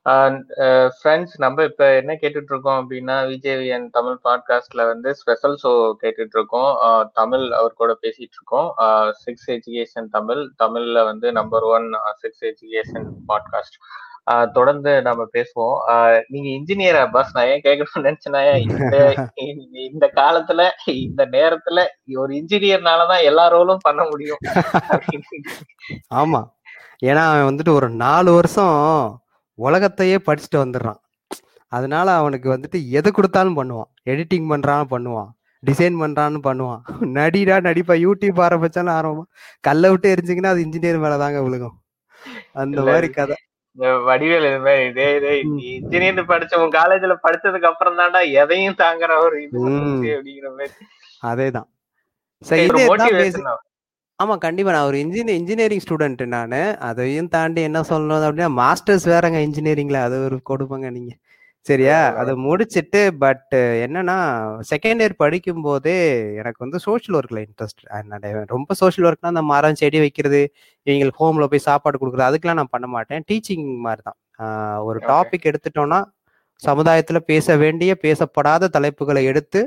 ஃப்ரெண்ட்ஸ் 0.06 1.34
uh, 1.34 1.38
நம்ம 1.38 1.64
இப்போ 1.64 1.86
என்ன 1.96 2.12
கேட்டுட்டு 2.12 2.52
இருக்கோம் 2.52 2.78
அப்படின்னா 2.80 3.16
விஜேவிஎன் 3.28 3.84
தமிழ் 3.90 4.16
பாட்காஸ்ட்ல 4.24 4.86
வந்து 4.86 5.10
ஸ்பெஷல் 5.14 5.56
ஷோ 5.62 5.72
கேட்டுட்டு 6.02 6.36
இருக்கோம் 6.38 6.70
தமிழ் 7.12 7.44
அவர் 7.50 7.74
கூட 7.74 7.92
பேசிட்டு 8.02 8.36
இருக்கோம் 8.38 8.68
சிக்ஸ் 9.24 9.48
எஜுகேஷன் 9.50 10.08
தமிழ் 10.08 10.42
தமிழ்ல 10.58 11.04
வந்து 11.04 11.28
number 11.32 11.66
one 11.70 11.88
sex 12.16 12.42
education 12.42 13.06
podcast 13.28 13.78
தொடர்ந்து 14.52 14.90
நம்ம 15.02 15.22
பேசுவோம். 15.32 15.78
நீங்க 16.28 16.48
இன்ஜினியர் 16.48 16.98
அப்பாஸ் 17.04 17.32
நான் 17.32 17.48
ஏன் 17.48 17.64
கேட்கணும்னு 17.64 18.02
நினைச்சேன்னா 18.02 18.42
இந்த 18.66 18.96
இந்த 19.88 20.06
காலத்துல 20.14 20.68
இந்த 20.96 21.24
நேரத்துல 21.30 21.88
ஒரு 22.16 22.32
இன்ஜினியர்னாலதான் 22.34 23.22
எல்லா 23.22 23.46
ரோலும் 23.52 23.86
பண்ண 23.88 24.02
முடியும். 24.04 24.42
ஆமா. 26.14 26.42
ஏன்னா 27.04 27.24
அவன் 27.26 27.48
வந்துட்டு 27.50 27.72
ஒரு 27.72 27.88
நாலு 27.98 28.30
வருஷம் 28.32 28.78
உலகத்தையே 29.66 30.16
படிச்சுட்டு 30.26 30.62
வந்துடுறான். 30.62 31.00
அதனால 31.72 32.06
அவனுக்கு 32.20 32.48
வந்துட்டு 32.52 32.78
எது 32.98 33.08
கொடுத்தாலும் 33.12 33.58
பண்ணுவான். 33.58 33.90
எடிட்டிங் 34.10 34.48
பண்றான்னு 34.52 34.86
பண்ணுவான். 34.94 35.30
டிசைன் 35.62 35.96
பண்றான்னு 36.02 36.40
பண்ணுவான். 36.46 36.80
நடிடா 37.16 37.56
நடிப்பா 37.66 37.94
யூடியூப் 38.04 38.38
ஆரம்பிச்சாலும் 38.46 38.96
ஆரம்பம். 38.98 39.28
கல்ல 39.60 39.90
விட்டு 39.90 40.14
எரிஞ்சிங்கன்னா 40.14 40.52
அது 40.52 40.64
இன்ஜினியர் 40.66 41.04
மேலதாங்க 41.04 41.40
விழுகும். 41.46 41.76
அந்த 42.62 42.80
மாதிரி 42.88 43.08
கதை. 43.18 43.36
வடிவேல் 44.08 44.46
இது 44.48 44.60
மாதிரி 44.64 44.86
இதே 44.90 45.08
இதே 45.16 45.32
இன்ஜினியர் 45.74 46.30
படிச்ச 46.30 46.54
உன் 46.62 46.74
காலேஜ்ல 46.78 47.14
படிச்சதுக்கு 47.26 47.68
அப்புறம் 47.72 47.98
தான்டா 47.98 48.20
எதையும் 48.42 48.78
தாங்குற 48.78 49.12
ஒரு 49.24 49.36
இது 49.42 49.58
அப்படிங்கிற 50.14 50.48
மாதிரி. 50.58 50.74
அதேதான். 51.30 51.68
ஆமா 54.20 54.34
கண்டிப்பா. 54.44 54.70
நான் 54.74 54.88
ஒரு 54.88 54.98
இன்ஜினியர் 55.04 55.38
இன்ஜினியரிங் 55.40 55.82
ஸ்டூடெண்ட் 55.84 56.22
நான். 56.34 56.56
அதையும் 56.88 57.30
தாண்டி 57.34 57.60
என்ன 57.68 57.80
சொல்லணும் 57.90 58.24
அப்படின்னா 58.26 58.48
மாஸ்டர்ஸ் 58.62 59.06
வேறங்க 59.12 59.38
இன்ஜினியரிங்ல 59.46 59.98
அது 60.06 60.16
ஒரு 60.26 60.36
கொடுப்பங்க 60.50 60.88
நீங்க. 60.96 61.12
சரியா? 61.66 61.96
அதை 62.20 62.32
முடிச்சிட்டு 62.46 63.00
பட் 63.22 63.54
என்னன்னா 63.84 64.16
செகண்ட் 64.70 65.00
இயர் 65.02 65.14
படிக்கும் 65.22 65.64
போதே 65.66 65.96
எனக்கு 66.40 66.60
வந்து 66.64 66.78
சோஷியல் 66.86 67.16
ஒர்க்ல 67.18 67.40
இன்ட்ரெஸ்ட் 67.46 67.82
ரொம்ப 68.54 68.74
சோஷியல் 68.82 69.08
ஒர்க்னா 69.10 69.32
அந்த 69.34 69.42
மரம் 69.52 69.78
செடி 69.82 69.98
வைக்கிறது 70.04 70.40
இவங்களுக்கு 70.86 71.22
ஹோம்ல 71.24 71.46
போய் 71.52 71.66
சாப்பாடு 71.68 72.00
கொடுக்குறது 72.00 72.28
அதுக்கெல்லாம் 72.28 72.60
நான் 72.62 72.74
பண்ண 72.76 72.88
மாட்டேன். 72.96 73.24
டீச்சிங் 73.30 73.66
மாதிரி 73.86 74.02
தான் 74.08 74.18
ஒரு 74.88 75.00
டாபிக் 75.10 75.48
எடுத்துட்டோம்னா 75.52 76.00
சமுதாயத்துல 76.62 77.18
பேச 77.32 77.56
வேண்டிய 77.64 77.92
பேசப்படாத 78.06 78.70
தலைப்புகளை 78.76 79.22
எடுத்து 79.32 79.60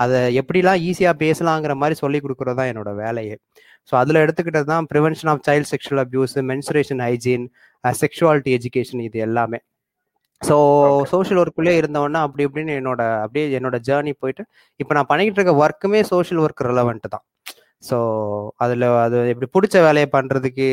அதை 0.00 0.18
எப்படிலாம் 0.40 0.80
ஈஸியா 0.88 1.12
பேசலாங்கிற 1.24 1.72
மாதிரி 1.80 1.96
சொல்லி 2.02 2.18
கொடுக்குறது 2.24 2.58
தான் 2.60 2.70
என்னோட 2.72 2.90
வேலையே. 3.02 3.36
ஸோ 3.90 3.94
அதில் 4.02 4.22
எடுத்துக்கிட்டது 4.24 4.68
தான் 4.72 4.86
prevention 4.92 5.30
of 5.32 5.42
child 5.48 5.68
sexual 5.72 6.02
abuse 6.04 6.34
menstruation 6.50 7.02
hygiene 7.06 7.46
sexuality 7.84 8.52
education 8.58 9.02
இது 9.08 9.18
எல்லாமே. 9.26 9.58
ஸோ 10.48 10.56
சோஷியல் 11.12 11.40
ஒர்க்குள்ளே 11.42 11.72
இருந்தவொடனே 11.80 12.20
அப்படி 12.26 12.44
இப்படின்னு 12.48 12.74
என்னோட 12.80 13.02
அப்படியே 13.22 13.44
என்னோட 13.58 13.76
ஜேர்னி 13.88 14.12
போயிட்டு 14.22 14.42
இப்போ 14.80 14.92
நான் 14.98 15.08
பண்ணிக்கிட்டு 15.12 15.40
இருக்க 15.40 15.54
ஒர்க்குமே 15.64 16.00
சோஷியல் 16.12 16.42
ஒர்க் 16.44 16.66
ரெலவெண்ட் 16.70 17.06
தான். 17.14 17.24
ஸோ 17.88 17.96
அதில் 18.64 18.86
அது 19.04 19.16
எப்படி 19.32 19.48
பிடிச்ச 19.56 19.76
வேலையை 19.86 20.08
பண்ணுறதுக்கு 20.16 20.66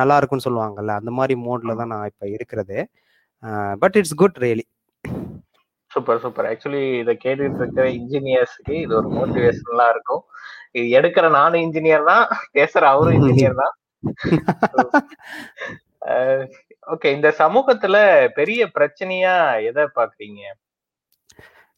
நல்லா 0.00 0.16
இருக்கும்னு 0.20 0.46
சொல்லுவாங்கல்ல 0.46 0.94
அந்த 1.00 1.10
மாதிரி 1.18 1.34
மோட்ல 1.46 1.74
தான் 1.80 1.92
நான் 1.94 2.08
இப்போ 2.12 2.26
இருக்கிறது. 2.36 2.78
But 3.82 3.96
it's 4.00 4.16
good 4.22 4.38
really 4.44 4.64
super 5.90 6.20
super 6.22 6.46
actually 6.50 6.84
இதை 7.02 7.12
கேட்டுட்டு 7.24 7.60
இருக்கிற 7.62 7.84
இன்ஜினியர்ஸ்க்கு 7.98 8.74
இது 8.84 8.92
ஒரு 9.00 9.08
மோட்டிவேஷனலா 9.18 9.86
இருக்கும். 9.94 10.22
இது 10.74 10.86
எடுக்கிற 10.98 11.30
நானும் 11.30 11.64
இன்ஜினியர் 11.64 12.04
தான் 12.04 12.28
பேசுற 12.54 12.82
அவரும் 12.92 13.20
இன்ஜினியர் 13.20 13.60
தான். 13.62 13.74
ஓகே 16.86 17.08
இந்த 17.16 17.28
சமூகத்துல 17.38 17.96
பெரிய 18.34 18.66
பிரச்சனையா 18.74 19.32
எதை 19.68 19.84
பாக்குறீங்க? 19.96 20.42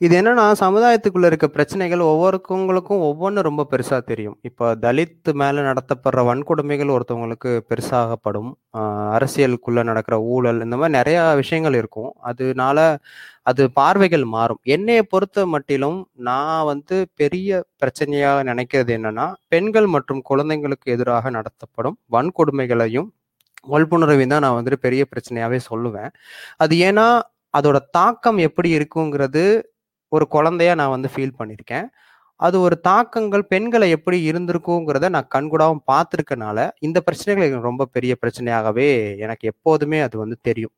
இது 0.04 0.14
என்னன்னா 0.18 0.42
சமுதாயத்துக்குள்ள 0.62 1.26
இருக்க 1.30 1.46
பிரச்சனைகள் 1.54 2.02
ஒவ்வொருத்தவங்களுக்கும் 2.08 3.02
ஒவ்வொன்றும் 3.06 3.46
ரொம்ப 3.46 3.62
பெருசா 3.70 3.98
தெரியும். 4.08 4.34
இப்போ 4.48 4.64
தலித் 4.82 5.28
மேல 5.40 5.62
நடத்தப்படுற 5.68 6.22
வன்கொடுமைகள் 6.28 6.90
ஒருத்தவங்களுக்கு 6.94 7.50
பெருசாகப்படும். 7.70 8.50
அரசியலுக்குள்ள 9.16 9.82
நடக்கிற 9.90 10.16
ஊழல் 10.34 10.58
இந்த 10.66 10.76
மாதிரி 10.80 10.94
நிறைய 10.98 11.20
விஷயங்கள் 11.40 11.76
இருக்கும். 11.80 12.10
அதனால 12.30 12.78
அது 13.50 13.64
பார்வைகள் 13.78 14.24
மாறும். 14.34 14.60
என்னைய 14.76 15.02
பொறுத்த 15.12 15.46
மட்டிலும் 15.54 15.98
நான் 16.28 16.66
வந்து 16.72 16.98
பெரிய 17.20 17.62
பிரச்சனையாக 17.82 18.42
நினைக்கிறது 18.50 18.92
என்னன்னா 18.98 19.26
பெண்கள் 19.54 19.88
மற்றும் 19.94 20.22
குழந்தைங்களுக்கு 20.30 20.92
எதிராக 20.96 21.32
நடத்தப்படும் 21.38 21.96
வன்கொடுமைகளையும் 22.16 23.08
வல்புணர்வையும் 23.74 24.34
தான் 24.34 24.44
நான் 24.46 24.58
வந்துட்டு 24.58 24.80
பெரிய 24.86 25.04
பிரச்சனையாவே 25.12 25.60
சொல்லுவேன். 25.70 26.12
அது 26.64 26.74
ஏன்னா 26.88 27.06
அதோட 27.54 27.78
தாக்கம் 27.98 28.38
எப்படி 28.48 28.70
இருக்குங்கிறது 28.78 29.44
ஒரு 30.12 30.24
குழந்தையா 30.34 30.72
நான் 30.80 30.94
வந்து 30.96 31.08
ஃபீல் 31.14 31.38
பண்ணியிருக்கேன். 31.40 31.86
அது 32.40 32.56
ஒரு 32.66 32.76
தாக்கங்கள் 32.88 33.44
பெண்களை 33.52 33.86
எப்படி 33.96 34.18
இருந்திருக்குங்கிறத 34.30 35.08
நான் 35.16 35.30
கண்கூடாவும் 35.36 35.84
பார்த்துருக்கனால 35.90 36.58
இந்த 36.86 36.98
பிரச்சனைகள் 37.06 37.46
எனக்கு 37.48 37.68
ரொம்ப 37.70 37.86
பெரிய 37.96 38.12
பிரச்சனையாகவே 38.22 38.88
எனக்கு 39.26 39.44
எப்போதுமே 39.52 40.00
அது 40.06 40.16
வந்து 40.24 40.36
தெரியும். 40.48 40.74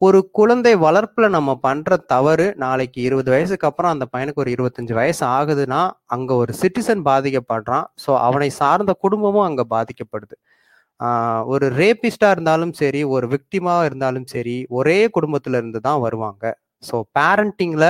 ஒரு 0.00 0.18
குழந்தை 0.38 0.72
வளர்ப்புல 0.84 1.26
நம்ம 1.36 1.50
பண்ற 1.66 1.96
தவறு 2.12 2.46
நாளைக்கு 2.64 2.98
இருபது 3.06 3.30
வயசுக்கு 3.34 3.68
அப்புறம் 3.70 3.92
அந்த 3.94 4.06
பையனுக்கு 4.12 4.42
ஒரு 4.44 4.50
இருபத்தஞ்சு 4.56 4.94
வயசு 5.00 5.22
ஆகுதுன்னா 5.38 5.80
அங்க 6.16 6.30
ஒரு 6.42 6.52
சிட்டிசன் 6.60 7.02
பாதிக்கப்படுறான். 7.10 7.86
ஸோ 8.04 8.10
அவனை 8.28 8.48
சார்ந்த 8.60 8.92
குடும்பமும் 9.04 9.46
அங்க 9.48 9.62
பாதிக்கப்படுது. 9.74 10.36
ஒரு 11.54 11.66
ரேபிஸ்டா 11.80 12.28
இருந்தாலும் 12.36 12.74
சரி 12.82 13.02
ஒரு 13.16 13.26
விக்டிமா 13.34 13.74
இருந்தாலும் 13.88 14.28
சரி 14.34 14.56
ஒரே 14.78 14.98
குடும்பத்துல 15.16 15.58
இருந்து 15.60 15.80
தான் 15.88 16.00
வருவாங்க. 16.06 16.44
ஸோ 16.84 16.96
பேரண்டிங்ல 17.18 17.86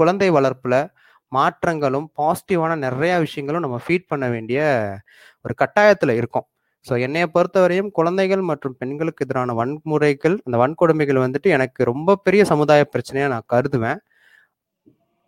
குழந்தை 0.00 0.28
வளர்ப்புல 0.38 0.76
மாற்றங்களும் 1.32 2.08
பாசிட்டிவான 2.18 2.72
நிறைய 2.86 3.14
விஷயங்களும் 3.24 3.64
நம்ம 3.66 3.78
ஃபீட் 3.84 4.10
பண்ண 4.12 4.26
வேண்டிய 4.34 4.60
ஒரு 5.44 5.54
கட்டாயத்துல 5.62 6.14
இருக்கோம். 6.20 6.46
ஸோ 6.86 6.94
என்னைய 7.04 7.26
பொறுத்தவரையும் 7.36 7.88
குழந்தைகள் 7.98 8.42
மற்றும் 8.50 8.76
பெண்களுக்கு 8.80 9.24
எதிரான 9.26 9.54
வன்முறைகள் 9.60 10.36
அந்த 10.46 10.56
வன்கொடுமைகள் 10.62 11.24
வந்துட்டு 11.24 11.48
எனக்கு 11.56 11.80
ரொம்ப 11.92 12.16
பெரிய 12.26 12.42
சமுதாய 12.52 12.82
பிரச்சனையா 12.92 13.28
நான் 13.32 13.50
கருதுவேன். 13.54 14.00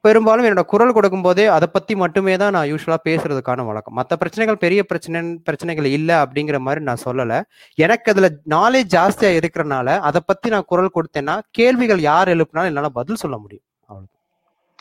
பெரும்பாலும் 0.04 0.46
என்னோட 0.48 0.62
குரல் 0.72 0.94
கொடுக்கும் 0.96 1.24
போதே 1.26 1.44
அதை 1.54 1.66
பத்தி 1.76 1.94
மட்டுமே 2.02 2.34
தான் 2.42 2.54
நான் 2.56 2.68
யூஸ்வலா 2.72 2.98
பேசுறதுக்கான 3.08 3.64
வழக்கம். 3.68 3.96
மற்ற 3.98 4.12
பிரச்சனைகள் 4.20 4.60
பெரிய 4.64 4.80
பிரச்சனை 4.90 5.20
பிரச்சனைகள் 5.48 5.88
இல்லை 5.96 6.16
அப்படிங்கிற 6.24 6.58
மாதிரி 6.66 6.82
நான் 6.88 7.02
சொல்லலை. 7.06 7.38
எனக்கு 7.84 8.12
அதுல 8.12 8.28
நாலேஜ் 8.56 8.92
ஜாஸ்தியா 8.96 9.30
இருக்கிறனால 9.40 9.96
அதை 10.10 10.20
பத்தி 10.30 10.50
நான் 10.54 10.68
குரல் 10.72 10.94
கொடுத்தேன்னா 10.98 11.36
கேள்விகள் 11.58 12.02
யார் 12.10 12.32
எழுப்பினாலும் 12.36 12.72
என்னால 12.72 12.90
பதில் 13.00 13.22
சொல்ல 13.24 13.38
முடியும். 13.44 13.64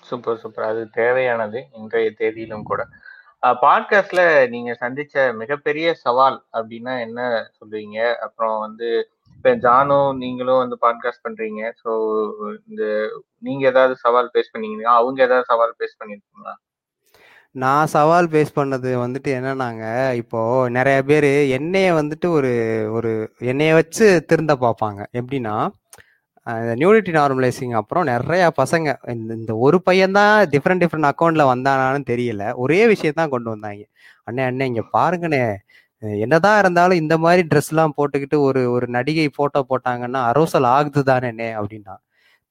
சூப்பர் 0.10 0.40
சூப்பர் 0.42 0.70
அது 0.70 0.82
தேவையானது 1.00 1.60
இன்றைய 1.80 2.10
தேதியிலும் 2.20 2.70
கூட. 2.72 2.82
பாட்காஸ்ட்ல 3.64 4.22
நீங்க 4.54 4.72
சந்திச்ச 4.82 5.16
மிகப்பெரிய 5.42 5.88
சவால் 6.04 6.38
அப்படின்னா 6.58 6.94
என்ன 7.06 7.20
சொல்றீங்க 7.58 7.98
அப்புறம் 8.26 8.58
வந்து 8.60 8.90
இப்ப 9.36 9.52
ஜானும் 9.66 10.12
நீங்களும் 10.18 10.62
வந்து 10.62 10.78
பாட்காஸ்ட் 10.86 11.26
பண்றீங்க. 11.26 11.62
ஸோ 11.82 11.92
இந்த 12.70 12.84
நீங்க 13.40 13.64
ஏதாவது 13.68 13.96
சவால் 14.06 14.32
பேஸ் 14.34 14.54
பண்ணீங்களா? 14.54 14.94
அவங்க 15.02 15.20
ஏதாவது 15.28 15.50
சவால் 15.52 15.78
பேஸ் 15.80 16.00
பண்ணிருக்கீங்களா? 16.00 16.54
நான் 17.56 17.92
சவால் 17.94 18.28
பேஸ் 18.34 18.58
பண்ணது 18.60 18.90
வந்துட்டு 19.04 19.30
என்னன்னாங்க 19.38 19.84
இப்போ 20.14 20.40
நிறைய 20.70 20.98
பேர் 21.04 21.30
என்னைய 21.58 21.94
வந்துட்டு 21.94 22.28
ஒரு 22.38 22.52
ஒரு 22.92 23.12
என்னைய 23.52 23.74
வச்சு 23.74 24.08
திருந்த 24.30 24.56
பார்ப்பாங்க. 24.66 25.00
எப்படின்னா 25.20 25.56
நியூனிட்டி 26.76 27.12
நார்மலைசிங் 27.12 27.72
அப்புறம் 27.72 28.04
நிறைய 28.04 28.52
பசங்க 28.62 28.96
இந்த 29.06 29.34
இந்த 29.34 29.58
ஒரு 29.58 29.82
பையன் 29.82 30.12
தான் 30.12 30.46
டிஃப்ரெண்ட் 30.46 30.82
டிஃப்ரெண்ட் 30.84 31.10
அக்கௌண்ட்ல 31.12 31.44
வந்தானான்னு 31.54 32.04
தெரியல. 32.12 32.54
ஒரே 32.56 32.88
விஷயத்தான் 32.94 33.30
கொண்டு 33.30 33.50
வந்தாங்க. 33.50 33.84
அண்ணே 34.32 34.44
அண்ணே 34.50 34.62
இங்க 34.62 34.84
பாருங்கண்ணே. 34.98 35.56
என்னதான் 36.04 36.60
இருந்தாலும் 36.60 36.98
இந்த 36.98 37.18
மாதிரி 37.18 37.48
ட்ரெஸ் 37.48 37.70
எல்லாம் 37.70 37.94
போட்டுக்கிட்டு 37.98 38.40
ஒரு 38.40 38.72
ஒரு 38.72 38.88
நடிகை 38.88 39.30
போட்டோ 39.30 39.66
போட்டாங்கன்னா 39.70 40.22
அரோசல் 40.32 40.64
ஆகுது 40.64 41.04
தானே 41.04 41.50
அப்படின்னா 41.60 41.96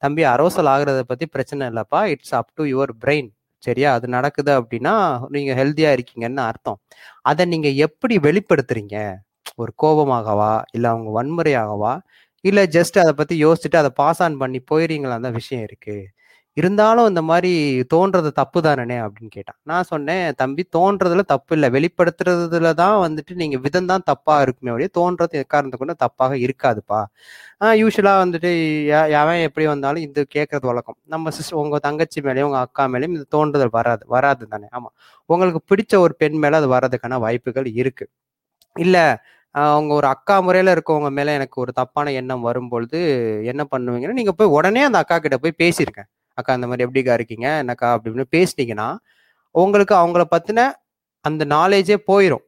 தம்பி 0.02 0.24
அரோசல் 0.24 0.70
ஆகுறத 0.74 1.00
பத்தி 1.00 1.26
பிரச்சனை 1.26 1.68
இல்லப்பா. 1.68 2.04
It's 2.04 2.34
up 2.34 2.52
to 2.54 2.64
your 2.64 2.92
brain 3.04 3.28
சரியா? 3.58 3.92
அது 3.92 4.08
நடக்குது 4.08 4.52
அப்படின்னா 4.60 4.94
நீங்க 5.28 5.64
ஹெல்த்தியா 5.64 5.90
இருக்கீங்கன்னு 5.96 6.36
அர்த்தம். 6.36 6.80
அதை 7.22 7.44
நீங்க 7.46 7.68
எப்படி 7.68 8.18
வெளிப்படுத்துறீங்க? 8.18 8.96
ஒரு 9.56 9.72
கோபமாகவா? 9.82 10.62
இல்ல 10.72 10.88
அவங்க 10.88 11.10
வன்முறையாகவா? 11.16 11.98
இல்லை 12.46 12.62
ஜஸ்ட் 12.76 12.98
அதை 13.02 13.12
பற்றி 13.18 13.34
யோசிச்சுட்டு 13.44 13.80
அதை 13.82 13.90
பாஸ் 14.00 14.22
ஆன் 14.26 14.40
பண்ணி 14.42 14.58
போயிடுறீங்களா 14.70 15.16
தான் 15.24 15.38
விஷயம் 15.40 15.64
இருக்கு. 15.68 15.96
இருந்தாலும் 16.56 17.08
இந்த 17.10 17.22
மாதிரி 17.30 17.50
தோன்றது 17.94 18.30
தப்பு 18.38 18.58
தானே 18.66 18.96
அப்படின்னு 19.04 19.32
கேட்டான். 19.36 19.58
நான் 19.70 19.88
சொன்னேன் 19.90 20.24
தம்பி 20.40 20.62
தோன்றதுல 20.76 21.22
தப்பு 21.32 21.52
இல்லை. 21.56 21.68
வெளிப்படுத்துறதுல 21.76 22.70
தான் 22.80 22.96
வந்துட்டு 23.04 23.32
நீங்க 23.42 23.58
விதம் 23.66 23.90
தான் 23.92 24.06
தப்பா 24.10 24.36
இருக்குமே 24.44 24.72
அப்படியே 24.72 24.90
தோன்றது 24.98 25.34
எக்காரணத்தை 25.44 25.78
கொண்டு 25.82 25.96
தப்பாக 26.04 26.38
இருக்காதுப்பா. 26.46 27.00
ஆஹ் 27.64 27.76
யூஸ்வலா 27.82 28.14
வந்துட்டு 28.24 28.52
எவன் 29.20 29.42
எப்படி 29.48 29.66
வந்தாலும் 29.72 30.04
இது 30.06 30.24
கேட்கறது 30.36 30.66
வழக்கம். 30.72 30.98
நம்ம 31.14 31.32
சிஸ்டர் 31.38 31.60
உங்க 31.64 31.80
தங்கச்சி 31.88 32.20
மேலேயும் 32.28 32.50
உங்க 32.50 32.62
அக்கா 32.66 32.86
மேலேயும் 32.94 33.16
இது 33.18 33.26
தோன்றுதல் 33.36 33.74
வராது 33.78 34.04
வராது 34.16 34.46
தானே 34.54 34.68
ஆமா. 34.78 34.90
உங்களுக்கு 35.30 35.62
பிடிச்ச 35.72 35.94
ஒரு 36.06 36.16
பெண் 36.22 36.38
மேல 36.44 36.60
அது 36.62 36.70
வர்றதுக்கான 36.76 37.20
வாய்ப்புகள் 37.26 37.70
இருக்கு. 37.82 38.06
இல்லை 38.76 39.04
அவங்க 39.56 39.90
ஒரு 39.94 40.06
அக்கா 40.06 40.34
முறையில 40.40 40.74
இருக்கவங்க 40.76 41.10
மேல 41.10 41.32
எனக்கு 41.32 41.56
ஒரு 41.60 41.72
தப்பான 41.72 42.12
எண்ணம் 42.12 42.42
வரும்பொழுது 42.42 42.98
என்ன 43.44 43.62
பண்ணுவீங்கன்னா 43.72 44.12
நீங்க 44.12 44.32
போய் 44.32 44.54
உடனே 44.56 44.82
அந்த 44.82 44.98
அக்கா 44.98 45.16
கிட்ட 45.18 45.36
போய் 45.38 45.58
பேசியிருக்கேன் 45.58 46.08
அக்கா 46.38 46.54
இந்த 46.54 46.66
மாதிரி 46.66 46.84
எப்படிக்கா 46.86 47.14
இருக்கீங்க? 47.14 47.46
என்னக்கா? 47.62 47.88
அப்படின்னு 47.94 48.26
பேசிட்டீங்கன்னா 48.34 48.88
உங்களுக்கு 49.54 49.94
அவங்கள 49.96 50.22
பத்தின 50.30 50.60
அந்த 51.24 51.42
நாலேஜே 51.48 51.96
போயிடும் 52.08 52.44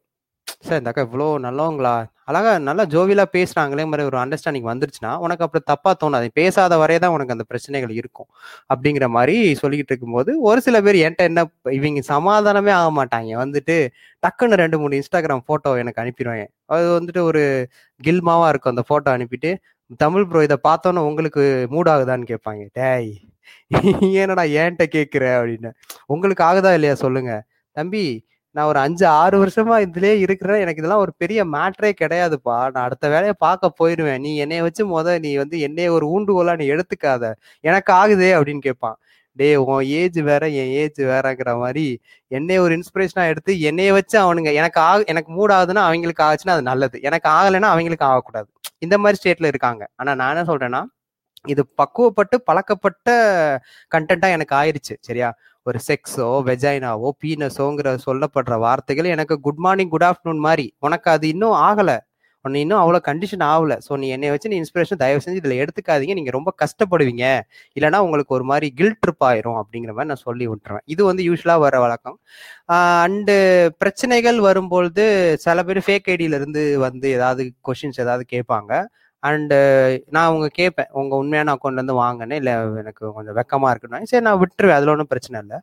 சார் 0.60 0.80
இந்த 0.80 0.90
அக்கா 0.92 1.04
இவ்வளோ 1.08 1.28
நல்லவங்களா? 1.46 1.94
அழகா 2.28 2.50
நல்லா 2.66 2.84
ஜோவிலா 2.92 3.24
பேசுறாங்களே 3.34 3.84
மாதிரி 3.90 4.02
ஒரு 4.08 4.16
அண்டர்ஸ்டாண்டிங் 4.22 4.66
வந்துருச்சுன்னா 4.70 5.12
உனக்கு 5.24 5.44
அப்புறம் 5.46 5.66
தப்பா 5.70 5.90
தோணாது. 6.02 6.26
பேசாத 6.38 6.76
வரையே 6.82 7.00
தான் 7.04 7.14
உனக்கு 7.16 7.34
அந்த 7.36 7.44
பிரச்சனைகள் 7.50 7.92
இருக்கும். 8.00 8.28
அப்படிங்கிற 8.72 9.06
மாதிரி 9.08 9.36
சொல்லிக்கிட்டு 9.62 9.92
இருக்கும்போது 9.92 10.32
ஒரு 10.48 10.60
சில 10.66 10.76
பேர் 10.86 10.98
என்கிட்ட 11.04 11.24
என்ன 11.30 11.44
இவங்க 11.78 12.02
சமாதானமே 12.10 12.72
ஆக 12.80 12.90
மாட்டாங்க. 12.98 13.30
வந்துட்டு 13.42 13.76
டக்குன்னு 14.22 14.60
ரெண்டு 14.62 14.78
மூணு 14.82 15.00
இன்ஸ்டாகிராம் 15.00 15.46
போட்டோ 15.50 15.72
எனக்கு 15.82 16.02
அனுப்பிடுவாங்க. 16.04 16.44
அது 16.74 16.86
வந்துட்டு 16.98 17.22
ஒரு 17.30 17.42
கில்மாவா 18.00 18.48
இருக்கும் 18.48 18.74
அந்த 18.74 18.84
போட்டோ 18.90 19.10
அனுப்பிட்டு 19.16 19.52
தமிழ் 20.00 20.28
ப்ரோ 20.30 20.42
இதை 20.48 20.58
பார்த்தோன்னே 20.68 21.02
உங்களுக்கு 21.10 21.42
மூட் 21.74 21.90
ஆகுதான்னு 21.94 22.30
கேட்பாங்க. 22.32 22.62
டேய் 22.78 23.10
ஏன்னடா 24.20 24.44
ஏன்ட்ட 24.60 24.84
கேட்குற? 24.94 25.24
அப்படின்னு. 25.38 25.70
உங்களுக்கு 26.06 26.42
ஆகுதா 26.44 26.70
இல்லையா? 26.76 26.94
சொல்லுங்க. 27.04 27.32
தம்பி 27.76 28.02
நான் 28.54 28.66
ஒரு 28.66 28.78
அஞ்சு 28.78 29.06
ஆறு 29.20 29.36
வருஷமா 29.44 29.76
இதுலயே 29.86 30.14
இருக்கிறேன். 30.24 30.60
எனக்கு 30.60 30.80
இதெல்லாம் 30.82 31.00
ஒரு 31.00 31.12
பெரிய 31.16 31.40
மேட்ரே 31.54 31.90
கிடையாதுப்பா. 32.00 32.56
நான் 32.74 32.84
அடுத்த 32.84 33.06
வேலையை 33.08 33.34
பார்க்க 33.38 33.72
போயிடுவேன் 33.80 34.20
நீ 34.20 34.36
என்னைய 34.36 34.62
வச்சு 34.62 34.82
முத 34.92 35.18
நீ 35.20 35.30
வந்து 35.36 35.56
என்னைய 35.60 35.92
ஒரு 35.92 36.06
ஊண்டுகோலா 36.14 36.54
நீ 36.56 36.66
எடுத்துக்காத. 36.70 37.24
எனக்கு 37.64 37.92
ஆகுதே 37.92 38.30
அப்படின்னு 38.38 38.64
கேட்பான் 38.68 38.98
டே 39.36 39.48
உன் 39.62 39.84
ஏஜ் 39.98 40.18
வேற 40.20 40.44
என் 40.60 40.70
ஏஜ் 40.80 41.00
வேறங்கிற 41.10 41.50
மாதிரி 41.58 41.84
என்னைய 42.30 42.60
ஒரு 42.60 42.72
இன்ஸ்பிரேஷனா 42.78 43.24
எடுத்து 43.32 43.52
என்னைய 43.60 43.90
வச்சு 43.92 44.16
அவனுங்க 44.24 44.52
எனக்கு 44.52 44.80
ஆகு 44.80 45.04
எனக்கு 45.06 45.30
மூட் 45.36 45.54
ஆகுதுன்னா 45.58 45.82
அவங்களுக்கு 45.88 46.22
ஆச்சுன்னா 46.22 46.56
அது 46.56 46.64
நல்லது. 46.70 46.96
எனக்கு 47.02 47.28
ஆகலைன்னா 47.30 47.68
அவங்களுக்கு 47.74 48.06
ஆகக்கூடாது. 48.10 48.48
இந்த 48.78 48.96
மாதிரி 48.98 49.18
ஸ்டேட்ல 49.20 49.46
இருக்காங்க. 49.46 49.82
ஆனா 49.96 50.10
நான் 50.14 50.36
என்ன 50.36 50.46
சொல்றேன்னா 50.52 50.82
இது 51.44 51.62
பக்குவப்பட்டு 51.80 52.36
பழக்கப்பட்ட 52.48 53.08
கண்டென்ட்டா 53.94 54.28
எனக்கு 54.36 54.54
ஆயிருச்சு 54.56 54.94
சரியா? 55.00 55.28
ஒரு 55.66 55.78
செக்ஸோ 55.88 56.28
வெஜைனாவோ 56.48 57.08
பீனஸோங்கிற 57.22 57.88
சொல்லப்படுற 58.06 58.56
வார்த்தைகள் 58.66 59.14
எனக்கு 59.14 59.34
குட் 59.46 59.62
மார்னிங் 59.66 59.92
குட் 59.94 60.06
ஆஃப்டர்நூன் 60.10 60.44
மாதிரி. 60.48 60.66
உனக்கு 60.86 61.08
அது 61.14 61.26
இன்னும் 61.34 61.56
ஆகலை. 61.68 61.96
உன்னை 62.44 62.58
இன்னும் 62.64 62.80
அவ்வளோ 62.82 62.98
கண்டிஷன் 63.08 63.42
ஆகல. 63.52 63.74
ஸோ 63.86 63.92
நீ 64.00 64.06
என்னை 64.16 64.28
வச்சு 64.32 64.50
நீ 64.52 64.56
இன்ஸ்பிரேஷன் 64.62 65.00
தயவு 65.02 65.22
செஞ்சு 65.24 65.40
இதில் 65.40 65.60
எடுத்துக்காதீங்க. 65.62 66.14
நீங்கள் 66.18 66.36
ரொம்ப 66.36 66.50
கஷ்டப்படுவீங்க. 66.62 67.24
இல்லைன்னா 67.76 67.98
உங்களுக்கு 68.06 68.36
ஒரு 68.38 68.44
மாதிரி 68.50 68.68
கில்ட் 68.80 69.00
ட்ரிப் 69.04 69.24
ஆயிரும் 69.30 69.58
அப்படிங்கிற 69.62 69.92
மாதிரி 69.96 70.10
நான் 70.12 70.24
சொல்லி 70.28 70.46
விட்டுருவேன். 70.52 70.84
இது 70.94 71.02
வந்து 71.10 71.22
யூஸ்வலாக 71.28 71.64
வர 71.66 71.80
வழக்கம். 71.84 72.16
அண்டு 73.04 73.36
பிரச்சனைகள் 73.82 74.38
வரும்பொழுது 74.48 75.06
சில 75.46 75.64
பேர் 75.70 75.82
ஃபேக் 75.88 76.10
ஐடியில 76.14 76.38
இருந்து 76.40 76.62
வந்து 76.86 77.08
ஏதாவது 77.18 77.44
கொஷின்ஸ் 77.70 78.00
ஏதாவது 78.06 78.26
கேட்பாங்க. 78.34 78.72
அண்டு 79.22 79.56
uh, 79.80 79.88
நான் 80.14 80.26
அவங்க 80.28 80.46
கேட்பேன் 80.58 80.90
உங்கள் 81.00 81.20
உண்மையான 81.22 81.52
அக்கௌண்ட்லேருந்து 81.54 81.96
வாங்கினேன் 82.02 82.38
இல்லை 82.40 82.52
எனக்கு 82.82 83.02
கொஞ்சம் 83.16 83.36
வெக்கமாக 83.38 83.70
இருக்குன்னு. 83.72 84.08
சரி 84.10 84.24
நான் 84.26 84.40
விட்டுருவேன் 84.42 84.76
அதில் 84.78 84.92
ஒன்றும் 84.94 85.10
பிரச்சனை 85.12 85.38
இல்லை. 85.44 85.58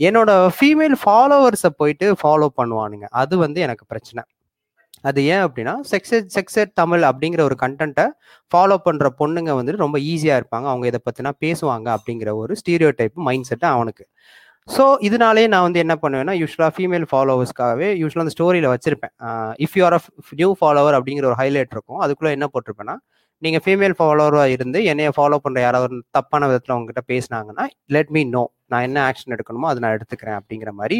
என்னோட 0.00 0.30
ஃபீமேல் 0.56 0.96
ஃபாலோவர்ஸை 1.02 1.70
போயிட்டு 1.80 2.06
ஃபாலோ 2.22 2.48
பண்ணுவானுங்க. 2.60 3.06
அது 3.22 3.34
வந்து 3.44 3.60
எனக்கு 3.66 3.84
பிரச்சனை. 3.92 4.22
அது 5.08 5.20
ஏன் 5.32 5.42
அப்படின்னா 5.46 5.74
செக்ஸ் 5.92 6.14
செக்ஸட் 6.36 6.72
தமிழ் 6.80 7.02
அப்படிங்கிற 7.10 7.42
ஒரு 7.48 7.56
கண்டென்ட்டை 7.64 8.06
ஃபாலோ 8.52 8.76
பண்ணுற 8.86 9.06
பொண்ணுங்க 9.20 9.50
வந்துட்டு 9.58 9.84
ரொம்ப 9.86 9.98
ஈஸியாக 10.12 10.40
இருப்பாங்க. 10.42 10.66
அவங்க 10.72 10.86
இதை 10.92 11.00
பற்றினா 11.08 11.32
பேசுவாங்க 11.46 11.88
அப்படிங்கிற 11.96 12.32
ஒரு 12.42 12.54
ஸ்டீரியோ 12.62 12.92
டைப் 13.00 13.18
மைண்ட் 13.28 13.48
செட் 13.50 13.66
அவனுக்கு. 13.74 14.06
ஸோ 14.68 14.84
இதனாலே 15.06 15.42
நான் 15.52 15.64
வந்து 15.66 15.80
என்ன 15.84 15.94
பண்ணுவேன்னா 16.02 16.34
யூஸ்வலாக 16.42 16.72
ஃபீமேல் 16.76 17.04
ஃபாலோவர்ஸ்க்காகவே 17.10 17.88
யூஸ்வலாக 18.02 18.24
அந்த 18.24 18.32
ஸ்டோரியில் 18.36 18.68
வச்சிருப்பேன். 18.74 19.12
If 19.64 19.74
you're 19.80 19.96
a 19.98 20.00
new 20.40 20.48
follower 20.60 20.96
அப்படிங்கிற 20.98 21.26
ஒரு 21.30 21.38
ஹைலைட் 21.40 21.74
இருக்கும் 21.76 22.00
அதுக்குள்ளே 22.04 22.32
என்ன 22.36 22.46
போட்டிருப்பேன்னா 22.54 22.94
நீங்கள் 23.42 23.62
ஃபீமேல் 23.64 23.94
ஃபாலோவராக 23.98 24.54
இருந்து 24.56 24.78
என்னைய 24.90 25.10
ஃபாலோ 25.16 25.38
பண்ணுற 25.44 25.60
யாராவது 25.66 25.96
தப்பான 26.16 26.46
விதத்தில் 26.50 26.74
உங்ககிட்ட 26.76 27.02
பேசினாங்கன்னா 27.12 27.64
லெட் 27.96 28.12
மீ 28.16 28.22
நோ 28.36 28.42
நான் 28.72 28.84
என்ன 28.88 28.98
ஆக்ஷன் 29.08 29.34
எடுக்கணுமோ 29.36 29.66
அதை 29.70 29.80
நான் 29.84 29.96
எடுத்துக்கிறேன் 29.96 30.38
அப்படிங்கிற 30.40 30.70
மாதிரி 30.80 30.98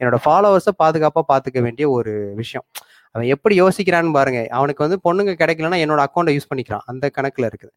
என்னோட 0.00 0.18
ஃபாலோவர்ஸை 0.26 0.72
பாதுகாப்பாக 0.82 1.26
பார்த்துக்க 1.32 1.60
வேண்டிய 1.66 1.86
ஒரு 1.96 2.12
விஷயம். 2.42 2.66
அவன் 3.14 3.28
எப்படி 3.34 3.54
யோசிக்கிறான்னு 3.62 4.14
பாருங்க. 4.18 4.40
அவனுக்கு 4.58 4.84
வந்து 4.86 4.98
பொண்ணுங்க 5.06 5.34
கிடைக்கலன்னா 5.42 5.80
என்னோட 5.84 6.00
அக்கௌண்ட்டை 6.06 6.34
யூஸ் 6.36 6.50
பண்ணிக்கிறான். 6.52 6.84
அந்த 6.92 7.04
கணக்கில் 7.18 7.48
இருக்குது. 7.50 7.72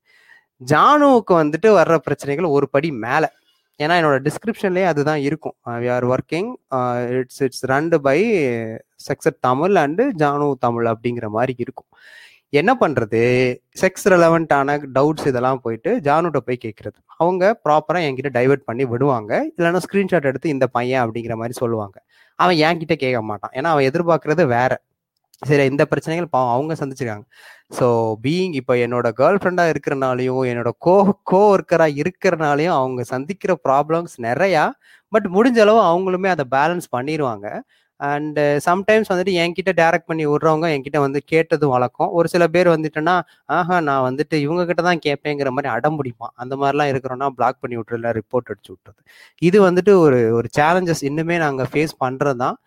ஜானுவுக்கு 0.62 1.34
வந்துட்டு 1.42 1.70
வர்ற 1.80 1.96
பிரச்சனைகள் 2.08 2.48
ஒரு 2.58 2.68
படி 2.76 2.90
மேலே. 3.06 3.30
ஏன்னா 3.84 3.96
என்னோட 4.00 4.18
டிஸ்கிரிப்ஷன்லேயே 4.28 4.86
அதுதான் 4.92 5.20
இருக்கும். 5.20 5.56
We 5.66 5.88
are 5.96 6.06
working 6.14 6.50
it's 7.18 7.42
it's 7.42 7.66
run 7.72 7.98
by 8.08 8.20
SexEd 9.08 9.40
Tamil 9.40 9.76
and 9.84 10.06
Janu 10.22 10.48
Tamil 10.60 10.88
அப்படிங்கிற 10.88 11.28
மாதிரி 11.38 11.56
இருக்கும். 11.58 11.90
என்ன 12.50 12.72
பண்றது? 12.82 13.22
செக்ஸ் 13.82 14.06
ரெலவெண்ட்டான 14.14 14.78
டவுட்ஸ் 14.96 15.28
இதெல்லாம் 15.28 15.62
போயிட்டு 15.64 15.92
ஜானுட்ட 16.08 16.38
போய் 16.38 16.64
கேட்கறது 16.66 17.00
அவங்க 17.18 17.44
ப்ராப்பரா 17.70 18.02
என்கிட்ட 18.08 18.30
டைவர்ட் 18.38 18.68
பண்ணி 18.70 18.86
விடுவாங்க. 18.86 19.32
இல்லைன்னா 19.58 19.80
ஸ்கிரீன்ஷாட் 19.86 20.30
எடுத்து 20.32 20.50
இந்த 20.50 20.68
பையன் 20.68 21.04
அப்படிங்கிற 21.06 21.36
மாதிரி 21.36 21.54
சொல்லுவாங்க. 21.54 21.98
அவன் 22.36 22.56
என்கிட்ட 22.56 22.96
கேட்க 23.04 23.22
மாட்டான். 23.22 23.52
ஏன்னா 23.54 23.70
அவன் 23.74 23.86
எதிர்பார்க்கறது 23.86 24.46
வேற. 24.48 24.74
சரி 25.42 25.64
இந்த 25.72 25.84
பிரச்சனைகள் 25.92 26.28
பாவம் 26.36 26.54
அவங்க 26.56 26.74
சந்திச்சிருக்காங்க. 26.82 27.26
ஸோ 27.78 27.86
பீயிங் 28.24 28.54
இப்போ 28.60 28.74
என்னோட 28.86 29.08
கேர்ள் 29.20 29.40
ஃப்ரெண்டாக 29.42 29.72
இருக்கிறனாலையும் 29.74 30.44
என்னோட 30.52 30.70
கோ 30.86 30.96
கோ 31.32 31.42
ஒர்க்கராக 31.56 32.00
இருக்கிறனாலையும் 32.02 32.76
அவங்க 32.82 33.02
சந்திக்கிற 33.14 33.54
ப்ராப்ளம்ஸ் 33.68 34.16
நிறையா 34.28 34.64
பட் 35.14 35.28
முடிஞ்ச 35.36 35.60
அளவு 35.66 35.82
அவங்களுமே 35.92 36.30
அதை 36.36 36.46
பேலன்ஸ் 36.56 36.88
பண்ணிடுவாங்க 36.96 37.48
அண்டு 38.00 38.44
சம்டைம்ஸ் 38.66 39.10
வந்துட்டு 39.12 39.34
என்கிட்ட 39.44 39.72
டேரக்ட் 39.80 40.10
பண்ணி 40.10 40.26
விடுறவங்க 40.32 40.68
என்கிட்ட 40.74 41.00
வந்து 41.06 41.20
கேட்டதும் 41.32 41.72
வழக்கம். 41.76 42.12
ஒரு 42.18 42.28
சில 42.34 42.44
பேர் 42.56 42.70
வந்துட்டுன்னா 42.74 43.16
ஆஹா 43.58 43.76
நான் 43.88 44.06
வந்துட்டு 44.08 44.36
இவங்க 44.46 44.64
கிட்ட 44.70 44.82
தான் 44.90 45.02
கேட்பேங்கிற 45.06 45.52
மாதிரி 45.56 45.70
அடம் 45.76 45.98
பிடிப்பான். 46.00 46.34
அந்த 46.44 46.54
மாதிரிலாம் 46.62 46.92
இருக்கிறோன்னா 46.94 47.30
பிளாக் 47.38 47.62
பண்ணி 47.64 47.78
விட்டுறதுல 47.80 48.12
ரிப்போர்ட் 48.20 48.52
அடிச்சு 48.52 48.72
விட்டுறது. 48.74 49.00
இது 49.42 49.58
வந்துட்டு 49.68 49.94
ஒரு 50.06 50.20
ஒரு 50.40 50.50
சேலஞ்சஸ் 50.60 51.04
இன்னுமே 51.10 51.38
நாங்கள் 51.46 51.70
ஃபேஸ் 51.74 51.96
பண்ணுறது 52.06 52.40
தான் 52.46 52.58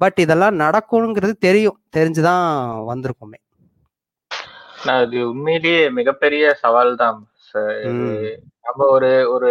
பட் 0.00 0.18
இதெல்லாம் 0.24 0.56
நடக்கும்ங்கிறது 0.64 1.34
தெரியும். 1.46 1.78
தெரிஞ்சுதான் 1.96 2.44
வந்திருக்கோமே. 2.90 3.38
இது 5.04 5.18
உண்மையிலேயே 5.30 5.80
மிகப்பெரிய 5.98 6.44
சவால் 6.62 6.92
தான் 7.02 7.18
நம்ம 8.66 8.86
ஒரு 8.94 9.10
ஒரு 9.34 9.50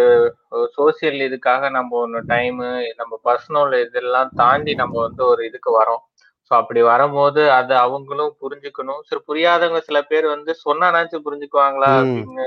சோசியல் 0.76 1.18
இதுக்காக 1.26 1.70
நம்ம 1.70 1.96
ஒன்று 2.02 2.20
டைமு 2.28 2.68
நம்ம 3.00 3.12
பர்சனல் 3.26 3.74
இதெல்லாம் 3.84 4.30
தாண்டி 4.40 4.72
நம்ம 4.74 4.94
வந்து 5.06 5.22
ஒரு 5.32 5.42
இதுக்கு 5.48 5.70
வரோம். 5.80 6.02
ஸோ 6.50 6.52
அப்படி 6.60 6.80
வரும்போது 6.92 7.42
அது 7.58 7.74
அவங்களும் 7.84 8.32
புரிஞ்சுக்கணும். 8.42 9.02
சரி 9.08 9.20
புரியாதவங்க 9.28 9.80
சில 9.88 9.98
பேர் 10.02 10.26
வந்து 10.26 10.52
சொன்னானாச்சும் 10.64 11.26
புரிஞ்சுக்குவாங்களா 11.26 11.90
அப்படின்னு 12.00 12.46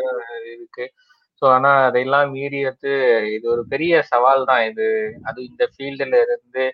இருக்கு 0.55 0.85
ஸோ 1.41 1.45
ஆனா 1.55 1.71
அதையெல்லாம் 1.87 2.27
மீறி 2.35 2.59
வந்து 2.69 2.91
இது 3.35 3.45
ஒரு 3.55 3.63
பெரிய 3.73 3.93
சவால் 4.11 4.49
தான் 4.51 4.63
இது 4.69 4.87
அது 5.23 5.39
இந்த 5.49 5.63
ஃபீல்டுல 5.71 6.17
இருந்து 6.27 6.65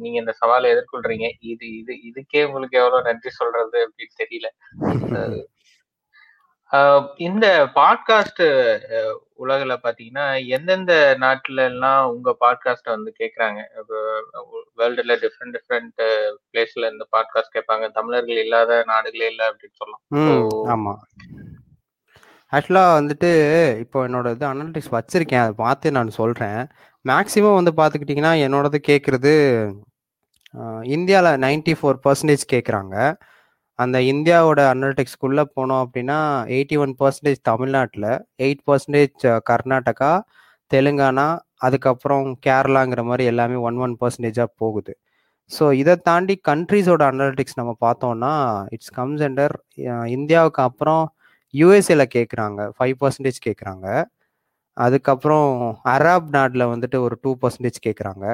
நீங்க 0.00 0.16
இந்த 0.22 0.32
சவாலை 0.40 0.66
எதிர்கொள்றீங்க. 0.72 1.26
இது 1.52 1.66
இது 1.80 1.94
இதுக்கே 2.08 2.40
உங்களுக்கு 2.46 2.80
எவ்வளவு 2.80 3.06
நன்றி 3.08 3.30
சொல்றது 3.40 3.78
அப்படின்னு 3.86 4.20
தெரியல. 4.22 4.48
இந்த 7.26 7.46
பாட்காஸ்ட் 7.76 8.42
உலகில 9.44 9.74
பாத்தீங்கன்னா 9.82 10.24
எந்தெந்த 10.56 10.94
நாட்டுல 11.20 11.64
எல்லாம் 11.72 12.02
உங்க 12.14 12.30
பாட்காஸ்ட 12.44 12.88
வந்து 12.94 13.10
கேக்குறாங்க? 13.20 13.60
வேர்ல்டுல 14.78 15.14
டிஃப்ரெண்ட் 15.22 15.54
டிஃப்ரெண்ட் 15.56 16.00
பிளேஸ்ல 16.48 16.90
இந்த 16.92 17.06
பாட்காஸ்ட் 17.16 17.54
கேட்பாங்க. 17.56 17.86
தமிழர்கள் 17.98 18.42
இல்லாத 18.44 18.82
நாடுகளே 18.92 19.30
இல்ல 19.32 19.42
அப்படின்னு 19.50 19.80
சொல்லலாம். 19.80 20.02
ஆமா. 20.74 20.94
ஆக்சுவலாக 22.52 22.98
வந்துட்டு 22.98 23.30
இப்போ 23.78 23.98
என்னோட 24.08 24.28
இது 24.34 24.44
அனாலிட்டிக்ஸ் 24.50 24.94
வச்சிருக்கேன். 24.94 25.44
அதை 25.44 25.54
பார்த்து 25.64 25.96
நான் 25.96 26.18
சொல்கிறேன் 26.20 26.60
மேக்ஸிமம் 27.08 27.58
வந்து 27.58 27.72
பார்த்துக்கிட்டிங்கன்னா 27.78 28.32
என்னோடது 28.44 28.78
கேட்குறது 28.90 29.32
இந்தியாவில் 30.96 31.40
நைன்டி 31.44 31.74
ஃபோர் 31.78 31.98
பர்சன்டேஜ் 32.04 32.44
கேட்குறாங்க 32.52 32.94
அந்த 33.78 33.96
இந்தியாவோட 34.12 34.60
அனாலிட்டிக்ஸ்குள்ளே 34.72 35.44
போனோம் 35.56 35.82
அப்படின்னா 35.84 36.18
எயிட்டி 36.56 36.76
ஒன் 36.84 36.94
பர்சன்டேஜ் 37.00 37.40
தமிழ்நாட்டில் 37.50 38.08
எயிட் 38.46 38.64
பர்சன்டேஜ் 38.68 39.26
கர்நாடகா 39.50 40.12
தெலுங்கானா 40.70 41.26
அதுக்கப்புறம் 41.66 42.26
கேரளாங்கிற 42.46 43.02
மாதிரி 43.10 43.24
எல்லாமே 43.32 43.56
ஒன் 43.68 43.78
ஒன் 43.84 43.94
பர்சன்டேஜாக 44.02 44.50
போகுது. 44.62 44.92
ஸோ 45.50 45.64
இதை 45.82 45.94
தாண்டி 46.08 46.34
கண்ட்ரீஸோட 46.50 47.02
அனாலிட்டிக்ஸ் 47.10 47.58
நம்ம 47.60 47.72
பார்த்தோம்னா 47.86 48.32
இட்ஸ் 48.76 48.92
கம்ஸ் 48.98 49.22
அண்டர் 49.28 49.54
இந்தியாவுக்கு 50.16 50.62
அப்புறம் 50.68 51.04
யூஎஸ்ஏல 51.54 52.04
கேட்குறாங்க 52.16 52.60
ஃபைவ் 52.76 52.96
பர்சன்டேஜ் 53.02 53.38
கேட்குறாங்க 53.46 53.86
அதுக்கப்புறம் 54.78 55.50
அரப் 55.94 56.28
நாட்டில் 56.36 56.70
வந்துட்டு 56.72 56.98
ஒரு 57.06 57.14
டூ 57.22 57.30
பர்சன்டேஜ் 57.42 57.78
கேட்குறாங்க 57.86 58.26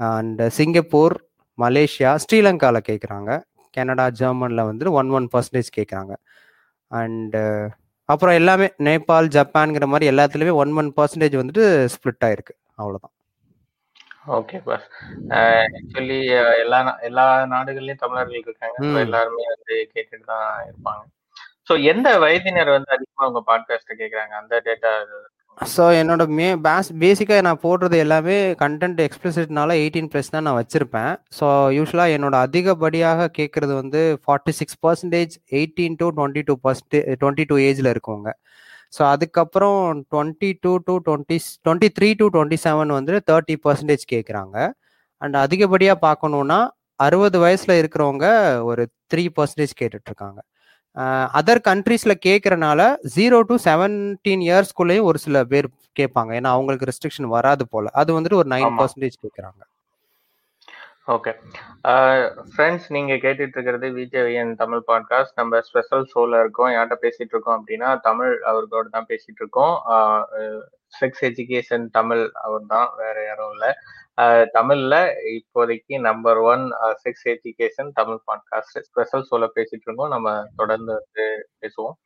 அண்ட் 0.00 0.42
சிங்கப்பூர் 0.58 1.16
மலேசியா 1.58 2.12
ஸ்ரீலங்காவில் 2.24 2.86
கேட்குறாங்க 2.90 3.30
கனடா 3.74 4.06
ஜெர்மனில் 4.20 4.68
வந்துட்டு 4.68 4.96
ஒன் 5.00 5.10
ஒன் 5.18 5.26
பர்சன்டேஜ் 5.32 5.70
கேட்குறாங்க 5.78 6.14
அண்டு 6.90 7.42
அப்புறம் 8.08 8.36
எல்லாமே 8.40 8.66
நேபாள் 8.86 9.28
ஜப்பான்ங்கிற 9.36 9.86
மாதிரி 9.92 10.10
எல்லாத்துலேயுமே 10.12 10.54
ஒன் 10.62 10.72
ஒன் 10.80 10.90
பர்சன்டேஜ் 10.98 11.40
வந்துட்டு 11.40 11.64
ஸ்ப்ளிட் 11.94 12.24
ஆயிருக்கு. 12.26 12.54
அவ்வளோதான் 12.80 13.14
ஓகே 14.36 14.56
பாஸ் 14.66 14.86
ஆக்சுவலி 15.78 16.20
எல்லா 16.62 16.78
எல்லா 17.08 17.24
நாடுகள்லயும் 17.52 18.02
தமிழர்கள் 18.04 18.46
இருக்காங்க. 18.46 18.78
எல்லாருமே 19.06 19.44
வந்து 19.52 19.74
கேட்டுட்டு 19.94 20.26
தான் 20.32 20.48
இருப்பாங்க. 20.68 21.02
ஸோ 21.68 21.72
எந்த 21.92 22.08
வயதினர் 22.24 22.70
வந்து 22.76 22.90
அதிகமாக 22.96 23.28
உங்க 23.30 23.42
பாட்காஸ்ட் 23.50 24.00
கேட்குறாங்க 24.00 24.34
அந்த 24.40 24.54
டேட்டா 24.68 24.92
ஸோ 25.58 25.84
என்னோட 25.98 26.22
மே 26.38 26.46
பேஸ் 26.64 26.88
பேசிக்காக 27.02 27.42
நான் 27.46 27.60
போடுறது 27.62 27.96
எல்லாமே 28.04 28.34
கண்டென்ட் 28.62 28.98
எக்ஸ்பிளிசிட்னால 29.04 29.76
எயிட்டீன் 29.82 30.10
ப்ளஸ் 30.12 30.32
தான் 30.34 30.44
நான் 30.46 30.58
வச்சுருப்பேன். 30.58 31.12
ஸோ 31.38 31.46
யூஸ்வலாக 31.76 32.14
என்னோட 32.16 32.36
அதிகப்படியாக 32.46 33.28
கேட்குறது 33.38 33.72
வந்து 33.80 34.00
forty 34.24 34.52
six 34.58 34.78
percentage 34.86 35.34
eighteen 35.58 35.96
to 36.02 36.08
twenty 36.18 36.42
two 36.48 36.56
percent 36.66 37.00
twenty 37.22 37.46
two 37.50 37.58
ஏஜில் 37.68 37.90
இருக்கவங்க. 37.94 38.30
ஸோ 38.96 39.02
அதுக்கப்புறம் 39.14 39.80
twenty 40.12 40.50
two 40.64 40.72
to 40.88 40.96
twenty 41.06 41.38
twenty 41.64 41.90
three 41.98 42.10
to 42.20 42.28
twenty 42.36 42.58
seven 42.66 42.92
வந்து 42.98 43.22
தேர்ட்டி 43.30 43.56
பர்சன்டேஜ் 43.64 44.04
கேட்குறாங்க 44.14 44.56
அண்ட் 45.22 45.38
அதிகப்படியாக 45.44 45.98
பார்க்கணுன்னா 46.06 46.60
அறுபது 47.00 47.38
வயசில் 47.44 47.78
இருக்கிறவங்க 47.80 48.26
ஒரு 48.70 48.82
த்ரீ 49.12 49.24
பர்சன்டேஜ் 49.38 49.74
கேட்டுட்ருக்காங்க 49.80 50.38
அதர் 51.38 51.60
கண்ட்ரீஸில் 51.68 52.22
கேட்குறனால 52.26 52.80
ஜீரோ 53.16 53.38
டு 53.40 53.54
செவன்டீன் 53.64 54.44
இயர்ஸ்குள்ளேயும் 54.48 55.08
ஒரு 55.10 55.18
சில 55.18 55.44
பேர் 55.44 55.68
கேட்பாங்க 56.00 56.30
ஏன்னா 56.38 56.50
அவங்களுக்கு 56.56 56.88
ரெஸ்ட்ரிக்ஷன் 56.90 57.34
வராது 57.36 57.64
போல். 57.68 57.88
அது 58.00 58.10
வந்துட்டு 58.18 58.40
ஒரு 58.42 58.50
நைன் 58.54 58.76
பர்சன்டேஜ் 58.80 59.22
கேட்குறாங்க 59.24 59.62
ஓகே 61.14 61.32
ஃப்ரெண்ட்ஸ் 62.52 62.86
நீங்க 62.88 63.14
கேட்டுட்டு 63.24 63.56
இருக்கிறது 63.56 63.88
விஜயன் 63.92 64.54
தமிழ் 64.54 64.82
பாட்காஸ்ட் 64.88 65.36
நம்ம 65.36 65.60
ஸ்பெஷல் 65.60 66.06
ஷோல 66.14 66.40
இருக்கோம். 66.40 66.70
யார்கிட்ட 66.72 66.96
பேசிட்டு 67.04 67.34
இருக்கோம் 67.34 67.56
அப்படின்னா 67.58 67.90
தமிழ் 68.00 68.32
அவர்களோட 68.50 68.86
தான் 68.96 69.08
பேசிட்டு 69.08 69.40
இருக்கோம் 69.42 69.74
செக்ஸ் 71.00 71.22
எஜுகேஷன் 71.30 71.86
தமிழ் 71.90 72.24
அவர் 72.46 72.66
தான் 72.66 72.88
வேற 72.96 73.16
யாரும் 73.26 73.52
இல்லை. 73.54 73.70
தமிழ்ல 74.56 74.94
இப்போதைக்கு 75.32 75.96
number 76.00 76.36
one 76.36 76.62
sex 77.02 77.24
education 77.24 77.90
Tamil 77.94 78.20
podcast 78.28 78.84
special 78.88 79.26
ஷோல 79.30 79.46
பேசிட்டு 79.54 79.84
இருக்கோம். 79.86 80.08
நம்ம 80.08 80.44
தொடர்ந்து 80.56 80.92
வந்து 80.92 81.26
பேசுவோம். 81.60 81.96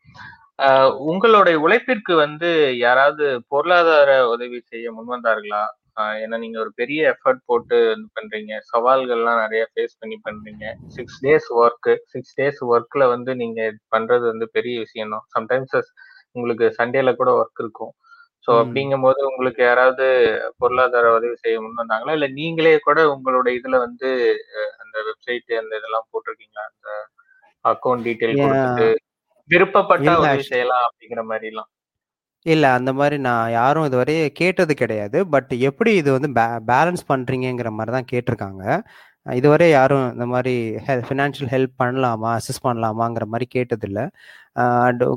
உங்களுடைய 1.11 1.57
உழைப்பிற்கு 1.67 2.15
வந்து 2.15 2.79
யாராவது 2.79 3.27
பொருளாதார 3.49 4.29
உதவி 4.29 4.61
செய்ய 4.61 4.87
முன்வந்தார்களா? 4.93 5.63
ஏன்னா 6.01 6.37
நீங்க 6.39 6.61
ஒரு 6.61 6.73
பெரிய 6.75 7.01
எஃபர்ட் 7.11 7.41
போட்டு 7.45 7.77
பண்றீங்க. 8.17 8.53
சவால்கள்லாம் 8.73 9.41
நிறைய 9.41 9.69
ஃபேஸ் 9.73 9.97
பண்ணி 9.99 10.19
பண்றீங்க. 10.29 10.75
Six 10.87 11.25
days 11.25 11.49
work 11.61 11.97
six 12.05 12.41
days 12.41 12.61
ஒர்க்ல 12.73 13.09
வந்து 13.09 13.35
நீங்க 13.37 13.73
பண்றது 13.97 14.27
வந்து 14.33 14.49
பெரிய 14.53 14.79
விஷயம் 14.79 15.15
தான் 15.15 15.27
சம்டைம்ஸ் 15.39 15.81
உங்களுக்கு 16.33 16.67
சண்டேல 16.79 17.15
கூட 17.15 17.31
ஒர்க் 17.41 17.63
இருக்கும். 17.65 17.93
ஸோ 18.47 18.51
அப்படிங்கும் 18.61 19.05
போது 19.07 19.21
உங்களுக்கு 19.29 19.61
யாராவது 19.65 20.05
பொருளாதார 20.59 21.11
உதவி 21.17 21.37
செய்ய 21.43 21.57
முன் 21.61 21.81
வந்தாங்களா? 21.81 22.15
இல்ல 22.19 22.29
நீங்களே 22.39 22.77
கூட 22.87 23.01
உங்களோட 23.15 23.49
இதுல 23.59 23.79
வந்து 23.79 24.09
அந்த 24.83 24.97
வெப்சைட் 25.09 25.53
அந்த 25.63 25.73
இதெல்லாம் 25.81 26.09
போட்டிருக்கீங்களா? 26.13 26.65
அந்த 26.71 26.89
அக்கௌண்ட் 27.65 28.07
டீட்டெயில் 28.07 28.41
கொடுத்துட்டு 28.43 28.89
விருப்பப்பட்ட 29.51 30.09
உதவி 30.23 30.45
செய்யலாம் 30.53 30.87
அப்படிங்கிற 30.89 31.23
மாதிரி 31.25 31.49
எல்லாம் 31.53 31.71
இல்ல 32.47 32.67
அந்த 32.77 32.91
மாதிரி 32.93 33.17
நான் 33.27 33.47
யாரும் 33.53 33.87
இதுவரை 33.89 34.13
கேட்டது 34.39 34.73
கிடையாது. 34.75 35.19
பட் 35.35 35.51
எப்படி 35.69 35.91
இது 36.01 36.11
வந்து 36.17 36.29
பேலன்ஸ் 36.71 37.03
பண்றீங்கிற 37.11 37.71
மாதிரி 37.79 37.93
தான் 37.97 38.11
கேட்டிருக்காங்க. 38.13 38.63
இதுவரை 39.27 39.67
யாரும் 39.71 40.07
இந்த 40.13 40.27
மாதிரி 40.27 40.55
ஹெல் 40.87 41.05
ஃபினான்ஷியல் 41.09 41.51
ஹெல்ப் 41.55 41.75
பண்ணலாமா 41.83 42.29
அசிஸ்ட் 42.37 42.67
பண்ணலாமாங்கிற 42.69 43.25
மாதிரி 43.33 43.47
கேட்டதில்லை. 43.57 44.05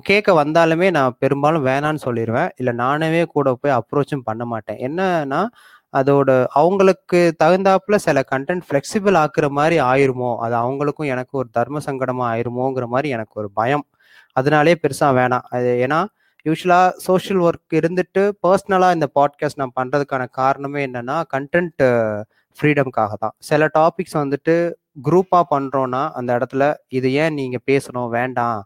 கேட்க 0.10 0.30
வந்தாலுமே 0.44 0.88
நான் 0.98 1.16
பெரும்பாலும் 1.20 1.66
வேணான்னு 1.66 2.04
சொல்லிடுவேன் 2.06 2.50
இல்லை 2.58 2.74
நானே 2.82 3.22
கூட 3.36 3.54
போய் 3.62 3.78
அப்ரோச்சும் 3.80 4.28
பண்ண 4.30 4.44
மாட்டேன். 4.46 4.80
என்னன்னா 4.88 5.42
அதோட 5.94 6.30
அவங்களுக்கு 6.60 7.20
தகுந்தாப்புல 7.44 7.96
சில 8.06 8.20
கண்டென்ட் 8.32 8.64
ஃப்ளெக்சிபிள் 8.68 9.18
ஆக்குற 9.24 9.48
மாதிரி 9.60 9.78
ஆயிருமோ 9.92 10.30
அது 10.46 10.56
அவங்களுக்கும் 10.64 11.12
எனக்கு 11.14 11.34
ஒரு 11.42 11.50
தர்ம 11.58 11.82
சங்கடமா 11.88 12.26
ஆயிருமோங்கிற 12.34 12.86
மாதிரி 12.94 13.10
எனக்கு 13.18 13.36
ஒரு 13.42 13.50
பயம். 13.60 13.86
அதனாலே 14.36 14.76
பெருசா 14.84 15.10
வேணாம். 15.20 15.46
அது 15.56 15.70
ஏன்னா 15.86 16.00
யூஸ்வலாக 16.46 16.88
சோஷியல் 17.08 17.42
ஒர்க் 17.48 17.76
இருந்துட்டு 17.80 18.24
பர்சனலாக 18.46 18.98
இந்த 18.98 19.08
பாட்காஸ்ட் 19.20 19.62
நான் 19.62 19.78
பண்ணுறதுக்கான 19.80 20.24
காரணமே 20.40 20.82
என்னன்னா 20.88 21.18
கண்டென்ட் 21.36 21.84
ஃப்ரீடம்காக 22.58 23.14
தான் 23.24 23.36
சில 23.50 23.70
டாபிக்ஸ் 23.80 24.18
வந்துட்டு 24.24 24.56
குரூப்பாக 25.08 25.46
பண்ணுறோன்னா 25.54 26.02
அந்த 26.20 26.32
இடத்துல 26.38 26.64
இது 26.98 27.08
ஏன் 27.24 27.38
நீங்கள் 27.42 27.66
பேசணும்? 27.72 28.10
வேண்டாம். 28.18 28.60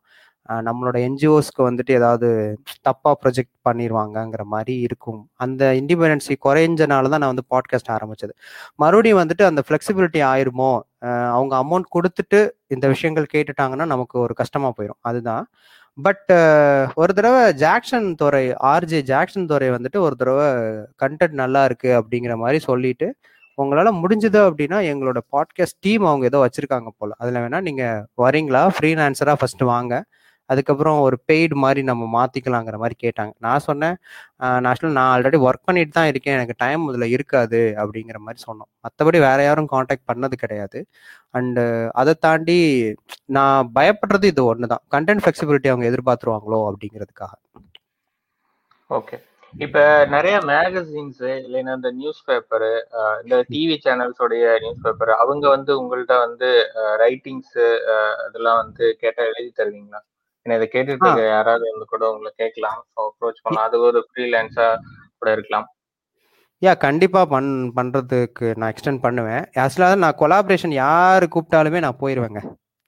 நம்மளோட 0.67 0.97
என்ஜிஓஸ்க்கு 1.07 1.61
வந்துட்டு 1.67 1.91
ஏதாவது 1.99 2.27
தப்பாக 2.87 3.15
ப்ரொஜெக்ட் 3.23 3.55
பண்ணிடுவாங்கங்கிற 3.67 4.43
மாதிரி 4.53 4.73
இருக்கும். 4.87 5.19
அந்த 5.43 5.63
இண்டிபெண்டன்சி 5.79 6.35
குறைஞ்சனால 6.45 7.09
தான் 7.13 7.21
நான் 7.23 7.33
வந்து 7.33 7.45
பாட்காஸ்ட் 7.53 7.91
ஆரம்பித்தது 7.95 8.33
மறுபடியும் 8.83 9.21
வந்துட்டு 9.21 9.45
அந்த 9.49 9.63
ஃப்ளெக்சிபிலிட்டி 9.67 10.21
ஆயிருமோ? 10.33 10.71
அவங்க 11.35 11.53
அமௌண்ட் 11.63 11.89
கொடுத்துட்டு 11.95 12.39
இந்த 12.75 12.85
விஷயங்கள் 12.93 13.27
கேட்டுட்டாங்கன்னா 13.35 13.87
நமக்கு 13.93 14.17
ஒரு 14.25 14.35
கஷ்டமாக 14.41 14.73
போயிடும் 14.77 15.01
அதுதான். 15.09 15.45
பட் 15.97 16.31
ஒரு 17.01 17.11
தடவை 17.17 17.43
ஜாக்சன் 17.63 18.09
துறை 18.21 18.45
ஆர்ஜே 18.73 18.99
ஜாக்சன் 19.11 19.49
துறை 19.51 19.69
வந்துட்டு 19.75 19.99
ஒரு 20.07 20.15
தடவை 20.21 20.47
கண்டென்ட் 21.03 21.37
நல்லா 21.43 21.61
இருக்கு 21.69 21.89
அப்படிங்கிற 21.99 22.33
மாதிரி 22.43 22.59
சொல்லிட்டு 22.69 23.07
உங்களால் 23.61 23.99
முடிஞ்சது 24.01 24.39
அப்படின்னா 24.47 24.79
எங்களோட 24.91 25.19
பாட்காஸ்ட் 25.33 25.79
டீம் 25.85 26.03
அவங்க 26.09 26.25
ஏதோ 26.31 26.39
வச்சுருக்காங்க 26.45 26.89
போல். 26.99 27.13
அதில் 27.21 27.41
வேணால் 27.43 27.65
நீங்கள் 27.67 28.03
வரீங்களா? 28.23 28.61
ஃப்ரீலான்சராக 28.75 29.37
ஃபஸ்ட்டு 29.41 29.69
வாங்க. 29.73 29.93
அதுக்கப்புறம் 30.49 30.97
ஒரு 31.05 31.17
பெய்டு 31.29 31.55
மாதிரி 31.63 31.81
நம்ம 31.89 32.03
மாற்றிக்கலாங்கிற 32.17 32.75
மாதிரி 32.83 32.95
கேட்டாங்க. 33.05 33.33
நான் 33.45 33.63
சொன்னேன் 33.67 33.95
நேஷனல் 34.65 34.93
நான் 34.97 35.09
ஆல்ரெடி 35.13 35.37
ஒர்க் 35.47 35.65
பண்ணிட்டு 35.67 35.93
தான் 35.97 36.09
இருக்கேன். 36.11 36.35
எனக்கு 36.37 36.55
டைம் 36.63 36.83
இதில் 36.91 37.13
இருக்காது 37.15 37.61
அப்படிங்கிற 37.81 38.19
மாதிரி 38.25 38.39
சொன்னோம். 38.47 38.69
மற்றபடி 38.85 39.19
வேற 39.27 39.39
யாரும் 39.47 39.71
காண்டாக்ட் 39.73 40.07
பண்ணது 40.11 40.37
கிடையாது. 40.43 40.81
அண்டு 41.37 41.63
அதை 42.01 42.13
தாண்டி 42.27 42.57
நான் 43.37 43.71
பயப்படுறது 43.79 44.31
இது 44.33 44.45
ஒன்று 44.51 44.71
தான் 44.73 44.85
கண்டென்ட் 44.95 45.23
ஃப்ளெக்சிபிலிட்டி 45.25 45.71
அவங்க 45.73 45.87
எதிர்பார்த்துருவாங்களோ 45.91 46.61
அப்படிங்கிறதுக்காக. 46.69 47.33
ஓகே 48.89 49.17
இப்ப 49.53 49.79
நிறைய 50.05 50.35
மேகசின்ஸ் 50.49 51.21
இல்லைன்னா 51.43 51.73
இந்த 51.77 51.89
நியூஸ் 51.91 52.19
பேப்பரு 52.27 52.71
இந்த 53.23 53.37
டிவி 53.53 53.75
சேனல்ஸோடைய 53.85 54.45
நியூஸ் 54.63 54.83
பேப்பர் 54.85 55.11
அவங்க 55.21 55.45
வந்து 55.55 55.71
உங்கள்கிட்ட 55.81 56.15
வந்து 56.25 56.49
ரைட்டிங்ஸ் 57.03 57.57
அதெல்லாம் 58.25 58.59
வந்து 58.63 58.85
கேட்டா 59.03 59.23
எழுதி 59.31 59.51
தருவீங்களா? 59.59 60.01
இதை 60.45 60.67
கேட்டுட்டு 60.73 61.23
யாராவது 61.29 61.65
வந்து 61.71 61.85
கூட 61.93 62.03
உங்களை 62.11 62.31
கேட்கலாம். 62.41 62.77
அப்ரோச் 63.05 63.41
பண்ணலாம். 63.43 63.67
அது 63.67 63.79
ஒரு 63.87 64.01
ஃப்ரீலான்ஸா 64.09 64.67
கூட 65.19 65.31
இருக்கலாம். 65.37 65.67
யா 66.61 66.73
கண்டிப்பா 66.85 67.21
பண் 67.33 67.49
பண்றதுக்கு 67.77 68.47
நான் 68.59 68.71
எக்ஸ்டெண்ட் 68.73 69.03
பண்ணுவேன். 69.05 69.43
ஆக்சுவலாக 69.63 69.97
நான் 70.03 70.19
கொலாபரேஷன் 70.21 70.73
யார் 70.83 71.25
கூப்பிட்டாலுமே 71.33 71.79
நான் 71.85 71.99
போயிடுவேங்க 72.03 72.41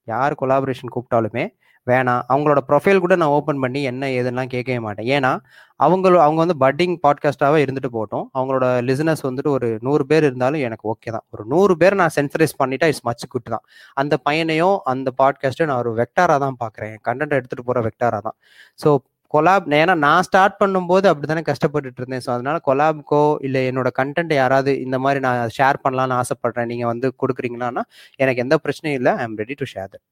யார் 0.07 0.39
கொலாபரேஷன் 0.41 0.93
கூப்பிட்டாலுமே 0.95 1.43
வேணாம். 1.91 2.21
அவங்களோட 2.31 2.61
ப்ரொஃபைல் 2.69 3.01
கூட 3.03 3.15
நான் 3.21 3.33
ஓப்பன் 3.37 3.61
பண்ணி 3.63 3.81
என்ன 3.91 4.09
ஏதுன்னா 4.19 4.43
கேட்கவே 4.53 4.79
மாட்டேன். 4.85 5.09
ஏன்னா 5.17 5.31
அவங்க 5.79 6.07
அவங்க 6.25 6.39
வந்து 6.43 6.57
பட்டிங் 6.63 6.95
பாட்காஸ்டாகவே 7.05 7.59
இருந்துட்டு 7.65 7.91
போட்டோம் 7.97 8.25
அவங்களோட 8.37 8.65
லிசனஸ் 8.89 9.21
வந்துட்டு 9.27 9.51
ஒரு 9.57 9.67
நூறு 9.87 10.05
பேர் 10.09 10.27
இருந்தாலும் 10.29 10.63
எனக்கு 10.67 10.89
ஓகே 10.93 11.11
தான். 11.15 11.25
ஒரு 11.33 11.43
நூறு 11.53 11.75
பேர் 11.83 11.99
நான் 12.01 12.15
சென்சரைஸ் 12.17 12.59
பண்ணிட்டா 12.61 12.89
இட்ஸ் 12.91 13.05
மச்சு 13.09 13.27
குட்டு 13.35 13.49
தான். 13.55 13.65
அந்த 14.01 14.17
பையனையும் 14.27 14.77
அந்த 14.93 15.11
பாட்காஸ்ட்டையும் 15.21 15.71
நான் 15.71 15.83
ஒரு 15.85 15.93
வெக்டாராக 16.01 16.39
தான் 16.45 16.59
பார்க்குறேன். 16.63 16.97
கண்டென்ட் 17.09 17.37
எடுத்துகிட்டு 17.39 17.69
போகிற 17.69 17.83
வெக்டாராக 17.87 18.21
தான். 18.27 18.37
ஸோ 18.83 18.91
கொலாப் 19.33 19.65
ஏன்னா 19.79 19.95
நான் 20.05 20.25
ஸ்டார்ட் 20.27 20.55
பண்ணும்போது 20.61 21.05
அப்படி 21.09 21.27
தானே 21.31 21.41
கஷ்டப்பட்டுட்டு 21.49 21.99
இருந்தேன். 22.01 22.23
ஸோ 22.25 22.29
அதனால 22.35 22.57
கொலாப்க்கோ 22.67 23.23
இல்லை 23.47 23.61
என்னோட 23.71 23.89
கண்டென்ட் 23.99 24.33
யாராவது 24.41 24.71
இந்த 24.85 24.97
மாதிரி 25.03 25.19
நான் 25.27 25.53
ஷேர் 25.57 25.83
பண்ணலாம்னு 25.83 26.15
ஆசைப்படுறேன். 26.21 26.69
நீங்கள் 26.71 26.91
வந்து 26.93 27.09
கொடுக்குறீங்களான்னா 27.23 27.83
எனக்கு 28.23 28.43
எந்த 28.45 28.57
பிரச்சனையும் 28.63 28.97
இல்லை. 29.01 29.13
I 29.21 29.25
am 29.29 29.37
ready 29.43 29.57
to 29.61 29.67
share 29.73 29.91
that 29.93 30.05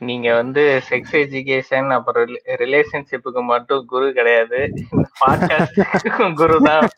நீங்க 0.00 0.34
வந்து 0.34 0.62
செக்ஸ் 0.90 1.14
எஜுகேஷன் 1.14 1.90
அப்புறம் 1.90 2.32
ரிலேஷன்ஷிப்புக்கு 2.62 3.42
மட்டும் 3.42 3.84
குரு 3.86 4.12
கிடையாது. 4.12 4.60
குரு 6.36 6.56
தான். 6.62 6.88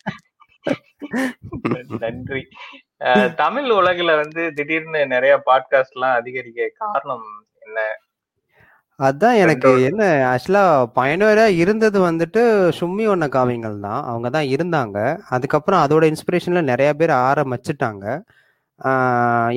நன்றி. 2.03 2.43
தமிழ் 3.37 3.69
உலகுல 3.71 4.15
வந்து 4.17 4.53
திடீர்னு 4.55 5.07
நிறைய 5.07 5.43
பாட்காஸ்ட் 5.47 5.95
எல்லாம் 5.95 6.15
அதிகரிக்க 6.15 6.71
காரணம் 6.75 7.27
என்ன? 7.59 7.79
அதான் 9.01 9.37
எனக்கு 9.37 9.71
என்ன 9.83 10.03
ஆக்சுவலா 10.29 10.63
பயனுவரா 10.95 11.47
இருந்தது 11.57 11.99
வந்துட்டு 12.01 12.43
சும்மி 12.81 13.05
ஒன்ன 13.13 13.27
காவியங்கள் 13.29 13.79
தான். 13.81 14.03
அவங்க 14.05 14.29
தான் 14.31 14.51
இருந்தாங்க. 14.57 14.99
அதுக்கப்புறம் 15.29 15.83
அதோட 15.87 16.05
இன்ஸ்பிரேஷன்ல 16.13 16.63
நிறைய 16.63 16.95
பேர் 16.95 17.11
ஆரம்பிச்சிட்டாங்க. 17.11 18.05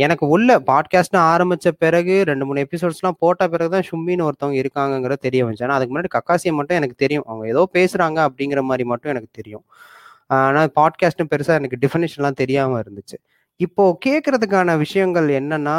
எனக்கு 0.01 0.25
உள்ள 0.27 0.49
பாட்காஸ்ட்னு 0.59 1.19
ஆரம்பிச்ச 1.31 1.67
பிறகு 1.77 2.15
ரெண்டு 2.23 2.45
மூணு 2.45 2.59
எபிசோட்ஸ்லாம் 2.65 3.17
போட்ட 3.19 3.47
பிறகு 3.47 3.69
தான் 3.69 3.87
ஷும்மின்னு 3.89 4.27
ஒருத்தவங்க 4.27 4.57
இருக்காங்கிறத 4.63 5.17
தெரிய 5.21 5.45
வந்துச்சு. 5.45 5.63
ஆனால் 5.63 5.77
அதுக்கு 5.77 5.93
முன்னாடி 5.93 6.11
கக்காசியை 6.17 6.53
மட்டும் 6.53 6.77
எனக்கு 6.77 6.95
தெரியும். 6.95 7.25
அவங்க 7.27 7.47
ஏதோ 7.47 7.63
பேசுறாங்க 7.73 8.19
அப்படிங்கிற 8.29 8.61
மாதிரி 8.61 8.83
மட்டும் 8.83 9.11
எனக்கு 9.11 9.29
தெரியும். 9.31 9.65
ஆனால் 10.29 10.71
பாட்காஸ்ட்னு 10.75 11.29
பெருசாக 11.33 11.59
எனக்கு 11.61 11.81
டிஃபினேஷன்லாம் 11.81 12.39
தெரியாமல் 12.43 12.81
இருந்துச்சு. 12.83 13.17
இப்போ 13.59 13.97
கேட்கறதுக்கான 14.05 14.77
விஷயங்கள் 14.77 15.27
என்னன்னா 15.39 15.77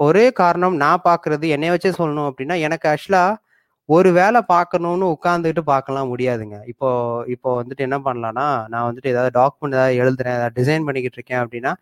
ஒரே 0.00 0.26
காரணம் 0.32 0.76
நான் 0.76 1.04
பார்க்கறது 1.04 1.46
என்னைய 1.48 1.72
வச்சே 1.74 1.90
சொல்லணும் 1.98 2.28
அப்படின்னா 2.30 2.54
எனக்கு 2.60 2.86
ஆக்சுவலாக 2.88 3.38
ஒரு 3.88 4.12
வேலை 4.12 4.40
பார்க்கணும்னு 4.48 5.06
உட்காந்துக்கிட்டு 5.16 5.62
பார்க்கலாம் 5.64 6.10
முடியாதுங்க. 6.12 6.56
இப்போ 6.66 6.88
இப்போ 7.28 7.62
வந்துட்டு 7.62 7.82
என்ன 7.88 7.98
பண்ணலாம்னா 8.06 8.46
நான் 8.72 8.86
வந்துட்டு 8.88 9.12
ஏதாவது 9.14 9.32
டாக்குமெண்ட் 9.40 9.76
ஏதாவது 9.78 9.98
எழுதுறேன் 10.02 10.36
ஏதாவது 10.38 10.56
டிசைன் 10.60 10.86
பண்ணிக்கிட்டு 10.86 11.18
இருக்கேன் 11.20 11.42
அப்படின்னா 11.44 11.72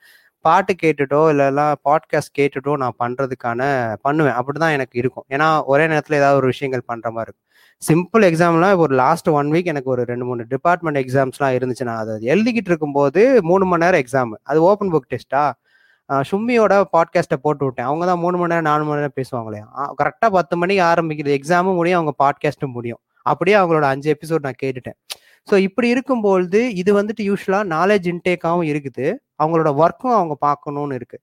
பாட்டு 0.46 0.72
கேட்டுட்டோ 0.82 1.20
இல்லைலாம் 1.32 1.74
பாட்காஸ்ட் 1.88 2.34
கேட்டுட்டோ 2.38 2.72
நான் 2.82 2.98
பண்ணுறதுக்கான 3.02 3.60
பண்ணுவேன். 4.00 4.36
அப்படிதான் 4.38 4.74
எனக்கு 4.76 4.98
இருக்கும். 4.98 5.26
ஏன்னா 5.30 5.48
ஒரே 5.72 5.86
நேரத்தில் 5.86 6.18
ஏதாவது 6.18 6.38
ஒரு 6.40 6.46
விஷயங்கள் 6.46 6.88
பண்ணுற 6.90 7.10
மாதிரி 7.16 7.30
இருக்கும். 7.30 7.46
சிம்பிள் 7.82 8.24
எக்ஸாம்லாம் 8.28 8.76
ஒரு 8.84 8.94
லாஸ்ட் 8.94 9.28
ஒன் 9.28 9.50
வீக் 9.50 9.70
எனக்கு 9.72 9.90
ஒரு 9.90 10.02
ரெண்டு 10.10 10.24
மூணு 10.24 10.44
டிபார்ட்மெண்ட் 10.48 11.00
எக்ஸாம்ஸ்லாம் 11.02 11.56
இருந்துச்சு. 11.58 11.84
நான் 11.90 12.02
அதை 12.04 12.14
எழுதிக்கிட்டு 12.34 12.72
இருக்கும்போது 12.72 13.22
மூணு 13.50 13.64
மணி 13.64 13.84
நேரம் 13.84 14.02
எக்ஸாம் 14.04 14.32
அது 14.42 14.60
ஓப்பன் 14.70 14.92
புக் 14.94 15.10
டெஸ்ட்டா 15.14 15.44
சும்மியோட 16.30 16.74
பாட்காஸ்ட்டை 16.94 17.38
போட்டு 17.42 17.64
விட்டேன். 17.64 17.86
அவங்க 17.86 18.04
தான் 18.06 18.22
மூணு 18.24 18.36
மணி 18.38 18.52
நேரம் 18.52 18.68
நாலு 18.70 18.84
மணி 18.84 19.00
நேரம் 19.00 19.18
பேசுவாங்களே. 19.20 19.60
கரெக்டாக 20.00 20.30
பத்து 20.38 20.56
மணிக்கு 20.56 20.82
ஆரம்பிக்கிறது 20.82 21.36
எக்ஸாமும் 21.38 21.78
முடியும் 21.80 22.00
அவங்க 22.00 22.14
பாட்காஸ்ட்டும் 22.24 22.76
முடியும். 22.78 23.00
அப்படியே 23.22 23.56
அவங்களோட 23.56 23.86
அஞ்சு 23.94 24.08
எபிசோட் 24.14 24.46
நான் 24.46 24.60
கேட்டுட்டேன். 24.62 24.96
ஸோ 25.48 25.56
இப்படி 25.66 25.88
இருக்கும்பொழுது 25.94 26.60
இது 26.80 26.90
வந்துட்டு 26.98 27.22
யூஸ்வலாக 27.28 27.64
நாலேஜ் 27.76 28.06
இன்டேக்காகவும் 28.12 28.68
இருக்குது. 28.72 29.06
அவங்களோட 29.42 29.70
ஒர்க்கும் 29.82 30.16
அவங்க 30.18 30.34
பார்க்கணும்னு 30.46 30.96
இருக்கு. 30.98 31.18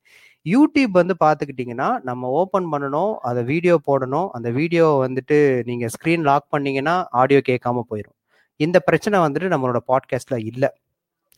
யூடியூப் 0.45 0.93
வந்து 1.01 1.15
பார்த்துக்கிட்டிங்கன்னா 1.23 1.89
நம்ம 2.09 2.29
ஓப்பன் 2.41 2.67
பண்ணணும் 2.73 3.13
அதை 3.29 3.41
வீடியோ 3.51 3.75
போடணும். 3.89 4.27
அந்த 4.37 4.49
வீடியோ 4.59 4.85
வந்துட்டு 5.05 5.37
நீங்கள் 5.69 5.91
ஸ்க்ரீன் 5.95 6.25
லாக் 6.29 6.47
பண்ணீங்கன்னா 6.55 6.95
ஆடியோ 7.21 7.41
கேட்காம 7.51 7.83
போயிடும் 7.91 8.15
இந்த 8.59 8.77
பிரச்சனை 8.87 9.17
வந்துட்டு 9.25 9.49
நம்மளோட 9.53 9.79
பாட்காஸ்ட்டில் 9.91 10.45
இல்லை. 10.51 10.69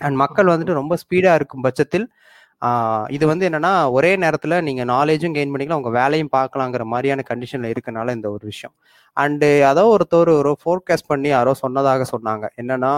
அண்ட் 0.01 0.17
மக்கள் 0.23 0.51
வந்துட்டு 0.53 0.79
ரொம்ப 0.81 0.93
ஸ்பீடாக 1.03 1.37
இருக்கும் 1.39 1.65
பட்சத்தில் 1.67 2.05
இது 3.15 3.25
வந்து 3.31 3.43
என்னன்னா 3.49 3.73
ஒரே 3.97 4.11
நேரத்தில் 4.23 4.55
நீங்கள் 4.67 4.89
நாலேஜும் 4.93 5.35
கெயின் 5.37 5.51
பண்ணிக்கலாம் 5.53 5.81
உங்கள் 5.81 5.97
வேலையும் 5.99 6.31
பார்க்கலாங்கிற 6.37 6.85
மாதிரியான 6.93 7.23
கண்டிஷனில் 7.29 7.71
இருக்கனால 7.73 8.15
இந்த 8.17 8.27
ஒரு 8.35 8.43
விஷயம். 8.51 8.73
அண்டு 9.17 9.49
அதோ 9.71 9.83
ஒருத்தர் 9.95 10.31
ஒரு 10.41 10.51
ஃபோர்காஸ்ட் 10.61 11.09
பண்ணி 11.11 11.29
யாரோ 11.37 11.53
சொன்னதாக 11.63 12.05
சொன்னாங்க. 12.13 12.45
என்னன்னா 12.61 12.93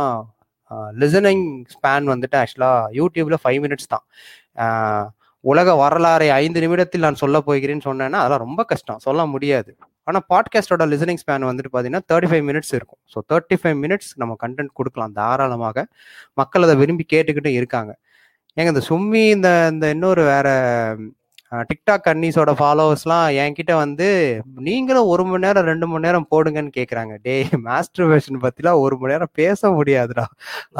லிசனிங் 1.01 1.45
ஸ்பேன் 1.75 2.05
வந்துட்டு 2.13 2.37
ஆக்சுவலாக 2.41 2.91
யூடியூப்ல 2.99 3.37
ஃபைவ் 3.43 3.59
மினிட்ஸ் 3.65 3.91
தான். 3.93 4.05
உலக 5.43 5.69
வரலாறை 5.83 6.27
ஐந்து 6.41 6.59
நிமிடத்தில் 6.63 7.05
நான் 7.05 7.21
சொல்ல 7.23 7.37
போகிறேன்னு 7.47 7.85
சொன்னேன்னா 7.89 8.19
அதெல்லாம் 8.23 8.43
ரொம்ப 8.47 8.61
கஷ்டம். 8.71 8.99
சொல்ல 9.07 9.21
முடியாது. 9.33 9.71
ஆனால் 10.07 10.23
பாட்காஸ்டோட 10.31 10.83
லிசனிங் 10.93 11.21
ஸ்பேன் 11.23 11.47
வந்துட்டு 11.49 11.71
பார்த்தீங்கன்னா 11.73 12.05
தேர்ட்டி 12.11 12.29
ஃபைவ் 12.31 12.45
மினிட்ஸ் 12.49 12.73
இருக்கும். 12.77 13.01
ஸோ 13.13 13.17
தேர்ட்டி 13.31 13.57
ஃபைவ் 13.61 13.77
மினிட்ஸ் 13.83 14.11
நம்ம 14.21 14.33
கண்டென்ட் 14.43 14.71
கொடுக்கலாம் 14.79 15.13
தாராளமாக. 15.19 15.85
மக்கள் 16.41 16.65
அதை 16.67 16.75
விரும்பி 16.81 17.05
கேட்டுக்கிட்டு 17.13 17.51
இருக்காங்க. 17.59 17.93
ஏங்க 18.57 18.69
இந்த 18.73 18.83
சும்மி 18.89 19.21
இந்த 19.35 19.49
இந்த 19.73 19.85
இன்னொரு 19.95 20.21
வேற 20.33 20.47
டிக்டாக் 21.69 22.03
கன்னிஸோட 22.07 22.51
ஃபாலோவர்ஸ்லாம் 22.59 23.27
என்கிட்ட 23.43 23.73
வந்து 23.83 24.07
நீங்களும் 24.67 25.09
ஒரு 25.13 25.23
மணி 25.29 25.43
நேரம் 25.45 25.67
ரெண்டு 25.69 25.85
மணி 25.91 26.05
நேரம் 26.07 26.27
போடுங்கன்னு 26.33 26.71
கேட்குறாங்க 26.77 27.13
டே 27.27 27.35
மாஸ்டர் 27.67 28.09
வெர்ஷன் 28.11 28.43
பற்றிலாம் 28.45 28.81
ஒரு 28.83 28.95
மணி 29.01 29.13
நேரம் 29.13 29.33
பேச 29.39 29.71
முடியாதுடா. 29.77 30.25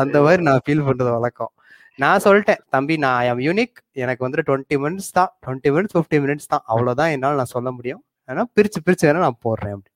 அந்த 0.02 0.18
மாதிரி 0.26 0.42
நான் 0.48 0.64
ஃபீல் 0.66 0.86
பண்ணுறது 0.88 1.12
வழக்கம். 1.18 1.52
நான் 2.00 2.24
சொல்லிட்டேன் 2.26 2.62
தம்பி 2.76 2.96
நான் 3.06 3.18
ஐம் 3.30 3.44
யூனிக் 3.48 3.76
எனக்கு 4.04 4.26
வந்து 4.28 4.46
டுவெண்ட்டி 4.50 4.78
மினிட்ஸ் 4.84 5.12
தான். 5.20 5.32
டுவெண்ட்டி 5.46 5.72
மினிட்ஸ் 5.76 5.96
ஃபிஃப்டி 5.98 6.20
மினிட்ஸ் 6.26 6.52
தான். 6.54 6.64
அவ்வளோதான் 6.74 7.14
என்னால் 7.16 7.40
நான் 7.42 7.54
சொல்ல 7.56 7.72
முடியும். 7.78 8.04
ஆனால் 8.30 8.50
பிரிச்சு 8.58 8.80
பிரிச்சு 8.86 9.08
வேணா 9.08 9.26
நான் 9.28 9.44
போடுறேன். 9.48 9.76
அப்படி. 9.78 9.92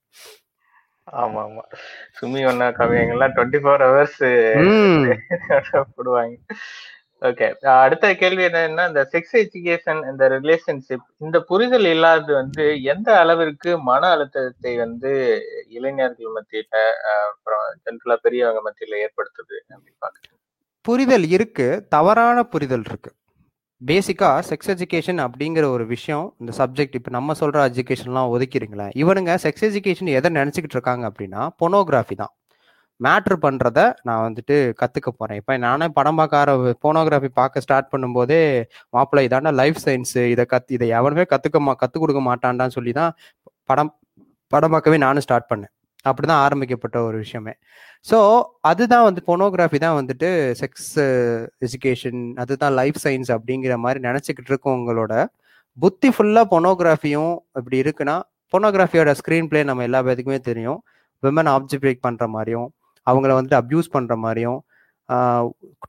ஆமா 1.21 1.39
ஆமா. 1.47 1.63
சுமி 2.19 2.41
ஒன்னா 2.51 2.67
கவியங்கள்லாம் 2.79 3.35
டுவெண்ட்டி 3.37 3.61
ஃபோர் 3.63 3.85
ஹவர்ஸ் 3.87 4.19
போடுவாங்க. 5.97 6.35
ஓகே 7.21 7.47
அடுத்த 7.83 8.15
கேள்வி 8.15 8.43
என்னன்னா 8.43 8.87
இந்த 8.87 9.09
செக்ஸ் 9.11 9.35
எஜுகேஷன் 9.35 10.01
இந்த 10.11 10.27
ரிலேஷன்ஷிப் 10.29 11.05
இந்த 11.17 11.39
புரிதல் 11.41 11.85
இல்லாதது 11.85 12.33
வந்து 12.33 12.83
எந்த 12.83 13.19
அளவிற்கு 13.19 13.71
மன 13.79 14.09
அழுத்தத்தை 14.09 14.77
வந்து 14.77 15.11
இளைஞர்கள் 15.69 16.35
மத்தியில 16.37 16.81
அப்புறம் 17.13 17.65
ஜென்ரலா 17.85 18.17
பெரியவங்க 18.21 18.61
மத்தியில 18.69 18.99
ஏற்படுத்துது 19.05 19.55
அப்படின்னு 19.73 19.99
பாக்குறேன் 20.01 20.33
புரிதல் 20.85 21.27
இருக்கு 21.29 21.67
தவறான 21.89 22.43
புரிதல் 22.43 22.85
இருக்கு. 22.85 23.11
பேசிக்கா 23.81 24.29
செக்ஸ் 24.49 24.69
எஜுகேஷன் 24.69 25.19
அப்படிங்கிற 25.25 25.65
ஒரு 25.69 25.85
விஷயம் 25.85 26.35
இந்த 26.39 26.51
சப்ஜெக்ட் 26.57 26.95
இப்போ 26.95 27.11
நம்ம 27.11 27.33
சொல்ற 27.33 27.63
எஜுகேஷன்லாம் 27.69 28.31
ஒதுக்கிறீங்களேன் 28.35 28.93
இவனுங்க 29.01 29.33
செக்ஸ் 29.43 29.65
எஜுகேஷன் 29.69 30.15
எதை 30.19 30.31
நினச்சிக்கிட்டு 30.31 30.77
இருக்காங்க 30.79 31.11
அப்படின்னா 31.11 31.41
பொனோகிராஃபி 31.63 32.15
தான். 32.15 32.34
மேட்ரு 32.99 33.35
பண்ணுறத 33.45 33.79
நான் 34.07 34.23
வந்துட்டு 34.25 34.55
கற்றுக்க 34.81 35.09
போகிறேன் 35.11 35.39
இப்போ 35.41 35.53
நானே 35.65 35.87
படம் 35.97 36.19
பார்க்க 36.19 36.41
ஆர 36.41 36.51
போனோகிராஃபி 36.85 37.29
பார்க்க 37.39 37.63
ஸ்டார்ட் 37.65 37.91
பண்ணும்போதே 37.93 38.41
மாப்பிள்ளை 38.93 39.23
இதாண்டா 39.27 39.51
லைஃப் 39.61 39.79
சயின்ஸு 39.85 40.23
இதை 40.33 40.45
கத் 40.53 40.73
இதை 40.77 40.87
எவனுமே 40.99 41.25
கற்றுக்க 41.33 41.59
மா 41.67 41.73
கற்றுக் 41.83 42.03
கொடுக்க 42.03 42.21
மாட்டான்டான்னு 42.29 42.77
சொல்லி 42.77 42.93
தான் 42.99 43.13
படம் 43.71 43.91
படம் 44.51 44.73
பார்க்கவே 44.75 44.97
நானும் 45.05 45.25
ஸ்டார்ட் 45.25 45.49
பண்ணேன். 45.51 45.71
அப்படி 46.05 46.25
தான் 46.31 46.41
ஆரம்பிக்கப்பட்ட 46.45 46.97
ஒரு 47.07 47.17
விஷயமே. 47.23 47.53
ஸோ 48.05 48.17
அதுதான் 48.69 49.05
வந்து 49.07 49.21
பொனோகிராஃபி 49.29 49.77
தான் 49.85 49.97
வந்துட்டு 49.99 50.27
செக்ஸ் 50.61 50.91
எஜுகேஷன் 51.67 52.21
அதுதான் 52.41 52.75
லைஃப் 52.81 52.99
சயின்ஸ் 53.05 53.31
அப்படிங்கிற 53.37 53.75
மாதிரி 53.85 53.99
நினச்சிக்கிட்டு 54.07 54.51
இருக்கவங்களோட 54.53 55.13
புத்தி 55.77 56.09
ஃபுல்லாக 56.15 56.47
பொனோகிராஃபியும் 56.55 57.33
இப்படி 57.59 57.77
இருக்குன்னா 57.83 58.17
பொனோகிராஃபியோட 58.53 59.11
ஸ்க்ரீன் 59.21 59.49
பிளே 59.51 59.61
நம்ம 59.69 59.83
எல்லா 59.87 59.99
பேத்துக்குமே 60.07 60.39
தெரியும். 60.49 60.79
விமன் 61.23 61.49
ஆப்ஜெக்ட் 61.55 62.05
பண்ணுற 62.05 62.25
மாதிரியும் 62.35 62.67
அவங்கள 63.07 63.31
வந்துட்டு 63.37 63.59
அப்யூஸ் 63.61 63.93
பண்ணுற 63.95 64.15
மாதிரியும் 64.25 64.59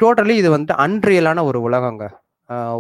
டோட்டலி 0.03 0.35
இது 0.43 0.49
வந்துட்டு 0.55 0.77
அன்ரியலான 0.85 1.45
ஒரு 1.51 1.59
உலகங்க. 1.69 2.05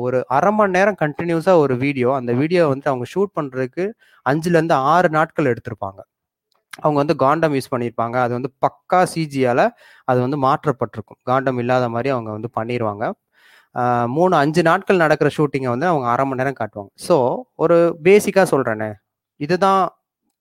ஒரு 0.07 0.19
அரை 0.37 0.51
மணி 0.57 0.75
நேரம் 0.77 0.99
கண்டினியூஸாக 1.05 1.63
ஒரு 1.65 1.75
வீடியோ 1.85 2.09
அந்த 2.19 2.33
வீடியோ 2.41 2.63
வந்து 2.73 2.87
அவங்க 2.93 3.07
ஷூட் 3.15 3.33
பண்ணுறதுக்கு 3.39 3.85
அஞ்சுலேருந்து 4.27 4.77
ஆறு 4.93 5.09
நாட்கள் 5.17 5.51
எடுத்திருப்பாங்க. 5.53 6.01
அவங்க 6.85 6.99
வந்து 7.03 7.15
காண்டம் 7.25 7.55
யூஸ் 7.57 7.73
பண்ணியிருப்பாங்க. 7.75 8.17
அது 8.25 8.33
வந்து 8.39 8.51
பக்கா 8.65 9.01
சிஜியால் 9.13 9.65
அது 10.11 10.19
வந்து 10.27 10.39
மாற்றப்பட்டிருக்கும். 10.47 11.21
காண்டம் 11.31 11.61
இல்லாத 11.63 11.87
மாதிரி 11.95 12.11
அவங்க 12.17 12.31
வந்து 12.39 12.51
பண்ணிடுவாங்க 12.59 13.05
மூணு 14.17 14.35
அஞ்சு 14.43 14.63
நாட்கள் 14.69 15.03
நடக்கிற 15.05 15.29
ஷூட்டிங்கை 15.37 15.71
வந்து 15.75 15.87
அவங்க 15.93 16.07
அரை 16.13 16.25
மணி 16.29 16.41
நேரம் 16.41 16.59
காட்டுவாங்க. 16.61 16.91
ஸோ 17.07 17.17
ஒரு 17.65 17.77
பேசிக்காக 18.07 18.47
சொல்கிறேனே 18.53 18.91
இதுதான் 19.41 19.83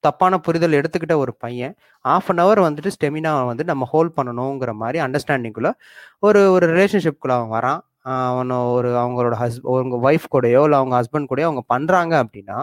தப்பான 0.07 0.37
புரிதல் 0.45 0.77
எடுத்துக்கிட்ட 0.79 1.15
ஒரு 1.23 1.33
பையன் 1.43 1.73
ஆஃப் 2.05 2.29
அன் 2.31 2.41
அவர் 2.45 2.59
வந்துட்டு 2.67 2.91
ஸ்டெமினா 2.95 3.31
வந்து 3.51 3.63
நம்ம 3.71 3.87
ஹோல்ட் 3.93 4.13
பண்ணணுங்கிற 4.17 4.71
மாதிரி 4.81 4.99
அண்டர்ஸ்டாண்டிங்குள்ள 5.05 5.71
ஒரு 6.27 6.41
ஒரு 6.55 6.67
ரிலேஷன்ஷிப்குள்ள 6.73 7.33
அவன் 7.39 7.53
வரான். 7.57 7.81
அவனை 8.29 8.57
ஒரு 8.77 8.89
அவங்களோட 9.01 9.35
ஹஸ் 9.41 9.59
அவங்க 9.69 9.97
ஒய்ஃப் 10.07 10.27
கூடயோ 10.35 10.61
இல்லை 10.67 10.79
அவங்க 10.81 10.95
ஹஸ்பண்ட் 10.99 11.29
கூடயோ 11.31 11.47
அவங்க 11.49 11.63
பண்ணுறாங்க 11.73 12.13
அப்படின்னா 12.23 12.57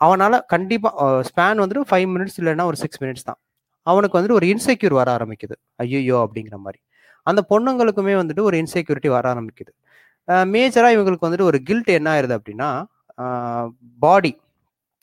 அவனால் 0.00 0.36
கண்டிப்பாக 0.52 1.22
ஸ்பேன் 1.28 1.60
வந்துட்டு 1.62 1.88
ஃபைவ் 1.90 2.08
மினிட்ஸ் 2.14 2.38
இல்லைன்னா 2.40 2.64
ஒரு 2.70 2.78
சிக்ஸ் 2.82 3.00
மினிட்ஸ் 3.02 3.26
தான். 3.30 3.38
அவனுக்கு 3.86 4.16
வந்துட்டு 4.18 4.38
ஒரு 4.40 4.46
இன்செக்யூர் 4.52 4.94
வர 5.00 5.08
ஆரம்பிக்குது. 5.16 5.56
ஐயோ 5.82 6.16
அப்படிங்கிற 6.24 6.56
மாதிரி. 6.66 6.80
அந்த 7.26 7.40
பொண்ணுங்களுக்குமே 7.52 8.14
வந்துட்டு 8.20 8.42
ஒரு 8.48 8.56
இன்செக்யூரிட்டி 8.62 9.10
வர 9.16 9.24
ஆரம்பிக்குது. 9.34 9.72
மேஜராக 10.54 10.94
இவங்களுக்கு 10.96 11.26
வந்துட்டு 11.28 11.48
ஒரு 11.50 11.58
கில்ட் 11.68 11.90
என்ன 11.98 12.08
ஆயிருது 12.14 12.34
அப்படின்னா 12.38 12.68
பாடி 14.04 14.32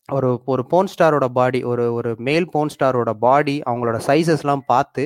ஒரு 0.10 0.28
ஒரு 0.46 0.64
போன் 0.66 0.90
ஸ்டாரோட 0.92 1.26
பாடி 1.28 1.60
ஒரு 1.64 1.86
ஒரு 1.94 2.12
மேல் 2.20 2.46
போன் 2.50 2.70
ஸ்டாரோட 2.74 3.12
பாடி 3.16 3.56
அவங்களோட 3.66 3.98
சைஸஸ்லாம் 4.06 4.64
பார்த்து 4.66 5.04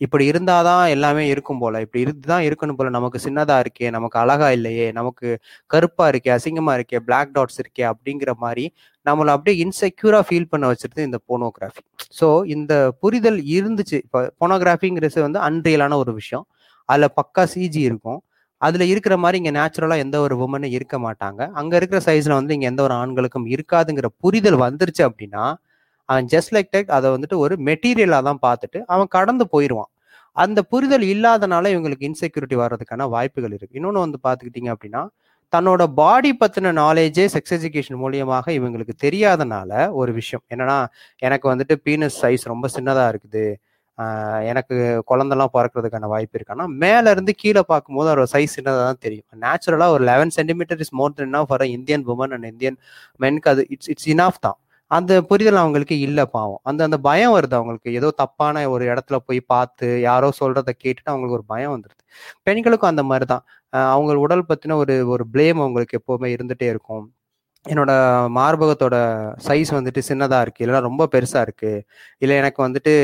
இப்படி 0.00 0.24
இருந்தாதான் 0.32 0.84
எல்லாமே 0.88 1.24
இருக்கும் 1.28 1.58
போல 1.58 1.80
இப்படி 1.80 2.00
இருந்து 2.00 2.26
தான் 2.32 2.44
இருக்கணும் 2.48 2.78
போல 2.78 2.90
நமக்கு 2.90 3.20
சின்னதா 3.24 3.56
இருக்கே 3.64 3.88
நமக்கு 3.90 4.18
அழகா 4.18 4.50
இல்லையே 4.50 4.86
நமக்கு 4.92 5.28
கருப்பா 5.70 6.06
இருக்கே 6.12 6.32
அசிங்கமா 6.36 6.74
இருக்கே 6.78 7.00
பிளாக் 7.08 7.34
டாட்ஸ் 7.38 7.60
இருக்கே 7.64 7.84
அப்படிங்கிற 7.92 8.32
மாதிரி 8.38 8.66
நம்மளை 9.06 9.32
அப்படியே 9.36 9.56
இன்செக்யூரா 9.64 10.20
ஃபீல் 10.28 10.50
பண்ண 10.52 10.66
வச்சிருது 10.72 11.08
இந்த 11.08 11.20
போனோகிராஃபி 11.28 11.82
ஸோ 12.20 12.28
இந்த 12.46 12.74
புரிதல் 13.02 13.40
இருந்துச்சு. 13.56 13.98
இப்போ 14.06 14.20
போனோகிராஃபிங்கிறது 14.42 15.26
வந்து 15.26 15.40
அன்ரியலான 15.48 15.96
ஒரு 15.96 16.12
விஷயம். 16.14 16.44
அதில் 16.88 17.14
பக்கா 17.20 17.44
சிஜி 17.54 17.82
இருக்கும். 17.90 18.20
அதில் 18.66 18.84
இருக்கிற 18.92 19.14
மாதிரி 19.22 19.38
இங்கே 19.40 19.52
நேச்சுரலாக 19.58 20.04
எந்த 20.04 20.16
ஒரு 20.24 20.34
உமனும் 20.44 20.74
இருக்க 20.76 20.96
மாட்டாங்க. 21.06 21.40
அங்கே 21.60 21.76
இருக்கிற 21.80 22.00
சைஸில் 22.08 22.36
வந்து 22.38 22.54
இங்கே 22.56 22.68
எந்த 22.72 22.82
ஒரு 22.86 22.94
ஆண்களுக்கும் 23.02 23.48
இருக்காதுங்கிற 23.54 24.08
புரிதல் 24.24 24.58
வந்துருச்சு 24.66 25.02
அப்படின்னா 25.08 25.44
அவன் 26.08 26.26
ஜஸ்ட் 26.34 26.52
லைக் 26.54 26.72
டெக் 26.74 26.94
அதை 26.96 27.08
வந்துட்டு 27.16 27.36
ஒரு 27.44 27.54
மெட்டீரியலாக 27.68 28.24
தான் 28.28 28.40
பார்த்துட்டு 28.46 28.78
அவன் 28.94 29.10
கடந்து 29.16 29.44
போயிடுவான் 29.54 29.90
அந்த 30.36 30.60
புரிதல் 30.72 31.04
இல்லாதனால 31.14 31.70
இவங்களுக்கு 31.74 32.06
இன்செக்யூரிட்டி 32.08 32.56
வர்றதுக்கான 32.62 33.06
வாய்ப்புகள் 33.14 33.54
இருக்குது 33.56 33.78
இன்னொன்று 33.80 34.04
வந்து 34.06 34.18
பார்த்துக்கிட்டீங்க 34.26 34.70
அப்படின்னா 34.74 35.02
தன்னோட 35.52 35.82
பாடி 36.00 36.30
பற்றின 36.40 36.72
நாலேஜே 36.80 37.24
செக்ஸ் 37.34 37.54
எஜுகேஷன் 37.56 37.98
மூலியமாக 38.02 38.46
இவங்களுக்கு 38.58 38.94
தெரியாதனால 39.04 39.70
ஒரு 40.00 40.12
விஷயம். 40.20 40.42
என்னன்னா 40.52 40.78
எனக்கு 41.26 41.46
வந்துட்டு 41.52 41.74
பீனஸ் 41.86 42.18
சைஸ் 42.22 42.44
ரொம்ப 42.52 42.68
சின்னதாக 42.76 43.12
இருக்குது. 43.12 43.44
எனக்கு 44.50 44.76
குழந்தெல்லாம் 45.10 45.52
பிறக்கிறதுக்கான 45.56 46.08
வாய்ப்பு 46.12 46.36
இருக்கு. 46.36 46.54
ஆனா 46.56 46.66
மேல 46.84 47.12
இருந்து 47.14 47.32
கீழே 47.42 47.62
பார்க்கும்போது 47.72 48.08
அவரோட 48.12 48.28
சைஸ் 48.34 48.54
சின்னதாக 48.56 48.84
தான் 48.88 49.02
தெரியும். 49.06 49.26
நேச்சுரலா 49.44 49.88
ஒரு 49.96 50.04
eleven 50.10 50.34
centimetre 50.38 50.82
is 50.84 50.94
more 51.00 51.16
than 51.20 51.38
for 51.50 51.66
Indian 51.76 52.04
women 52.14 52.34
and 52.36 52.48
Indian 52.52 52.78
மென்க்கு 53.20 53.50
அது 53.54 53.64
இட்ஸ் 53.76 53.90
இட்ஸ் 53.94 54.08
இனாஃப் 54.14 54.40
தான். 54.46 54.58
அந்த 54.90 55.12
புரிதல் 55.30 55.60
அவங்களுக்கு 55.62 55.96
இல்லை 56.06 56.24
பாவம். 56.36 56.60
அந்த 56.70 56.80
அந்த 56.88 56.98
பயம் 57.08 57.34
வருது 57.36 57.56
அவங்களுக்கு. 57.58 57.90
ஏதோ 58.00 58.08
தப்பான 58.22 58.64
ஒரு 58.74 58.84
இடத்துல 58.92 59.16
போய் 59.28 59.40
பார்த்து 59.52 59.86
யாரோ 60.08 60.28
சொல்றத 60.40 60.70
கேட்டுட்டு 60.82 61.12
அவங்களுக்கு 61.12 61.38
ஒரு 61.40 61.46
பயம் 61.52 61.74
வந்துடுது 61.74 62.02
பெண்களுக்கும் 62.48 62.92
அந்த 62.92 63.04
மாதிரி 63.10 63.26
தான். 63.34 63.44
அவங்க 63.94 64.12
உடல் 64.26 64.48
பத்தின 64.50 64.76
ஒரு 64.82 64.94
ஒரு 65.14 65.24
பிளேம் 65.34 65.60
அவங்களுக்கு 65.64 65.98
எப்பவுமே 66.00 66.28
இருந்துட்டே 66.36 66.68
இருக்கும். 66.74 67.04
என்னோட 67.66 67.92
மார்பகத்தோட 68.38 68.96
சைஸ் 69.46 69.70
வந்துட்டு 69.76 70.00
சின்னதா 70.08 70.38
இருக்கு. 70.44 70.62
இல்லைன்னா 70.64 70.82
ரொம்ப 70.88 71.04
பெருசா 71.14 71.40
இருக்கு. 71.46 71.72
இல்லை 72.22 72.34
எனக்கு 72.42 72.60
வந்துட்டு 72.66 72.94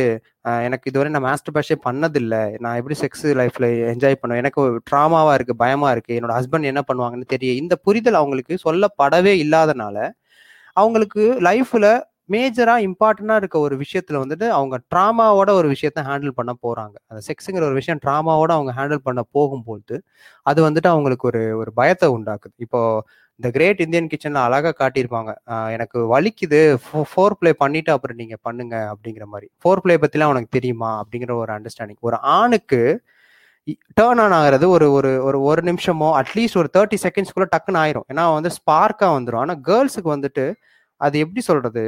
எனக்கு 0.45 0.89
இதுவரை 0.91 1.09
நான் 1.13 1.23
மாஸ்டர் 1.23 1.55
பேஷே 1.57 1.77
பண்ணதில்லை. 1.87 2.43
நான் 2.59 2.77
எப்படி 2.77 2.97
செக்ஸ் 3.03 3.25
லைஃப்ல 3.41 3.67
என்ஜாய் 3.93 4.21
பண்ணுவேன்? 4.21 4.43
எனக்கு 4.45 4.63
ட்ராமாவா 4.91 5.33
இருக்கு 5.35 5.55
பயமா 5.57 5.91
இருக்கு. 5.93 6.13
என்னோட 6.19 6.35
ஹஸ்பண்ட் 6.39 6.71
என்ன 6.73 6.83
பண்ணுவாங்கன்னு 6.89 7.33
தெரியும் 7.35 7.61
இந்த 7.63 7.77
புரிதல் 7.89 8.21
அவங்களுக்கு 8.23 8.57
சொல்லப்படவே 8.67 9.35
இல்லாதனால 9.45 9.97
அவங்களுக்கு 10.77 11.23
லைஃப்ல 11.49 11.87
மேஜரா 12.35 12.75
இம்பார்ட்டண்டா 12.89 13.37
இருக்க 13.41 13.57
ஒரு 13.59 13.75
விஷயத்துல 13.77 14.19
வந்துட்டு 14.23 14.47
அவங்க 14.49 14.77
ட்ராமாவோட 14.93 15.51
ஒரு 15.61 15.69
விஷயத்த 15.75 16.01
ஹேண்டில் 16.09 16.33
பண்ண 16.39 16.53
போறாங்க. 16.67 16.97
அந்த 17.09 17.21
செக்ஸுங்கிற 17.29 17.65
ஒரு 17.71 17.77
விஷயம் 17.81 18.01
ட்ராமாவோட 18.07 18.51
அவங்க 18.59 18.73
ஹேண்டில் 18.79 19.07
பண்ண 19.09 19.23
போகும்போது 19.37 19.97
அது 20.47 20.61
வந்துட்டு 20.69 20.89
அவங்களுக்கு 20.95 21.27
ஒரு 21.33 21.43
ஒரு 21.59 21.73
பயத்தை 21.73 22.09
உண்டாக்குது. 22.19 22.55
இப்போ 22.67 22.81
இந்த 23.41 23.51
கிரேட் 23.57 23.79
இந்தியன் 23.81 24.09
கிச்சன்ல 24.13 24.41
அழகா 24.47 24.71
காட்டியிருப்பாங்க. 24.81 25.31
எனக்கு 25.75 25.99
வலிக்குது. 26.15 26.59
ஃபோர் 27.13 27.37
பிளே 27.39 27.53
பண்ணிட்டு 27.63 27.91
அப்புறம் 27.93 28.17
நீங்க 28.17 28.37
பண்ணுங்க 28.47 28.75
அப்படிங்கிற 28.93 29.25
மாதிரி. 29.25 29.47
ஃபோர் 29.61 29.81
பிளே 29.85 29.95
பத்திலாம் 30.03 30.33
உனக்கு 30.33 30.51
தெரியுமா? 30.51 30.91
அப்படிங்கிற 31.03 31.35
ஒரு 31.43 31.53
அண்டர்ஸ்டாண்டிங் 31.53 32.01
ஒரு 32.01 32.19
ஆணுக்கு 32.39 32.81
டேர்ன் 34.01 34.21
ஆன் 34.25 34.35
ஆகிறது 34.41 34.67
ஒரு 34.75 34.87
ஒரு 34.99 35.11
ஒரு 35.29 35.39
ஒரு 35.51 35.63
நிமிஷமோ 35.63 36.09
அட்லீஸ்ட் 36.21 36.59
ஒரு 36.63 36.69
தேர்ட்டி 36.77 36.97
செகண்ட்ஸ்க்குள்ள 37.07 37.47
டக்குன்னு 37.55 37.81
ஆயிரும். 37.85 38.07
ஏன்னா 38.13 38.25
வந்து 38.37 38.51
ஸ்பார்க்கா 38.59 39.09
வந்துடும் 39.17 39.43
ஆனா 39.45 39.55
கேர்ள்ஸுக்கு 39.69 40.11
வந்துட்டு 40.17 40.45
அது 41.01 41.19
எப்படி 41.25 41.43
சொல்றது? 41.51 41.85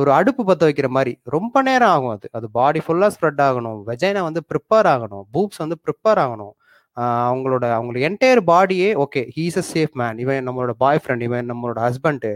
ஒரு 0.00 0.10
அடுப்பு 0.18 0.42
பற்ற 0.48 0.64
வைக்கிற 0.68 0.88
மாதிரி. 0.96 1.12
ரொம்ப 1.36 1.62
நேரம் 1.68 1.92
ஆகும் 1.94 2.14
அது. 2.16 2.28
அது 2.38 2.46
பாடி 2.58 2.80
ஃபுல்லாக 2.86 3.10
ஸ்ப்ரெட் 3.16 3.40
ஆகணும். 3.48 3.78
வெஜைனா 3.90 4.22
வந்து 4.28 4.42
ப்ரிப்பேர் 4.50 4.88
ஆகணும். 4.94 5.24
பூப்ஸ் 5.34 5.62
வந்து 5.64 5.78
ப்ரிப்பேர் 5.86 6.20
ஆகணும். 6.24 6.52
அவங்களோட 6.96 7.64
அவங்களோட 7.76 8.00
என்டையர் 8.08 8.40
பாடியே 8.50 8.88
okay 9.04 9.20
he's 9.36 9.58
a 9.58 9.64
safe 9.72 9.94
man 10.00 10.18
இவன் 10.24 10.46
நம்மளோட 10.48 10.72
பாய் 10.82 11.00
ஃப்ரெண்ட் 11.02 11.24
இவன் 11.28 11.48
நம்மளோட 11.50 11.78
ஹஸ்பண்டு 11.86 12.30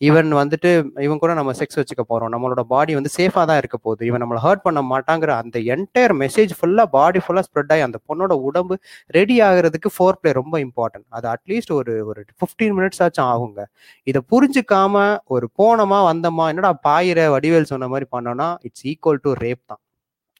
இவன் 0.00 0.30
வந்துட்டு 0.38 0.70
இவன் 1.06 1.20
கூட 1.22 1.32
நம்ம 1.38 1.52
செக்ஸ் 1.60 1.78
வச்சுக்க 1.78 2.02
போகிறோம் 2.04 2.32
நம்மளோட 2.34 2.62
பாடி 2.72 2.92
வந்து 2.98 3.10
சேஃபாக 3.16 3.44
தான் 3.50 3.58
இருக்க 3.62 3.76
போகுது. 3.78 4.02
இவன் 4.08 4.22
நம்மளை 4.22 4.40
ஹர்ட் 4.44 4.64
பண்ண 4.66 4.80
மாட்டாங்கிற 4.92 5.30
அந்த 5.42 5.58
என்டையர் 5.74 6.14
மெசேஜ் 6.22 6.52
ஃபுல்லாக 6.58 6.88
பாடி 6.96 7.20
ஃபுல்லாக 7.24 7.46
ஸ்ப்ரெட் 7.48 7.72
ஆகி 7.74 7.84
அந்த 7.88 7.98
பொண்ணோட 8.08 8.34
உடம்பு 8.48 8.74
ரெடி 9.18 9.36
ஆகுறதுக்கு 9.48 9.90
ஃபோர் 9.96 10.20
பிளே 10.20 10.32
ரொம்ப 10.40 10.54
இம்பார்ட்டன்ட் 10.66 11.06
அது 11.18 11.28
அட்லீஸ்ட் 11.34 11.72
ஒரு 11.78 11.94
ஒரு 12.10 12.22
ஃபிஃப்டீன் 12.40 12.76
மினிட்ஸ் 12.78 13.02
ஆச்சும் 13.06 13.28
ஆகுங்க. 13.32 13.60
இதை 14.06 14.22
புரிஞ்சுக்காம 14.34 15.04
ஒரு 15.36 15.48
போனமா 15.60 16.00
வந்தமா 16.10 16.46
என்னடா 16.54 16.72
பாயிர 16.88 17.28
வடிவேல் 17.36 17.70
சொன்ன 17.72 17.88
மாதிரி 17.94 18.08
பண்ணோம்னா 18.16 18.50
இட்ஸ் 18.68 18.86
ஈக்குவல் 18.92 19.22
டு 19.26 19.32
ரேப் 19.44 19.62
தான். 19.72 19.82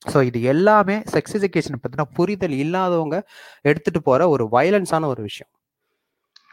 ஸோ 0.07 0.19
இது 0.23 0.43
எல்லாமே 0.43 0.97
செக்ஸ் 1.13 1.37
எஜுகேஷன் 1.39 1.81
பற்றின 1.85 2.05
புரிதல் 2.15 2.57
இல்லாதவங்க 2.65 3.17
எடுத்துட்டு 3.61 4.03
போற 4.03 4.29
ஒரு 4.29 4.45
வயலன்ஸான 4.53 5.07
ஒரு 5.07 5.23
விஷயம். 5.23 5.51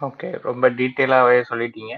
ஓகே 0.02 0.30
ரொம்ப 0.42 0.70
டீட்டெயிலாகவே 0.70 1.38
சொல்லிட்டீங்க. 1.50 1.94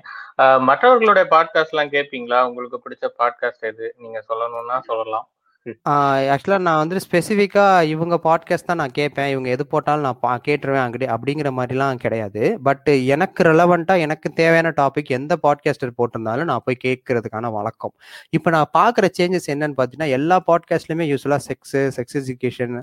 மற்றவர்களுடைய 0.69 1.25
பாட்காஸ்ட்லாம் 1.35 1.93
கேட்பீங்களா 1.95 2.39
உங்களுக்கு 2.49 2.81
பிடிச்ச 2.85 3.05
பாட்காஸ்ட் 3.21 3.65
எது? 3.71 3.95
நீங்கள் 3.97 4.25
சொல்லணும்னா 4.29 4.79
சொல்லலாம். 4.79 5.27
ஆக்சுவலாக 5.65 6.61
நான் 6.61 6.77
வந்து 6.77 6.97
ஸ்பெசிஃபிக்காக 7.11 7.83
இவங்க 7.83 8.19
பாட்காஸ்ட் 8.23 8.65
தான் 8.65 8.75
நான் 8.75 8.91
கேட்பேன். 8.91 9.29
இவங்க 9.29 9.49
எது 9.49 9.67
போட்டாலும் 9.67 10.01
நான் 10.01 10.19
பா 10.19 10.39
கேட்டுருவேன் 10.47 10.83
அங்கே 10.83 11.05
அப்படிங்கிற 11.05 11.51
மாதிரிலாம் 11.59 11.95
கிடையாது. 11.95 12.59
பட் 12.63 12.85
எனக்கு 12.85 13.43
ரெலவெண்ட்டாக 13.43 13.97
எனக்கு 13.97 14.33
தேவையான 14.33 14.69
டாபிக் 14.69 15.09
எந்த 15.09 15.37
பாட்காஸ்டர் 15.43 15.93
போட்டிருந்தாலும் 15.97 16.43
நான் 16.43 16.65
போய் 16.65 16.77
கேட்கறதுக்கான 16.85 17.51
வழக்கம். 17.51 17.93
இப்போ 18.29 18.49
நான் 18.49 18.71
பார்க்குற 18.77 19.09
சேஞ்சஸ் 19.19 19.47
என்னன்னு 19.47 19.77
பார்த்தீங்கன்னா 19.77 20.09
எல்லா 20.09 20.43
பாட்காஸ்ட்லையுமே 20.47 21.07
யூஸ்வலாக 21.13 21.41
sex 21.49 21.91
sex 21.97 22.17
education 22.17 22.81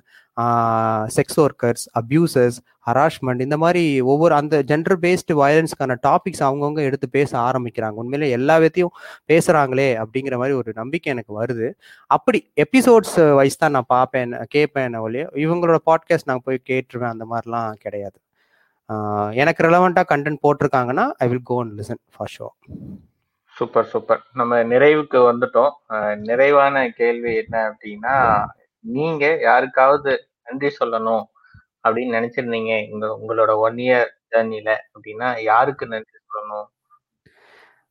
sex 1.17 1.39
workers 1.43 1.85
abusers 2.01 2.59
harassment 2.89 3.45
இந்த 3.45 3.57
மாதிரி 3.63 3.83
ஒவ்வொரு 4.13 4.35
அந்த 4.39 4.57
ஜென்டர் 4.71 4.97
பேஸ்டு 5.05 5.37
வயலன்ஸ்க்கான 5.43 5.97
டாபிக்ஸ் 6.07 6.43
அவங்கவுங்க 6.47 6.81
எடுத்து 6.89 7.07
பேச 7.19 7.31
ஆரம்பிக்கிறாங்க. 7.49 7.97
உண்மையிலே 8.03 8.29
எல்லா 8.39 8.57
விதத்தையும் 8.63 8.95
பேசுகிறாங்களே 9.31 9.89
அப்படிங்கிற 10.03 10.37
மாதிரி 10.41 10.57
ஒரு 10.61 10.73
நம்பிக்கை 10.81 11.11
எனக்கு 11.15 11.33
வருது. 11.41 11.69
அப்படி 12.17 12.41
எபிசோட்ஸ் 12.65 13.17
வைஸ் 13.39 13.61
தான் 13.63 13.75
நான் 13.77 13.93
பார்ப்பேன் 13.97 14.35
கேட்பேன் 14.57 15.01
ஒழிய. 15.05 15.25
இவங்களோட 15.45 15.79
பாட்காஸ்ட் 15.91 16.31
நான் 16.33 16.45
போய் 16.49 16.67
கேட்டுருவேன் 16.73 17.15
அந்த 17.15 17.27
மாதிரிலாம் 17.33 17.81
கிடையாது. 17.87 18.19
எனக்கு 19.43 19.61
ரெலவெண்ட்டாக 19.67 20.07
content 20.13 20.45
போட்டிருக்காங்கன்னா 20.45 21.07
I 21.25 21.29
will 21.31 21.47
go 21.51 21.57
and 21.63 21.77
listen 21.81 22.03
for 22.17 22.33
show 22.37 22.49
super 23.57 23.89
super 23.93 24.23
நம்ம 24.39 24.63
நிறைவுக்கு 24.73 25.19
வந்துட்டோம். 25.31 25.73
நிறைவான 26.31 26.77
கேள்வி 27.01 27.33
என்ன 27.43 27.57
அப்படின்னா 27.71 28.15
நீங்க 28.85 29.25
யாருக்காவது 29.49 30.13
நன்றி 30.47 30.71
சொல்லணும் 30.81 31.25
அப்படின்னு 31.85 32.17
நினைச்சிருந்தீங்க. 32.19 32.73
இந்த 32.93 33.07
உங்களோட 33.19 33.53
ஒன் 33.67 33.79
இயர் 33.87 34.11
ஜேர்னில 34.33 34.71
அப்படின்னா 34.95 35.29
யாருக்கு 35.51 35.85
நன்றி 35.95 36.19
சொல்லணும்? 36.27 36.67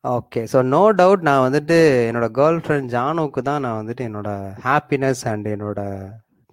ஓகே 0.04 0.42
ஸோ 0.52 0.60
நோ 0.74 0.82
டவுட் 1.00 1.22
நான் 1.28 1.46
வந்துட்டு 1.46 1.78
என்னோட 2.08 2.28
கேர்ள் 2.40 2.60
ஃப்ரெண்ட் 2.64 2.90
ஜானுக்கு 2.96 3.42
தான் 3.50 3.64
நான் 3.66 3.80
வந்துட்டு 3.82 4.04
என்னோட 4.10 4.30
ஹாப்பினஸ் 4.68 5.22
அண்ட் 5.32 5.48
என்னோட 5.56 5.82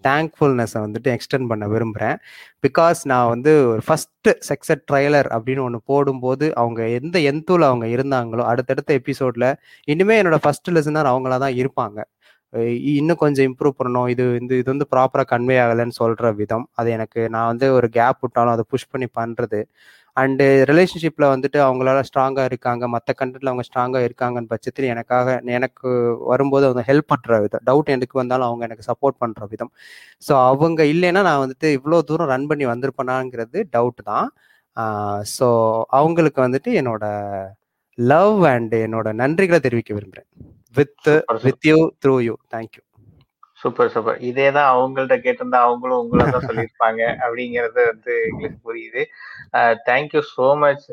தேங்க்ஃபுல்னஸை 0.05 0.81
வந்துட்டு 0.85 1.09
எக்ஸ்டெண்ட் 1.15 1.49
பண்ண 1.51 1.65
விரும்புகிறேன் 1.73 2.19
பிகாஸ் 2.67 3.01
நான் 3.13 3.31
வந்து 3.33 3.53
ஒரு 3.73 3.83
ஃபஸ்ட்டு 3.87 4.33
செக்ஸட் 4.49 4.85
ட்ரைலர் 4.91 5.29
அப்படின்னு 5.37 5.65
ஒன்று 5.67 5.81
போடும்போது 5.91 6.47
அவங்க 6.63 6.81
எந்த 6.99 7.19
எந்தூல் 7.31 7.67
அவங்க 7.71 7.87
இருந்தாங்களோ 7.97 8.45
அடுத்தடுத்த 8.53 8.93
எபிசோடில் 9.01 9.49
இனிமேல் 9.89 10.21
என்னோட 10.23 10.39
ஃபஸ்ட்டு 10.45 10.75
லெசனர் 10.77 11.11
அவங்களா 11.13 11.39
தான் 11.45 11.59
இருப்பாங்க. 11.63 11.99
இன்னும் 12.99 13.21
கொஞ்சம் 13.23 13.47
இம்ப்ரூவ் 13.49 13.79
பண்ணணும். 13.81 14.09
இது 14.13 14.25
இந்த 14.41 14.53
இது 14.61 14.69
வந்து 14.75 14.87
ப்ராப்பராக 14.93 15.29
கன்வே 15.33 15.57
ஆகலைன்னு 15.65 15.97
சொல்கிற 16.03 16.27
விதம். 16.41 16.65
அது 16.81 16.89
எனக்கு 16.97 17.21
நான் 17.35 17.51
வந்து 17.53 17.67
ஒரு 17.79 17.89
கேப் 17.99 18.23
விட்டாலும் 18.25 18.55
அதை 18.57 18.65
புஷ் 18.73 18.91
பண்ணி 18.93 19.09
பண்ணுறது 19.19 19.61
அண்டு 20.17 20.47
ரிலேஷன்ஷிப்பில் 20.71 21.27
வந்துட்டு 21.33 21.59
அவங்களால 21.67 21.99
ஸ்ட்ராங்காக 22.09 22.47
இருக்காங்க. 22.51 22.85
மற்ற 22.95 23.11
கண்டென்ட்ல 23.21 23.51
அவங்க 23.53 23.65
ஸ்ட்ராங்காக 23.69 24.07
இருக்காங்கன்னு 24.09 24.51
பட்சத்தில் 24.55 24.89
எனக்காக 24.95 25.37
எனக்கு 25.57 25.91
வரும்போது 26.33 26.67
அவங்க 26.69 26.83
ஹெல்ப் 26.91 27.11
பண்ணுற 27.13 27.39
விதம். 27.45 27.65
டவுட் 27.69 27.93
எனக்கு 27.97 28.17
வந்தாலும் 28.23 28.49
அவங்க 28.49 28.65
எனக்கு 28.69 28.89
சப்போர்ட் 28.91 29.21
பண்ணுற 29.23 29.47
விதம். 29.53 29.73
ஸோ 30.29 30.33
அவங்க 30.51 30.81
இல்லைன்னா 30.95 31.23
நான் 31.29 31.43
வந்துட்டு 31.45 31.69
இவ்வளோ 31.79 32.01
தூரம் 32.11 32.33
ரன் 32.35 32.49
பண்ணி 32.53 32.67
வந்திருப்பேனாங்கிறது 32.73 33.61
டவுட் 33.77 34.03
தான். 34.13 34.29
ஸோ 35.37 35.47
அவங்களுக்கு 36.01 36.41
வந்துட்டு 36.47 36.73
என்னோட 36.81 37.05
லவ் 37.99 38.41
அண்டு 38.55 38.79
என்னோட 38.87 39.09
நன்றிகளை 39.23 39.61
தெரிவிக்க 39.67 39.93
விரும்புகிறேன் 39.99 40.29
with 40.75 41.11
with 41.47 41.67
you 41.71 41.79
through 42.05 42.15
you 42.29 42.37
thank you 42.55 42.83
super 43.63 43.91
super 43.95 44.21
இதே 44.29 44.47
தான் 44.57 44.69
அவங்கள்ட்ட 44.75 45.17
கேட்டிருந்தா 45.25 45.59
அவங்களும் 45.67 46.01
உங்களை 46.03 46.25
தான் 46.27 46.47
சொல்லியிருப்பாங்க 46.49 47.01
அப்படிங்கறது 47.25 47.81
வந்து 47.91 48.13
எங்களுக்கு 48.29 48.59
புரியுது. 48.69 49.03
Thank you 49.89 50.23
so 50.35 50.47
much 50.63 50.87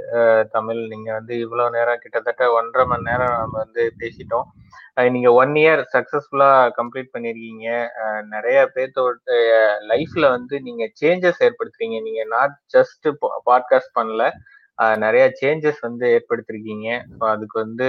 Tamil. 0.56 0.82
நீங்க 0.94 1.10
வந்து 1.18 1.34
இவ்வளவு 1.44 1.74
நேரம் 1.78 2.02
கிட்டத்தட்ட 2.04 2.50
ஒன்றரை 2.58 2.86
மணி 2.92 3.08
நேரம் 3.10 3.38
நம்ம 3.42 3.58
வந்து 3.66 3.84
பேசிட்டோம். 4.02 4.48
நீங்க 5.16 5.32
ஒன் 5.42 5.54
இயர் 5.64 5.82
சக்சஸ்ஃபுல்லா 5.96 6.52
கம்ப்ளீட் 6.80 7.14
பண்ணிருக்கீங்க. 7.16 7.70
நிறைய 8.34 8.60
பேர்த்தோட 8.76 9.40
லைஃப்ல 9.94 10.26
வந்து 10.38 10.56
நீங்க 10.68 10.86
சேஞ்சஸ் 11.02 11.44
ஏற்படுத்துறீங்க. 11.48 12.00
நீங்க 12.08 12.24
நாட் 12.36 12.56
ஜஸ்ட் 12.76 13.08
பாட்காஸ்ட் 13.52 13.98
பண்ணல. 14.00 14.26
நிறைய 14.98 15.24
சேஞ்சஸ் 15.40 15.80
வந்து 15.82 16.06
ஏற்படுத்திருக்கீங்க. 16.16 16.88
ஸோ 17.18 17.24
அதுக்கு 17.34 17.58
வந்து 17.66 17.88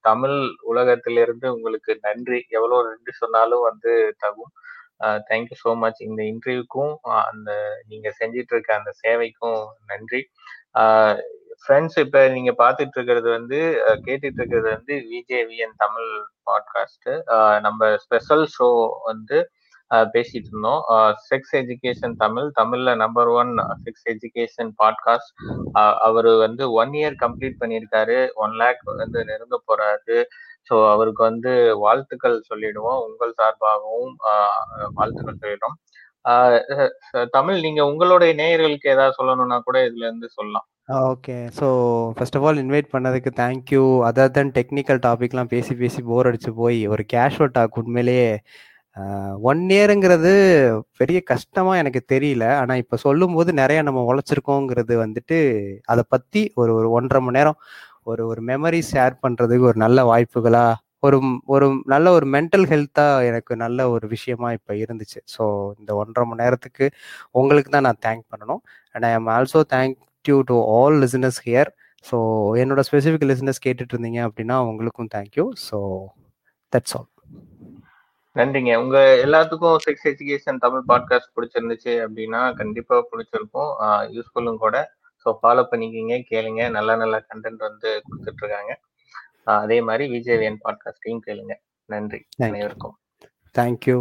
தமிழ் 0.00 0.38
உலகத்திலிருந்து 0.72 1.46
உங்களுக்கு 1.56 1.92
நன்றி. 2.02 2.40
எவ்வளோ 2.48 2.76
நன்றி 2.90 3.12
சொன்னாலும் 3.12 3.66
வந்து 3.70 3.92
தகும். 4.24 4.52
தேங்க்யூ 5.30 5.56
ஸோ 5.64 5.72
மச் 5.76 6.00
இந்த 6.00 6.22
இன்டர்வியூக்கும் 6.32 6.92
அந்த 7.30 7.50
நீங்க 7.88 8.08
செஞ்சிட்டு 8.20 8.54
இருக்க 8.54 8.70
அந்த 8.74 8.92
சேவைக்கும் 9.02 9.60
நன்றி. 9.86 10.22
ஃப்ரெண்ட்ஸ் 11.62 11.98
இப்போ 11.98 12.20
நீங்க 12.28 12.50
பார்த்துட்டு 12.58 12.96
இருக்கிறது 12.98 13.28
வந்து 13.30 13.58
கேட்டுட்டு 14.06 14.38
இருக்கிறது 14.40 14.68
வந்து 14.76 14.94
விஜேவிஎன் 15.14 15.76
தமிழ் 15.76 16.10
பாட்காஸ்ட் 16.50 17.08
நம்ம 17.60 17.96
ஸ்பெஷல் 17.96 18.44
ஷோ 18.58 18.68
வந்து 19.04 19.38
பேசிட்டு 20.14 20.48
இருந்தோம். 20.50 20.82
Sex 21.28 21.54
education 21.60 22.14
Tamil. 22.24 22.48
தமிழ்ல 22.60 22.94
number 23.02 23.30
one 23.40 23.52
sex 23.84 24.06
education 24.14 24.70
podcast 24.82 25.32
அவர் 26.08 26.30
வந்து 26.44 26.64
ஒன் 26.80 26.92
இயர் 27.00 27.16
கம்ப்ளீட் 27.24 27.60
பண்ணியிருக்காரு. 27.62 28.18
ஒன் 28.44 28.56
லேக் 28.62 28.82
வந்து 29.02 29.24
நெருங்க 29.30 29.58
போறாரு. 29.70 30.18
ஸோ 30.70 30.76
அவருக்கு 30.94 31.22
வந்து 31.30 31.52
வாழ்த்துக்கள் 31.84 32.36
சொல்லிடுவோம். 32.48 32.98
உங்கள் 33.08 33.38
சார்பாகவும் 33.40 34.14
வாழ்த்துக்கள் 34.98 35.42
சொல்லிடுவோம் 35.42 35.78
தமிழ் 37.36 37.58
நீங்க 37.66 37.82
உங்களுடைய 37.90 38.32
நேயர்களுக்கு 38.40 38.92
ஏதாவது 38.94 39.16
சொல்லணும்னா 39.18 39.58
கூட 39.68 39.78
இதுல 39.88 40.04
இருந்து 40.08 40.28
சொல்லலாம். 40.34 40.66
Okay. 41.10 41.36
So 41.58 41.66
first 42.16 42.36
of 42.38 42.44
all 42.48 42.60
invite 42.62 42.90
பண்ணதுக்கு 42.94 43.30
thank you 43.40 43.82
other 44.08 44.34
than 44.36 44.52
technical 44.58 45.00
டாபிக்லாம் 45.06 45.50
பேசி 45.54 45.74
பேசி 45.82 46.00
போர் 46.10 46.28
அடிச்சு 46.30 46.52
போய் 46.60 46.80
ஒரு 46.94 47.04
கேஷுவல் 47.14 47.54
டாக் 47.56 47.78
உண்மையிலேயே 47.82 48.30
ஒன் 49.50 49.62
இயருங்கிறது 49.74 50.32
பெரிய 50.96 51.18
கஷ்டமா 51.30 51.72
எனக்கு 51.76 52.00
தெரியல. 52.12 52.44
ஆனா 52.60 52.74
இப்ப 52.82 52.98
சொல்லும் 53.04 53.34
போது 53.34 53.50
நிறைய 53.52 53.80
நம்ம 53.82 54.02
உழைச்சிருக்கோங்கிறது 54.10 54.94
வந்துட்டு 55.04 55.38
அதை 55.92 56.04
பத்தி 56.08 56.42
ஒரு 56.60 56.72
ஒரு 56.78 56.88
ஒன்றரை 56.90 57.20
மணி 57.24 57.38
நேரம் 57.38 57.58
ஒரு 58.10 58.22
ஒரு 58.26 58.40
மெமரி 58.50 58.80
ஷேர் 58.92 59.16
பண்றதுக்கு 59.24 59.68
ஒரு 59.70 59.78
நல்ல 59.84 59.98
வாய்ப்புகளா 60.12 60.64
ஒரு 61.06 61.18
ஒரு 61.54 61.66
நல்ல 61.86 62.06
ஒரு 62.12 62.26
மென்டல் 62.36 62.66
ஹெல்த்தா 62.72 63.06
எனக்கு 63.28 63.52
நல்ல 63.56 63.88
ஒரு 63.90 64.06
விஷயமா 64.08 64.48
இப்ப 64.52 64.74
இருந்துச்சு. 64.74 65.20
ஸோ 65.36 65.42
இந்த 65.78 65.90
ஒன்றரை 65.94 66.24
மணி 66.28 66.42
நேரத்துக்கு 66.44 66.86
உங்களுக்கு 67.40 67.70
தான் 67.70 67.86
நான் 67.88 68.02
தேங்க் 68.06 68.24
பண்ணணும். 68.32 68.62
And 68.94 69.06
I 69.10 69.12
am 69.18 69.30
also 69.36 69.62
thank 69.74 69.96
you 70.24 70.38
to 70.50 70.56
all 70.76 70.96
listeners 71.04 71.40
here 71.46 71.70
so 72.04 72.16
என்னோட 72.62 72.80
ஸ்பெசிஃபிக் 72.88 73.28
லிசனர்ஸ் 73.32 73.64
கேட்டுட்டு 73.66 73.94
இருந்தீங்க 73.96 74.20
அப்படின்னா 74.28 74.58
உங்களுக்கும் 74.70 75.12
தேங்க்யூ 75.16 75.46
ஸோ 75.68 75.78
தட்ஸ் 76.72 76.94
ஆல் 76.98 77.08
நன்றிங்க. 78.38 78.72
உங்க 78.82 78.98
எல்லாத்துக்கும் 79.26 79.78
செக்ஸ் 79.84 80.06
எஜுகேஷன் 80.10 80.62
தமிழ் 80.64 80.84
பாட்காஸ்ட் 80.88 81.32
பிடிச்சிருந்துச்சு 81.36 81.92
அப்படின்னா 82.04 82.40
கண்டிப்பா 82.56 82.96
பிடிச்சிருக்கும். 83.12 83.70
யூஸ்ஃபுல்லும் 84.16 84.60
கூட. 84.64 84.76
ஸோ 85.24 85.28
ஃபாலோ 85.40 85.62
பண்ணிக்கிங்க 85.70 86.16
கேளுங்க. 86.30 86.70
நல்ல 86.70 86.96
நல்ல 86.96 87.16
கண்டென்ட் 87.30 87.62
வந்து 87.68 87.90
கொடுத்துட்டு 88.08 88.42
இருக்காங்க 88.44 88.74
அதே 89.58 89.78
மாதிரி 89.80 90.04
விஜேவியன் 90.10 90.58
பாட்காஸ்டையும் 90.64 91.24
கேளுங்க. 91.26 91.54
நன்றி. 91.92 92.20
அனைவருக்கும். 92.38 92.96
தேங்க்யூ 93.54 93.94